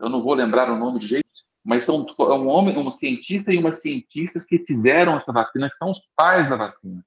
é, 0.00 0.04
eu 0.04 0.08
não 0.08 0.22
vou 0.22 0.34
lembrar 0.34 0.70
o 0.70 0.78
nome 0.78 0.98
de 0.98 1.08
jeito, 1.08 1.28
mas 1.64 1.84
são 1.84 2.06
é 2.18 2.22
um 2.22 2.48
homem, 2.48 2.76
um 2.76 2.90
cientista 2.90 3.52
e 3.52 3.58
uma 3.58 3.74
cientistas 3.74 4.44
que 4.44 4.58
fizeram 4.60 5.16
essa 5.16 5.32
vacina, 5.32 5.68
que 5.68 5.76
são 5.76 5.90
os 5.90 6.00
pais 6.16 6.48
da 6.48 6.56
vacina. 6.56 7.04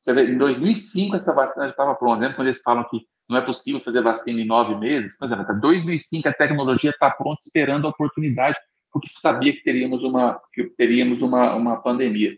Você 0.00 0.12
vê, 0.12 0.30
em 0.30 0.38
2005 0.38 1.16
essa 1.16 1.32
vacina 1.32 1.66
já 1.66 1.70
estava 1.70 1.94
pronta. 1.94 2.32
Quando 2.34 2.48
eles 2.48 2.60
falam 2.60 2.84
que 2.90 3.00
não 3.28 3.38
é 3.38 3.40
possível 3.40 3.80
fazer 3.80 4.02
vacina 4.02 4.40
em 4.40 4.46
nove 4.46 4.74
meses? 4.76 5.16
Mas, 5.20 5.30
em 5.30 5.60
2005 5.60 6.28
a 6.28 6.32
tecnologia 6.32 6.90
está 6.90 7.10
pronta, 7.10 7.40
esperando 7.44 7.86
a 7.86 7.90
oportunidade 7.90 8.58
porque 8.92 9.08
sabia 9.08 9.52
que 9.52 9.62
teríamos 9.62 10.04
uma, 10.04 10.38
que 10.52 10.64
teríamos 10.76 11.22
uma, 11.22 11.54
uma 11.54 11.76
pandemia. 11.78 12.36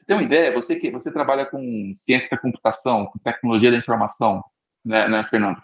Você 0.00 0.06
tem 0.06 0.16
uma 0.16 0.22
ideia? 0.22 0.54
Você 0.54 0.76
que 0.76 0.90
você 0.90 1.10
trabalha 1.10 1.44
com 1.44 1.92
ciência 1.94 2.30
da 2.30 2.38
computação, 2.38 3.04
com 3.06 3.18
tecnologia 3.18 3.70
da 3.70 3.76
informação, 3.76 4.42
né, 4.82 5.06
né 5.06 5.22
Fernando? 5.24 5.60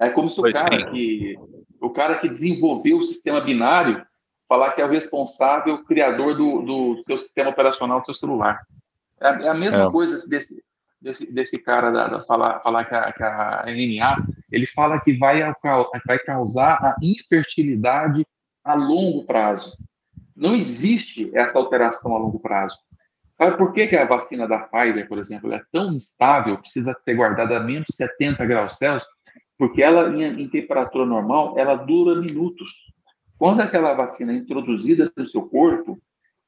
É 0.00 0.08
como 0.08 0.30
se 0.30 0.40
o 0.40 0.50
cara 0.50 0.90
que 0.90 1.36
o 1.78 1.90
cara 1.90 2.18
que 2.18 2.30
desenvolveu 2.30 2.98
o 2.98 3.04
sistema 3.04 3.42
binário 3.42 4.06
falar 4.48 4.72
que 4.72 4.80
é 4.80 4.86
o 4.86 4.90
responsável, 4.90 5.74
o 5.74 5.84
criador 5.84 6.34
do, 6.34 6.62
do 6.62 7.04
seu 7.04 7.18
sistema 7.18 7.50
operacional 7.50 8.00
do 8.00 8.06
seu 8.06 8.14
celular. 8.14 8.62
É 9.20 9.28
a, 9.28 9.42
é 9.42 9.48
a 9.48 9.54
mesma 9.54 9.84
é. 9.84 9.90
coisa 9.90 10.26
desse, 10.26 10.64
desse, 10.98 11.30
desse 11.30 11.58
cara 11.58 11.90
da, 11.90 12.08
da 12.08 12.22
falar, 12.22 12.60
falar 12.60 12.86
que 12.86 12.94
a, 12.94 13.12
que 13.12 13.22
a 13.22 13.64
RNA, 13.66 14.16
ele 14.50 14.66
fala 14.66 14.98
que 14.98 15.12
vai, 15.12 15.42
vai 16.06 16.18
causar 16.20 16.82
a 16.82 16.96
infertilidade 17.02 18.26
a 18.64 18.74
longo 18.74 19.24
prazo. 19.26 19.76
Não 20.34 20.54
existe 20.54 21.30
essa 21.34 21.58
alteração 21.58 22.16
a 22.16 22.18
longo 22.18 22.40
prazo. 22.40 22.78
Sabe 23.36 23.56
por 23.56 23.72
que, 23.72 23.88
que 23.88 23.96
a 23.96 24.06
vacina 24.06 24.46
da 24.46 24.58
Pfizer, 24.58 25.08
por 25.08 25.18
exemplo, 25.18 25.52
é 25.52 25.60
tão 25.72 25.92
instável, 25.92 26.58
precisa 26.58 26.94
ser 27.04 27.14
guardada 27.14 27.56
a 27.56 27.60
menos 27.60 27.86
70 27.90 28.44
graus 28.44 28.76
Celsius? 28.76 29.10
Porque 29.58 29.82
ela, 29.82 30.10
em, 30.10 30.42
em 30.42 30.48
temperatura 30.48 31.06
normal, 31.06 31.58
ela 31.58 31.76
dura 31.76 32.20
minutos. 32.20 32.70
Quando 33.38 33.60
aquela 33.60 33.94
vacina 33.94 34.32
é 34.32 34.36
introduzida 34.36 35.10
no 35.16 35.26
seu 35.26 35.42
corpo, 35.42 36.00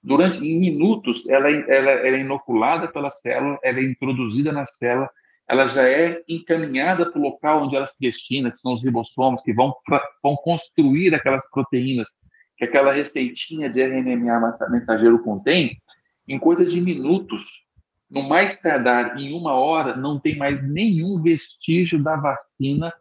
durante 0.03 0.39
em 0.39 0.59
minutos, 0.61 1.29
ela, 1.29 1.51
ela, 1.51 1.91
ela 1.91 2.17
é 2.17 2.21
inoculada 2.21 2.89
pela 2.89 3.11
célula, 3.11 3.59
ela 3.63 3.79
é 3.79 3.85
introduzida 3.85 4.53
na 4.53 4.67
célula, 4.67 5.11
ela 5.49 5.67
já 5.67 5.89
é 5.89 6.23
encaminhada 6.29 7.11
para 7.11 7.19
o 7.19 7.23
local 7.23 7.65
onde 7.65 7.77
ela 7.77 7.87
se 7.87 7.97
destina, 7.99 8.51
que 8.51 8.61
são 8.61 8.75
os 8.75 8.83
ribossomos, 8.83 9.43
que 9.43 9.53
vão, 9.53 9.75
vão 10.23 10.37
construir 10.37 11.15
aquelas 11.15 11.49
proteínas 11.51 12.09
que 12.57 12.65
aquela 12.65 12.93
receitinha 12.93 13.69
de 13.69 13.83
RNA 13.83 14.55
mensageiro 14.71 15.23
contém, 15.23 15.77
em 16.27 16.39
coisas 16.39 16.73
de 16.73 16.81
minutos, 16.81 17.65
no 18.11 18.23
mais 18.23 18.57
tardar 18.57 19.19
em 19.19 19.33
uma 19.33 19.55
hora, 19.55 19.97
não 19.97 20.19
tem 20.19 20.37
mais 20.37 20.69
nenhum 20.69 21.23
vestígio 21.23 22.03
da 22.03 22.17
vacina 22.17 22.93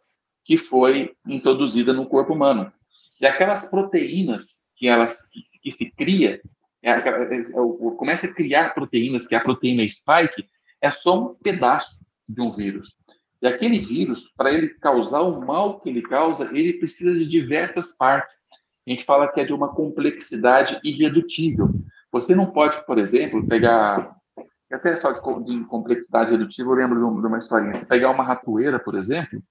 que 0.43 0.57
foi 0.57 1.13
introduzida 1.28 1.93
no 1.93 2.07
corpo 2.07 2.34
humano. 2.34 2.71
E 3.21 3.26
aquelas 3.26 3.65
proteínas 3.65 4.63
que 4.76 4.88
elas 4.88 5.24
que, 5.32 5.41
que 5.61 5.71
se 5.71 5.91
cria, 5.91 6.41
é, 6.82 6.91
é, 6.91 6.97
é, 6.97 7.43
começa 7.97 8.28
a 8.28 8.34
criar 8.34 8.74
proteínas, 8.74 9.26
que 9.28 9.36
é 9.36 9.38
a 9.38 9.43
proteína 9.43 9.88
spike, 9.88 10.49
é 10.82 10.91
só 10.91 11.32
um 11.32 11.36
pedaço 11.36 11.97
de 12.28 12.41
um 12.41 12.51
vírus. 12.51 12.93
E 13.41 13.47
aquele 13.47 13.80
vírus, 13.80 14.30
para 14.36 14.51
ele 14.51 14.69
causar 14.69 15.21
o 15.21 15.45
mal 15.45 15.80
que 15.80 15.89
ele 15.89 16.01
causa, 16.01 16.49
ele 16.57 16.74
precisa 16.74 17.13
de 17.13 17.26
diversas 17.26 17.95
partes. 17.95 18.34
A 18.86 18.89
gente 18.89 19.05
fala 19.05 19.32
que 19.32 19.39
é 19.39 19.45
de 19.45 19.53
uma 19.53 19.74
complexidade 19.74 20.80
irredutível. 20.84 21.69
Você 22.14 22.36
não 22.36 22.51
pode, 22.51 22.86
por 22.86 22.99
exemplo, 22.99 23.45
pegar. 23.47 24.16
Até 24.72 24.95
só 24.95 25.11
de, 25.11 25.20
de 25.43 25.66
complexidade 25.66 26.32
redutível, 26.32 26.74
eu 26.74 26.78
lembro 26.78 27.22
de 27.22 27.28
uma 27.28 27.39
historinha. 27.39 27.74
Você 27.74 27.86
pegar 27.86 28.11
uma 28.11 28.24
ratoeira, 28.24 28.80
por 28.80 28.95
exemplo, 28.95 29.41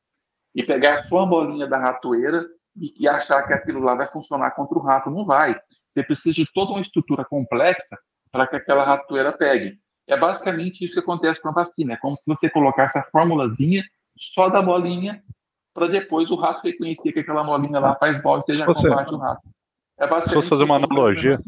e 0.54 0.62
pegar 0.62 1.02
só 1.04 1.22
a 1.22 1.26
bolinha 1.26 1.66
da 1.66 1.78
ratoeira 1.78 2.46
e, 2.76 2.94
e 3.04 3.08
achar 3.08 3.42
que 3.46 3.52
aquilo 3.52 3.80
lá 3.80 3.94
vai 3.96 4.08
funcionar 4.08 4.52
contra 4.52 4.78
o 4.78 4.82
rato. 4.82 5.10
Não 5.10 5.26
vai. 5.26 5.58
Você 5.92 6.02
precisa 6.04 6.34
de 6.34 6.52
toda 6.52 6.72
uma 6.72 6.80
estrutura 6.80 7.24
complexa 7.24 7.98
para 8.30 8.46
que 8.46 8.56
aquela 8.56 8.84
ratoeira 8.84 9.36
pegue. 9.36 9.78
É 10.08 10.16
basicamente 10.16 10.84
isso 10.84 10.94
que 10.94 11.00
acontece 11.00 11.42
com 11.42 11.48
a 11.48 11.52
vacina. 11.52 11.94
É 11.94 11.96
como 11.96 12.16
se 12.16 12.24
você 12.26 12.48
colocasse 12.48 12.96
a 12.96 13.04
formulazinha 13.04 13.82
só 14.16 14.48
da 14.48 14.62
bolinha 14.62 15.22
para 15.74 15.88
depois 15.88 16.30
o 16.30 16.36
rato 16.36 16.62
reconhecer 16.64 17.12
que 17.12 17.20
aquela 17.20 17.44
bolinha 17.44 17.80
lá 17.80 17.96
faz 17.96 18.22
mal 18.22 18.38
e 18.38 18.42
seja 18.42 18.64
combate 18.66 19.14
o 19.14 19.18
rato. 19.18 19.42
É 19.98 20.06
basicamente 20.06 20.28
se 20.28 20.34
fosse 20.34 20.48
fazer 20.48 20.64
uma 20.64 20.76
analogia, 20.76 21.38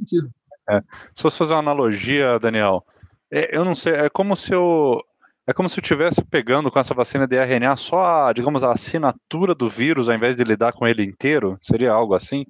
é, 0.69 0.81
se 1.15 1.23
fosse 1.23 1.39
fazer 1.39 1.53
uma 1.53 1.61
analogia, 1.61 2.39
Daniel, 2.39 2.85
é, 3.31 3.57
eu 3.57 3.65
não 3.65 3.75
sei, 3.75 3.93
é 3.95 4.09
como 4.09 4.37
se 4.37 4.53
eu 4.53 5.03
é 5.47 5.53
como 5.53 5.69
se 5.69 5.79
eu 5.79 5.83
estivesse 5.83 6.25
pegando 6.25 6.71
com 6.71 6.79
essa 6.79 6.95
vacina 6.95 7.27
de 7.27 7.37
RNA 7.37 7.77
só 7.77 8.29
a, 8.29 8.33
digamos, 8.33 8.65
a 8.65 8.73
assinatura 8.73 9.55
do 9.55 9.69
vírus, 9.69 10.09
ao 10.09 10.15
invés 10.15 10.37
de 10.37 10.45
lidar 10.45 10.73
com 10.73 10.87
ele 10.87 11.05
inteiro? 11.05 11.59
Seria 11.61 11.93
algo 11.93 12.15
assim? 12.15 12.47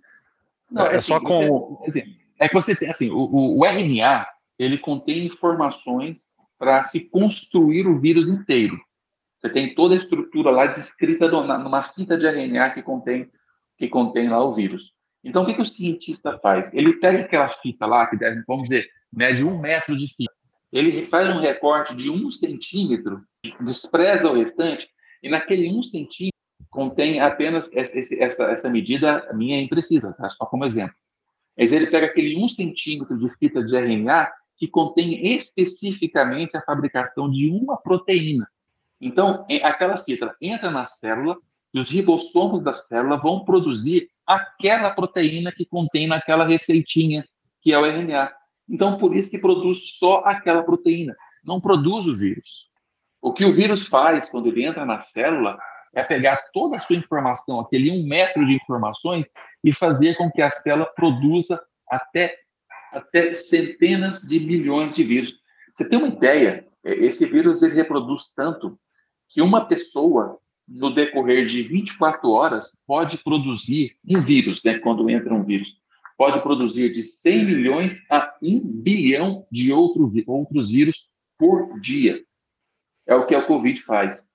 Não, 0.71 0.87
é, 0.87 0.93
é 0.93 0.97
assim, 0.97 1.09
só 1.09 1.19
com. 1.19 1.81
Você, 1.85 2.01
assim, 2.01 2.17
é 2.39 2.49
que 2.49 2.55
você 2.55 2.77
tem, 2.77 2.89
assim, 2.89 3.11
o, 3.11 3.59
o 3.59 3.67
RNA, 3.67 4.27
ele 4.57 4.79
contém 4.79 5.27
informações 5.27 6.33
para 6.57 6.85
se 6.85 7.01
construir 7.01 7.87
o 7.89 7.99
vírus 7.99 8.29
inteiro. 8.29 8.79
Você 9.39 9.51
tem 9.51 9.75
toda 9.75 9.95
a 9.95 9.97
estrutura 9.97 10.51
lá 10.51 10.67
descrita 10.67 11.29
numa 11.29 11.83
fita 11.83 12.17
de 12.17 12.27
RNA 12.27 12.71
que 12.71 12.83
contém, 12.83 13.29
que 13.77 13.89
contém 13.89 14.29
lá 14.29 14.43
o 14.43 14.55
vírus. 14.55 14.93
Então, 15.25 15.43
o 15.43 15.47
que, 15.47 15.55
que 15.55 15.63
o 15.63 15.65
cientista 15.65 16.39
faz? 16.39 16.73
Ele 16.75 16.93
pega 16.95 17.21
aquela 17.21 17.49
fita 17.49 17.87
lá, 17.87 18.07
que 18.07 18.17
deve, 18.17 18.43
vamos 18.47 18.69
dizer, 18.69 18.87
mede 19.13 19.43
um 19.43 19.59
metro 19.59 19.97
de 19.97 20.07
fita. 20.07 20.33
Ele 20.71 21.07
faz 21.07 21.35
um 21.35 21.41
recorte 21.41 21.97
de 21.97 22.11
um 22.11 22.31
centímetro, 22.31 23.23
despreza 23.61 24.31
o 24.31 24.35
restante, 24.35 24.89
e 25.23 25.29
naquele 25.31 25.71
um 25.71 25.83
centímetro 25.83 26.35
contém 26.69 27.21
apenas 27.21 27.71
essa, 27.73 28.45
essa 28.45 28.69
medida 28.69 29.27
minha 29.33 29.63
imprecisa, 29.63 30.13
tá? 30.13 30.29
só 30.29 30.45
como 30.45 30.65
exemplo. 30.65 30.95
Mas 31.57 31.73
ele 31.73 31.87
pega 31.87 32.07
aquele 32.07 32.37
um 32.37 32.49
centímetro 32.49 33.17
de 33.17 33.31
fita 33.37 33.63
de 33.65 33.77
RNA 33.77 34.31
que 34.57 34.67
contém 34.67 35.35
especificamente 35.35 36.57
a 36.57 36.63
fabricação 36.63 37.31
de 37.31 37.49
uma 37.49 37.77
proteína. 37.77 38.47
Então, 39.01 39.47
aquela 39.63 39.99
fita 39.99 40.35
entra 40.41 40.71
na 40.71 40.85
célula 40.85 41.37
e 41.73 41.79
os 41.79 41.89
ribossomos 41.91 42.63
da 42.63 42.75
célula 42.75 43.17
vão 43.17 43.45
produzir 43.45 44.09
aquela 44.27 44.95
proteína 44.95 45.53
que 45.53 45.67
contém 45.67 46.07
naquela 46.07 46.47
receitinha, 46.47 47.25
que 47.61 47.73
é 47.73 47.79
o 47.79 47.85
RNA. 47.85 48.33
Então, 48.69 48.99
por 48.99 49.15
isso 49.15 49.31
que 49.31 49.39
produz 49.39 49.97
só 49.99 50.23
aquela 50.25 50.63
proteína, 50.63 51.15
não 51.45 51.61
produz 51.61 52.07
o 52.07 52.17
vírus. 52.17 52.69
O 53.21 53.33
que 53.33 53.45
o 53.45 53.53
vírus 53.53 53.87
faz 53.87 54.29
quando 54.29 54.49
ele 54.49 54.65
entra 54.65 54.85
na 54.85 54.99
célula 54.99 55.59
é 55.95 56.03
pegar 56.03 56.41
toda 56.53 56.77
a 56.77 56.81
sua 56.81 56.97
informação, 56.97 57.61
aquele 57.61 57.91
um 57.91 58.07
metro 58.07 58.45
de 58.45 58.55
informações, 58.55 59.27
e 59.63 59.73
fazer 59.73 60.17
com 60.17 60.31
que 60.31 60.43
a 60.43 60.51
célula 60.51 60.87
produza 60.95 61.61
até 61.89 62.35
até 62.93 63.35
centenas 63.35 64.21
de 64.21 64.39
milhões 64.41 64.95
de 64.95 65.03
vírus. 65.05 65.35
Você 65.75 65.89
tem 65.89 65.99
uma 65.99 66.09
ideia? 66.09 66.67
É, 66.85 66.95
esse 66.95 67.27
vírus 67.27 67.63
ele 67.63 67.75
reproduz 67.75 68.33
tanto 68.35 68.79
que 69.29 69.43
uma 69.43 69.67
pessoa, 69.67 70.39
no 70.67 70.95
decorrer 70.95 71.47
de 71.47 71.63
24 71.63 72.29
horas, 72.31 72.77
pode 72.87 73.19
produzir 73.19 73.97
um 74.07 74.21
vírus, 74.21 74.63
né, 74.65 74.79
quando 74.79 75.09
entra 75.11 75.35
um 75.35 75.45
vírus, 75.45 75.77
pode 76.17 76.41
produzir 76.41 76.93
de 76.93 77.03
100 77.03 77.45
milhões 77.45 78.03
a 78.11 78.35
1 78.43 78.83
bilhão 78.83 79.47
de 79.51 79.73
outros, 79.73 80.15
outros 80.27 80.71
vírus 80.71 81.09
por 81.39 81.79
dia. 81.81 82.23
É 83.07 83.15
o 83.15 83.27
que 83.27 83.35
a 83.35 83.45
Covid 83.47 83.81
faz. 83.83 84.27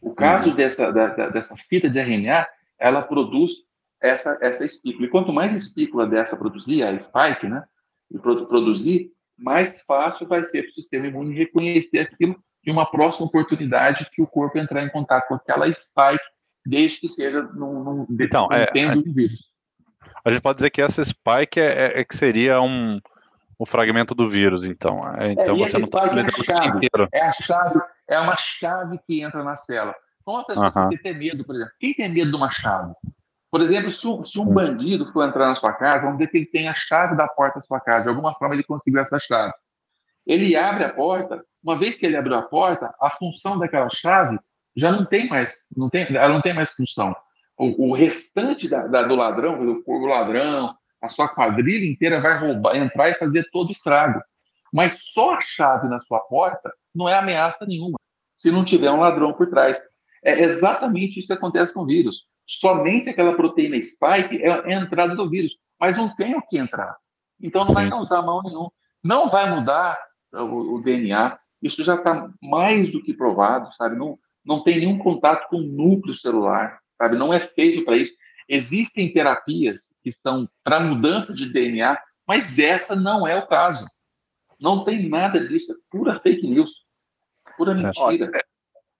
O 0.00 0.14
caso 0.14 0.50
uhum. 0.50 0.54
dessa, 0.54 0.92
da, 0.92 1.28
dessa 1.30 1.56
fita 1.68 1.88
de 1.88 1.98
RNA, 1.98 2.46
ela 2.78 3.02
produz 3.02 3.52
essa, 4.00 4.38
essa 4.40 4.64
espícula. 4.64 5.06
E 5.06 5.10
quanto 5.10 5.32
mais 5.32 5.54
espícula 5.54 6.06
dessa 6.06 6.36
produzir, 6.36 6.82
a 6.82 6.96
spike, 6.98 7.46
né, 7.48 7.64
e 8.10 8.18
produzir, 8.18 9.10
mais 9.38 9.82
fácil 9.82 10.26
vai 10.26 10.44
ser 10.44 10.62
para 10.62 10.70
o 10.70 10.74
sistema 10.74 11.06
imune 11.06 11.34
reconhecer 11.34 12.00
aquilo 12.00 12.36
de 12.62 12.70
uma 12.70 12.86
próxima 12.90 13.26
oportunidade 13.26 14.08
que 14.10 14.22
o 14.22 14.26
corpo 14.26 14.58
entrar 14.58 14.84
em 14.84 14.88
contato 14.88 15.28
com 15.28 15.34
aquela 15.34 15.70
spike, 15.72 16.24
desde 16.64 17.00
que 17.00 17.08
seja 17.08 17.42
num, 17.42 17.82
num 17.82 18.06
então, 18.20 18.48
é, 18.52 18.66
do 18.94 19.12
vírus. 19.12 19.50
A 20.24 20.30
gente 20.30 20.42
pode 20.42 20.56
dizer 20.56 20.70
que 20.70 20.80
essa 20.80 21.04
spike 21.04 21.58
é, 21.58 21.96
é, 21.96 22.00
é 22.00 22.04
que 22.04 22.16
seria 22.16 22.60
um, 22.60 23.00
um 23.58 23.66
fragmento 23.66 24.14
do 24.14 24.28
vírus, 24.28 24.64
então. 24.64 25.00
É, 25.16 25.32
então 25.32 25.56
você 25.56 25.78
não 25.78 25.84
está 25.84 26.06
é 26.06 26.20
a 26.20 26.30
chave, 26.30 26.68
inteiro. 26.68 27.08
É 27.12 27.20
a 27.22 27.32
chave, 27.32 27.80
é 28.08 28.18
uma 28.18 28.36
chave 28.36 28.98
que 29.06 29.22
entra 29.22 29.42
na 29.42 29.56
célula. 29.56 29.94
Então, 30.20 30.34
uma 30.34 30.46
pessoa, 30.46 30.68
uh 30.68 30.88
você 30.88 30.98
tem 30.98 31.18
medo, 31.18 31.44
por 31.44 31.56
exemplo, 31.56 31.72
quem 31.80 31.94
tem 31.94 32.08
medo 32.08 32.30
de 32.30 32.36
uma 32.36 32.50
chave? 32.50 32.92
Por 33.50 33.60
exemplo, 33.60 33.90
se 33.90 34.06
um, 34.06 34.24
se 34.24 34.38
um 34.38 34.42
hum. 34.42 34.54
bandido 34.54 35.12
for 35.12 35.28
entrar 35.28 35.48
na 35.48 35.56
sua 35.56 35.72
casa, 35.72 36.04
vamos 36.04 36.18
dizer 36.18 36.30
que 36.30 36.38
ele 36.38 36.46
tem 36.46 36.68
a 36.68 36.74
chave 36.74 37.16
da 37.16 37.28
porta 37.28 37.56
da 37.56 37.60
sua 37.60 37.80
casa, 37.80 38.04
de 38.04 38.08
alguma 38.08 38.34
forma 38.34 38.54
ele 38.54 38.62
conseguiu 38.62 39.00
essa 39.00 39.18
chave. 39.18 39.52
Ele 40.26 40.56
abre 40.56 40.84
a 40.84 40.92
porta, 40.92 41.44
uma 41.62 41.76
vez 41.76 41.96
que 41.96 42.06
ele 42.06 42.16
abriu 42.16 42.36
a 42.36 42.42
porta, 42.42 42.94
a 43.00 43.10
função 43.10 43.58
daquela 43.58 43.88
chave 43.90 44.38
já 44.76 44.90
não 44.90 45.04
tem 45.04 45.28
mais, 45.28 45.66
não 45.76 45.90
tem, 45.90 46.06
ela 46.16 46.32
não 46.32 46.40
tem 46.40 46.54
mais 46.54 46.72
função. 46.72 47.14
O, 47.58 47.90
o 47.90 47.94
restante 47.94 48.68
da, 48.68 48.86
da, 48.86 49.02
do 49.02 49.14
ladrão, 49.14 49.82
o 49.84 50.06
ladrão, 50.06 50.74
a 51.00 51.08
sua 51.08 51.28
quadrilha 51.28 51.84
inteira 51.84 52.20
vai 52.20 52.38
roubar, 52.38 52.76
entrar 52.76 53.10
e 53.10 53.14
fazer 53.14 53.48
todo 53.52 53.68
o 53.68 53.72
estrago. 53.72 54.20
Mas 54.72 54.96
só 55.12 55.34
a 55.34 55.40
chave 55.40 55.88
na 55.88 56.00
sua 56.00 56.20
porta 56.20 56.72
não 56.94 57.08
é 57.08 57.14
ameaça 57.14 57.66
nenhuma, 57.66 57.98
se 58.36 58.50
não 58.50 58.64
tiver 58.64 58.90
um 58.90 59.00
ladrão 59.00 59.32
por 59.32 59.50
trás. 59.50 59.80
É 60.24 60.40
exatamente 60.42 61.18
isso 61.18 61.28
que 61.28 61.32
acontece 61.34 61.74
com 61.74 61.80
o 61.80 61.86
vírus 61.86 62.26
somente 62.46 63.10
aquela 63.10 63.34
proteína 63.34 63.80
spike 63.80 64.42
é 64.42 64.50
a 64.50 64.80
entrada 64.80 65.14
do 65.14 65.28
vírus, 65.28 65.56
mas 65.78 65.96
não 65.96 66.14
tem 66.14 66.34
o 66.36 66.42
que 66.42 66.58
entrar. 66.58 66.96
Então 67.40 67.64
não 67.64 67.74
vai 67.74 67.88
causar 67.88 68.22
mal 68.22 68.42
nenhum. 68.42 68.68
Não 69.02 69.26
vai 69.26 69.50
mudar 69.50 69.98
o, 70.32 70.76
o 70.76 70.82
DNA. 70.82 71.38
Isso 71.60 71.82
já 71.84 71.94
está 71.94 72.30
mais 72.42 72.90
do 72.90 73.02
que 73.02 73.14
provado, 73.14 73.72
sabe? 73.74 73.96
Não, 73.96 74.18
não 74.44 74.62
tem 74.62 74.80
nenhum 74.80 74.98
contato 74.98 75.48
com 75.48 75.56
o 75.56 75.62
núcleo 75.62 76.14
celular, 76.14 76.80
sabe? 76.94 77.16
Não 77.16 77.32
é 77.32 77.40
feito 77.40 77.84
para 77.84 77.96
isso. 77.96 78.12
Existem 78.48 79.12
terapias 79.12 79.94
que 80.02 80.10
são 80.10 80.48
para 80.64 80.80
mudança 80.80 81.32
de 81.32 81.52
DNA, 81.52 81.98
mas 82.26 82.58
essa 82.58 82.96
não 82.96 83.26
é 83.26 83.38
o 83.38 83.46
caso. 83.46 83.86
Não 84.60 84.84
tem 84.84 85.08
nada 85.08 85.46
disso, 85.46 85.72
é 85.72 85.74
pura 85.90 86.14
fake 86.14 86.46
news, 86.46 86.84
pura 87.56 87.74
mentira. 87.74 88.30
É, 88.34 88.44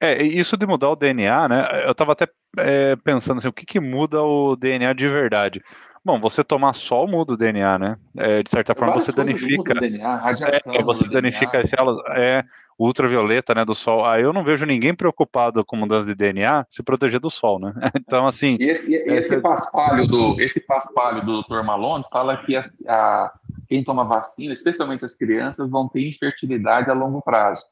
é 0.02 0.22
isso 0.22 0.56
de 0.56 0.66
mudar 0.66 0.90
o 0.90 0.96
DNA, 0.96 1.48
né? 1.48 1.84
Eu 1.86 1.92
estava 1.92 2.12
até 2.12 2.26
é, 2.58 2.96
pensando 2.96 3.38
assim, 3.38 3.48
o 3.48 3.52
que, 3.52 3.64
que 3.64 3.78
muda 3.78 4.22
o 4.22 4.56
DNA 4.56 4.92
de 4.92 5.08
verdade? 5.08 5.62
Bom, 6.04 6.20
você 6.20 6.42
tomar 6.42 6.74
sol 6.74 7.06
muda 7.06 7.34
o 7.34 7.36
DNA, 7.36 7.78
né? 7.78 7.96
É, 8.16 8.42
de 8.42 8.50
certa 8.50 8.74
forma 8.74 8.94
você 8.94 9.12
danifica. 9.12 9.74
DNA, 9.74 10.16
radiação 10.16 10.74
é, 10.74 10.82
você 10.82 11.08
danifica 11.08 11.60
as 11.60 11.70
células. 11.70 12.04
É, 12.16 12.44
ultravioleta, 12.78 13.54
né, 13.54 13.64
do 13.64 13.74
sol. 13.74 14.04
Aí 14.04 14.22
eu 14.22 14.32
não 14.32 14.42
vejo 14.42 14.66
ninguém 14.66 14.94
preocupado 14.94 15.64
com 15.64 15.76
mudança 15.76 16.06
de 16.06 16.14
DNA 16.14 16.66
se 16.70 16.82
proteger 16.82 17.20
do 17.20 17.30
sol, 17.30 17.58
né? 17.58 17.72
Então, 18.12 18.26
assim. 18.26 18.56
E 18.58 18.64
esse, 18.64 18.90
e 18.90 18.94
esse, 18.94 19.40
paspalho 19.40 20.06
do, 20.06 20.40
esse 20.40 20.60
paspalho 20.60 21.24
do 21.24 21.42
Dr. 21.42 21.62
Malone 21.62 22.04
fala 22.10 22.36
que 22.38 22.56
a, 22.56 22.62
a, 22.88 23.32
quem 23.68 23.84
toma 23.84 24.04
vacina, 24.04 24.52
especialmente 24.52 25.04
as 25.04 25.14
crianças, 25.14 25.70
vão 25.70 25.88
ter 25.88 26.08
infertilidade 26.08 26.90
a 26.90 26.94
longo 26.94 27.22
prazo. 27.22 27.64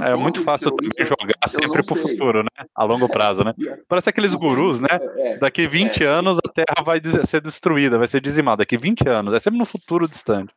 É 0.00 0.14
muito 0.14 0.44
fácil 0.44 0.70
também 0.72 0.90
jogar 0.98 1.50
sempre 1.50 1.82
para 1.82 1.94
o 1.94 1.96
futuro, 1.96 2.42
né? 2.42 2.66
A 2.74 2.84
longo 2.84 3.08
prazo, 3.08 3.42
né? 3.42 3.54
Parece 3.88 4.10
aqueles 4.10 4.34
gurus, 4.34 4.78
né? 4.78 4.88
É, 4.90 5.32
é, 5.32 5.38
Daqui 5.38 5.66
20 5.66 6.02
é. 6.02 6.06
anos 6.06 6.38
a 6.38 6.48
Terra 6.52 6.84
vai 6.84 7.00
ser 7.24 7.40
destruída, 7.40 7.96
vai 7.96 8.06
ser 8.06 8.20
dizimada. 8.20 8.58
Daqui 8.58 8.76
20 8.76 9.08
anos, 9.08 9.32
é 9.32 9.38
sempre 9.38 9.58
no 9.58 9.64
futuro 9.64 10.06
distante. 10.06 10.52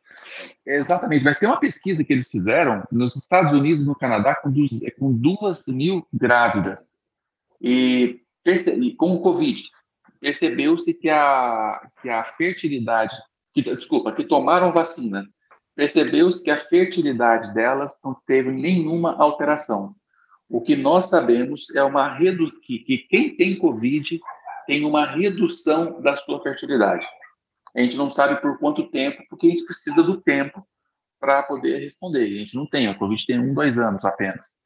Exatamente, 0.66 1.24
mas 1.24 1.38
tem 1.38 1.48
uma 1.48 1.58
pesquisa 1.58 2.04
que 2.04 2.12
eles 2.12 2.28
fizeram 2.28 2.82
nos 2.92 3.16
Estados 3.16 3.52
Unidos 3.52 3.86
no 3.86 3.94
Canadá 3.94 4.34
com, 4.34 4.52
com 4.98 5.12
duas 5.12 5.66
mil 5.66 6.06
grávidas. 6.12 6.92
E, 7.62 8.20
e 8.44 8.92
com 8.92 9.14
o 9.14 9.22
Covid, 9.22 9.62
percebeu-se 10.20 10.92
que 10.92 11.08
a, 11.08 11.80
que 12.02 12.10
a 12.10 12.24
fertilidade, 12.24 13.16
que, 13.54 13.62
desculpa, 13.62 14.12
que 14.12 14.24
tomaram 14.24 14.70
vacina 14.70 15.26
percebeu-se 15.74 16.42
que 16.42 16.50
a 16.50 16.64
fertilidade 16.66 17.52
delas 17.54 17.98
não 18.04 18.14
teve 18.26 18.50
nenhuma 18.50 19.14
alteração. 19.16 19.94
O 20.48 20.60
que 20.60 20.76
nós 20.76 21.06
sabemos 21.06 21.74
é 21.74 21.82
uma 21.82 22.14
redu 22.14 22.50
que, 22.60 22.78
que 22.80 22.98
quem 22.98 23.36
tem 23.36 23.58
Covid 23.58 24.20
tem 24.66 24.84
uma 24.84 25.06
redução 25.06 26.00
da 26.00 26.16
sua 26.18 26.42
fertilidade. 26.42 27.06
A 27.76 27.80
gente 27.80 27.96
não 27.96 28.10
sabe 28.10 28.40
por 28.40 28.58
quanto 28.58 28.88
tempo, 28.90 29.22
porque 29.28 29.46
a 29.46 29.50
gente 29.50 29.64
precisa 29.64 30.02
do 30.02 30.20
tempo 30.20 30.64
para 31.18 31.42
poder 31.42 31.78
responder. 31.78 32.24
A 32.24 32.38
gente 32.38 32.54
não 32.54 32.66
tem, 32.66 32.86
a 32.86 32.94
Covid 32.96 33.26
tem 33.26 33.38
um, 33.38 33.52
dois 33.52 33.78
anos 33.78 34.04
apenas. 34.04 34.56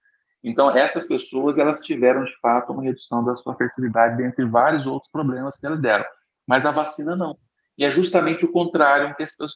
Então, 0.42 0.70
essas 0.76 1.06
pessoas, 1.06 1.58
elas 1.58 1.80
tiveram, 1.80 2.24
de 2.24 2.36
fato, 2.40 2.72
uma 2.72 2.82
redução 2.82 3.24
da 3.24 3.34
sua 3.34 3.56
fertilidade, 3.56 4.18
dentre 4.18 4.44
vários 4.44 4.86
outros 4.86 5.10
problemas 5.10 5.56
que 5.56 5.66
elas 5.66 5.80
deram. 5.80 6.04
Mas 6.46 6.64
a 6.66 6.70
vacina 6.70 7.16
não. 7.16 7.36
E 7.76 7.84
é 7.84 7.90
justamente 7.90 8.44
o 8.44 8.52
contrário, 8.52 9.14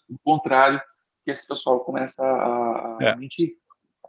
o 0.09 0.19
contrário 0.25 0.81
que 1.23 1.31
esse 1.31 1.47
pessoal 1.47 1.81
começa 1.81 2.23
a, 2.23 2.99
é. 3.01 3.17
mentir. 3.17 3.55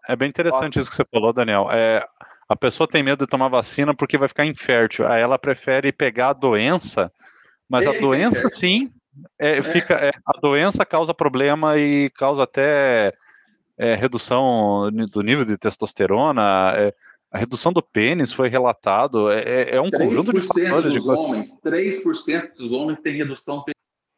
É 0.08 0.16
bem 0.16 0.30
interessante 0.30 0.80
isso 0.80 0.90
que 0.90 0.96
você 0.96 1.06
falou, 1.06 1.32
Daniel. 1.32 1.70
É, 1.72 2.06
a 2.50 2.56
pessoa 2.56 2.88
tem 2.88 3.02
medo 3.02 3.26
de 3.26 3.30
tomar 3.30 3.48
vacina 3.48 3.96
porque 3.96 4.18
vai 4.18 4.28
ficar 4.28 4.46
infértil. 4.46 5.08
Aí 5.08 5.22
ela 5.22 5.40
prefere 5.40 5.92
pegar 5.92 6.30
a 6.30 6.34
doença, 6.34 7.12
mas 7.70 7.88
a 7.88 7.94
doença, 7.94 8.42
sim, 8.60 8.92
é, 9.40 9.58
é. 9.58 9.64
Fica, 9.64 9.94
é, 9.96 10.12
a 10.26 10.40
doença 10.40 10.86
causa 10.86 11.14
problema 11.14 11.78
e 11.78 12.10
causa 12.12 12.44
até 12.44 13.14
é, 13.78 13.96
redução 13.96 14.92
do 15.10 15.22
nível 15.22 15.46
de 15.46 15.58
testosterona. 15.58 16.42
A 17.32 17.38
redução 17.38 17.72
do 17.72 17.82
pênis 17.82 18.32
foi 18.32 18.50
relatado. 18.50 19.32
É, 19.32 19.76
é 19.76 19.82
um 19.82 19.90
conjunto 19.90 20.34
de 20.34 20.42
fatores. 20.42 20.94
Dos 20.94 21.04
de... 21.04 21.10
homens, 21.10 21.58
3% 21.64 22.56
dos 22.58 22.72
homens 22.72 23.02
têm 23.02 23.16
redução 23.16 23.64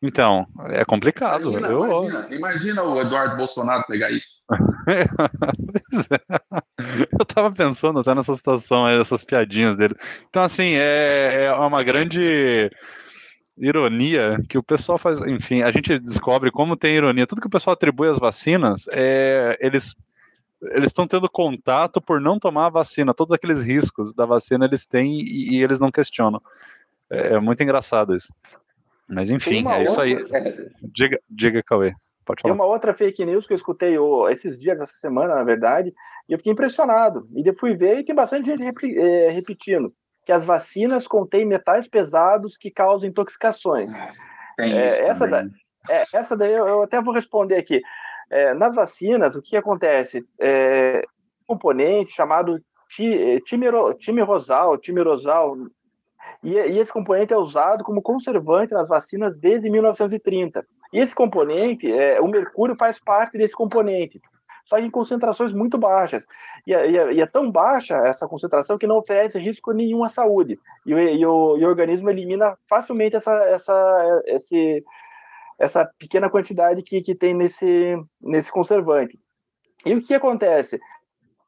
então, 0.02 0.46
é 0.66 0.86
complicado. 0.86 1.50
Imagina, 1.50 1.68
eu... 1.68 1.86
imagina, 1.86 2.36
imagina, 2.36 2.84
o 2.84 3.02
Eduardo 3.02 3.38
Bolsonaro 3.38 3.84
pegar 3.88 4.12
isso. 4.12 4.28
eu 7.20 7.26
tava 7.26 7.52
pensando 7.52 8.00
até 8.00 8.14
nessa 8.14 8.36
situação, 8.36 8.88
essas 8.88 9.24
piadinhas 9.24 9.76
dele. 9.76 9.96
Então, 10.30 10.44
assim, 10.44 10.74
é, 10.76 11.46
é 11.46 11.54
uma 11.54 11.84
grande 11.84 12.70
ironia 13.58 14.38
que 14.50 14.58
o 14.58 14.64
pessoal 14.64 14.98
faz. 14.98 15.20
Enfim, 15.22 15.62
a 15.62 15.72
gente 15.72 15.98
descobre 15.98 16.52
como 16.52 16.76
tem 16.76 16.96
ironia. 16.96 17.26
Tudo 17.26 17.42
que 17.42 17.48
o 17.48 17.52
pessoal 17.52 17.74
atribui 17.74 18.10
às 18.10 18.20
vacinas, 18.20 18.86
é, 18.92 19.58
eles 19.60 19.84
eles 20.72 20.88
estão 20.88 21.06
tendo 21.06 21.30
contato 21.30 22.02
por 22.02 22.20
não 22.20 22.40
tomar 22.40 22.68
a 22.68 22.70
vacina. 22.70 23.14
Todos 23.14 23.34
aqueles 23.34 23.62
riscos 23.62 24.14
da 24.14 24.26
vacina 24.26 24.66
eles 24.66 24.86
têm 24.86 25.22
e, 25.22 25.56
e 25.56 25.64
eles 25.64 25.80
não 25.80 25.92
questionam. 25.92 26.42
É, 27.10 27.34
é 27.34 27.40
muito 27.40 27.62
engraçado 27.62 28.16
isso. 28.16 28.34
Mas 29.08 29.30
enfim, 29.30 29.68
é 29.68 29.84
isso 29.84 30.00
aí. 30.00 30.14
É... 30.14 30.70
Diga, 30.82 31.20
diga, 31.30 31.64
Cauê. 31.64 31.94
Pode 32.26 32.42
falar. 32.42 32.54
Tem 32.54 32.62
uma 32.62 32.66
outra 32.66 32.94
fake 32.94 33.24
news 33.24 33.46
que 33.46 33.54
eu 33.54 33.58
escutei 33.58 33.98
oh, 33.98 34.28
esses 34.30 34.58
dias, 34.58 34.80
essa 34.80 34.94
semana, 34.94 35.36
na 35.36 35.44
verdade, 35.44 35.94
e 36.28 36.34
eu 36.34 36.38
fiquei 36.40 36.52
impressionado. 36.52 37.28
E 37.36 37.44
depois 37.44 37.60
fui 37.60 37.76
ver 37.76 38.00
e 38.00 38.04
tem 38.04 38.16
bastante 38.16 38.48
gente 38.48 38.64
é, 38.98 39.30
repetindo 39.30 39.94
que 40.26 40.32
as 40.32 40.44
vacinas 40.44 41.08
contêm 41.08 41.46
metais 41.46 41.88
pesados 41.88 42.58
que 42.58 42.72
causam 42.72 43.08
intoxicações. 43.08 43.94
É, 44.60 45.08
essa, 45.08 45.28
da, 45.28 45.46
é, 45.88 46.04
essa 46.12 46.36
daí 46.36 46.52
eu, 46.52 46.68
eu, 46.68 46.84
até 46.84 47.00
vou 47.00 47.14
responder 47.14 47.58
aqui. 47.58 47.80
É, 48.32 48.54
nas 48.56 48.74
vacinas, 48.74 49.36
o 49.36 49.42
que 49.42 49.56
acontece? 49.56 50.26
É, 50.42 51.04
um 51.44 51.54
componente 51.54 52.12
chamado 52.12 52.60
timerosal, 54.00 54.78
timerosal, 54.80 55.56
e, 56.44 56.54
e, 56.54 56.80
esse 56.80 56.92
componente 56.92 57.34
é 57.34 57.38
usado 57.38 57.84
como 57.84 58.02
conservante 58.02 58.74
nas 58.74 58.90
vacinas 58.90 59.38
desde 59.38 59.70
1930. 59.70 60.66
E 60.94 61.00
esse 61.00 61.16
componente, 61.16 61.92
é, 61.92 62.22
o 62.22 62.28
mercúrio 62.28 62.76
faz 62.76 63.00
parte 63.00 63.38
desse 63.38 63.56
componente, 63.56 64.22
só 64.66 64.78
em 64.78 64.90
concentrações 64.90 65.54
muito 65.54 65.78
baixas. 65.78 66.26
E, 66.66 66.74
é, 66.74 66.90
e, 66.90 66.98
é, 66.98 67.14
e 67.14 67.22
é 67.22 67.26
tão 67.26 67.52
baixa 67.52 67.96
essa 68.06 68.28
concentração 68.28 68.78
que 68.78 68.88
não 68.88 68.98
oferece 68.98 69.40
risco 69.40 69.72
nenhum 69.72 70.04
à 70.04 70.10
saúde. 70.10 70.60
E, 70.86 70.94
o, 70.94 71.32
o, 71.32 71.58
o 71.58 71.66
organismo 71.66 72.10
elimina 72.10 72.58
facilmente 72.70 73.16
essa, 73.16 73.34
essa, 73.46 74.22
esse, 74.26 74.84
essa 75.60 75.90
pequena 75.98 76.30
quantidade 76.30 76.84
que, 76.84 77.02
que 77.02 77.16
tem 77.16 77.34
nesse, 77.34 77.98
nesse 78.22 78.52
conservante. 78.52 79.20
E 79.86 79.94
o 79.94 80.02
que 80.02 80.14
acontece? 80.14 80.80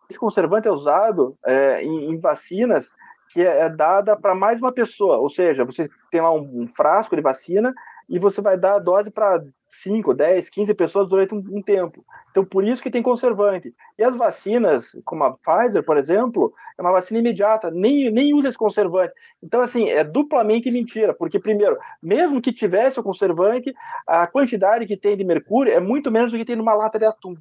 Esse 0.09 0.19
conservante 0.19 0.67
é 0.67 0.71
usado 0.71 1.37
é, 1.45 1.83
em, 1.83 2.11
em 2.11 2.19
vacinas 2.19 2.91
que 3.29 3.41
é, 3.41 3.61
é 3.61 3.69
dada 3.69 4.15
para 4.15 4.35
mais 4.35 4.59
uma 4.59 4.71
pessoa, 4.71 5.17
ou 5.17 5.29
seja, 5.29 5.65
você 5.65 5.89
tem 6.11 6.21
lá 6.21 6.31
um, 6.31 6.63
um, 6.63 6.67
frasco 6.67 7.15
de 7.15 7.21
vacina 7.21 7.73
e 8.09 8.19
você 8.19 8.41
vai 8.41 8.57
dar 8.57 8.75
a 8.75 8.79
dose 8.79 9.11
para 9.11 9.43
5, 9.69 10.13
10, 10.13 10.49
15 10.49 10.73
pessoas 10.73 11.09
durante 11.09 11.35
um, 11.35 11.43
um, 11.51 11.61
tempo. 11.61 12.03
Então, 12.31 12.43
por 12.45 12.63
isso 12.63 12.81
que 12.81 12.89
tem 12.89 13.03
conservante. 13.03 13.73
E 13.97 14.03
as 14.03 14.15
vacinas, 14.15 14.97
como 15.03 15.23
a 15.23 15.37
Pfizer, 15.37 15.83
por 15.83 15.97
exemplo, 15.97 16.53
é 16.77 16.81
uma 16.81 16.91
vacina 16.91 17.19
imediata, 17.19 17.69
nem, 17.69 18.09
nem 18.09 18.33
usa 18.33 18.49
esse 18.49 18.57
conservante. 18.57 19.13
Então, 19.43 19.61
assim, 19.61 19.89
é 19.89 20.03
duplamente 20.03 20.71
mentira, 20.71 21.13
porque, 21.13 21.39
primeiro, 21.39 21.77
mesmo 22.01 22.41
que 22.41 22.53
tivesse 22.53 22.99
o 22.99 23.03
conservante, 23.03 23.73
a 24.07 24.25
quantidade 24.25 24.85
que 24.85 24.97
tem 24.97 25.17
de 25.17 25.23
mercúrio 25.23 25.73
é 25.73 25.79
muito 25.79 26.09
menos 26.09 26.31
do 26.31 26.37
que 26.37 26.45
tem 26.45 26.55
numa 26.55 26.73
lata 26.73 26.97
de 26.97 27.05
atum, 27.05 27.35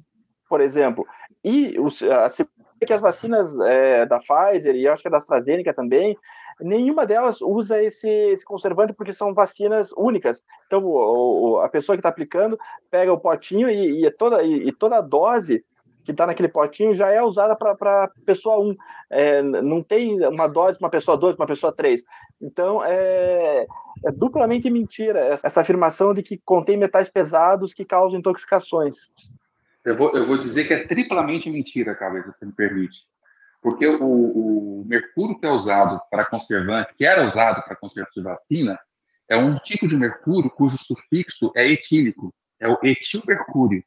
por 0.49 0.61
exemplo. 0.61 1.07
E 1.43 1.77
a 2.11 2.29
que 2.85 2.93
as 2.93 3.01
vacinas 3.01 3.57
é, 3.59 4.05
da 4.05 4.19
Pfizer 4.19 4.75
e 4.75 4.87
acho 4.87 5.01
que 5.01 5.07
a 5.07 5.11
da 5.11 5.17
AstraZeneca 5.17 5.73
também, 5.73 6.17
nenhuma 6.59 7.05
delas 7.05 7.41
usa 7.41 7.81
esse, 7.81 8.09
esse 8.09 8.45
conservante 8.45 8.93
porque 8.93 9.13
são 9.13 9.33
vacinas 9.33 9.91
únicas. 9.95 10.43
Então, 10.67 10.83
o, 10.83 11.51
o, 11.51 11.59
a 11.61 11.69
pessoa 11.69 11.95
que 11.95 11.99
está 11.99 12.09
aplicando 12.09 12.57
pega 12.89 13.11
o 13.11 13.19
potinho 13.19 13.69
e, 13.69 14.05
e 14.05 14.11
toda, 14.11 14.43
e, 14.43 14.67
e, 14.67 14.71
toda 14.71 14.97
a 14.97 15.01
dose 15.01 15.63
que 16.03 16.11
está 16.11 16.25
naquele 16.25 16.47
potinho 16.47 16.95
já 16.95 17.09
é 17.09 17.21
usada 17.21 17.55
para 17.55 18.09
pessoa 18.25 18.59
1. 18.59 18.75
É, 19.09 19.41
não 19.41 19.83
tem 19.83 20.25
uma 20.25 20.47
dose 20.47 20.77
para 20.77 20.85
uma 20.85 20.91
pessoa 20.91 21.17
2, 21.17 21.35
para 21.35 21.43
uma 21.43 21.47
pessoa 21.47 21.73
3. 21.73 22.01
Então, 22.41 22.81
é, 22.83 23.67
é 24.05 24.11
duplamente 24.11 24.69
mentira 24.69 25.39
essa 25.43 25.61
afirmação 25.61 26.13
de 26.13 26.23
que 26.23 26.37
contém 26.45 26.77
metais 26.77 27.09
pesados 27.09 27.73
que 27.73 27.83
causam 27.83 28.19
intoxicações. 28.19 29.11
Eu 29.87 29.95
vou, 29.95 30.13
eu 30.13 30.27
vou 30.27 30.37
dizer 30.37 30.67
que 30.67 30.73
é 30.73 30.85
triplamente 30.85 31.49
mentira, 31.49 31.95
cara, 31.95 32.21
se 32.37 32.45
me 32.45 32.51
permite. 32.51 33.05
Porque 33.61 33.87
o, 33.87 34.81
o 34.81 34.85
mercúrio 34.85 35.39
que 35.39 35.45
é 35.45 35.49
usado 35.49 36.01
para 36.11 36.25
conservante, 36.25 36.93
que 36.93 37.05
era 37.05 37.25
usado 37.25 37.63
para 37.63 37.73
conservante 37.77 38.15
de 38.15 38.21
vacina, 38.21 38.77
é 39.29 39.37
um 39.37 39.57
tipo 39.59 39.87
de 39.87 39.95
mercúrio 39.95 40.49
cujo 40.49 40.77
sufixo 40.77 41.53
é 41.55 41.65
etílico, 41.65 42.35
é 42.59 42.67
o 42.67 42.77
etilmercúrio. 42.83 43.81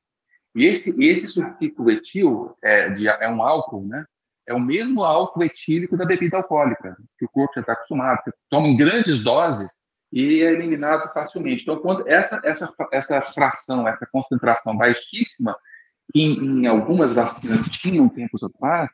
E 0.54 0.64
esse, 0.64 0.90
esse 1.04 1.26
sufixo 1.26 1.90
etil 1.90 2.56
é, 2.64 2.88
de, 2.88 3.06
é 3.06 3.28
um 3.28 3.42
álcool, 3.42 3.86
né? 3.86 4.06
É 4.46 4.54
o 4.54 4.60
mesmo 4.60 5.04
álcool 5.04 5.44
etílico 5.44 5.98
da 5.98 6.06
bebida 6.06 6.38
alcoólica, 6.38 6.96
que 7.18 7.26
o 7.26 7.28
corpo 7.28 7.52
já 7.56 7.60
está 7.60 7.74
acostumado. 7.74 8.22
Você 8.22 8.32
toma 8.48 8.68
em 8.68 8.76
grandes 8.76 9.22
doses 9.22 9.70
e 10.10 10.42
é 10.42 10.50
eliminado 10.50 11.12
facilmente. 11.12 11.60
Então, 11.60 11.76
quando 11.76 12.08
essa, 12.08 12.40
essa, 12.42 12.72
essa 12.90 13.20
fração, 13.34 13.86
essa 13.86 14.06
concentração 14.10 14.74
baixíssima 14.74 15.54
que 16.12 16.20
em, 16.20 16.62
em 16.62 16.66
algumas 16.66 17.14
vacinas 17.14 17.68
tinham 17.68 18.08
tempos 18.08 18.42
atrás, 18.42 18.90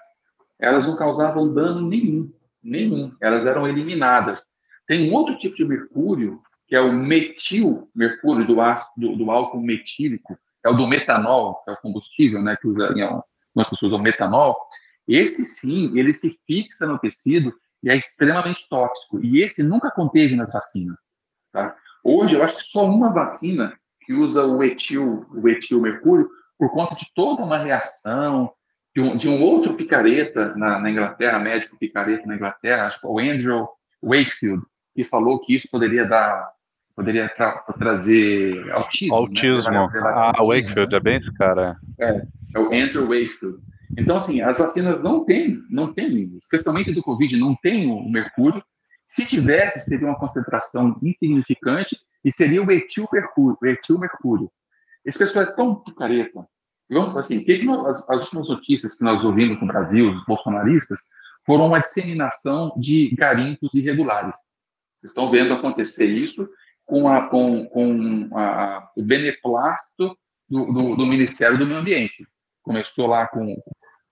elas 0.58 0.86
não 0.86 0.96
causavam 0.96 1.52
dano 1.52 1.86
nenhum, 1.86 2.32
nenhum. 2.62 3.12
Elas 3.20 3.46
eram 3.46 3.66
eliminadas. 3.66 4.42
Tem 4.86 5.10
um 5.10 5.14
outro 5.14 5.36
tipo 5.36 5.56
de 5.56 5.64
mercúrio, 5.64 6.40
que 6.66 6.74
é 6.74 6.80
o 6.80 6.92
metil 6.92 7.88
mercúrio 7.94 8.46
do, 8.46 8.60
ácido, 8.60 9.16
do, 9.16 9.30
álcool 9.30 9.60
metílico, 9.60 10.38
é 10.64 10.68
o 10.68 10.74
do 10.74 10.86
metanol, 10.86 11.62
que 11.64 11.70
é 11.70 11.74
o 11.74 11.76
combustível, 11.76 12.42
né, 12.42 12.56
que 12.56 12.66
usa, 12.66 12.88
algumas 12.88 13.70
pessoas 13.70 13.92
usam 13.92 14.02
metanol, 14.02 14.56
esse 15.06 15.44
sim, 15.44 15.96
ele 15.96 16.12
se 16.14 16.36
fixa 16.46 16.86
no 16.86 16.98
tecido 16.98 17.54
e 17.82 17.90
é 17.90 17.96
extremamente 17.96 18.66
tóxico. 18.68 19.20
E 19.24 19.42
esse 19.42 19.62
nunca 19.62 19.90
conteve 19.90 20.34
nas 20.34 20.52
vacinas. 20.52 20.98
Tá? 21.52 21.76
Hoje, 22.02 22.34
eu 22.34 22.42
acho 22.42 22.56
que 22.56 22.64
só 22.64 22.84
uma 22.84 23.12
vacina 23.12 23.78
que 24.04 24.12
usa 24.12 24.44
o 24.44 24.62
etil, 24.62 25.26
o 25.30 25.48
etil 25.48 25.80
mercúrio, 25.80 26.28
por 26.58 26.72
conta 26.72 26.94
de 26.94 27.06
toda 27.14 27.42
uma 27.42 27.58
reação 27.58 28.52
de 28.94 29.02
um, 29.02 29.16
de 29.16 29.28
um 29.28 29.42
outro 29.42 29.74
picareta 29.74 30.54
na, 30.56 30.78
na, 30.78 30.90
Inglaterra, 30.90 31.38
médico 31.38 31.76
picareta 31.78 32.26
na 32.26 32.34
Inglaterra, 32.34 32.86
acho 32.86 32.98
que 32.98 33.06
é 33.06 33.10
o 33.10 33.18
Andrew 33.18 33.68
Wakefield, 34.02 34.62
que 34.94 35.04
falou 35.04 35.38
que 35.40 35.54
isso 35.54 35.68
poderia 35.70 36.06
dar, 36.06 36.50
poderia 36.94 37.28
tra 37.28 37.58
trazer 37.78 38.72
autismo. 38.72 39.14
Né? 39.14 39.20
Autismo. 39.20 39.70
Né? 39.70 39.88
Ah, 40.02 40.42
Wakefield 40.42 40.94
é 40.94 41.00
bem 41.00 41.18
esse 41.18 41.30
cara. 41.34 41.76
É, 42.00 42.22
é 42.54 42.58
o 42.58 42.72
Andrew 42.72 43.06
Wakefield. 43.06 43.58
Então, 43.98 44.16
assim, 44.16 44.40
as 44.40 44.58
vacinas 44.58 45.02
não 45.02 45.24
têm, 45.24 45.62
não 45.70 45.92
têm, 45.92 46.36
especialmente 46.38 46.92
do 46.92 47.02
Covid, 47.02 47.36
não 47.36 47.54
tem 47.54 47.90
o 47.90 48.08
mercúrio. 48.08 48.62
Se 49.06 49.26
tivesse, 49.26 49.80
seria 49.80 50.08
uma 50.08 50.18
concentração 50.18 50.98
insignificante 51.02 51.96
e 52.24 52.32
seria 52.32 52.62
o 52.62 52.70
etilmercúrio. 52.72 53.58
O 53.62 53.66
etilmercúrio. 53.66 54.50
Esse 55.06 55.18
pessoal 55.18 55.44
é 55.44 55.52
tão 55.52 55.76
picareta. 55.76 56.46
Vamos, 56.90 57.16
assim, 57.16 57.42
que 57.44 57.62
nós, 57.64 57.86
as, 57.86 58.10
as 58.10 58.24
últimas 58.24 58.48
notícias 58.48 58.96
que 58.96 59.04
nós 59.04 59.24
ouvimos 59.24 59.60
no 59.60 59.66
Brasil, 59.66 60.10
os 60.10 60.24
bolsonaristas, 60.24 60.98
foram 61.46 61.68
uma 61.68 61.78
disseminação 61.78 62.72
de 62.76 63.14
garimpos 63.14 63.72
irregulares. 63.72 64.34
Vocês 64.96 65.10
estão 65.10 65.30
vendo 65.30 65.54
acontecer 65.54 66.06
isso 66.06 66.48
com, 66.84 67.08
a, 67.08 67.28
com, 67.28 67.66
com 67.66 68.28
a, 68.36 68.90
o 68.96 69.02
beneplácito 69.02 70.18
do, 70.48 70.72
do, 70.72 70.96
do, 70.96 71.06
Ministério 71.06 71.56
do 71.56 71.66
Meio 71.66 71.80
Ambiente. 71.80 72.26
Começou 72.62 73.06
lá 73.06 73.28
com, 73.28 73.56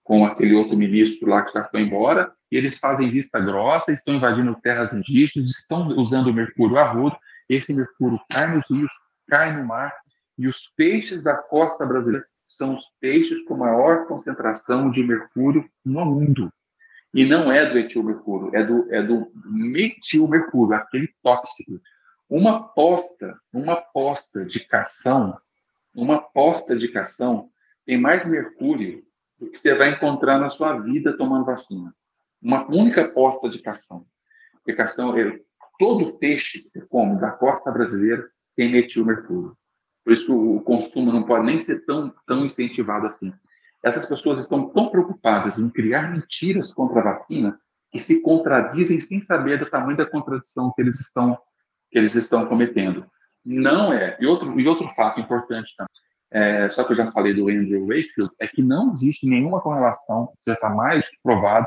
com 0.04 0.24
aquele 0.24 0.54
outro 0.54 0.76
ministro 0.76 1.28
lá 1.28 1.42
que 1.42 1.52
já 1.52 1.66
foi 1.66 1.80
embora, 1.80 2.32
e 2.52 2.56
eles 2.56 2.78
fazem 2.78 3.10
vista 3.10 3.40
grossa, 3.40 3.92
estão 3.92 4.14
invadindo 4.14 4.54
terras 4.62 4.92
indígenas, 4.92 5.50
estão 5.50 5.88
usando 5.88 6.32
mercúrio 6.32 6.78
arrudo, 6.78 7.16
esse 7.48 7.74
mercúrio 7.74 8.20
cai 8.30 8.54
nos 8.54 8.64
rios, 8.70 8.90
cai 9.28 9.56
no 9.56 9.66
mar, 9.66 9.92
e 10.38 10.48
os 10.48 10.72
peixes 10.76 11.22
da 11.22 11.36
costa 11.36 11.86
brasileira 11.86 12.26
são 12.46 12.74
os 12.74 12.84
peixes 13.00 13.42
com 13.44 13.56
maior 13.56 14.06
concentração 14.06 14.90
de 14.90 15.02
mercúrio 15.02 15.68
no 15.84 16.04
mundo. 16.04 16.52
E 17.12 17.24
não 17.24 17.50
é 17.50 17.70
do 17.70 17.78
etilmercúrio, 17.78 18.54
é 18.54 18.64
do, 18.64 18.92
é 18.92 19.02
do 19.02 19.30
metilmercúrio, 19.44 20.74
aquele 20.74 21.08
tóxico. 21.22 21.80
Uma 22.28 22.68
posta, 22.68 23.38
uma 23.52 23.76
posta 23.76 24.44
de 24.44 24.66
cação, 24.66 25.38
uma 25.94 26.20
posta 26.20 26.76
de 26.76 26.88
cação 26.88 27.50
tem 27.86 27.98
mais 27.98 28.26
mercúrio 28.26 29.04
do 29.38 29.50
que 29.50 29.58
você 29.58 29.74
vai 29.74 29.92
encontrar 29.92 30.38
na 30.38 30.50
sua 30.50 30.78
vida 30.80 31.16
tomando 31.16 31.44
vacina. 31.44 31.94
Uma 32.42 32.66
única 32.68 33.08
posta 33.12 33.48
de 33.48 33.60
cação. 33.60 34.06
Porque 34.54 34.72
cação, 34.72 35.14
todo 35.78 36.18
peixe 36.18 36.60
que 36.60 36.68
você 36.68 36.84
come 36.86 37.20
da 37.20 37.30
costa 37.30 37.70
brasileira 37.70 38.28
tem 38.56 38.72
metilmercúrio. 38.72 39.56
Por 40.04 40.12
isso 40.12 40.32
o 40.32 40.60
consumo 40.60 41.12
não 41.12 41.24
pode 41.24 41.46
nem 41.46 41.58
ser 41.60 41.84
tão, 41.86 42.14
tão 42.26 42.44
incentivado 42.44 43.06
assim. 43.06 43.32
Essas 43.82 44.06
pessoas 44.06 44.40
estão 44.40 44.68
tão 44.68 44.90
preocupadas 44.90 45.58
em 45.58 45.70
criar 45.70 46.12
mentiras 46.12 46.72
contra 46.72 47.00
a 47.00 47.04
vacina 47.04 47.58
que 47.90 47.98
se 47.98 48.20
contradizem 48.20 49.00
sem 49.00 49.22
saber 49.22 49.58
do 49.58 49.70
tamanho 49.70 49.96
da 49.96 50.06
contradição 50.06 50.72
que 50.74 50.82
eles 50.82 51.00
estão 51.00 51.38
que 51.90 51.98
eles 51.98 52.14
estão 52.14 52.44
cometendo. 52.46 53.06
Não 53.44 53.92
é. 53.92 54.16
E 54.20 54.26
outro, 54.26 54.58
e 54.58 54.66
outro 54.66 54.88
fato 54.96 55.20
importante 55.20 55.74
também, 55.76 55.92
é, 56.32 56.68
só 56.68 56.82
que 56.82 56.92
eu 56.92 56.96
já 56.96 57.12
falei 57.12 57.32
do 57.32 57.48
Andrew 57.48 57.86
Wakefield, 57.86 58.32
é 58.40 58.48
que 58.48 58.60
não 58.60 58.90
existe 58.90 59.28
nenhuma 59.28 59.60
correlação, 59.60 60.30
já 60.44 60.54
está 60.54 60.68
mais 60.68 61.04
provado, 61.22 61.66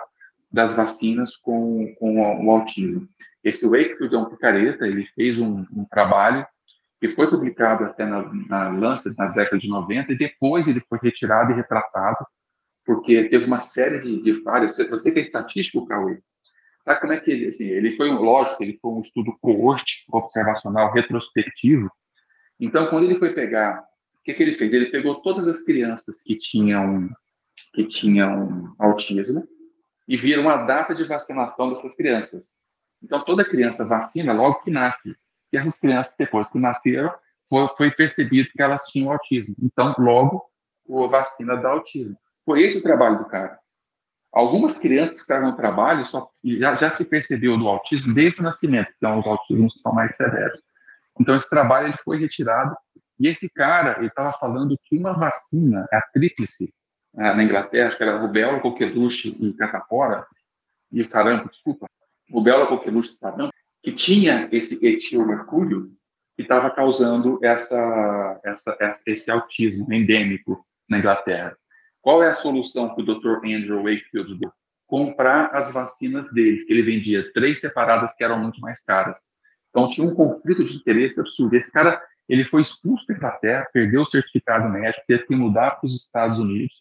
das 0.51 0.75
vacinas 0.75 1.37
com, 1.37 1.95
com 1.97 2.45
o 2.45 2.51
autismo. 2.51 3.07
Esse 3.41 3.65
Wakefield 3.65 4.13
é 4.13 4.17
um 4.17 4.29
picareta, 4.29 4.85
ele 4.85 5.05
fez 5.15 5.37
um, 5.37 5.65
um 5.73 5.85
trabalho 5.85 6.45
que 6.99 7.09
foi 7.09 7.29
publicado 7.29 7.83
até 7.83 8.05
na, 8.05 8.23
na 8.47 8.69
Lancet 8.69 9.15
na 9.17 9.27
década 9.27 9.59
de 9.59 9.67
90, 9.67 10.13
e 10.13 10.17
depois 10.17 10.67
ele 10.67 10.81
foi 10.89 10.99
retirado 11.01 11.51
e 11.51 11.55
retratado, 11.55 12.25
porque 12.85 13.29
teve 13.29 13.45
uma 13.45 13.59
série 13.59 13.99
de, 13.99 14.21
de 14.21 14.41
falhas. 14.41 14.75
Você, 14.75 14.87
você 14.87 15.11
que 15.11 15.19
é 15.19 15.21
estatístico, 15.23 15.85
Cauê, 15.85 16.19
sabe 16.81 17.01
como 17.01 17.13
é 17.13 17.19
que 17.19 17.29
ele, 17.29 17.47
assim, 17.47 17.67
ele 17.67 17.95
foi, 17.95 18.09
um, 18.09 18.21
lógico, 18.21 18.63
ele 18.63 18.79
foi 18.81 18.91
um 18.91 19.01
estudo 19.01 19.37
coorte, 19.41 20.05
observacional, 20.11 20.91
retrospectivo. 20.91 21.91
Então, 22.59 22.87
quando 22.87 23.03
ele 23.03 23.19
foi 23.19 23.33
pegar, 23.33 23.81
o 24.19 24.23
que, 24.23 24.33
que 24.33 24.41
ele 24.41 24.53
fez? 24.53 24.73
Ele 24.73 24.87
pegou 24.87 25.21
todas 25.21 25.47
as 25.47 25.61
crianças 25.61 26.21
que 26.23 26.35
tinham, 26.37 27.09
que 27.73 27.83
tinham 27.85 28.73
autismo 28.79 29.47
e 30.07 30.17
viram 30.17 30.49
a 30.49 30.63
data 30.63 30.95
de 30.95 31.03
vacinação 31.03 31.69
dessas 31.69 31.95
crianças. 31.95 32.55
Então, 33.03 33.23
toda 33.23 33.47
criança 33.47 33.85
vacina 33.85 34.33
logo 34.33 34.63
que 34.63 34.71
nasce. 34.71 35.15
Essas 35.57 35.79
crianças, 35.79 36.13
depois 36.17 36.49
que 36.49 36.59
nasceram, 36.59 37.13
foi, 37.49 37.67
foi 37.77 37.91
percebido 37.91 38.49
que 38.49 38.61
elas 38.61 38.83
tinham 38.83 39.11
autismo. 39.11 39.55
Então, 39.61 39.95
logo, 39.97 40.43
a 40.89 41.07
vacina 41.07 41.55
dá 41.57 41.69
autismo. 41.69 42.17
Foi 42.45 42.61
esse 42.61 42.77
o 42.77 42.83
trabalho 42.83 43.19
do 43.19 43.25
cara. 43.25 43.59
Algumas 44.31 44.77
crianças 44.77 45.15
que 45.15 45.21
estavam 45.21 45.51
no 45.51 45.55
trabalho 45.55 46.05
só, 46.05 46.29
já, 46.43 46.75
já 46.75 46.89
se 46.89 47.03
percebeu 47.05 47.57
do 47.57 47.67
autismo 47.67 48.13
desde 48.13 48.39
o 48.39 48.43
nascimento, 48.43 48.91
então 48.97 49.19
os 49.19 49.25
autismos 49.25 49.81
são 49.81 49.93
mais 49.93 50.15
severos. 50.15 50.61
Então, 51.19 51.35
esse 51.35 51.49
trabalho 51.49 51.87
ele 51.87 51.97
foi 52.03 52.19
retirado. 52.19 52.75
E 53.19 53.27
esse 53.27 53.49
cara, 53.49 53.97
ele 53.97 54.07
estava 54.07 54.31
falando 54.33 54.77
que 54.83 54.97
uma 54.97 55.13
vacina, 55.13 55.87
a 55.91 56.01
tríplice, 56.13 56.71
né, 57.13 57.33
na 57.33 57.43
Inglaterra, 57.43 57.95
que 57.95 58.03
era 58.03 58.19
rubéola, 58.19 58.59
coqueluche 58.59 59.35
e 59.39 59.53
catapora, 59.53 60.27
e 60.91 61.03
sarampo, 61.03 61.49
desculpa, 61.49 61.87
rubéola, 62.31 62.67
coqueluche 62.67 63.11
e 63.11 63.15
sarampo, 63.15 63.53
que 63.87 63.93
tinha 63.93 64.49
esse 64.51 64.85
etilmercúrio 64.85 65.89
que 66.35 66.41
estava 66.41 66.69
causando 66.69 67.39
essa, 67.41 68.41
essa, 68.43 69.01
esse 69.05 69.31
autismo 69.31 69.93
endêmico 69.93 70.61
na 70.89 70.99
Inglaterra. 70.99 71.55
Qual 72.01 72.21
é 72.21 72.27
a 72.27 72.33
solução 72.33 72.93
que 72.93 73.01
o 73.01 73.05
Dr. 73.05 73.37
Andrew 73.45 73.83
Wakefield 73.83 74.39
deu? 74.39 74.51
Comprar 74.85 75.55
as 75.55 75.71
vacinas 75.71 76.29
dele, 76.33 76.65
que 76.65 76.73
ele 76.73 76.81
vendia 76.81 77.31
três 77.31 77.61
separadas 77.61 78.13
que 78.13 78.25
eram 78.25 78.37
muito 78.37 78.59
mais 78.59 78.83
caras. 78.83 79.19
Então 79.69 79.89
tinha 79.89 80.05
um 80.05 80.13
conflito 80.13 80.65
de 80.65 80.75
interesse 80.75 81.17
absurdo. 81.17 81.55
Esse 81.55 81.71
cara 81.71 82.01
ele 82.27 82.43
foi 82.43 82.63
expulso 82.63 83.07
da 83.07 83.13
Inglaterra, 83.13 83.69
perdeu 83.71 84.01
o 84.01 84.05
certificado 84.05 84.67
médico, 84.67 85.05
teve 85.07 85.23
que 85.27 85.33
mudar 85.33 85.71
para 85.71 85.85
os 85.85 85.95
Estados 85.95 86.37
Unidos. 86.37 86.75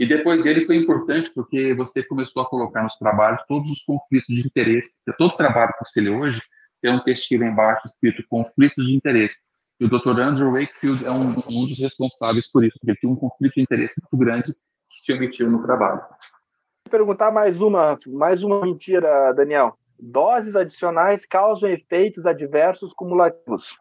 E 0.00 0.06
depois 0.06 0.42
dele 0.42 0.64
foi 0.64 0.76
importante 0.76 1.30
porque 1.34 1.74
você 1.74 2.02
começou 2.02 2.42
a 2.42 2.48
colocar 2.48 2.82
nos 2.82 2.96
trabalhos 2.96 3.44
todos 3.46 3.70
os 3.70 3.82
conflitos 3.84 4.34
de 4.34 4.46
interesse. 4.46 4.98
Todo 5.18 5.36
trabalho 5.36 5.74
que 5.74 5.86
você 5.86 6.00
lê 6.00 6.08
hoje 6.08 6.40
tem 6.80 6.90
um 6.90 7.00
textinho 7.00 7.44
embaixo 7.44 7.86
escrito 7.86 8.26
conflitos 8.26 8.88
de 8.88 8.96
interesse. 8.96 9.44
E 9.78 9.84
o 9.84 9.90
Dr. 9.90 10.18
Andrew 10.18 10.52
Wakefield 10.52 11.04
é 11.04 11.10
um, 11.10 11.34
um 11.46 11.66
dos 11.66 11.78
responsáveis 11.78 12.50
por 12.50 12.64
isso, 12.64 12.78
porque 12.80 12.98
tinha 12.98 13.12
um 13.12 13.16
conflito 13.16 13.52
de 13.56 13.60
interesse 13.60 14.00
muito 14.00 14.24
grande 14.24 14.54
que 14.54 15.04
se 15.04 15.12
omitiu 15.12 15.50
no 15.50 15.62
trabalho. 15.62 16.00
Vou 16.00 16.90
perguntar 16.90 17.30
mais 17.30 17.60
uma, 17.60 17.98
mais 18.06 18.42
uma 18.42 18.62
mentira, 18.62 19.34
Daniel. 19.34 19.76
Doses 19.98 20.56
adicionais 20.56 21.26
causam 21.26 21.68
efeitos 21.68 22.24
adversos 22.24 22.94
cumulativos. 22.94 23.78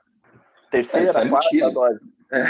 Terceira, 0.69 1.17
é, 1.17 1.27
é 1.27 1.29
quarta 1.29 1.49
mentira. 1.49 1.71
dose. 1.71 2.13
É. 2.29 2.43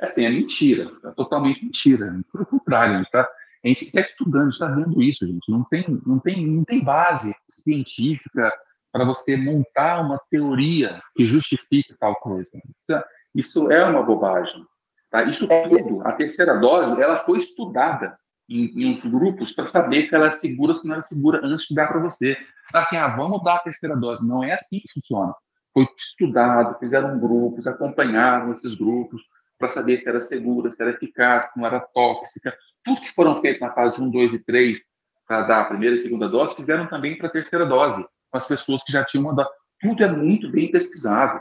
Assim, 0.00 0.24
é 0.24 0.30
mentira, 0.30 0.90
é 1.04 1.10
totalmente 1.12 1.64
mentira. 1.64 2.20
Pelo 2.32 2.46
contrário, 2.46 2.94
a 2.94 2.98
gente 2.98 3.10
tá, 3.10 3.28
está 3.62 4.00
estudando, 4.00 4.50
está 4.50 4.66
vendo 4.66 5.02
isso, 5.02 5.26
gente. 5.26 5.50
Não 5.50 5.64
tem, 5.64 6.00
não 6.06 6.18
tem, 6.18 6.46
não 6.46 6.64
tem 6.64 6.82
base 6.82 7.34
científica 7.48 8.52
para 8.92 9.04
você 9.04 9.36
montar 9.36 10.00
uma 10.00 10.20
teoria 10.30 11.02
que 11.16 11.24
justifique 11.26 11.94
tal 11.98 12.14
coisa. 12.16 12.50
Isso, 12.78 12.92
é, 12.92 13.04
isso 13.34 13.72
é 13.72 13.84
uma 13.84 14.02
bobagem. 14.02 14.64
Tá? 15.10 15.24
Isso 15.24 15.46
é. 15.50 15.68
tudo, 15.68 16.06
a 16.06 16.12
terceira 16.12 16.56
dose, 16.58 17.00
ela 17.00 17.24
foi 17.24 17.38
estudada 17.38 18.16
em, 18.48 18.66
em 18.82 18.92
uns 18.92 19.04
grupos 19.04 19.52
para 19.52 19.66
saber 19.66 20.08
se 20.08 20.14
ela 20.14 20.26
é 20.26 20.30
segura 20.30 20.72
ou 20.72 20.76
se 20.76 20.86
não 20.86 20.96
é 20.96 21.02
segura 21.02 21.40
antes 21.42 21.66
de 21.66 21.74
dar 21.74 21.88
para 21.88 22.00
você. 22.00 22.36
Assim, 22.72 22.96
ah, 22.96 23.08
vamos 23.08 23.42
dar 23.42 23.56
a 23.56 23.60
terceira 23.60 23.96
dose. 23.96 24.26
Não 24.26 24.44
é 24.44 24.52
assim 24.52 24.80
que 24.80 24.92
funciona. 24.92 25.34
Foi 25.72 25.88
estudado, 25.98 26.78
fizeram 26.78 27.18
grupos, 27.18 27.66
acompanharam 27.66 28.52
esses 28.52 28.74
grupos, 28.74 29.22
para 29.64 29.68
saber 29.68 29.98
se 29.98 30.08
era 30.08 30.20
segura, 30.20 30.70
se 30.70 30.82
era 30.82 30.92
eficaz, 30.92 31.50
se 31.50 31.58
não 31.58 31.66
era 31.66 31.80
tóxica. 31.80 32.54
Tudo 32.84 33.00
que 33.00 33.14
foram 33.14 33.40
feitos 33.40 33.62
na 33.62 33.72
fase 33.72 34.00
1, 34.00 34.10
2 34.10 34.34
e 34.34 34.44
3 34.44 34.82
para 35.26 35.40
dar 35.42 35.62
a 35.62 35.64
primeira 35.64 35.94
e 35.94 35.98
segunda 35.98 36.28
dose, 36.28 36.54
fizeram 36.54 36.86
também 36.86 37.16
para 37.16 37.28
a 37.28 37.30
terceira 37.30 37.64
dose, 37.64 38.04
com 38.30 38.36
as 38.36 38.46
pessoas 38.46 38.84
que 38.84 38.92
já 38.92 39.02
tinham 39.04 39.34
dose. 39.34 39.48
Tudo 39.80 40.04
é 40.04 40.10
muito 40.10 40.50
bem 40.50 40.70
pesquisado. 40.70 41.40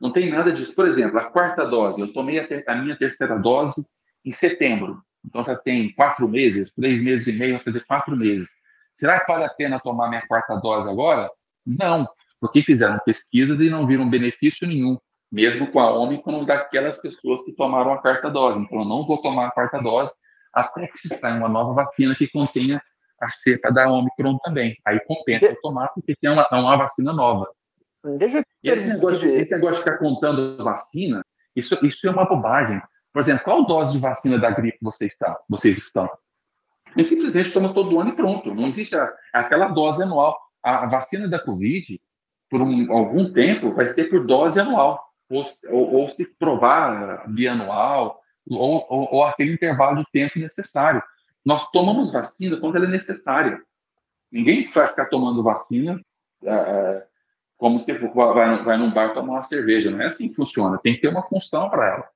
Não 0.00 0.12
tem 0.12 0.30
nada 0.30 0.52
disso. 0.52 0.74
Por 0.74 0.88
exemplo, 0.88 1.16
a 1.16 1.26
quarta 1.26 1.64
dose, 1.64 2.00
eu 2.00 2.12
tomei 2.12 2.40
a, 2.40 2.48
ter, 2.48 2.68
a 2.68 2.74
minha 2.74 2.98
terceira 2.98 3.38
dose 3.38 3.86
em 4.24 4.32
setembro. 4.32 5.00
Então 5.24 5.44
já 5.44 5.54
tem 5.54 5.94
quatro 5.94 6.28
meses, 6.28 6.74
três 6.74 7.00
meses 7.00 7.28
e 7.28 7.32
meio, 7.32 7.54
vai 7.54 7.64
fazer 7.64 7.84
quatro 7.84 8.16
meses. 8.16 8.50
Será 8.92 9.20
que 9.20 9.30
vale 9.30 9.44
a 9.44 9.50
pena 9.50 9.78
tomar 9.78 10.08
minha 10.08 10.26
quarta 10.26 10.56
dose 10.56 10.88
agora? 10.90 11.30
Não, 11.64 12.08
porque 12.40 12.62
fizeram 12.62 12.98
pesquisas 13.06 13.60
e 13.60 13.70
não 13.70 13.86
viram 13.86 14.10
benefício 14.10 14.66
nenhum 14.66 14.98
mesmo 15.34 15.66
com 15.66 15.80
a 15.80 15.92
Omicron, 15.98 16.44
daquelas 16.44 16.96
pessoas 16.98 17.42
que 17.42 17.52
tomaram 17.52 17.92
a 17.92 17.98
quarta 17.98 18.30
dose. 18.30 18.60
Então, 18.60 18.78
eu 18.78 18.84
não 18.84 19.04
vou 19.04 19.20
tomar 19.20 19.48
a 19.48 19.50
quarta 19.50 19.82
dose 19.82 20.14
até 20.52 20.86
que 20.86 20.96
se 20.96 21.08
saia 21.08 21.34
uma 21.34 21.48
nova 21.48 21.74
vacina 21.74 22.14
que 22.14 22.28
contenha 22.28 22.80
a 23.20 23.28
cepa 23.28 23.72
da 23.72 23.90
Omicron 23.90 24.38
também. 24.38 24.76
Aí 24.86 25.00
compensa 25.00 25.48
de... 25.48 25.60
tomar, 25.60 25.88
porque 25.88 26.14
tem 26.14 26.30
uma, 26.30 26.48
uma 26.52 26.76
vacina 26.76 27.12
nova. 27.12 27.50
Deixa 28.16 28.44
eu 28.62 28.74
esse, 28.74 28.86
negócio, 28.86 29.28
esse 29.36 29.52
negócio 29.52 29.76
de 29.78 29.82
ficar 29.82 29.98
contando 29.98 30.62
vacina, 30.62 31.24
isso, 31.56 31.76
isso 31.84 32.06
é 32.06 32.10
uma 32.12 32.26
bobagem. 32.26 32.80
Por 33.12 33.20
exemplo, 33.20 33.42
qual 33.42 33.66
dose 33.66 33.90
de 33.90 33.98
vacina 33.98 34.38
da 34.38 34.52
gripe 34.52 34.78
vocês 34.82 35.14
estão? 35.14 35.34
Vocês 35.48 35.78
estão? 35.78 36.08
E 36.96 37.02
simplesmente 37.02 37.52
toma 37.52 37.74
todo 37.74 37.98
ano 37.98 38.10
e 38.10 38.16
pronto. 38.16 38.54
Não 38.54 38.68
existe 38.68 38.94
a, 38.94 39.12
aquela 39.32 39.66
dose 39.66 40.00
anual. 40.00 40.38
A, 40.62 40.84
a 40.84 40.86
vacina 40.86 41.26
da 41.26 41.40
Covid, 41.40 42.00
por 42.48 42.62
um, 42.62 42.92
algum 42.92 43.32
tempo, 43.32 43.74
vai 43.74 43.88
ser 43.88 44.04
por 44.04 44.24
dose 44.24 44.60
anual 44.60 45.02
ou, 45.34 45.46
ou, 45.70 45.94
ou 45.94 46.10
se 46.12 46.24
provar 46.24 47.28
bianual, 47.28 48.20
ou, 48.48 48.86
ou, 48.88 49.08
ou, 49.14 49.24
aquele 49.24 49.52
intervalo 49.52 49.96
de 49.98 50.10
tempo 50.12 50.38
necessário. 50.38 51.02
Nós 51.44 51.70
tomamos 51.70 52.12
vacina 52.12 52.58
quando 52.58 52.76
ela 52.76 52.86
é 52.86 52.90
necessária. 52.90 53.60
Ninguém 54.30 54.68
vai 54.68 54.86
ficar 54.86 55.06
tomando 55.06 55.42
vacina 55.42 56.00
é, 56.42 57.06
como 57.56 57.78
se 57.78 57.92
vai, 57.92 58.62
vai 58.64 58.76
num 58.76 58.92
bar 58.92 59.14
tomar 59.14 59.34
uma 59.34 59.42
cerveja. 59.42 59.90
Não 59.90 60.00
é 60.00 60.08
assim 60.08 60.28
que 60.28 60.34
funciona. 60.34 60.78
Tem 60.78 60.94
que 60.94 61.00
ter 61.00 61.08
uma 61.08 61.22
função 61.22 61.68
para 61.70 61.88
ela. 61.94 62.08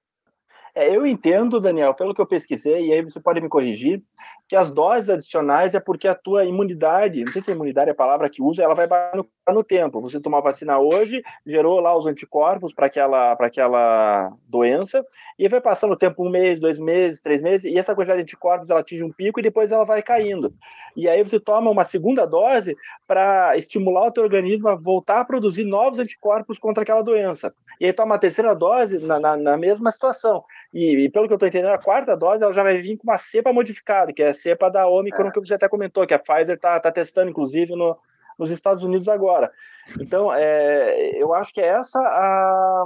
É, 0.75 0.95
eu 0.95 1.07
entendo, 1.07 1.61
Daniel, 1.61 1.95
pelo 1.95 2.15
que 2.15 2.21
eu 2.21 2.27
pesquisei, 2.27 2.89
e 2.89 2.93
aí 2.93 3.03
você 3.03 3.19
pode 3.19 3.41
me 3.41 3.49
corrigir, 3.49 4.03
que 4.49 4.57
as 4.57 4.73
doses 4.73 5.11
adicionais 5.11 5.75
é 5.75 5.81
porque 5.81 6.09
a 6.09 6.15
tua 6.15 6.45
imunidade, 6.47 7.23
não 7.23 7.33
sei 7.33 7.43
se 7.43 7.53
imunidade 7.53 7.91
é 7.91 7.93
a 7.93 7.97
palavra 7.97 8.31
que 8.31 8.43
usa, 8.43 8.63
ela 8.63 8.75
vai 8.75 8.89
no, 9.15 9.29
no 9.53 9.63
tempo. 9.63 10.01
Você 10.01 10.19
tomou 10.19 10.39
a 10.39 10.43
vacina 10.43 10.79
hoje, 10.79 11.23
gerou 11.47 11.81
lá 11.81 11.97
os 11.97 12.07
anticorpos 12.07 12.73
para 12.73 12.87
aquela, 12.87 13.33
aquela 13.33 14.33
doença, 14.49 15.05
e 15.39 15.47
vai 15.49 15.61
passando 15.61 15.93
o 15.93 15.97
tempo, 15.97 16.25
um 16.25 16.31
mês, 16.31 16.59
dois 16.59 16.79
meses, 16.79 17.21
três 17.21 17.43
meses, 17.43 17.71
e 17.71 17.79
essa 17.79 17.95
quantidade 17.95 18.21
de 18.21 18.23
anticorpos 18.23 18.71
ela 18.71 18.81
atinge 18.81 19.05
um 19.05 19.13
pico 19.13 19.39
e 19.39 19.43
depois 19.43 19.71
ela 19.71 19.85
vai 19.85 20.03
caindo. 20.03 20.55
E 20.97 21.07
aí 21.07 21.23
você 21.23 21.39
toma 21.39 21.71
uma 21.71 21.85
segunda 21.85 22.25
dose 22.25 22.75
para 23.07 23.55
estimular 23.57 24.07
o 24.07 24.11
teu 24.11 24.23
organismo 24.23 24.69
a 24.69 24.75
voltar 24.75 25.21
a 25.21 25.25
produzir 25.25 25.65
novos 25.65 25.99
anticorpos 25.99 26.59
contra 26.59 26.83
aquela 26.83 27.03
doença. 27.03 27.55
E 27.81 27.87
aí 27.87 27.93
toma 27.93 28.15
a 28.15 28.19
terceira 28.19 28.55
dose 28.55 28.99
na, 28.99 29.21
na, 29.21 29.37
na 29.37 29.57
mesma 29.57 29.91
situação. 29.93 30.43
E, 30.73 31.05
e, 31.05 31.11
pelo 31.11 31.27
que 31.27 31.33
eu 31.33 31.37
estou 31.37 31.49
entendendo, 31.49 31.73
a 31.73 31.83
quarta 31.83 32.17
dose 32.17 32.45
ela 32.45 32.53
já 32.53 32.63
vai 32.63 32.77
vir 32.79 32.99
com 32.99 33.05
uma 33.05 33.17
cepa 33.17 33.53
modificada, 33.53 34.13
que 34.13 34.23
é 34.23 34.29
a 34.31 34.35
cepa 34.35 34.71
da 34.71 34.87
Omicron, 34.87 35.29
é. 35.29 35.31
que 35.31 35.41
você 35.41 35.55
até 35.55 35.69
comentou, 35.69 36.07
que 36.07 36.15
a 36.15 36.19
Pfizer 36.19 36.57
está 36.57 36.79
tá 36.79 36.93
testando, 36.93 37.31
inclusive, 37.31 37.75
no, 37.75 37.97
nos 38.39 38.51
Estados 38.51 38.85
Unidos 38.85 39.09
agora. 39.09 39.51
Então, 39.99 40.33
é, 40.33 41.11
eu 41.17 41.35
acho 41.35 41.53
que 41.53 41.61
é 41.61 41.69
essa 41.69 41.99
a. 41.99 42.85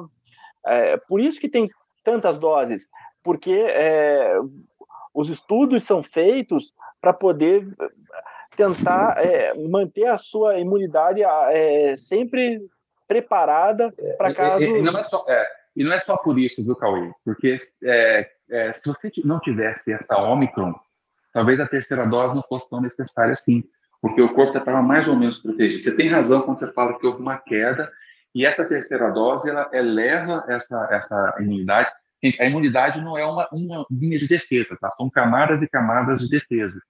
É, 0.64 0.96
por 0.96 1.20
isso 1.20 1.40
que 1.40 1.48
tem 1.48 1.68
tantas 2.04 2.38
doses, 2.38 2.88
porque 3.22 3.52
é, 3.52 4.36
os 5.12 5.28
estudos 5.28 5.82
são 5.82 6.02
feitos 6.04 6.72
para 7.00 7.12
poder 7.12 7.66
tentar 8.56 9.16
é, 9.18 9.54
manter 9.54 10.06
a 10.06 10.18
sua 10.18 10.58
imunidade 10.58 11.22
é, 11.22 11.96
sempre 11.96 12.60
preparada 13.08 13.92
para 14.16 14.34
caso. 14.34 14.62
E, 14.62 14.78
e, 14.78 14.82
não 14.82 14.96
é 14.96 15.04
só, 15.04 15.24
e 15.74 15.84
não 15.84 15.92
é 15.92 16.00
só 16.00 16.16
por 16.16 16.38
isso, 16.38 16.62
viu, 16.62 16.76
Cauê? 16.76 17.10
Porque 17.24 17.56
é, 17.84 18.30
é, 18.50 18.72
se 18.72 18.86
você 18.86 19.10
não 19.24 19.40
tivesse 19.40 19.92
essa 19.92 20.16
Omicron, 20.18 20.74
talvez 21.32 21.58
a 21.60 21.66
terceira 21.66 22.06
dose 22.06 22.34
não 22.34 22.42
fosse 22.42 22.68
tão 22.68 22.80
necessária 22.80 23.32
assim, 23.32 23.64
porque 24.00 24.20
o 24.20 24.34
corpo 24.34 24.58
estava 24.58 24.82
mais 24.82 25.08
ou 25.08 25.16
menos 25.16 25.38
protegido. 25.38 25.82
Você 25.82 25.96
tem 25.96 26.08
razão 26.08 26.42
quando 26.42 26.58
você 26.58 26.72
fala 26.72 26.98
que 26.98 27.06
houve 27.06 27.20
uma 27.20 27.38
queda, 27.38 27.90
e 28.34 28.44
essa 28.44 28.64
terceira 28.64 29.10
dose, 29.10 29.48
ela 29.48 29.68
eleva 29.72 30.44
essa, 30.48 30.88
essa 30.90 31.36
imunidade. 31.38 31.90
Gente, 32.22 32.40
a 32.40 32.46
imunidade 32.46 33.00
não 33.00 33.16
é 33.16 33.26
uma, 33.26 33.48
uma 33.52 33.86
linha 33.90 34.18
de 34.18 34.26
defesa, 34.26 34.76
tá? 34.80 34.90
São 34.90 35.10
camadas 35.10 35.60
e 35.62 35.68
camadas 35.68 36.20
de 36.20 36.28
defesa. 36.28 36.80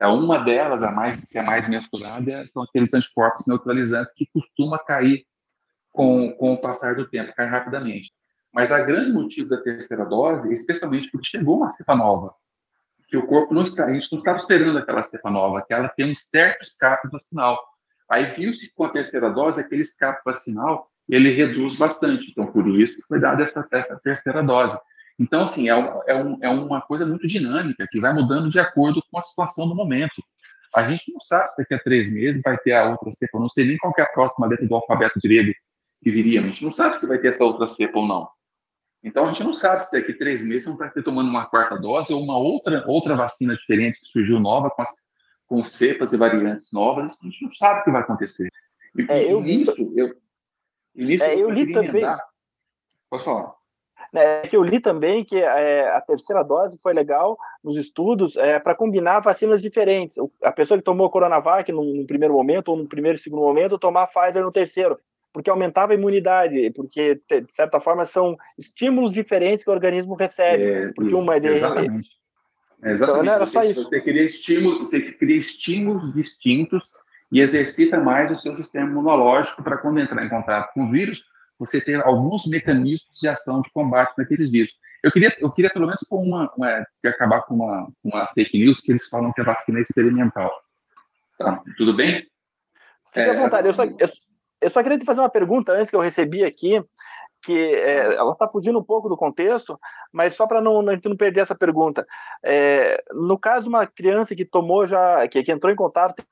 É 0.00 0.06
uma 0.06 0.38
delas, 0.38 0.82
a 0.82 0.90
mais 0.90 1.24
que 1.24 1.38
é 1.38 1.42
mais 1.42 1.68
mensurada, 1.68 2.44
são 2.48 2.62
aqueles 2.62 2.92
anticorpos 2.92 3.46
neutralizantes 3.46 4.12
que 4.14 4.26
costuma 4.32 4.78
cair 4.84 5.24
com, 5.92 6.32
com 6.32 6.54
o 6.54 6.60
passar 6.60 6.94
do 6.94 7.08
tempo, 7.08 7.34
cai 7.34 7.46
rapidamente. 7.46 8.10
Mas 8.52 8.72
a 8.72 8.80
grande 8.80 9.12
motivo 9.12 9.48
da 9.48 9.58
terceira 9.58 10.04
dose, 10.04 10.52
especialmente 10.52 11.10
porque 11.10 11.26
chegou 11.26 11.58
uma 11.58 11.72
cepa 11.72 11.94
nova, 11.94 12.34
que 13.08 13.16
o 13.16 13.26
corpo 13.26 13.54
não 13.54 13.62
está, 13.62 13.86
a 13.86 13.92
gente 13.92 14.10
não 14.10 14.18
estava 14.18 14.38
esperando 14.38 14.78
aquela 14.78 15.02
cepa 15.02 15.30
nova, 15.30 15.62
que 15.62 15.72
ela 15.72 15.88
tem 15.88 16.10
um 16.10 16.14
certo 16.14 16.62
escape 16.62 17.08
vacinal. 17.10 17.58
Aí 18.08 18.26
viu-se 18.26 18.72
com 18.74 18.84
a 18.84 18.90
terceira 18.90 19.30
dose, 19.30 19.60
aquele 19.60 19.82
escape 19.82 20.20
vacinal, 20.24 20.88
ele 21.08 21.30
reduz 21.30 21.76
bastante. 21.76 22.30
Então, 22.30 22.46
por 22.46 22.66
isso 22.78 23.00
foi 23.06 23.20
dada 23.20 23.42
essa, 23.42 23.66
essa 23.70 23.98
terceira 24.02 24.42
dose. 24.42 24.78
Então, 25.18 25.42
assim, 25.42 25.68
é, 25.68 25.72
é, 26.06 26.14
um, 26.14 26.38
é 26.42 26.48
uma 26.48 26.80
coisa 26.80 27.06
muito 27.06 27.26
dinâmica, 27.26 27.86
que 27.90 28.00
vai 28.00 28.12
mudando 28.12 28.48
de 28.48 28.58
acordo 28.58 29.02
com 29.10 29.18
a 29.18 29.22
situação 29.22 29.68
do 29.68 29.74
momento. 29.74 30.22
A 30.74 30.90
gente 30.90 31.12
não 31.12 31.20
sabe 31.20 31.50
se 31.50 31.56
daqui 31.58 31.74
a 31.74 31.78
três 31.78 32.12
meses 32.12 32.42
vai 32.42 32.56
ter 32.58 32.72
a 32.72 32.90
outra 32.90 33.10
cepa, 33.12 33.38
não 33.38 33.48
sei 33.48 33.66
nem 33.66 33.76
qual 33.76 33.92
é 33.98 34.02
a 34.02 34.06
próxima 34.06 34.46
letra 34.46 34.66
do 34.66 34.74
alfabeto 34.74 35.20
grego 35.22 35.52
que 36.02 36.10
viria. 36.10 36.40
A 36.40 36.44
gente 36.44 36.64
não 36.64 36.72
sabe 36.72 36.98
se 36.98 37.06
vai 37.06 37.18
ter 37.18 37.34
essa 37.34 37.44
outra 37.44 37.68
cepa 37.68 37.98
ou 37.98 38.06
não. 38.06 38.28
Então, 39.04 39.24
a 39.24 39.28
gente 39.28 39.42
não 39.44 39.52
sabe 39.52 39.84
se 39.84 39.92
daqui 39.92 40.12
a 40.12 40.18
três 40.18 40.46
meses 40.46 40.68
não 40.68 40.76
vai 40.76 40.90
ter 40.90 41.02
tomando 41.02 41.28
uma 41.28 41.46
quarta 41.46 41.76
dose 41.76 42.12
ou 42.12 42.22
uma 42.22 42.38
outra, 42.38 42.84
outra 42.86 43.16
vacina 43.16 43.56
diferente 43.56 44.00
que 44.00 44.06
surgiu 44.06 44.38
nova 44.38 44.70
com, 44.70 44.82
as, 44.82 44.90
com 45.46 45.64
cepas 45.64 46.12
e 46.12 46.16
variantes 46.16 46.70
novas. 46.72 47.12
A 47.20 47.24
gente 47.24 47.42
não 47.42 47.50
sabe 47.50 47.80
o 47.80 47.84
que 47.84 47.90
vai 47.90 48.02
acontecer. 48.02 48.48
E, 48.96 49.06
é, 49.08 49.32
eu 49.32 49.40
nisso, 49.40 49.74
eu, 49.96 50.14
e 50.94 51.04
nisso 51.04 51.24
é, 51.24 51.34
eu, 51.34 51.40
eu 51.40 51.50
li 51.50 51.72
também. 51.72 51.90
Emendar. 51.90 52.20
Pode 53.10 53.24
falar. 53.24 53.54
É 54.14 54.46
que 54.46 54.56
eu 54.56 54.62
li 54.62 54.78
também 54.78 55.24
que 55.24 55.36
é, 55.36 55.88
a 55.88 56.00
terceira 56.00 56.42
dose 56.42 56.78
foi 56.82 56.92
legal 56.92 57.38
nos 57.62 57.76
estudos 57.76 58.36
é, 58.36 58.58
para 58.58 58.74
combinar 58.74 59.20
vacinas 59.20 59.62
diferentes. 59.62 60.16
A 60.42 60.52
pessoa 60.52 60.76
que 60.76 60.84
tomou 60.84 61.06
a 61.06 61.10
Coronavac 61.10 61.70
no, 61.72 61.82
no, 61.82 62.06
primeiro 62.06 62.34
momento, 62.34 62.68
ou 62.68 62.76
no 62.76 62.86
primeiro 62.86 63.16
e 63.16 63.20
segundo 63.20 63.42
momento, 63.42 63.78
tomar 63.78 64.02
a 64.02 64.06
Pfizer 64.06 64.42
no 64.42 64.50
terceiro 64.50 64.98
porque 65.32 65.50
aumentava 65.50 65.92
a 65.92 65.96
imunidade, 65.96 66.70
porque, 66.70 67.20
de 67.28 67.52
certa 67.52 67.80
forma, 67.80 68.04
são 68.04 68.36
estímulos 68.58 69.12
diferentes 69.12 69.64
que 69.64 69.70
o 69.70 69.72
organismo 69.72 70.14
recebe. 70.14 70.62
É, 70.62 70.92
porque 70.92 71.12
isso, 71.12 71.18
uma 71.20 71.36
é 71.36 71.40
de... 71.40 71.48
Exatamente. 71.48 72.10
É 72.82 72.90
exatamente. 72.90 73.02
Então, 73.02 73.24
não 73.24 73.32
era 73.32 73.46
só 73.46 73.62
isso. 73.62 73.84
Você 73.84 74.00
cria, 74.00 74.24
estímulos, 74.24 74.90
você 74.90 75.00
cria 75.00 75.36
estímulos 75.36 76.12
distintos 76.14 76.84
e 77.30 77.40
exercita 77.40 77.98
mais 77.98 78.30
o 78.30 78.40
seu 78.40 78.56
sistema 78.56 78.90
imunológico 78.90 79.62
para 79.62 79.78
quando 79.78 80.00
entrar 80.00 80.24
em 80.24 80.28
contato 80.28 80.72
com 80.74 80.84
o 80.84 80.90
vírus, 80.90 81.24
você 81.58 81.80
ter 81.80 82.02
alguns 82.04 82.46
mecanismos 82.46 83.18
de 83.18 83.28
ação 83.28 83.62
de 83.62 83.70
combate 83.70 84.12
naqueles 84.18 84.50
vírus. 84.50 84.72
Eu 85.02 85.10
queria, 85.10 85.34
eu 85.40 85.50
queria 85.50 85.70
pelo 85.70 85.86
menos 85.86 86.04
com 86.08 86.22
uma, 86.22 86.52
uma 86.56 86.84
acabar 87.04 87.42
com 87.42 87.54
uma, 87.54 87.88
uma 88.04 88.26
fake 88.34 88.58
news 88.58 88.80
que 88.80 88.92
eles 88.92 89.08
falam 89.08 89.32
que 89.32 89.40
a 89.40 89.44
vacina 89.44 89.78
é 89.78 89.82
experimental. 89.82 90.52
Tá, 91.38 91.62
tudo 91.76 91.94
bem? 91.94 92.26
Fique 93.06 93.20
é, 93.20 93.30
à 93.30 93.42
vontade. 93.42 93.68
Eu 93.68 93.74
só, 93.74 93.84
eu, 93.84 94.08
eu 94.62 94.70
só 94.70 94.82
queria 94.82 94.98
te 94.98 95.04
fazer 95.04 95.20
uma 95.20 95.28
pergunta 95.28 95.72
antes 95.72 95.90
que 95.90 95.96
eu 95.96 96.00
recebi 96.00 96.44
aqui, 96.44 96.82
que 97.42 97.52
é, 97.52 98.14
ela 98.14 98.32
está 98.32 98.48
fugindo 98.48 98.78
um 98.78 98.84
pouco 98.84 99.08
do 99.08 99.16
contexto, 99.16 99.78
mas 100.12 100.34
só 100.34 100.46
para 100.46 100.60
não, 100.60 100.80
não, 100.80 100.98
não 101.04 101.16
perder 101.16 101.40
essa 101.40 101.54
pergunta. 101.54 102.06
É, 102.42 103.02
no 103.12 103.36
caso, 103.36 103.68
uma 103.68 103.86
criança 103.86 104.34
que 104.36 104.44
tomou 104.44 104.86
já, 104.86 105.26
que, 105.26 105.42
que 105.42 105.50
entrou 105.50 105.72
em 105.72 105.76
contato, 105.76 106.24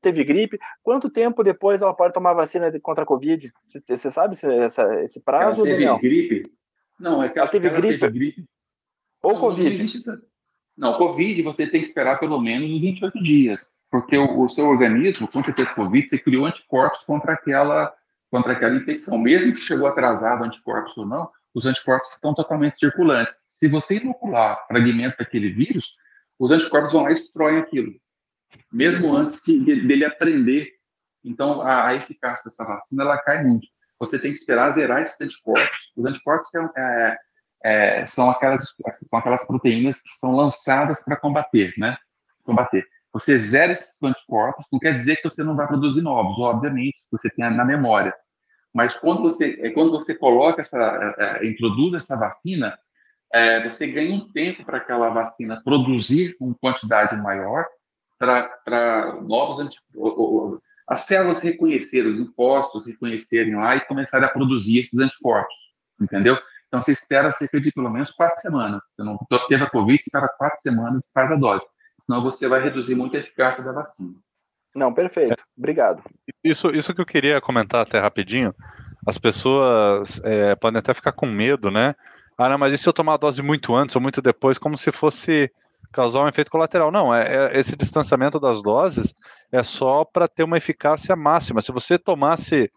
teve 0.00 0.24
gripe, 0.24 0.58
quanto 0.82 1.10
tempo 1.10 1.42
depois 1.42 1.82
ela 1.82 1.94
pode 1.94 2.14
tomar 2.14 2.32
vacina 2.34 2.72
contra 2.80 3.02
a 3.02 3.06
Covid? 3.06 3.52
Você 3.88 4.10
sabe 4.10 4.34
esse, 4.34 4.46
essa, 4.52 5.02
esse 5.02 5.20
prazo? 5.20 5.66
Ela 5.66 5.76
teve 5.76 5.98
gripe? 5.98 6.52
Não, 6.98 7.22
é 7.22 7.28
que 7.28 7.38
ela, 7.38 7.46
ela 7.46 7.50
teve, 7.50 7.68
ela 7.68 7.80
gripe? 7.80 7.98
teve 7.98 8.18
gripe. 8.18 8.44
Ou 9.22 9.32
não, 9.32 9.40
Covid? 9.40 9.86
Não, 10.76 10.96
Covid 10.96 11.42
você 11.42 11.66
tem 11.66 11.80
que 11.80 11.86
esperar 11.88 12.20
pelo 12.20 12.40
menos 12.40 12.68
28 12.80 13.22
dias 13.22 13.71
porque 13.92 14.16
o, 14.16 14.40
o, 14.40 14.48
seu 14.48 14.64
organismo, 14.64 15.28
quando 15.28 15.44
você 15.44 15.52
teve 15.52 15.74
Covid, 15.74 16.08
você 16.08 16.18
criou 16.18 16.46
anticorpos 16.46 17.02
contra 17.02 17.34
aquela, 17.34 17.94
contra 18.30 18.54
aquela 18.54 18.74
infecção. 18.74 19.18
Mesmo 19.18 19.52
que 19.52 19.60
chegou 19.60 19.86
atrasado 19.86 20.42
anticorpos 20.42 20.96
ou 20.96 21.04
não, 21.04 21.30
os 21.54 21.66
anticorpos 21.66 22.10
estão 22.10 22.34
totalmente 22.34 22.78
circulantes. 22.78 23.36
Se 23.46 23.68
você 23.68 23.96
inocular 23.96 24.66
fragmento 24.66 25.18
daquele 25.18 25.50
vírus, 25.50 25.92
os 26.38 26.50
anticorpos 26.50 26.92
vão 26.92 27.02
lá 27.02 27.12
e 27.12 27.16
destroem 27.16 27.58
aquilo, 27.58 27.92
mesmo 28.72 29.14
antes 29.14 29.42
de, 29.42 29.62
de, 29.62 29.86
dele 29.86 30.06
aprender. 30.06 30.70
Então, 31.22 31.60
a, 31.60 31.88
a, 31.88 31.94
eficácia 31.94 32.44
dessa 32.46 32.64
vacina 32.64 33.02
ela 33.02 33.18
cai 33.18 33.44
muito. 33.44 33.68
Você 33.98 34.18
tem 34.18 34.32
que 34.32 34.38
esperar 34.38 34.72
zerar 34.72 35.02
esses 35.02 35.20
anticorpos. 35.20 35.92
Os 35.94 36.06
anticorpos 36.06 36.48
é, 36.54 36.70
é, 36.76 37.18
é, 37.62 38.04
são, 38.06 38.30
aquelas, 38.30 38.64
são 39.06 39.18
aquelas 39.18 39.46
proteínas 39.46 40.00
que 40.00 40.08
são 40.18 40.34
lançadas 40.34 41.04
para 41.04 41.14
combater, 41.14 41.74
né? 41.76 41.96
Combater. 42.42 42.84
Você 43.12 43.38
zera 43.38 43.72
esses 43.72 44.02
anticorpos, 44.02 44.64
não 44.72 44.78
quer 44.78 44.94
dizer 44.94 45.16
que 45.16 45.28
você 45.28 45.42
não 45.42 45.54
vai 45.54 45.66
produzir 45.66 46.00
novos, 46.00 46.38
obviamente, 46.38 46.98
você 47.10 47.28
tem 47.28 47.50
na 47.50 47.64
memória. 47.64 48.14
Mas 48.72 48.94
quando 48.94 49.22
você, 49.22 49.58
é, 49.60 49.70
quando 49.70 49.90
você 49.90 50.14
coloca 50.14 50.62
essa, 50.62 50.78
é, 51.18 51.46
é, 51.46 51.46
introduz 51.46 51.94
essa 51.94 52.16
vacina, 52.16 52.76
é, 53.32 53.68
você 53.68 53.86
ganha 53.86 54.14
um 54.14 54.32
tempo 54.32 54.64
para 54.64 54.78
aquela 54.78 55.10
vacina 55.10 55.60
produzir 55.62 56.34
uma 56.40 56.54
quantidade 56.54 57.14
maior 57.16 57.66
para 58.18 59.20
novos 59.22 59.60
anticorpos. 59.60 60.60
As 60.88 61.00
células 61.00 61.40
reconhecerem, 61.42 62.12
os 62.12 62.20
impostos 62.20 62.86
reconhecerem 62.86 63.54
lá 63.54 63.76
e 63.76 63.86
começarem 63.86 64.26
a 64.26 64.30
produzir 64.30 64.80
esses 64.80 64.98
anticorpos. 64.98 65.54
entendeu? 66.00 66.36
Então 66.68 66.80
você 66.80 66.92
espera 66.92 67.30
cerca 67.30 67.60
de 67.60 67.70
pelo 67.72 67.90
menos 67.90 68.10
quatro 68.12 68.40
semanas. 68.40 68.80
Você 68.88 69.02
não 69.02 69.18
teve 69.48 69.62
a 69.62 69.70
Covid, 69.70 70.00
espera 70.00 70.28
quatro 70.38 70.60
semanas 70.60 71.04
e 71.04 71.12
faz 71.12 71.30
a 71.30 71.36
dose. 71.36 71.64
Senão 72.04 72.22
você 72.22 72.48
vai 72.48 72.62
reduzir 72.62 72.94
muito 72.94 73.16
a 73.16 73.20
eficácia 73.20 73.62
da 73.62 73.72
vacina. 73.72 74.14
Não, 74.74 74.92
perfeito. 74.92 75.44
Obrigado. 75.56 76.02
Isso, 76.42 76.70
isso 76.70 76.94
que 76.94 77.00
eu 77.00 77.06
queria 77.06 77.40
comentar 77.40 77.82
até 77.82 78.00
rapidinho. 78.00 78.52
As 79.06 79.18
pessoas 79.18 80.20
é, 80.24 80.54
podem 80.56 80.78
até 80.78 80.94
ficar 80.94 81.12
com 81.12 81.26
medo, 81.26 81.70
né? 81.70 81.94
Ah, 82.36 82.48
não, 82.48 82.58
mas 82.58 82.74
e 82.74 82.78
se 82.78 82.88
eu 82.88 82.92
tomar 82.92 83.14
a 83.14 83.18
dose 83.18 83.42
muito 83.42 83.74
antes 83.74 83.94
ou 83.94 84.02
muito 84.02 84.22
depois, 84.22 84.58
como 84.58 84.76
se 84.76 84.90
fosse 84.90 85.50
causar 85.92 86.24
um 86.24 86.28
efeito 86.28 86.50
colateral? 86.50 86.90
Não, 86.90 87.14
é, 87.14 87.52
é 87.52 87.58
esse 87.58 87.76
distanciamento 87.76 88.40
das 88.40 88.62
doses 88.62 89.14
é 89.52 89.62
só 89.62 90.04
para 90.04 90.26
ter 90.26 90.42
uma 90.42 90.56
eficácia 90.56 91.14
máxima. 91.14 91.60
Se 91.60 91.70
você 91.70 91.98
tomasse 91.98 92.70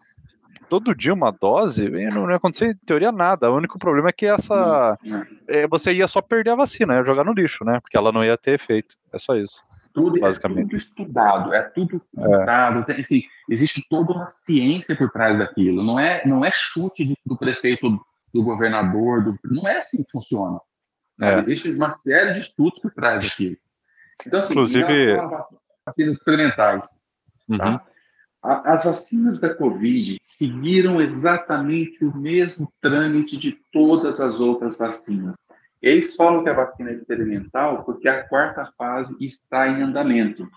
todo 0.70 0.96
dia 0.96 1.14
uma 1.14 1.32
dose, 1.32 1.90
não 1.90 2.30
ia 2.30 2.36
acontecer 2.36 2.72
em 2.72 2.76
teoria 2.86 3.12
nada. 3.12 3.52
O 3.52 3.56
único 3.56 3.80
problema 3.80 4.10
é 4.10 4.12
que 4.12 4.26
essa. 4.26 4.98
É, 5.48 5.68
você 5.68 5.94
ia 5.94 6.08
só 6.08 6.22
perder 6.22 6.52
a 6.52 6.56
vacina, 6.56 6.96
ia 6.96 7.04
jogar 7.04 7.24
no 7.24 7.34
lixo, 7.34 7.64
né? 7.64 7.80
Porque 7.80 7.98
ela 7.98 8.12
não 8.12 8.24
ia 8.24 8.38
ter 8.38 8.52
efeito. 8.54 8.96
É 9.14 9.20
só 9.20 9.36
isso. 9.36 9.64
Tudo, 9.94 10.20
basicamente. 10.20 10.60
É 10.60 10.64
tudo 10.64 10.78
estudado, 10.78 11.54
é 11.54 11.62
tudo 11.62 12.02
estudado. 12.14 12.92
É. 12.92 13.00
Assim, 13.00 13.24
existe 13.50 13.86
toda 13.90 14.12
uma 14.12 14.28
ciência 14.28 14.96
por 14.96 15.10
trás 15.10 15.38
daquilo. 15.40 15.84
Não 15.84 15.98
é, 15.98 16.22
não 16.26 16.44
é 16.44 16.52
chute 16.54 17.16
do 17.26 17.38
prefeito, 17.38 17.90
do 18.34 18.44
governador, 18.44 19.24
do, 19.24 19.40
não 19.46 19.68
é 19.68 19.78
assim 19.78 20.04
que 20.04 20.12
funciona. 20.12 20.60
É. 21.22 21.40
Existe 21.40 21.72
uma 21.72 21.94
série 21.94 22.34
de 22.34 22.40
estudos 22.42 22.80
por 22.80 22.92
trás 22.92 23.24
daquilo. 23.24 23.56
Então, 24.28 24.40
assim, 24.40 24.52
Inclusive. 24.52 25.16
Vacinas 25.86 26.18
experimentais. 26.18 26.86
Uhum. 27.48 27.58
Tá? 27.58 27.86
As 28.46 28.84
vacinas 28.84 29.40
da 29.40 29.56
Covid 29.56 30.20
seguiram 30.22 31.02
exatamente 31.02 32.06
o 32.06 32.16
mesmo 32.16 32.72
trâmite 32.80 33.38
de 33.38 33.58
todas 33.72 34.22
as 34.22 34.40
outras 34.40 34.78
vacinas. 34.78 35.36
Eles 35.82 36.16
falam 36.16 36.44
que 36.44 36.50
a 36.50 36.54
vacina 36.54 36.92
é 36.92 36.94
experimental 36.94 37.84
porque 37.84 38.08
a 38.08 38.24
quarta 38.28 38.72
fase 38.78 39.18
está 39.20 39.68
em 39.68 39.82
andamento. 39.82 40.48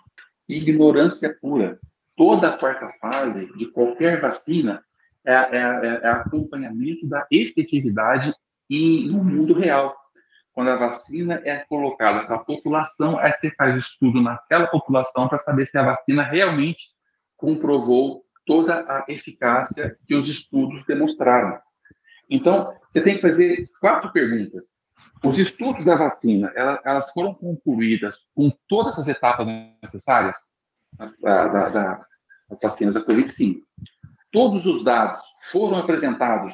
Ignorância 0.47 1.35
pura. 1.41 1.79
Toda 2.15 2.51
a 2.51 2.59
quarta 2.59 2.93
fase 3.01 3.51
de 3.57 3.67
qualquer 3.73 4.21
vacina 4.21 4.83
é, 5.25 5.33
é, 5.33 5.59
é, 5.59 6.01
é 6.03 6.09
acompanhamento 6.09 7.07
da 7.07 7.27
efetividade 7.31 8.35
no 8.69 9.25
mundo 9.25 9.55
real. 9.55 9.97
Quando 10.53 10.69
a 10.69 10.77
vacina 10.77 11.41
é 11.43 11.65
colocada 11.69 12.27
para 12.27 12.37
a 12.37 12.45
população, 12.45 13.19
aí 13.19 13.33
você 13.33 13.51
faz 13.53 13.77
estudo 13.77 14.21
naquela 14.21 14.67
população 14.67 15.27
para 15.27 15.39
saber 15.39 15.67
se 15.69 15.79
a 15.79 15.85
vacina 15.85 16.23
realmente 16.23 16.98
comprovou 17.39 18.25
toda 18.45 18.81
a 18.81 19.05
eficácia 19.09 19.97
que 20.07 20.15
os 20.15 20.29
estudos 20.29 20.85
demonstraram. 20.85 21.59
Então, 22.29 22.75
você 22.89 23.01
tem 23.01 23.17
que 23.17 23.23
fazer 23.23 23.67
quatro 23.81 24.13
perguntas. 24.13 24.77
Os 25.25 25.39
estudos 25.39 25.85
da 25.85 25.97
vacina, 25.97 26.53
elas 26.85 27.11
foram 27.13 27.35
concluídas 27.35 28.19
com 28.35 28.53
todas 28.69 28.99
as 28.99 29.09
etapas 29.09 29.47
necessárias 29.83 30.37
da, 31.21 31.49
da, 31.49 31.69
da, 31.69 32.07
das 32.51 32.61
vacinas 32.63 32.95
da 32.95 33.03
Covid? 33.03 33.31
Sim. 33.31 33.63
Todos 34.31 34.67
os 34.67 34.85
dados 34.85 35.23
foram 35.51 35.79
apresentados 35.79 36.53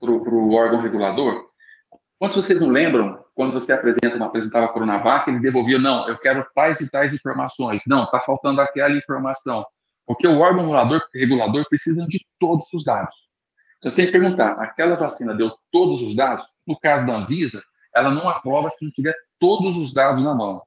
para 0.00 0.10
o 0.10 0.52
órgão 0.52 0.80
regulador? 0.80 1.44
Quantos 2.18 2.44
vocês 2.44 2.60
não 2.60 2.68
lembram, 2.68 3.24
quando 3.34 3.52
você 3.52 3.72
apresenta, 3.72 4.16
não 4.16 4.26
apresentava 4.26 4.66
a 4.66 4.68
Coronavac, 4.68 5.28
ele 5.28 5.40
devolvia, 5.40 5.78
não, 5.78 6.08
eu 6.08 6.18
quero 6.18 6.46
tais 6.54 6.80
e 6.80 6.90
tais 6.90 7.14
informações. 7.14 7.82
Não, 7.86 8.04
está 8.04 8.20
faltando 8.20 8.60
aquela 8.60 8.96
informação. 8.96 9.64
Porque 10.06 10.26
o 10.26 10.38
órgão 10.38 10.62
regulador, 10.62 11.02
regulador 11.14 11.68
precisa 11.68 12.06
de 12.06 12.24
todos 12.38 12.66
os 12.72 12.84
dados. 12.84 13.14
Então, 13.78 13.90
você 13.90 13.96
tem 13.96 14.06
que 14.06 14.12
perguntar, 14.12 14.52
aquela 14.60 14.96
vacina 14.96 15.34
deu 15.34 15.52
todos 15.70 16.02
os 16.02 16.14
dados? 16.14 16.46
No 16.66 16.78
caso 16.78 17.06
da 17.06 17.14
Anvisa, 17.14 17.62
ela 17.94 18.10
não 18.10 18.28
aprova 18.28 18.70
se 18.70 18.84
não 18.84 18.90
tiver 18.90 19.14
todos 19.38 19.76
os 19.76 19.92
dados 19.92 20.24
na 20.24 20.34
mão. 20.34 20.62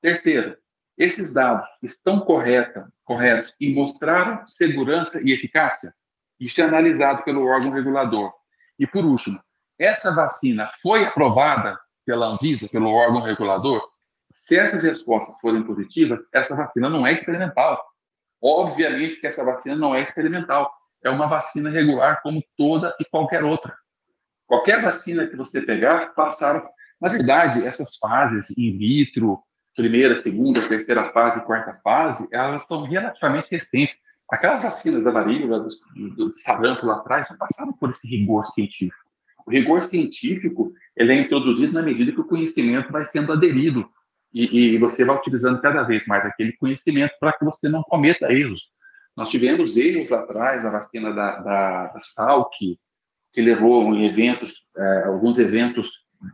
Terceiro, 0.00 0.56
esses 0.96 1.32
dados 1.32 1.66
estão 1.82 2.20
correta, 2.20 2.90
corretos 3.04 3.54
e 3.60 3.74
mostraram 3.74 4.46
segurança 4.46 5.20
e 5.20 5.32
eficácia? 5.32 5.94
Isso 6.38 6.60
é 6.60 6.64
analisado 6.64 7.22
pelo 7.22 7.44
órgão 7.44 7.72
regulador. 7.72 8.32
E 8.78 8.86
por 8.86 9.04
último, 9.04 9.40
essa 9.78 10.14
vacina 10.14 10.70
foi 10.80 11.04
aprovada 11.04 11.78
pela 12.04 12.26
Anvisa, 12.26 12.68
pelo 12.68 12.90
órgão 12.90 13.20
regulador? 13.20 13.82
Se 14.30 14.56
essas 14.56 14.82
respostas 14.82 15.38
forem 15.40 15.62
positivas, 15.62 16.20
essa 16.32 16.54
vacina 16.54 16.88
não 16.88 17.06
é 17.06 17.12
experimental. 17.12 17.82
Obviamente 18.48 19.16
que 19.16 19.26
essa 19.26 19.44
vacina 19.44 19.74
não 19.74 19.92
é 19.92 20.00
experimental. 20.00 20.72
É 21.02 21.10
uma 21.10 21.26
vacina 21.26 21.68
regular 21.68 22.22
como 22.22 22.40
toda 22.56 22.94
e 23.00 23.04
qualquer 23.04 23.42
outra. 23.42 23.74
Qualquer 24.46 24.80
vacina 24.80 25.26
que 25.26 25.34
você 25.34 25.60
pegar, 25.60 26.14
passaram. 26.14 26.62
Na 27.00 27.08
verdade, 27.08 27.66
essas 27.66 27.96
fases 27.96 28.56
in 28.56 28.78
vitro, 28.78 29.40
primeira, 29.74 30.16
segunda, 30.16 30.68
terceira 30.68 31.10
fase, 31.10 31.44
quarta 31.44 31.80
fase, 31.82 32.28
elas 32.30 32.64
são 32.68 32.84
relativamente 32.84 33.50
recentes. 33.50 33.96
Aquelas 34.30 34.62
vacinas 34.62 35.02
da 35.02 35.10
varíola, 35.10 35.58
do, 35.58 35.68
do, 35.96 36.30
do 36.30 36.38
sarampo 36.38 36.86
lá 36.86 36.98
atrás, 36.98 37.28
não 37.28 37.36
passaram 37.36 37.72
por 37.72 37.90
esse 37.90 38.06
rigor 38.06 38.46
científico. 38.52 39.10
O 39.44 39.50
rigor 39.50 39.82
científico 39.82 40.72
ele 40.96 41.12
é 41.12 41.20
introduzido 41.20 41.72
na 41.72 41.82
medida 41.82 42.12
que 42.12 42.20
o 42.20 42.26
conhecimento 42.28 42.92
vai 42.92 43.06
sendo 43.06 43.32
aderido 43.32 43.90
e, 44.32 44.74
e 44.74 44.78
você 44.78 45.04
vai 45.04 45.16
utilizando 45.16 45.60
cada 45.60 45.82
vez 45.82 46.06
mais 46.06 46.24
aquele 46.24 46.52
conhecimento 46.52 47.12
para 47.18 47.32
que 47.32 47.44
você 47.44 47.68
não 47.68 47.82
cometa 47.82 48.32
erros. 48.32 48.70
Nós 49.16 49.30
tivemos 49.30 49.76
erros 49.76 50.12
atrás, 50.12 50.64
a 50.64 50.70
vacina 50.70 51.12
da, 51.12 51.36
da, 51.40 51.86
da 51.86 52.00
Salk, 52.00 52.78
que 53.32 53.40
levou 53.40 53.94
eventos, 53.96 54.54
é, 54.76 55.04
alguns 55.04 55.38
eventos 55.38 55.90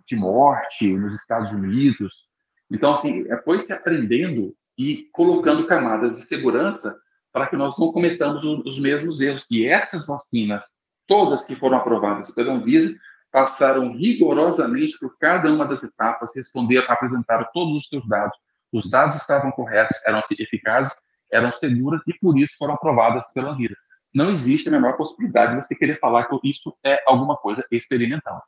de 0.07 0.17
morte 0.17 0.93
nos 0.93 1.15
Estados 1.15 1.51
Unidos. 1.53 2.27
Então, 2.71 2.95
assim, 2.95 3.25
é, 3.31 3.41
foi 3.43 3.61
se 3.63 3.73
aprendendo 3.73 4.55
e 4.77 5.09
colocando 5.13 5.67
camadas 5.67 6.17
de 6.17 6.23
segurança 6.23 6.97
para 7.33 7.47
que 7.47 7.57
nós 7.57 7.79
não 7.79 7.93
cometamos 7.93 8.45
os 8.45 8.79
mesmos 8.79 9.21
erros. 9.21 9.47
E 9.51 9.67
essas 9.67 10.07
vacinas, 10.07 10.65
todas 11.07 11.45
que 11.45 11.57
foram 11.57 11.79
aprovadas 11.79 12.31
pela 12.33 12.53
Anvisa, 12.53 12.95
passaram 13.33 13.93
rigorosamente 13.93 14.99
por 14.99 15.17
cada 15.19 15.51
uma 15.51 15.67
das 15.67 15.83
etapas, 15.83 16.37
responderam, 16.37 16.87
apresentaram 16.89 17.47
todos 17.53 17.75
os 17.75 17.89
seus 17.89 18.07
dados. 18.07 18.37
Os 18.71 18.91
dados 18.91 19.17
estavam 19.17 19.51
corretos, 19.51 20.01
eram 20.07 20.23
eficazes, 20.39 20.95
eram 21.31 21.51
seguras 21.51 22.01
e 22.07 22.13
por 22.19 22.39
isso 22.39 22.55
foram 22.59 22.75
aprovadas 22.75 23.27
pela 23.33 23.51
Anvisa 23.51 23.77
não 24.15 24.31
existe 24.31 24.69
a 24.69 24.73
menor 24.73 24.97
possibilidade 24.97 25.53
de 25.53 25.67
você 25.67 25.75
querer 25.75 25.99
falar 25.99 26.25
que 26.25 26.39
isso 26.45 26.77
é 26.85 27.03
alguma 27.07 27.37
coisa 27.37 27.65
experimental. 27.71 28.43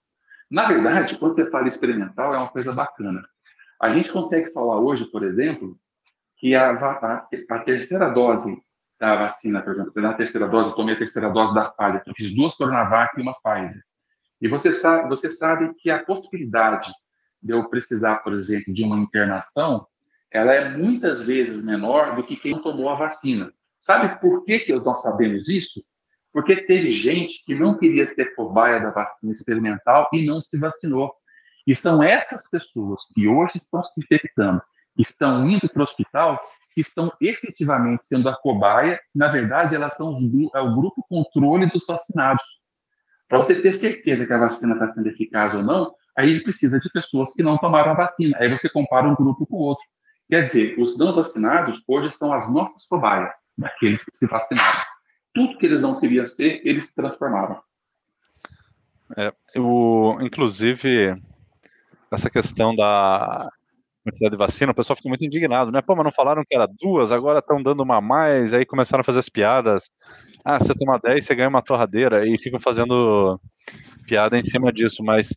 Na 0.50 0.68
verdade, 0.68 1.16
quando 1.16 1.34
você 1.34 1.50
fala 1.50 1.68
experimental, 1.68 2.34
é 2.34 2.38
uma 2.38 2.48
coisa 2.48 2.72
bacana. 2.72 3.26
A 3.80 3.90
gente 3.90 4.12
consegue 4.12 4.52
falar 4.52 4.78
hoje, 4.78 5.06
por 5.06 5.22
exemplo, 5.22 5.76
que 6.36 6.54
a, 6.54 6.70
a, 6.72 7.28
a 7.50 7.58
terceira 7.60 8.10
dose 8.10 8.56
da 9.00 9.16
vacina, 9.16 9.62
por 9.62 9.72
exemplo, 9.72 10.02
na 10.02 10.14
terceira 10.14 10.46
dose, 10.46 10.68
eu 10.68 10.74
tomei 10.74 10.94
a 10.94 10.98
terceira 10.98 11.30
dose 11.30 11.54
da 11.54 11.70
Pfizer, 11.70 12.02
eu 12.06 12.14
fiz 12.14 12.34
duas 12.34 12.54
Coronavac 12.54 13.18
e 13.18 13.22
uma 13.22 13.34
Pfizer. 13.34 13.82
E 14.44 14.48
você 14.48 14.74
sabe, 14.74 15.08
você 15.08 15.30
sabe 15.30 15.72
que 15.72 15.88
a 15.88 16.04
possibilidade 16.04 16.92
de 17.42 17.54
eu 17.54 17.66
precisar, 17.70 18.16
por 18.16 18.34
exemplo, 18.34 18.74
de 18.74 18.84
uma 18.84 18.98
internação, 18.98 19.86
ela 20.30 20.52
é 20.52 20.68
muitas 20.68 21.26
vezes 21.26 21.64
menor 21.64 22.14
do 22.14 22.22
que 22.22 22.36
quem 22.36 22.60
tomou 22.60 22.90
a 22.90 22.94
vacina. 22.94 23.50
Sabe 23.78 24.20
por 24.20 24.44
que, 24.44 24.58
que 24.58 24.74
nós 24.74 25.00
sabemos 25.00 25.48
isso? 25.48 25.82
Porque 26.30 26.56
teve 26.56 26.92
gente 26.92 27.42
que 27.46 27.54
não 27.54 27.78
queria 27.78 28.06
ser 28.06 28.34
cobaia 28.34 28.80
da 28.80 28.90
vacina 28.90 29.32
experimental 29.32 30.10
e 30.12 30.26
não 30.26 30.42
se 30.42 30.58
vacinou. 30.58 31.14
E 31.66 31.74
são 31.74 32.02
essas 32.02 32.46
pessoas 32.50 33.00
que 33.14 33.26
hoje 33.26 33.56
estão 33.56 33.82
se 33.82 33.98
infectando, 33.98 34.60
estão 34.98 35.48
indo 35.48 35.70
para 35.70 35.80
o 35.80 35.84
hospital, 35.84 36.38
que 36.74 36.82
estão 36.82 37.10
efetivamente 37.18 38.06
sendo 38.06 38.28
a 38.28 38.36
cobaia. 38.36 39.00
Na 39.14 39.28
verdade, 39.28 39.74
elas 39.74 39.96
são 39.96 40.12
os, 40.12 40.20
é 40.54 40.60
o 40.60 40.74
grupo 40.74 41.02
controle 41.08 41.64
dos 41.70 41.86
vacinados. 41.86 42.44
Para 43.34 43.42
você 43.42 43.60
ter 43.60 43.72
certeza 43.72 44.24
que 44.24 44.32
a 44.32 44.38
vacina 44.38 44.74
está 44.74 44.90
sendo 44.90 45.08
eficaz 45.08 45.56
ou 45.56 45.62
não, 45.64 45.92
aí 46.16 46.30
ele 46.30 46.44
precisa 46.44 46.78
de 46.78 46.88
pessoas 46.88 47.32
que 47.32 47.42
não 47.42 47.58
tomaram 47.58 47.90
a 47.90 47.94
vacina. 47.94 48.38
Aí 48.38 48.48
você 48.48 48.68
compara 48.68 49.08
um 49.08 49.16
grupo 49.16 49.44
com 49.44 49.56
o 49.56 49.60
outro. 49.60 49.84
Quer 50.30 50.44
dizer, 50.44 50.78
os 50.78 50.96
não 50.96 51.12
vacinados 51.12 51.82
hoje 51.88 52.12
são 52.12 52.32
as 52.32 52.48
nossas 52.48 52.86
cobaias, 52.86 53.34
daqueles 53.58 54.04
que 54.04 54.16
se 54.16 54.28
vacinaram. 54.28 54.78
Tudo 55.34 55.58
que 55.58 55.66
eles 55.66 55.82
não 55.82 55.98
queriam 55.98 56.24
ser, 56.28 56.60
eles 56.64 56.86
se 56.86 56.94
transformaram. 56.94 57.60
É, 59.16 59.32
o, 59.56 60.16
inclusive, 60.20 61.20
essa 62.12 62.30
questão 62.30 62.72
da 62.76 63.50
quantidade 64.04 64.30
de 64.30 64.38
vacina, 64.38 64.70
o 64.70 64.76
pessoal 64.76 64.96
fica 64.96 65.08
muito 65.08 65.24
indignado, 65.24 65.72
né? 65.72 65.82
Pô, 65.82 65.96
mas 65.96 66.04
não 66.04 66.12
falaram 66.12 66.44
que 66.48 66.54
era 66.54 66.68
duas, 66.68 67.10
agora 67.10 67.40
estão 67.40 67.60
dando 67.60 67.82
uma 67.82 67.96
a 67.96 68.00
mais, 68.00 68.54
aí 68.54 68.64
começaram 68.64 69.00
a 69.00 69.04
fazer 69.04 69.18
as 69.18 69.28
piadas. 69.28 69.90
Ah, 70.44 70.60
se 70.60 70.66
você 70.66 70.74
tomar 70.74 71.00
10, 71.00 71.24
você 71.24 71.34
ganha 71.34 71.48
uma 71.48 71.62
torradeira, 71.62 72.26
e 72.26 72.38
ficam 72.38 72.60
fazendo 72.60 73.40
piada 74.06 74.38
em 74.38 74.44
cima 74.44 74.72
disso, 74.72 75.02
mas 75.02 75.34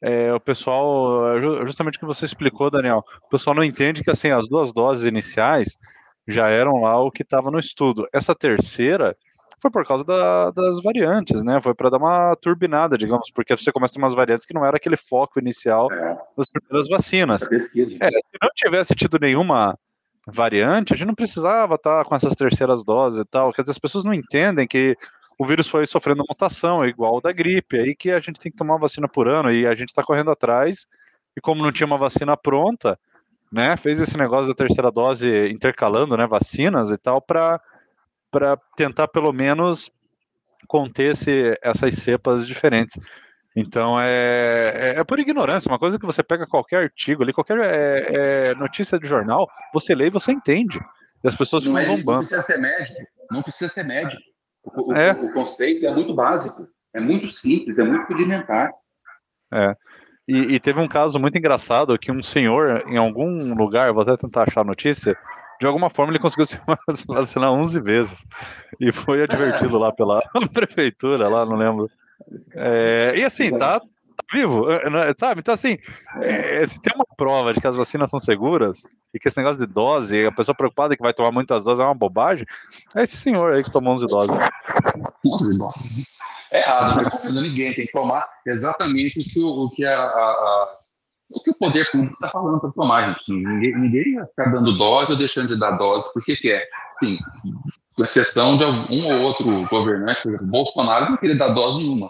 é, 0.00 0.32
o 0.32 0.38
pessoal, 0.38 1.40
justamente 1.64 1.96
o 1.96 2.00
que 2.00 2.06
você 2.06 2.24
explicou, 2.24 2.70
Daniel, 2.70 3.02
o 3.24 3.28
pessoal 3.28 3.56
não 3.56 3.64
entende 3.64 4.04
que 4.04 4.10
assim 4.10 4.30
as 4.30 4.48
duas 4.48 4.72
doses 4.72 5.06
iniciais 5.06 5.78
já 6.28 6.48
eram 6.48 6.82
lá 6.82 7.00
o 7.00 7.10
que 7.10 7.22
estava 7.22 7.50
no 7.50 7.58
estudo. 7.58 8.06
Essa 8.12 8.34
terceira 8.34 9.16
foi 9.60 9.70
por 9.70 9.84
causa 9.86 10.04
da, 10.04 10.50
das 10.50 10.82
variantes, 10.82 11.42
né? 11.42 11.58
Foi 11.60 11.74
para 11.74 11.88
dar 11.88 11.96
uma 11.96 12.36
turbinada, 12.36 12.98
digamos, 12.98 13.30
porque 13.34 13.56
você 13.56 13.72
começa 13.72 13.92
a 13.92 13.94
ter 13.94 14.02
umas 14.02 14.14
variantes 14.14 14.46
que 14.46 14.52
não 14.52 14.64
era 14.64 14.76
aquele 14.76 14.96
foco 14.96 15.40
inicial 15.40 15.90
é. 15.90 16.18
das 16.36 16.50
primeiras 16.50 16.86
vacinas. 16.86 17.42
É, 17.50 18.10
se 18.10 18.38
não 18.42 18.50
tivesse 18.54 18.94
tido 18.94 19.18
nenhuma 19.18 19.78
variante, 20.26 20.92
a 20.92 20.96
gente 20.96 21.06
não 21.06 21.14
precisava 21.14 21.74
estar 21.74 21.98
tá 21.98 22.04
com 22.04 22.14
essas 22.14 22.34
terceiras 22.34 22.84
doses 22.84 23.20
e 23.20 23.24
tal, 23.24 23.52
porque 23.52 23.70
as 23.70 23.78
pessoas 23.78 24.04
não 24.04 24.14
entendem 24.14 24.66
que 24.66 24.96
o 25.38 25.44
vírus 25.44 25.68
foi 25.68 25.86
sofrendo 25.86 26.24
mutação, 26.28 26.82
é 26.82 26.88
igual 26.88 27.20
da 27.20 27.32
gripe, 27.32 27.78
aí 27.78 27.94
que 27.94 28.10
a 28.10 28.20
gente 28.20 28.40
tem 28.40 28.50
que 28.50 28.58
tomar 28.58 28.78
vacina 28.78 29.08
por 29.08 29.28
ano, 29.28 29.50
e 29.50 29.66
a 29.66 29.74
gente 29.74 29.88
está 29.88 30.02
correndo 30.02 30.30
atrás, 30.30 30.86
e 31.36 31.40
como 31.40 31.62
não 31.62 31.72
tinha 31.72 31.86
uma 31.86 31.98
vacina 31.98 32.36
pronta, 32.36 32.98
né, 33.52 33.76
fez 33.76 34.00
esse 34.00 34.16
negócio 34.16 34.48
da 34.48 34.54
terceira 34.54 34.90
dose 34.90 35.48
intercalando, 35.48 36.16
né, 36.16 36.26
vacinas 36.26 36.90
e 36.90 36.96
tal, 36.96 37.20
para 37.20 37.60
tentar 38.76 39.08
pelo 39.08 39.32
menos 39.32 39.90
conter 40.66 41.12
esse, 41.12 41.58
essas 41.62 41.94
cepas 41.94 42.46
diferentes. 42.46 42.98
Então 43.56 44.00
é, 44.00 44.72
é, 44.74 44.94
é, 44.98 45.04
por 45.04 45.18
ignorância, 45.18 45.70
uma 45.70 45.78
coisa 45.78 45.98
que 45.98 46.06
você 46.06 46.22
pega 46.22 46.46
qualquer 46.46 46.82
artigo 46.82 47.22
ali, 47.22 47.32
qualquer 47.32 47.58
é, 47.60 48.06
é, 48.50 48.54
notícia 48.56 48.98
de 48.98 49.06
jornal, 49.06 49.48
você 49.72 49.94
lê 49.94 50.08
e 50.08 50.10
você 50.10 50.32
entende. 50.32 50.80
E 51.22 51.28
as 51.28 51.36
pessoas 51.36 51.64
não 51.64 51.76
ficam 51.76 51.94
é, 51.94 51.96
zombando. 51.96 52.10
Não 52.10 52.18
precisa 52.18 52.42
ser 52.42 52.58
médico, 52.58 53.00
não 53.30 53.42
precisa 53.42 53.72
ser 53.72 53.84
médico. 53.84 54.22
O, 54.64 54.92
o, 54.92 54.96
é. 54.96 55.12
o, 55.12 55.32
conceito 55.32 55.86
é 55.86 55.94
muito 55.94 56.14
básico, 56.14 56.66
é 56.92 57.00
muito 57.00 57.28
simples, 57.28 57.78
é 57.78 57.84
muito 57.84 58.06
rudimentar. 58.08 58.70
É. 59.52 59.76
E, 60.26 60.54
e, 60.54 60.60
teve 60.60 60.80
um 60.80 60.88
caso 60.88 61.20
muito 61.20 61.36
engraçado 61.36 61.98
que 61.98 62.10
um 62.10 62.22
senhor, 62.22 62.82
em 62.88 62.96
algum 62.96 63.54
lugar, 63.54 63.92
vou 63.92 64.02
até 64.02 64.16
tentar 64.16 64.44
achar 64.48 64.62
a 64.62 64.64
notícia, 64.64 65.16
de 65.60 65.66
alguma 65.66 65.90
forma 65.90 66.12
ele 66.12 66.18
conseguiu 66.18 66.46
se 66.46 66.58
vacinar 67.06 67.52
11 67.52 67.80
vezes. 67.80 68.26
E 68.80 68.90
foi 68.90 69.22
advertido 69.22 69.78
lá 69.78 69.92
pela 69.92 70.22
prefeitura, 70.52 71.28
lá, 71.28 71.44
não 71.46 71.56
lembro. 71.56 71.90
É, 72.52 73.14
e 73.16 73.24
assim, 73.24 73.56
tá, 73.56 73.80
tá 73.80 73.86
vivo, 74.32 74.70
é, 74.70 75.10
é, 75.10 75.14
sabe? 75.18 75.40
Então, 75.40 75.54
assim, 75.54 75.78
é, 76.20 76.66
se 76.66 76.80
tem 76.80 76.92
uma 76.94 77.06
prova 77.16 77.52
de 77.52 77.60
que 77.60 77.66
as 77.66 77.76
vacinas 77.76 78.10
são 78.10 78.18
seguras 78.18 78.82
e 79.12 79.18
que 79.18 79.28
esse 79.28 79.36
negócio 79.36 79.64
de 79.64 79.72
dose, 79.72 80.26
a 80.26 80.32
pessoa 80.32 80.54
preocupada 80.54 80.96
que 80.96 81.02
vai 81.02 81.12
tomar 81.12 81.30
muitas 81.32 81.62
doses 81.64 81.80
é 81.80 81.84
uma 81.84 81.94
bobagem, 81.94 82.46
é 82.94 83.02
esse 83.02 83.16
senhor 83.16 83.54
aí 83.54 83.62
que 83.62 83.70
tomou 83.70 83.94
11 83.94 84.06
doses. 84.06 84.30
11 85.24 85.58
doses. 85.58 86.14
É 86.50 86.60
errado, 86.60 87.32
não 87.32 87.42
ninguém, 87.42 87.74
tem 87.74 87.86
que 87.86 87.92
tomar 87.92 88.26
exatamente 88.46 89.20
o 89.20 89.24
que, 89.24 89.40
o, 89.42 89.70
que 89.70 89.84
a, 89.84 90.00
a, 90.00 90.78
o 91.30 91.42
que 91.42 91.50
o 91.50 91.58
poder 91.58 91.90
público 91.90 92.12
está 92.12 92.28
falando 92.28 92.60
para 92.60 92.70
tomar, 92.70 93.08
gente. 93.08 93.32
Ninguém, 93.32 93.76
ninguém 93.76 94.04
ficar 94.26 94.52
dando 94.52 94.76
dose 94.76 95.12
ou 95.12 95.18
deixando 95.18 95.48
de 95.48 95.58
dar 95.58 95.72
dose, 95.72 96.12
porque 96.12 96.36
que 96.36 96.52
é. 96.52 96.64
Sim, 97.00 97.18
com 97.96 98.04
exceção 98.04 98.56
de 98.56 98.64
um 98.64 99.12
ou 99.12 99.20
outro 99.22 99.66
governante, 99.68 100.22
por 100.22 100.28
exemplo, 100.30 100.46
Bolsonaro 100.46 101.10
não 101.10 101.16
queria 101.16 101.36
dar 101.36 101.48
dose 101.48 101.78
nenhuma. 101.78 102.08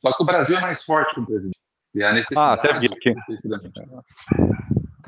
Só 0.00 0.12
que 0.14 0.22
o 0.22 0.26
Brasil 0.26 0.56
é 0.56 0.60
mais 0.60 0.82
forte 0.82 1.14
que 1.14 1.20
o 1.20 1.26
presidente. 1.26 1.58
E 1.94 2.02
a 2.02 2.12
necessidade. 2.12 2.50
Ah, 2.50 2.52
até 2.54 2.78
vi 2.78 2.86
aqui. 2.86 3.14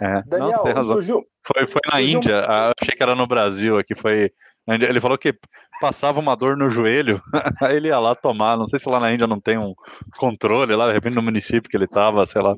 É, 0.01 0.23
Daniel, 0.23 0.57
não, 0.57 0.63
tem 0.65 0.73
razão. 0.73 0.97
Surgiu, 0.97 1.25
foi, 1.47 1.67
foi 1.67 1.81
na. 1.93 2.01
Índia, 2.01 2.41
ah, 2.41 2.73
achei 2.81 2.97
que 2.97 3.03
era 3.03 3.15
no 3.15 3.27
Brasil, 3.27 3.79
aqui 3.79 3.95
foi. 3.95 4.33
Ele 4.67 5.01
falou 5.01 5.19
que 5.19 5.35
passava 5.81 6.21
uma 6.21 6.37
dor 6.37 6.57
no 6.57 6.71
joelho, 6.71 7.21
aí 7.61 7.77
ele 7.77 7.89
ia 7.89 7.99
lá 7.99 8.15
tomar. 8.15 8.57
Não 8.57 8.69
sei 8.69 8.79
se 8.79 8.89
lá 8.89 8.99
na 8.99 9.13
Índia 9.13 9.27
não 9.27 9.41
tem 9.41 9.59
um 9.59 9.75
controle, 10.17 10.75
lá 10.75 10.89
de 10.89 10.93
repente 10.93 11.15
no 11.15 11.23
município 11.23 11.71
que 11.71 11.77
ele 11.77 11.85
estava, 11.85 12.27
sei 12.27 12.43
lá. 12.43 12.55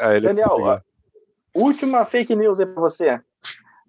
É, 0.00 0.20
Daniel, 0.20 0.80
última 1.54 2.04
fake 2.04 2.34
news 2.34 2.60
aí 2.60 2.66
para 2.66 2.80
você, 2.80 3.20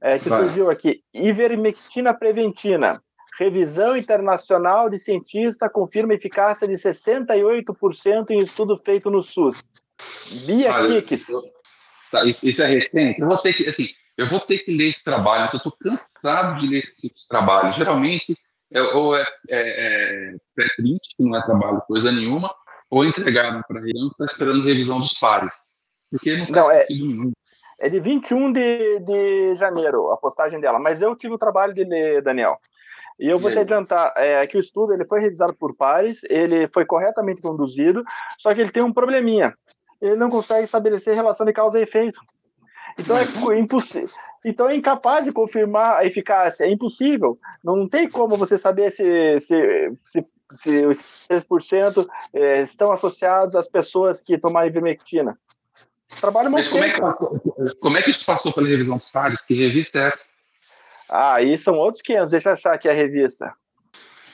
é, 0.02 0.20
que 0.20 0.30
Vai. 0.30 0.44
surgiu 0.44 0.70
aqui: 0.70 1.02
ivermectina 1.14 2.14
preventina. 2.14 3.02
Revisão 3.40 3.96
internacional 3.96 4.90
de 4.90 4.98
cientista 4.98 5.70
confirma 5.70 6.16
eficácia 6.16 6.68
de 6.68 6.74
68% 6.74 8.32
em 8.32 8.42
estudo 8.42 8.76
feito 8.78 9.12
no 9.12 9.22
SUS. 9.22 9.70
Bia 10.48 10.74
Olha, 10.74 11.02
Kicks. 11.04 11.28
Tá, 12.12 12.26
isso, 12.26 12.50
isso, 12.50 12.64
é 12.64 12.68
recente. 12.68 13.22
Eu 13.22 13.28
vou 13.28 13.38
ter 13.38 13.54
que, 13.54 13.68
assim, 13.68 13.88
eu 14.18 14.28
vou 14.28 14.40
ter 14.40 14.60
que 14.60 14.76
ler 14.76 14.90
esse 14.90 15.04
trabalho, 15.04 15.44
mas 15.44 15.54
eu 15.54 15.58
estou 15.58 15.74
cansado 15.80 16.60
de 16.60 16.68
ler 16.68 16.80
esse 16.80 16.96
tipo 16.96 17.16
de 17.16 17.28
trabalho. 17.28 17.78
Geralmente, 17.78 18.36
é, 18.72 18.82
ou 18.82 19.16
é, 19.16 19.22
é, 19.50 20.32
é 20.32 20.36
pré-print, 20.56 21.16
que 21.16 21.24
não 21.24 21.38
é 21.38 21.44
trabalho 21.44 21.82
coisa 21.88 22.12
nenhuma, 22.12 22.50
ou 22.90 23.06
entregaram 23.06 23.62
para 23.68 23.80
a 23.80 23.84
está 23.84 24.26
esperando 24.26 24.64
revisão 24.64 25.00
dos 25.00 25.14
pares. 25.20 25.54
Porque 26.10 26.38
não, 26.38 26.48
não 26.48 26.72
é, 26.72 26.86
nenhum. 26.90 27.32
É 27.80 27.90
de 27.90 28.00
21 28.00 28.52
de, 28.52 29.00
de 29.00 29.56
janeiro 29.56 30.12
a 30.12 30.18
postagem 30.18 30.60
dela, 30.60 30.80
mas 30.80 31.02
eu 31.02 31.16
tive 31.16 31.36
o 31.36 31.38
trabalho 31.38 31.74
de 31.74 31.84
ler, 31.84 32.22
Daniel. 32.22 32.60
E 33.20 33.28
eu 33.28 33.40
vou 33.40 33.52
te 33.52 33.60
adiantar 33.60 34.14
é, 34.16 34.46
que 34.46 34.58
o 34.58 34.60
estudo 34.60 34.94
ele 34.94 35.06
foi 35.06 35.20
revisado 35.20 35.54
por 35.54 35.76
pares, 35.76 36.24
ele 36.26 36.68
foi 36.68 36.86
corretamente 36.86 37.42
conduzido, 37.42 38.04
só 38.38 38.54
que 38.54 38.62
ele 38.62 38.72
tem 38.72 38.84
um 38.84 38.94
probleminha. 38.94 39.56
Ele 40.02 40.16
não 40.16 40.30
consegue 40.30 40.64
estabelecer 40.64 41.16
relação 41.16 41.46
de 41.46 41.54
causa 41.54 41.80
e 41.80 41.84
efeito. 41.84 42.22
Então 42.98 43.18
é 43.18 43.26
uhum. 43.26 43.54
impossível. 43.54 44.10
Então 44.46 44.70
é 44.70 44.76
incapaz 44.76 45.26
de 45.26 45.32
confirmar 45.32 45.98
a 45.98 46.06
eficácia, 46.06 46.64
é 46.64 46.70
impossível. 46.70 47.38
Não 47.64 47.88
tem 47.88 48.10
como 48.10 48.38
você 48.38 48.58
saber 48.58 48.92
se, 48.92 49.40
se, 49.40 49.92
se, 50.04 50.26
se 50.52 50.86
os 50.86 51.04
3% 51.30 52.08
é, 52.34 52.62
estão 52.62 52.92
associados 52.92 53.56
às 53.56 53.68
pessoas 53.68 54.22
que 54.22 54.38
tomaram 54.38 54.68
ivermectina. 54.68 55.38
Trabalho 56.20 56.50
Mas 56.50 56.68
como 56.68 56.84
é, 56.84 56.94
que 56.94 57.76
como 57.80 57.98
é 57.98 58.02
que 58.02 58.12
isso 58.12 58.26
passou 58.26 58.54
pela 58.54 58.68
revisão 58.68 58.98
dos 58.98 59.12
pares? 59.12 59.42
Que 59.42 59.56
revista 59.56 60.00
é 60.00 60.08
essa? 60.08 60.26
Ah, 61.10 61.36
aí 61.36 61.58
são 61.58 61.76
outros 61.76 62.02
500, 62.02 62.32
deixa 62.32 62.50
eu 62.50 62.54
achar 62.54 62.74
aqui 62.74 62.90
a 62.90 62.94
revista. 62.94 63.54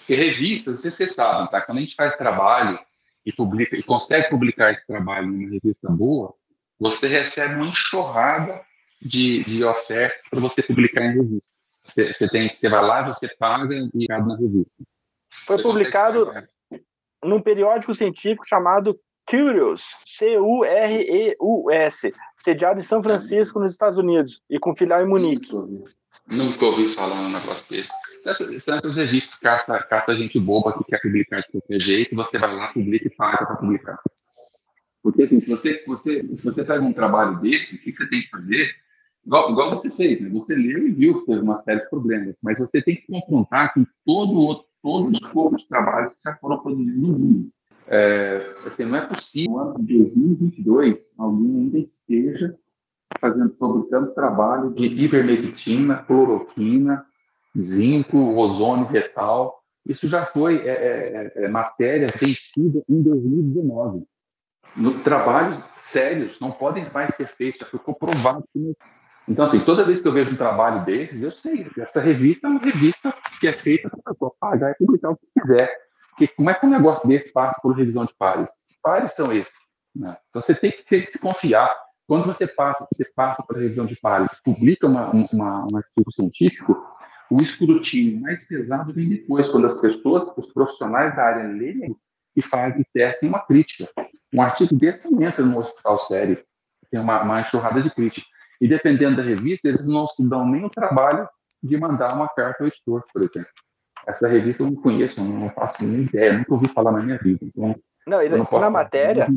E 0.08 0.16
revista, 0.16 0.72
não 0.72 0.78
sei 0.78 0.92
se 0.92 0.98
vocês 0.98 1.16
sabem, 1.16 1.48
tá? 1.50 1.62
Quando 1.62 1.78
a 1.78 1.82
gente 1.82 1.96
faz 1.96 2.16
trabalho 2.18 2.80
e 3.26 3.32
publica 3.32 3.76
e 3.76 3.84
consegue 3.84 4.30
publicar 4.30 4.74
esse 4.74 4.86
trabalho 4.86 5.28
numa 5.28 5.50
revista 5.50 5.90
boa, 5.90 6.34
você 6.80 7.08
recebe 7.08 7.56
uma 7.56 7.68
enxurrada 7.68 8.62
de, 9.02 9.44
de 9.46 9.64
ofertas 9.64 10.22
para 10.30 10.40
você 10.40 10.62
publicar 10.62 11.02
em 11.02 11.14
revista. 11.14 11.54
Você, 11.84 12.14
você, 12.14 12.30
tem, 12.30 12.56
você 12.56 12.70
vai 12.70 12.82
lá, 12.82 13.08
você 13.08 13.28
paga 13.38 13.76
e 13.94 14.08
paga 14.08 14.26
na 14.26 14.38
revista. 14.38 14.84
Foi 15.46 15.58
você 15.58 15.64
publicado 15.64 16.32
num 17.24 17.42
periódico 17.42 17.94
científico 17.94 18.48
chamado 18.48 19.00
Curious, 19.26 19.82
C-U-R-E-U-S, 20.06 22.14
sediado 22.38 22.80
em 22.80 22.84
São 22.84 23.02
Francisco, 23.02 23.60
nos 23.60 23.72
Estados 23.72 23.98
Unidos, 23.98 24.42
e 24.50 24.60
com 24.60 24.76
filial 24.76 25.02
em 25.02 25.08
Munique. 25.08 25.56
Nunca 26.28 26.66
ouvi 26.66 26.94
falar 26.94 27.22
um 27.22 27.32
negócio 27.32 27.68
desse. 27.70 27.92
São 28.62 28.78
essas 28.78 28.96
revistas 28.96 29.40
caça, 29.40 29.84
caça 29.84 30.16
gente 30.16 30.40
boba 30.40 30.78
que 30.78 30.84
quer 30.86 31.02
publicar 31.02 31.42
de 31.42 31.52
qualquer 31.52 31.80
jeito, 31.80 32.16
você 32.16 32.38
vai 32.38 32.56
lá, 32.56 32.68
publica 32.68 33.08
e 33.08 33.16
paga 33.16 33.46
para 33.46 33.56
publicar. 33.58 34.00
Porque 35.02 35.24
assim, 35.24 35.42
se 35.42 35.50
você, 35.50 35.84
você, 35.86 36.22
se 36.22 36.44
você 36.44 36.64
pega 36.64 36.82
um 36.82 36.94
trabalho 36.94 37.42
desse, 37.42 37.76
o 37.76 37.80
que 37.80 37.92
você 37.92 38.08
tem 38.08 38.22
que 38.22 38.30
fazer? 38.30 38.74
Igual, 39.26 39.52
igual 39.52 39.70
você 39.72 39.90
fez, 39.90 40.22
né? 40.22 40.30
você 40.30 40.56
leu 40.56 40.88
e 40.88 40.92
viu 40.92 41.20
que 41.20 41.26
teve 41.26 41.42
uma 41.42 41.58
série 41.58 41.82
de 41.82 41.90
problemas, 41.90 42.40
mas 42.42 42.60
você 42.60 42.82
tem 42.82 42.96
que 42.96 43.08
confrontar 43.08 43.74
com 43.74 43.86
todo 44.06 44.40
o 44.40 44.64
todos 44.84 45.18
os 45.18 45.30
poucos 45.30 45.62
de 45.62 45.70
trabalhos 45.70 46.14
que 46.14 46.20
já 46.26 46.36
foram 46.36 46.60
produzidos 46.60 47.02
no 47.02 47.18
mundo. 47.18 47.50
É, 47.88 48.56
assim, 48.66 48.86
não 48.86 48.98
é 48.98 49.06
possível, 49.08 49.52
no 49.52 49.60
ano 49.60 49.78
de 49.80 49.98
2022, 49.98 51.16
alguém 51.18 51.56
ainda 51.58 51.78
esteja 51.80 52.56
fazendo, 53.20 53.50
publicando 53.52 54.14
trabalho 54.14 54.72
de 54.72 54.86
ivermectina, 54.86 55.98
cloroquina, 56.04 57.06
zinco, 57.58 58.18
ozônio 58.36 58.88
retal. 58.88 59.62
Isso 59.86 60.08
já 60.08 60.26
foi 60.28 60.60
é, 60.60 60.70
é, 60.70 61.32
é, 61.36 61.46
é 61.46 61.48
matéria 61.48 62.08
vencida 62.20 62.84
em 62.90 63.02
2019. 63.02 64.06
No, 64.76 65.04
trabalhos 65.04 65.64
sérios 65.92 66.40
não 66.40 66.52
podem 66.52 66.90
mais 66.92 67.16
ser 67.16 67.28
feitos, 67.36 67.60
já 67.60 67.66
foi 67.68 67.80
comprovado 67.80 68.44
que 68.52 68.60
não 68.60 68.72
então, 69.28 69.46
assim, 69.46 69.64
toda 69.64 69.86
vez 69.86 70.02
que 70.02 70.08
eu 70.08 70.12
vejo 70.12 70.32
um 70.32 70.38
trabalho 70.38 70.84
desses, 70.84 71.22
eu 71.22 71.32
sei, 71.32 71.66
essa 71.78 72.02
revista 72.02 72.48
é 72.48 72.50
uma 72.50 72.60
revista 72.60 73.14
que 73.40 73.48
é 73.48 73.54
feita 73.54 73.90
para 73.90 74.00
a 74.06 74.14
pessoa 74.14 74.34
pagar 74.40 74.72
e 74.72 74.76
publicar 74.76 75.12
o 75.12 75.16
que 75.16 75.28
quiser. 75.40 75.72
Porque 76.24 76.36
como 76.36 76.50
é 76.50 76.54
que 76.54 76.66
um 76.66 76.70
negócio 76.70 77.08
desse 77.08 77.34
passa 77.34 77.60
por 77.62 77.76
revisão 77.76 78.06
de 78.06 78.14
pares? 78.16 78.50
Que 78.68 78.76
pares 78.82 79.14
são 79.14 79.34
esses? 79.34 79.54
Né? 79.94 80.16
Então, 80.30 80.42
você 80.42 80.56
tem 80.56 80.72
que, 80.72 81.02
que 81.02 81.20
confiar. 81.20 81.70
Quando 82.08 82.26
você 82.26 82.48
passa, 82.48 82.88
você 82.94 83.06
passa 83.14 83.44
para 83.44 83.60
revisão 83.60 83.86
de 83.86 83.96
pares, 83.98 84.30
publica 84.44 84.88
uma, 84.88 85.10
uma, 85.10 85.68
um 85.70 85.78
artigo 85.78 86.12
científico, 86.14 86.78
o 87.30 87.42
escrutínio 87.42 88.22
mais 88.22 88.46
pesado 88.48 88.94
vem 88.94 89.10
depois, 89.10 89.50
quando 89.50 89.68
as 89.68 89.80
pessoas, 89.82 90.32
os 90.38 90.46
profissionais 90.54 91.16
da 91.16 91.24
área 91.24 91.48
leem 91.48 91.96
e 92.36 92.42
fazem 92.42 92.86
testem 92.94 93.30
uma 93.30 93.46
crítica. 93.46 93.90
Um 94.34 94.42
artigo 94.42 94.76
desse 94.76 95.10
não 95.10 95.22
entra 95.22 95.46
no 95.46 95.60
hospital 95.60 96.00
sério, 96.02 96.44
tem 96.92 97.00
uma, 97.00 97.22
uma 97.22 97.42
enxurrada 97.42 97.82
de 97.82 97.90
crítica. 97.90 98.28
E 98.62 98.68
dependendo 98.68 99.18
da 99.18 99.24
revista, 99.24 99.68
eles 99.68 99.88
não 99.88 100.08
se 100.08 100.28
dão 100.28 100.48
nem 100.48 100.64
o 100.64 100.70
trabalho 100.70 101.28
de 101.62 101.78
mandar 101.78 102.14
uma 102.14 102.28
carta 102.30 102.64
ao 102.64 102.68
editor, 102.68 103.04
por 103.12 103.24
exemplo. 103.24 103.52
Essa 104.06 104.28
revista 104.28 104.64
eu 104.64 104.68
não 104.68 104.76
conheço, 104.76 105.24
não 105.24 105.50
faço 105.52 105.84
nem 105.84 106.02
ideia, 106.02 106.34
nunca 106.38 106.54
ouvi 106.54 106.68
falar 106.70 106.92
na 106.92 107.02
minha 107.02 107.18
vida. 107.18 107.40
Então, 107.44 107.76
não, 108.06 108.20
não 108.28 108.60
na 108.60 108.70
matéria, 108.70 109.28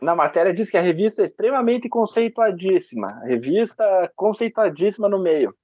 na 0.00 0.14
matéria 0.14 0.52
diz 0.52 0.70
que 0.70 0.76
a 0.76 0.80
revista 0.80 1.22
é 1.22 1.24
extremamente 1.24 1.88
conceituadíssima, 1.88 3.20
revista 3.24 3.84
conceituadíssima 4.16 5.08
no 5.08 5.20
meio. 5.20 5.54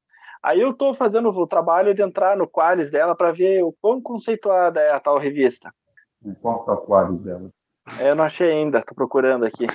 Aí 0.42 0.60
eu 0.60 0.70
estou 0.70 0.94
fazendo 0.94 1.30
o 1.30 1.46
trabalho 1.46 1.94
de 1.94 2.02
entrar 2.02 2.36
no 2.36 2.46
Qualis 2.46 2.90
dela 2.90 3.16
para 3.16 3.32
ver 3.32 3.64
o 3.64 3.74
quão 3.80 4.00
conceituada 4.00 4.80
é 4.80 4.92
a 4.92 5.00
tal 5.00 5.18
revista. 5.18 5.72
Qual 6.40 6.64
é 6.68 6.72
o 6.72 6.76
Qualis 6.76 7.24
dela? 7.24 7.50
Eu 7.98 8.14
não 8.14 8.24
achei 8.24 8.52
ainda, 8.52 8.78
estou 8.78 8.94
procurando 8.94 9.44
aqui. 9.44 9.66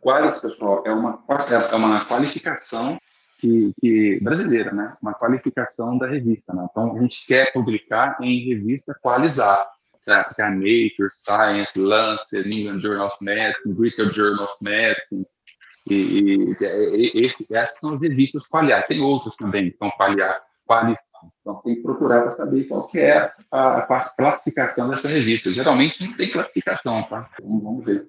Qualis, 0.00 0.38
pessoal, 0.38 0.82
é 0.84 0.92
uma, 0.92 1.24
é 1.70 1.74
uma 1.74 2.04
qualificação 2.04 2.98
que, 3.42 3.74
que, 3.80 4.20
brasileira, 4.22 4.72
né? 4.72 4.96
Uma 5.02 5.14
qualificação 5.14 5.98
da 5.98 6.06
revista, 6.06 6.54
né? 6.54 6.64
Então, 6.70 6.96
a 6.96 7.00
gente 7.00 7.26
quer 7.26 7.52
publicar 7.52 8.16
em 8.20 8.48
revista 8.48 8.96
qualizada. 9.02 9.68
Tá? 10.06 10.24
Que 10.24 10.40
é 10.40 10.44
a 10.44 10.50
Nature, 10.50 11.10
Science, 11.10 11.78
Lancet, 11.78 12.48
England 12.48 12.80
Journal 12.80 13.08
of 13.08 13.16
Medicine, 13.20 13.74
British 13.74 14.14
Journal 14.14 14.44
of 14.44 14.56
Medicine, 14.60 15.26
e, 15.88 15.94
e, 15.94 17.20
e 17.20 17.24
esse, 17.24 17.54
essas 17.54 17.78
são 17.80 17.94
as 17.94 18.00
revistas 18.00 18.46
qualiar. 18.46 18.86
Tem 18.86 19.00
outras 19.00 19.36
também 19.36 19.70
que 19.70 19.76
são 19.76 19.90
qualiar, 19.90 20.40
qualis. 20.64 20.98
Então, 21.40 21.54
você 21.54 21.62
tem 21.64 21.74
que 21.76 21.82
procurar 21.82 22.22
para 22.22 22.30
saber 22.30 22.64
qual 22.64 22.88
é 22.94 23.32
a, 23.50 23.78
a, 23.78 23.82
classificação 24.16 24.88
dessa 24.88 25.08
revista. 25.08 25.52
Geralmente 25.52 26.04
não 26.04 26.16
tem 26.16 26.30
classificação, 26.30 27.02
tá? 27.04 27.28
Então, 27.34 27.60
vamos 27.60 27.84
ver. 27.84 28.08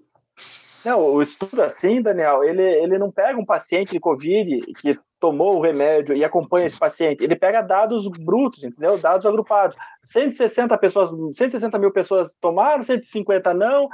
Não, 0.85 0.99
o 0.99 1.21
estudo 1.21 1.61
assim, 1.61 2.01
Daniel, 2.01 2.43
ele, 2.43 2.61
ele 2.61 2.97
não 2.97 3.11
pega 3.11 3.39
um 3.39 3.45
paciente 3.45 3.91
de 3.91 3.99
Covid 3.99 4.61
que 4.81 4.99
tomou 5.23 5.57
o 5.57 5.61
remédio 5.61 6.13
e 6.13 6.25
acompanha 6.25 6.65
esse 6.65 6.77
paciente. 6.77 7.23
Ele 7.23 7.37
pega 7.37 7.61
dados 7.61 8.05
brutos, 8.09 8.61
entendeu? 8.61 8.99
Dados 8.99 9.25
agrupados. 9.25 9.77
160 10.03 10.77
pessoas, 10.77 11.11
160 11.37 11.79
mil 11.79 11.91
pessoas 11.91 12.33
tomaram, 12.41 12.83
150 12.83 13.53
não, 13.53 13.87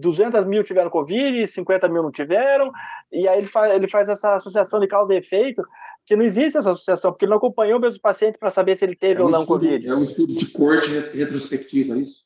200 0.00 0.46
mil 0.46 0.64
tiveram 0.64 0.88
Covid, 0.88 1.46
50 1.46 1.88
mil 1.88 2.02
não 2.02 2.10
tiveram. 2.10 2.72
E 3.12 3.28
aí 3.28 3.38
ele 3.38 3.46
faz, 3.46 3.74
ele 3.74 3.86
faz 3.86 4.08
essa 4.08 4.36
associação 4.36 4.80
de 4.80 4.86
causa 4.86 5.12
e 5.12 5.18
efeito, 5.18 5.62
que 6.06 6.16
não 6.16 6.24
existe 6.24 6.56
essa 6.56 6.70
associação, 6.70 7.12
porque 7.12 7.26
ele 7.26 7.30
não 7.30 7.38
acompanhou 7.38 7.78
o 7.78 7.82
mesmo 7.82 8.00
paciente 8.00 8.38
para 8.38 8.50
saber 8.50 8.76
se 8.76 8.86
ele 8.86 8.96
teve 8.96 9.20
é 9.20 9.22
um 9.22 9.26
ou 9.26 9.30
não 9.30 9.42
estudo, 9.42 9.60
Covid. 9.60 9.86
É 9.86 9.94
um 9.94 10.04
estudo 10.04 10.32
de 10.32 10.52
corte 10.52 10.88
retrospectiva, 11.14 11.94
é 11.94 11.98
isso? 11.98 12.25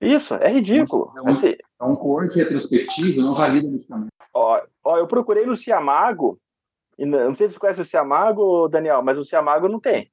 Isso, 0.00 0.34
é 0.34 0.48
ridículo. 0.48 1.12
É 1.16 1.22
um, 1.22 1.28
assim, 1.28 1.54
é 1.80 1.84
um 1.84 1.96
corte 1.96 2.38
retrospectivo, 2.38 3.22
não 3.22 3.34
valida 3.34 3.68
medicamento. 3.68 4.10
Ó, 4.34 4.60
ó, 4.84 4.98
eu 4.98 5.06
procurei 5.06 5.46
no 5.46 5.56
Ciamago, 5.56 6.38
não 6.98 7.34
sei 7.34 7.48
se 7.48 7.54
você 7.54 7.58
conhece 7.58 7.80
o 7.80 7.84
Ciamago, 7.84 8.68
Daniel, 8.68 9.02
mas 9.02 9.18
o 9.18 9.24
Ciamago 9.24 9.68
não 9.68 9.80
tem. 9.80 10.10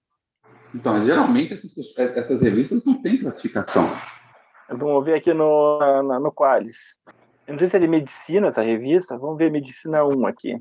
Então, 0.74 1.06
geralmente 1.06 1.54
essas, 1.54 1.72
essas 1.98 2.42
revistas 2.42 2.84
não 2.86 3.02
têm 3.02 3.20
classificação. 3.20 3.96
Vamos 4.70 5.06
ver 5.06 5.16
aqui 5.16 5.34
no, 5.34 5.80
no, 6.04 6.20
no 6.20 6.32
Qualis. 6.32 6.98
Eu 7.46 7.54
não 7.54 7.60
sei 7.60 7.68
se 7.68 7.78
é 7.78 7.80
de 7.80 7.88
medicina 7.88 8.48
essa 8.48 8.62
revista. 8.62 9.18
Vamos 9.18 9.38
ver 9.38 9.52
medicina 9.52 10.04
1 10.04 10.26
aqui. 10.26 10.58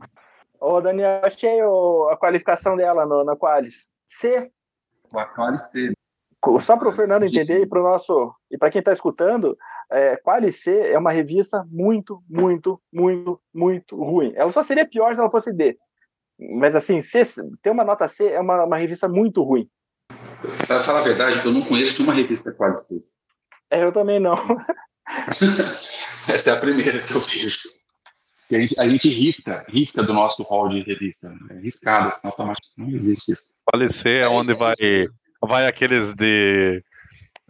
Ô, 0.61 0.81
Daniel, 0.81 1.21
achei 1.25 1.63
o, 1.63 2.09
a 2.11 2.17
qualificação 2.17 2.77
dela 2.77 3.07
no, 3.07 3.25
na 3.25 3.37
Qualis. 3.37 3.89
C. 4.09 4.51
A 5.15 5.25
Qualis 5.27 5.71
C. 5.71 5.93
Só 6.61 6.77
para 6.77 6.89
o 6.89 6.93
Fernando 6.93 7.25
entender 7.25 7.61
e 7.61 7.67
para 7.67 7.81
o 7.81 7.85
nosso 7.85 8.35
e 8.51 8.59
para 8.59 8.71
quem 8.71 8.81
está 8.81 8.93
escutando, 8.93 9.57
é, 9.91 10.19
C 10.51 10.77
é 10.91 10.99
uma 10.99 11.13
revista 11.13 11.65
muito, 11.71 12.23
muito, 12.29 12.81
muito, 12.93 13.41
muito 13.55 13.97
ruim. 13.97 14.33
Ela 14.35 14.51
só 14.51 14.63
seria 14.63 14.89
pior 14.89 15.15
se 15.15 15.21
ela 15.21 15.31
fosse 15.31 15.53
D. 15.53 15.79
Mas 16.59 16.75
assim, 16.75 17.01
C, 17.01 17.23
ter 17.63 17.71
uma 17.71 17.85
nota 17.85 18.09
C 18.09 18.27
é 18.29 18.41
uma, 18.41 18.65
uma 18.65 18.77
revista 18.77 19.09
muito 19.09 19.43
ruim. 19.43 19.69
Para 20.67 20.83
falar 20.83 21.01
a 21.01 21.05
verdade, 21.05 21.47
eu 21.47 21.53
não 21.53 21.63
conheço 21.63 22.03
uma 22.03 22.13
revista 22.13 22.53
quase 22.53 22.87
C. 22.89 23.03
É, 23.71 23.85
eu 23.85 23.93
também 23.93 24.19
não. 24.19 24.35
Essa 26.29 26.51
é 26.51 26.53
a 26.53 26.61
primeira 26.61 27.01
que 27.03 27.15
eu 27.15 27.21
vejo. 27.21 27.59
A 28.51 28.55
gente, 28.55 28.81
a 28.81 28.89
gente 28.89 29.09
risca, 29.09 29.65
risca 29.69 30.03
do 30.03 30.13
nosso 30.13 30.43
hall 30.43 30.69
de 30.69 30.83
revista. 30.83 31.35
É 31.51 31.55
riscado, 31.55 32.09
assim, 32.09 32.27
automaticamente. 32.27 32.73
Não 32.77 32.91
existe 32.95 33.33
isso. 33.33 33.55
Falecer 33.71 34.23
é 34.23 34.29
onde 34.29 34.53
vai 34.53 34.75
vai 35.47 35.67
aqueles 35.67 36.15
de 36.15 36.83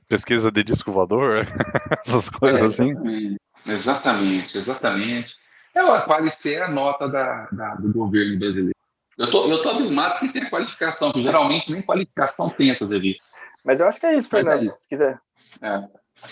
pesquisa 0.09 0.51
de 0.51 0.63
disco 0.63 0.93
voador, 0.93 1.47
essas 2.05 2.29
coisas 2.29 2.61
é, 2.61 2.65
assim. 2.65 3.37
Exatamente, 3.67 4.59
exatamente. 4.59 5.35
É, 5.75 5.81
a 5.81 6.03
qualificar 6.03 6.51
é 6.51 6.63
a 6.63 6.71
nota 6.71 7.09
da, 7.09 7.49
da, 7.51 7.75
do 7.77 7.93
governo 7.93 8.39
brasileiro. 8.39 8.73
Eu 9.17 9.31
tô, 9.31 9.47
eu 9.47 9.63
tô 9.63 9.71
abismado 9.71 10.19
que 10.19 10.33
tem 10.33 10.43
a 10.43 10.51
qualificação, 10.51 11.13
que 11.13 11.23
geralmente 11.23 11.71
nem 11.71 11.83
qualificação 11.83 12.51
tem 12.51 12.71
essas 12.71 12.91
revistas. 12.91 13.27
Mas 13.65 13.81
eu 13.81 13.87
acho 13.87 14.01
que 14.01 14.07
é 14.07 14.19
isso, 14.19 14.29
é 14.29 14.31
Fernando, 14.31 14.63
é 14.63 14.67
isso. 14.67 14.81
se 14.81 14.89
quiser. 14.89 15.21
É, 15.61 15.85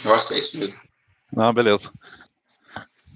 eu 0.05 0.15
acho 0.15 0.29
que 0.29 0.35
é 0.35 0.39
isso 0.39 0.59
mesmo. 0.59 0.81
Não, 1.33 1.53
beleza. 1.53 1.91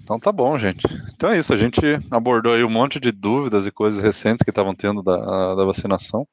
Então 0.03 0.19
tá 0.19 0.31
bom, 0.31 0.57
gente. 0.57 0.85
Então 1.15 1.31
é 1.31 1.39
isso, 1.39 1.51
a 1.51 1.57
gente 1.57 1.81
abordou 2.11 2.53
aí 2.53 2.63
um 2.63 2.69
monte 2.69 2.99
de 2.99 3.11
dúvidas 3.11 3.65
e 3.65 3.71
coisas 3.71 3.99
recentes 3.99 4.43
que 4.43 4.51
estavam 4.51 4.75
tendo 4.75 5.01
da, 5.01 5.55
da 5.55 5.65
vacinação. 5.65 6.27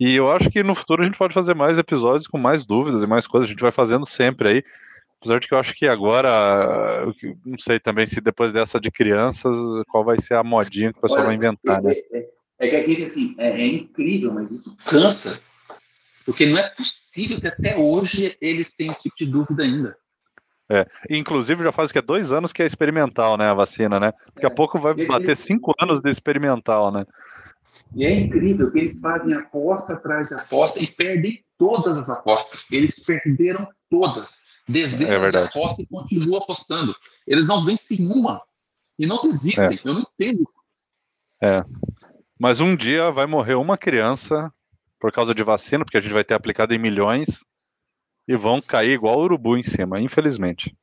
E 0.00 0.16
eu 0.16 0.30
acho 0.30 0.50
que 0.50 0.62
no 0.62 0.74
futuro 0.74 1.02
a 1.02 1.04
gente 1.06 1.18
pode 1.18 1.34
fazer 1.34 1.54
mais 1.54 1.78
episódios 1.78 2.26
com 2.26 2.38
mais 2.38 2.66
dúvidas 2.66 3.02
e 3.02 3.06
mais 3.06 3.26
coisas. 3.26 3.48
A 3.48 3.52
gente 3.52 3.62
vai 3.62 3.70
fazendo 3.70 4.04
sempre 4.06 4.48
aí. 4.48 4.64
Apesar 5.20 5.40
de 5.40 5.48
que 5.48 5.54
eu 5.54 5.58
acho 5.58 5.74
que 5.74 5.86
agora, 5.86 7.06
não 7.46 7.58
sei 7.58 7.80
também 7.80 8.06
se 8.06 8.20
depois 8.20 8.52
dessa 8.52 8.78
de 8.78 8.90
crianças, 8.90 9.56
qual 9.88 10.04
vai 10.04 10.20
ser 10.20 10.34
a 10.34 10.44
modinha 10.44 10.92
que 10.92 10.98
o 10.98 11.00
pessoal 11.00 11.20
Olha, 11.20 11.28
vai 11.28 11.36
inventar, 11.36 11.82
né? 11.82 11.94
É, 11.94 12.18
é, 12.18 12.28
é, 12.58 12.68
que 12.68 12.76
a 12.76 12.80
gente, 12.80 13.04
assim, 13.04 13.34
é, 13.38 13.48
é 13.48 13.66
incrível, 13.66 14.34
mas 14.34 14.50
isso 14.50 14.76
cansa. 14.84 15.42
Porque 16.26 16.44
não 16.44 16.58
é 16.58 16.68
possível 16.70 17.40
que 17.40 17.46
até 17.46 17.76
hoje 17.76 18.36
eles 18.38 18.70
tenham 18.70 18.92
esse 18.92 19.02
tipo 19.04 19.16
de 19.16 19.26
dúvida 19.26 19.62
ainda. 19.62 19.96
É, 20.68 20.86
inclusive 21.10 21.62
já 21.62 21.72
faz 21.72 21.92
que 21.92 21.98
é 21.98 22.02
dois 22.02 22.32
anos 22.32 22.52
que 22.52 22.62
é 22.62 22.66
experimental, 22.66 23.36
né, 23.36 23.46
a 23.46 23.54
vacina, 23.54 24.00
né? 24.00 24.12
Daqui 24.34 24.46
a 24.46 24.50
é. 24.50 24.54
pouco 24.54 24.78
vai 24.78 24.94
bater 25.06 25.36
cinco 25.36 25.72
anos 25.80 26.02
de 26.02 26.10
experimental, 26.10 26.90
né? 26.90 27.06
E 27.94 28.04
é 28.04 28.12
incrível 28.12 28.70
que 28.72 28.78
eles 28.78 29.00
fazem 29.00 29.34
aposta 29.34 29.94
atrás 29.94 30.28
de 30.28 30.34
aposta 30.34 30.82
e 30.82 30.86
perdem 30.86 31.44
todas 31.58 31.96
as 31.96 32.08
apostas. 32.08 32.66
Eles 32.70 32.98
perderam 32.98 33.68
todas. 33.90 34.30
Dezenas 34.68 35.22
é 35.22 35.30
de 35.30 35.36
apostas 35.36 35.78
e 35.80 35.86
continuam 35.86 36.42
apostando. 36.42 36.94
Eles 37.26 37.46
não 37.46 37.64
vencem 37.64 38.06
uma. 38.06 38.42
E 38.98 39.06
não 39.06 39.20
desistem. 39.20 39.78
É. 39.84 39.88
Eu 39.88 39.94
não 39.94 40.00
entendo. 40.00 40.48
É. 41.42 41.62
Mas 42.38 42.60
um 42.60 42.74
dia 42.74 43.10
vai 43.10 43.26
morrer 43.26 43.54
uma 43.54 43.78
criança 43.78 44.52
por 44.98 45.12
causa 45.12 45.34
de 45.34 45.42
vacina, 45.42 45.84
porque 45.84 45.98
a 45.98 46.00
gente 46.00 46.14
vai 46.14 46.24
ter 46.24 46.34
aplicado 46.34 46.74
em 46.74 46.78
milhões, 46.78 47.44
e 48.26 48.36
vão 48.36 48.60
cair 48.60 48.92
igual 48.92 49.20
urubu 49.20 49.56
em 49.56 49.62
cima, 49.62 50.00
infelizmente. 50.00 50.74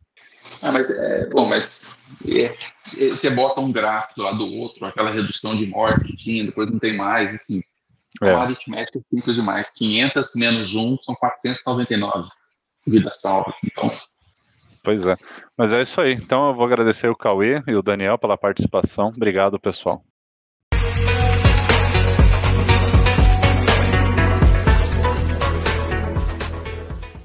Ah, 0.62 0.72
mas 0.72 0.90
é 0.90 1.28
bom, 1.28 1.48
mas 1.48 1.96
é, 2.28 2.56
você 3.10 3.30
bota 3.30 3.62
um 3.62 3.72
gráfico 3.72 4.22
lá 4.22 4.32
do 4.32 4.46
outro, 4.46 4.86
aquela 4.86 5.12
redução 5.12 5.56
de 5.56 5.66
morte 5.66 6.06
que 6.06 6.16
tinha, 6.16 6.46
depois 6.46 6.70
não 6.70 6.80
tem 6.80 6.96
mais, 6.96 7.34
assim. 7.34 7.62
É. 8.22 8.34
Uma 8.34 8.44
aritmética 8.44 9.00
simples 9.02 9.36
demais. 9.36 9.72
500 9.72 10.32
menos 10.36 10.76
1 10.76 10.98
são 11.04 11.16
499 11.16 12.30
vidas 12.86 13.22
salvas. 13.22 13.56
Então. 13.64 13.90
Pois 14.84 15.06
é. 15.06 15.16
Mas 15.58 15.72
é 15.72 15.82
isso 15.82 16.02
aí. 16.02 16.14
Então 16.14 16.50
eu 16.50 16.56
vou 16.56 16.66
agradecer 16.66 17.08
o 17.08 17.16
Cauê 17.16 17.64
e 17.68 17.76
o 17.76 17.82
Daniel 17.82 18.18
pela 18.18 18.38
participação. 18.38 19.08
Obrigado, 19.08 19.60
pessoal. 19.60 20.04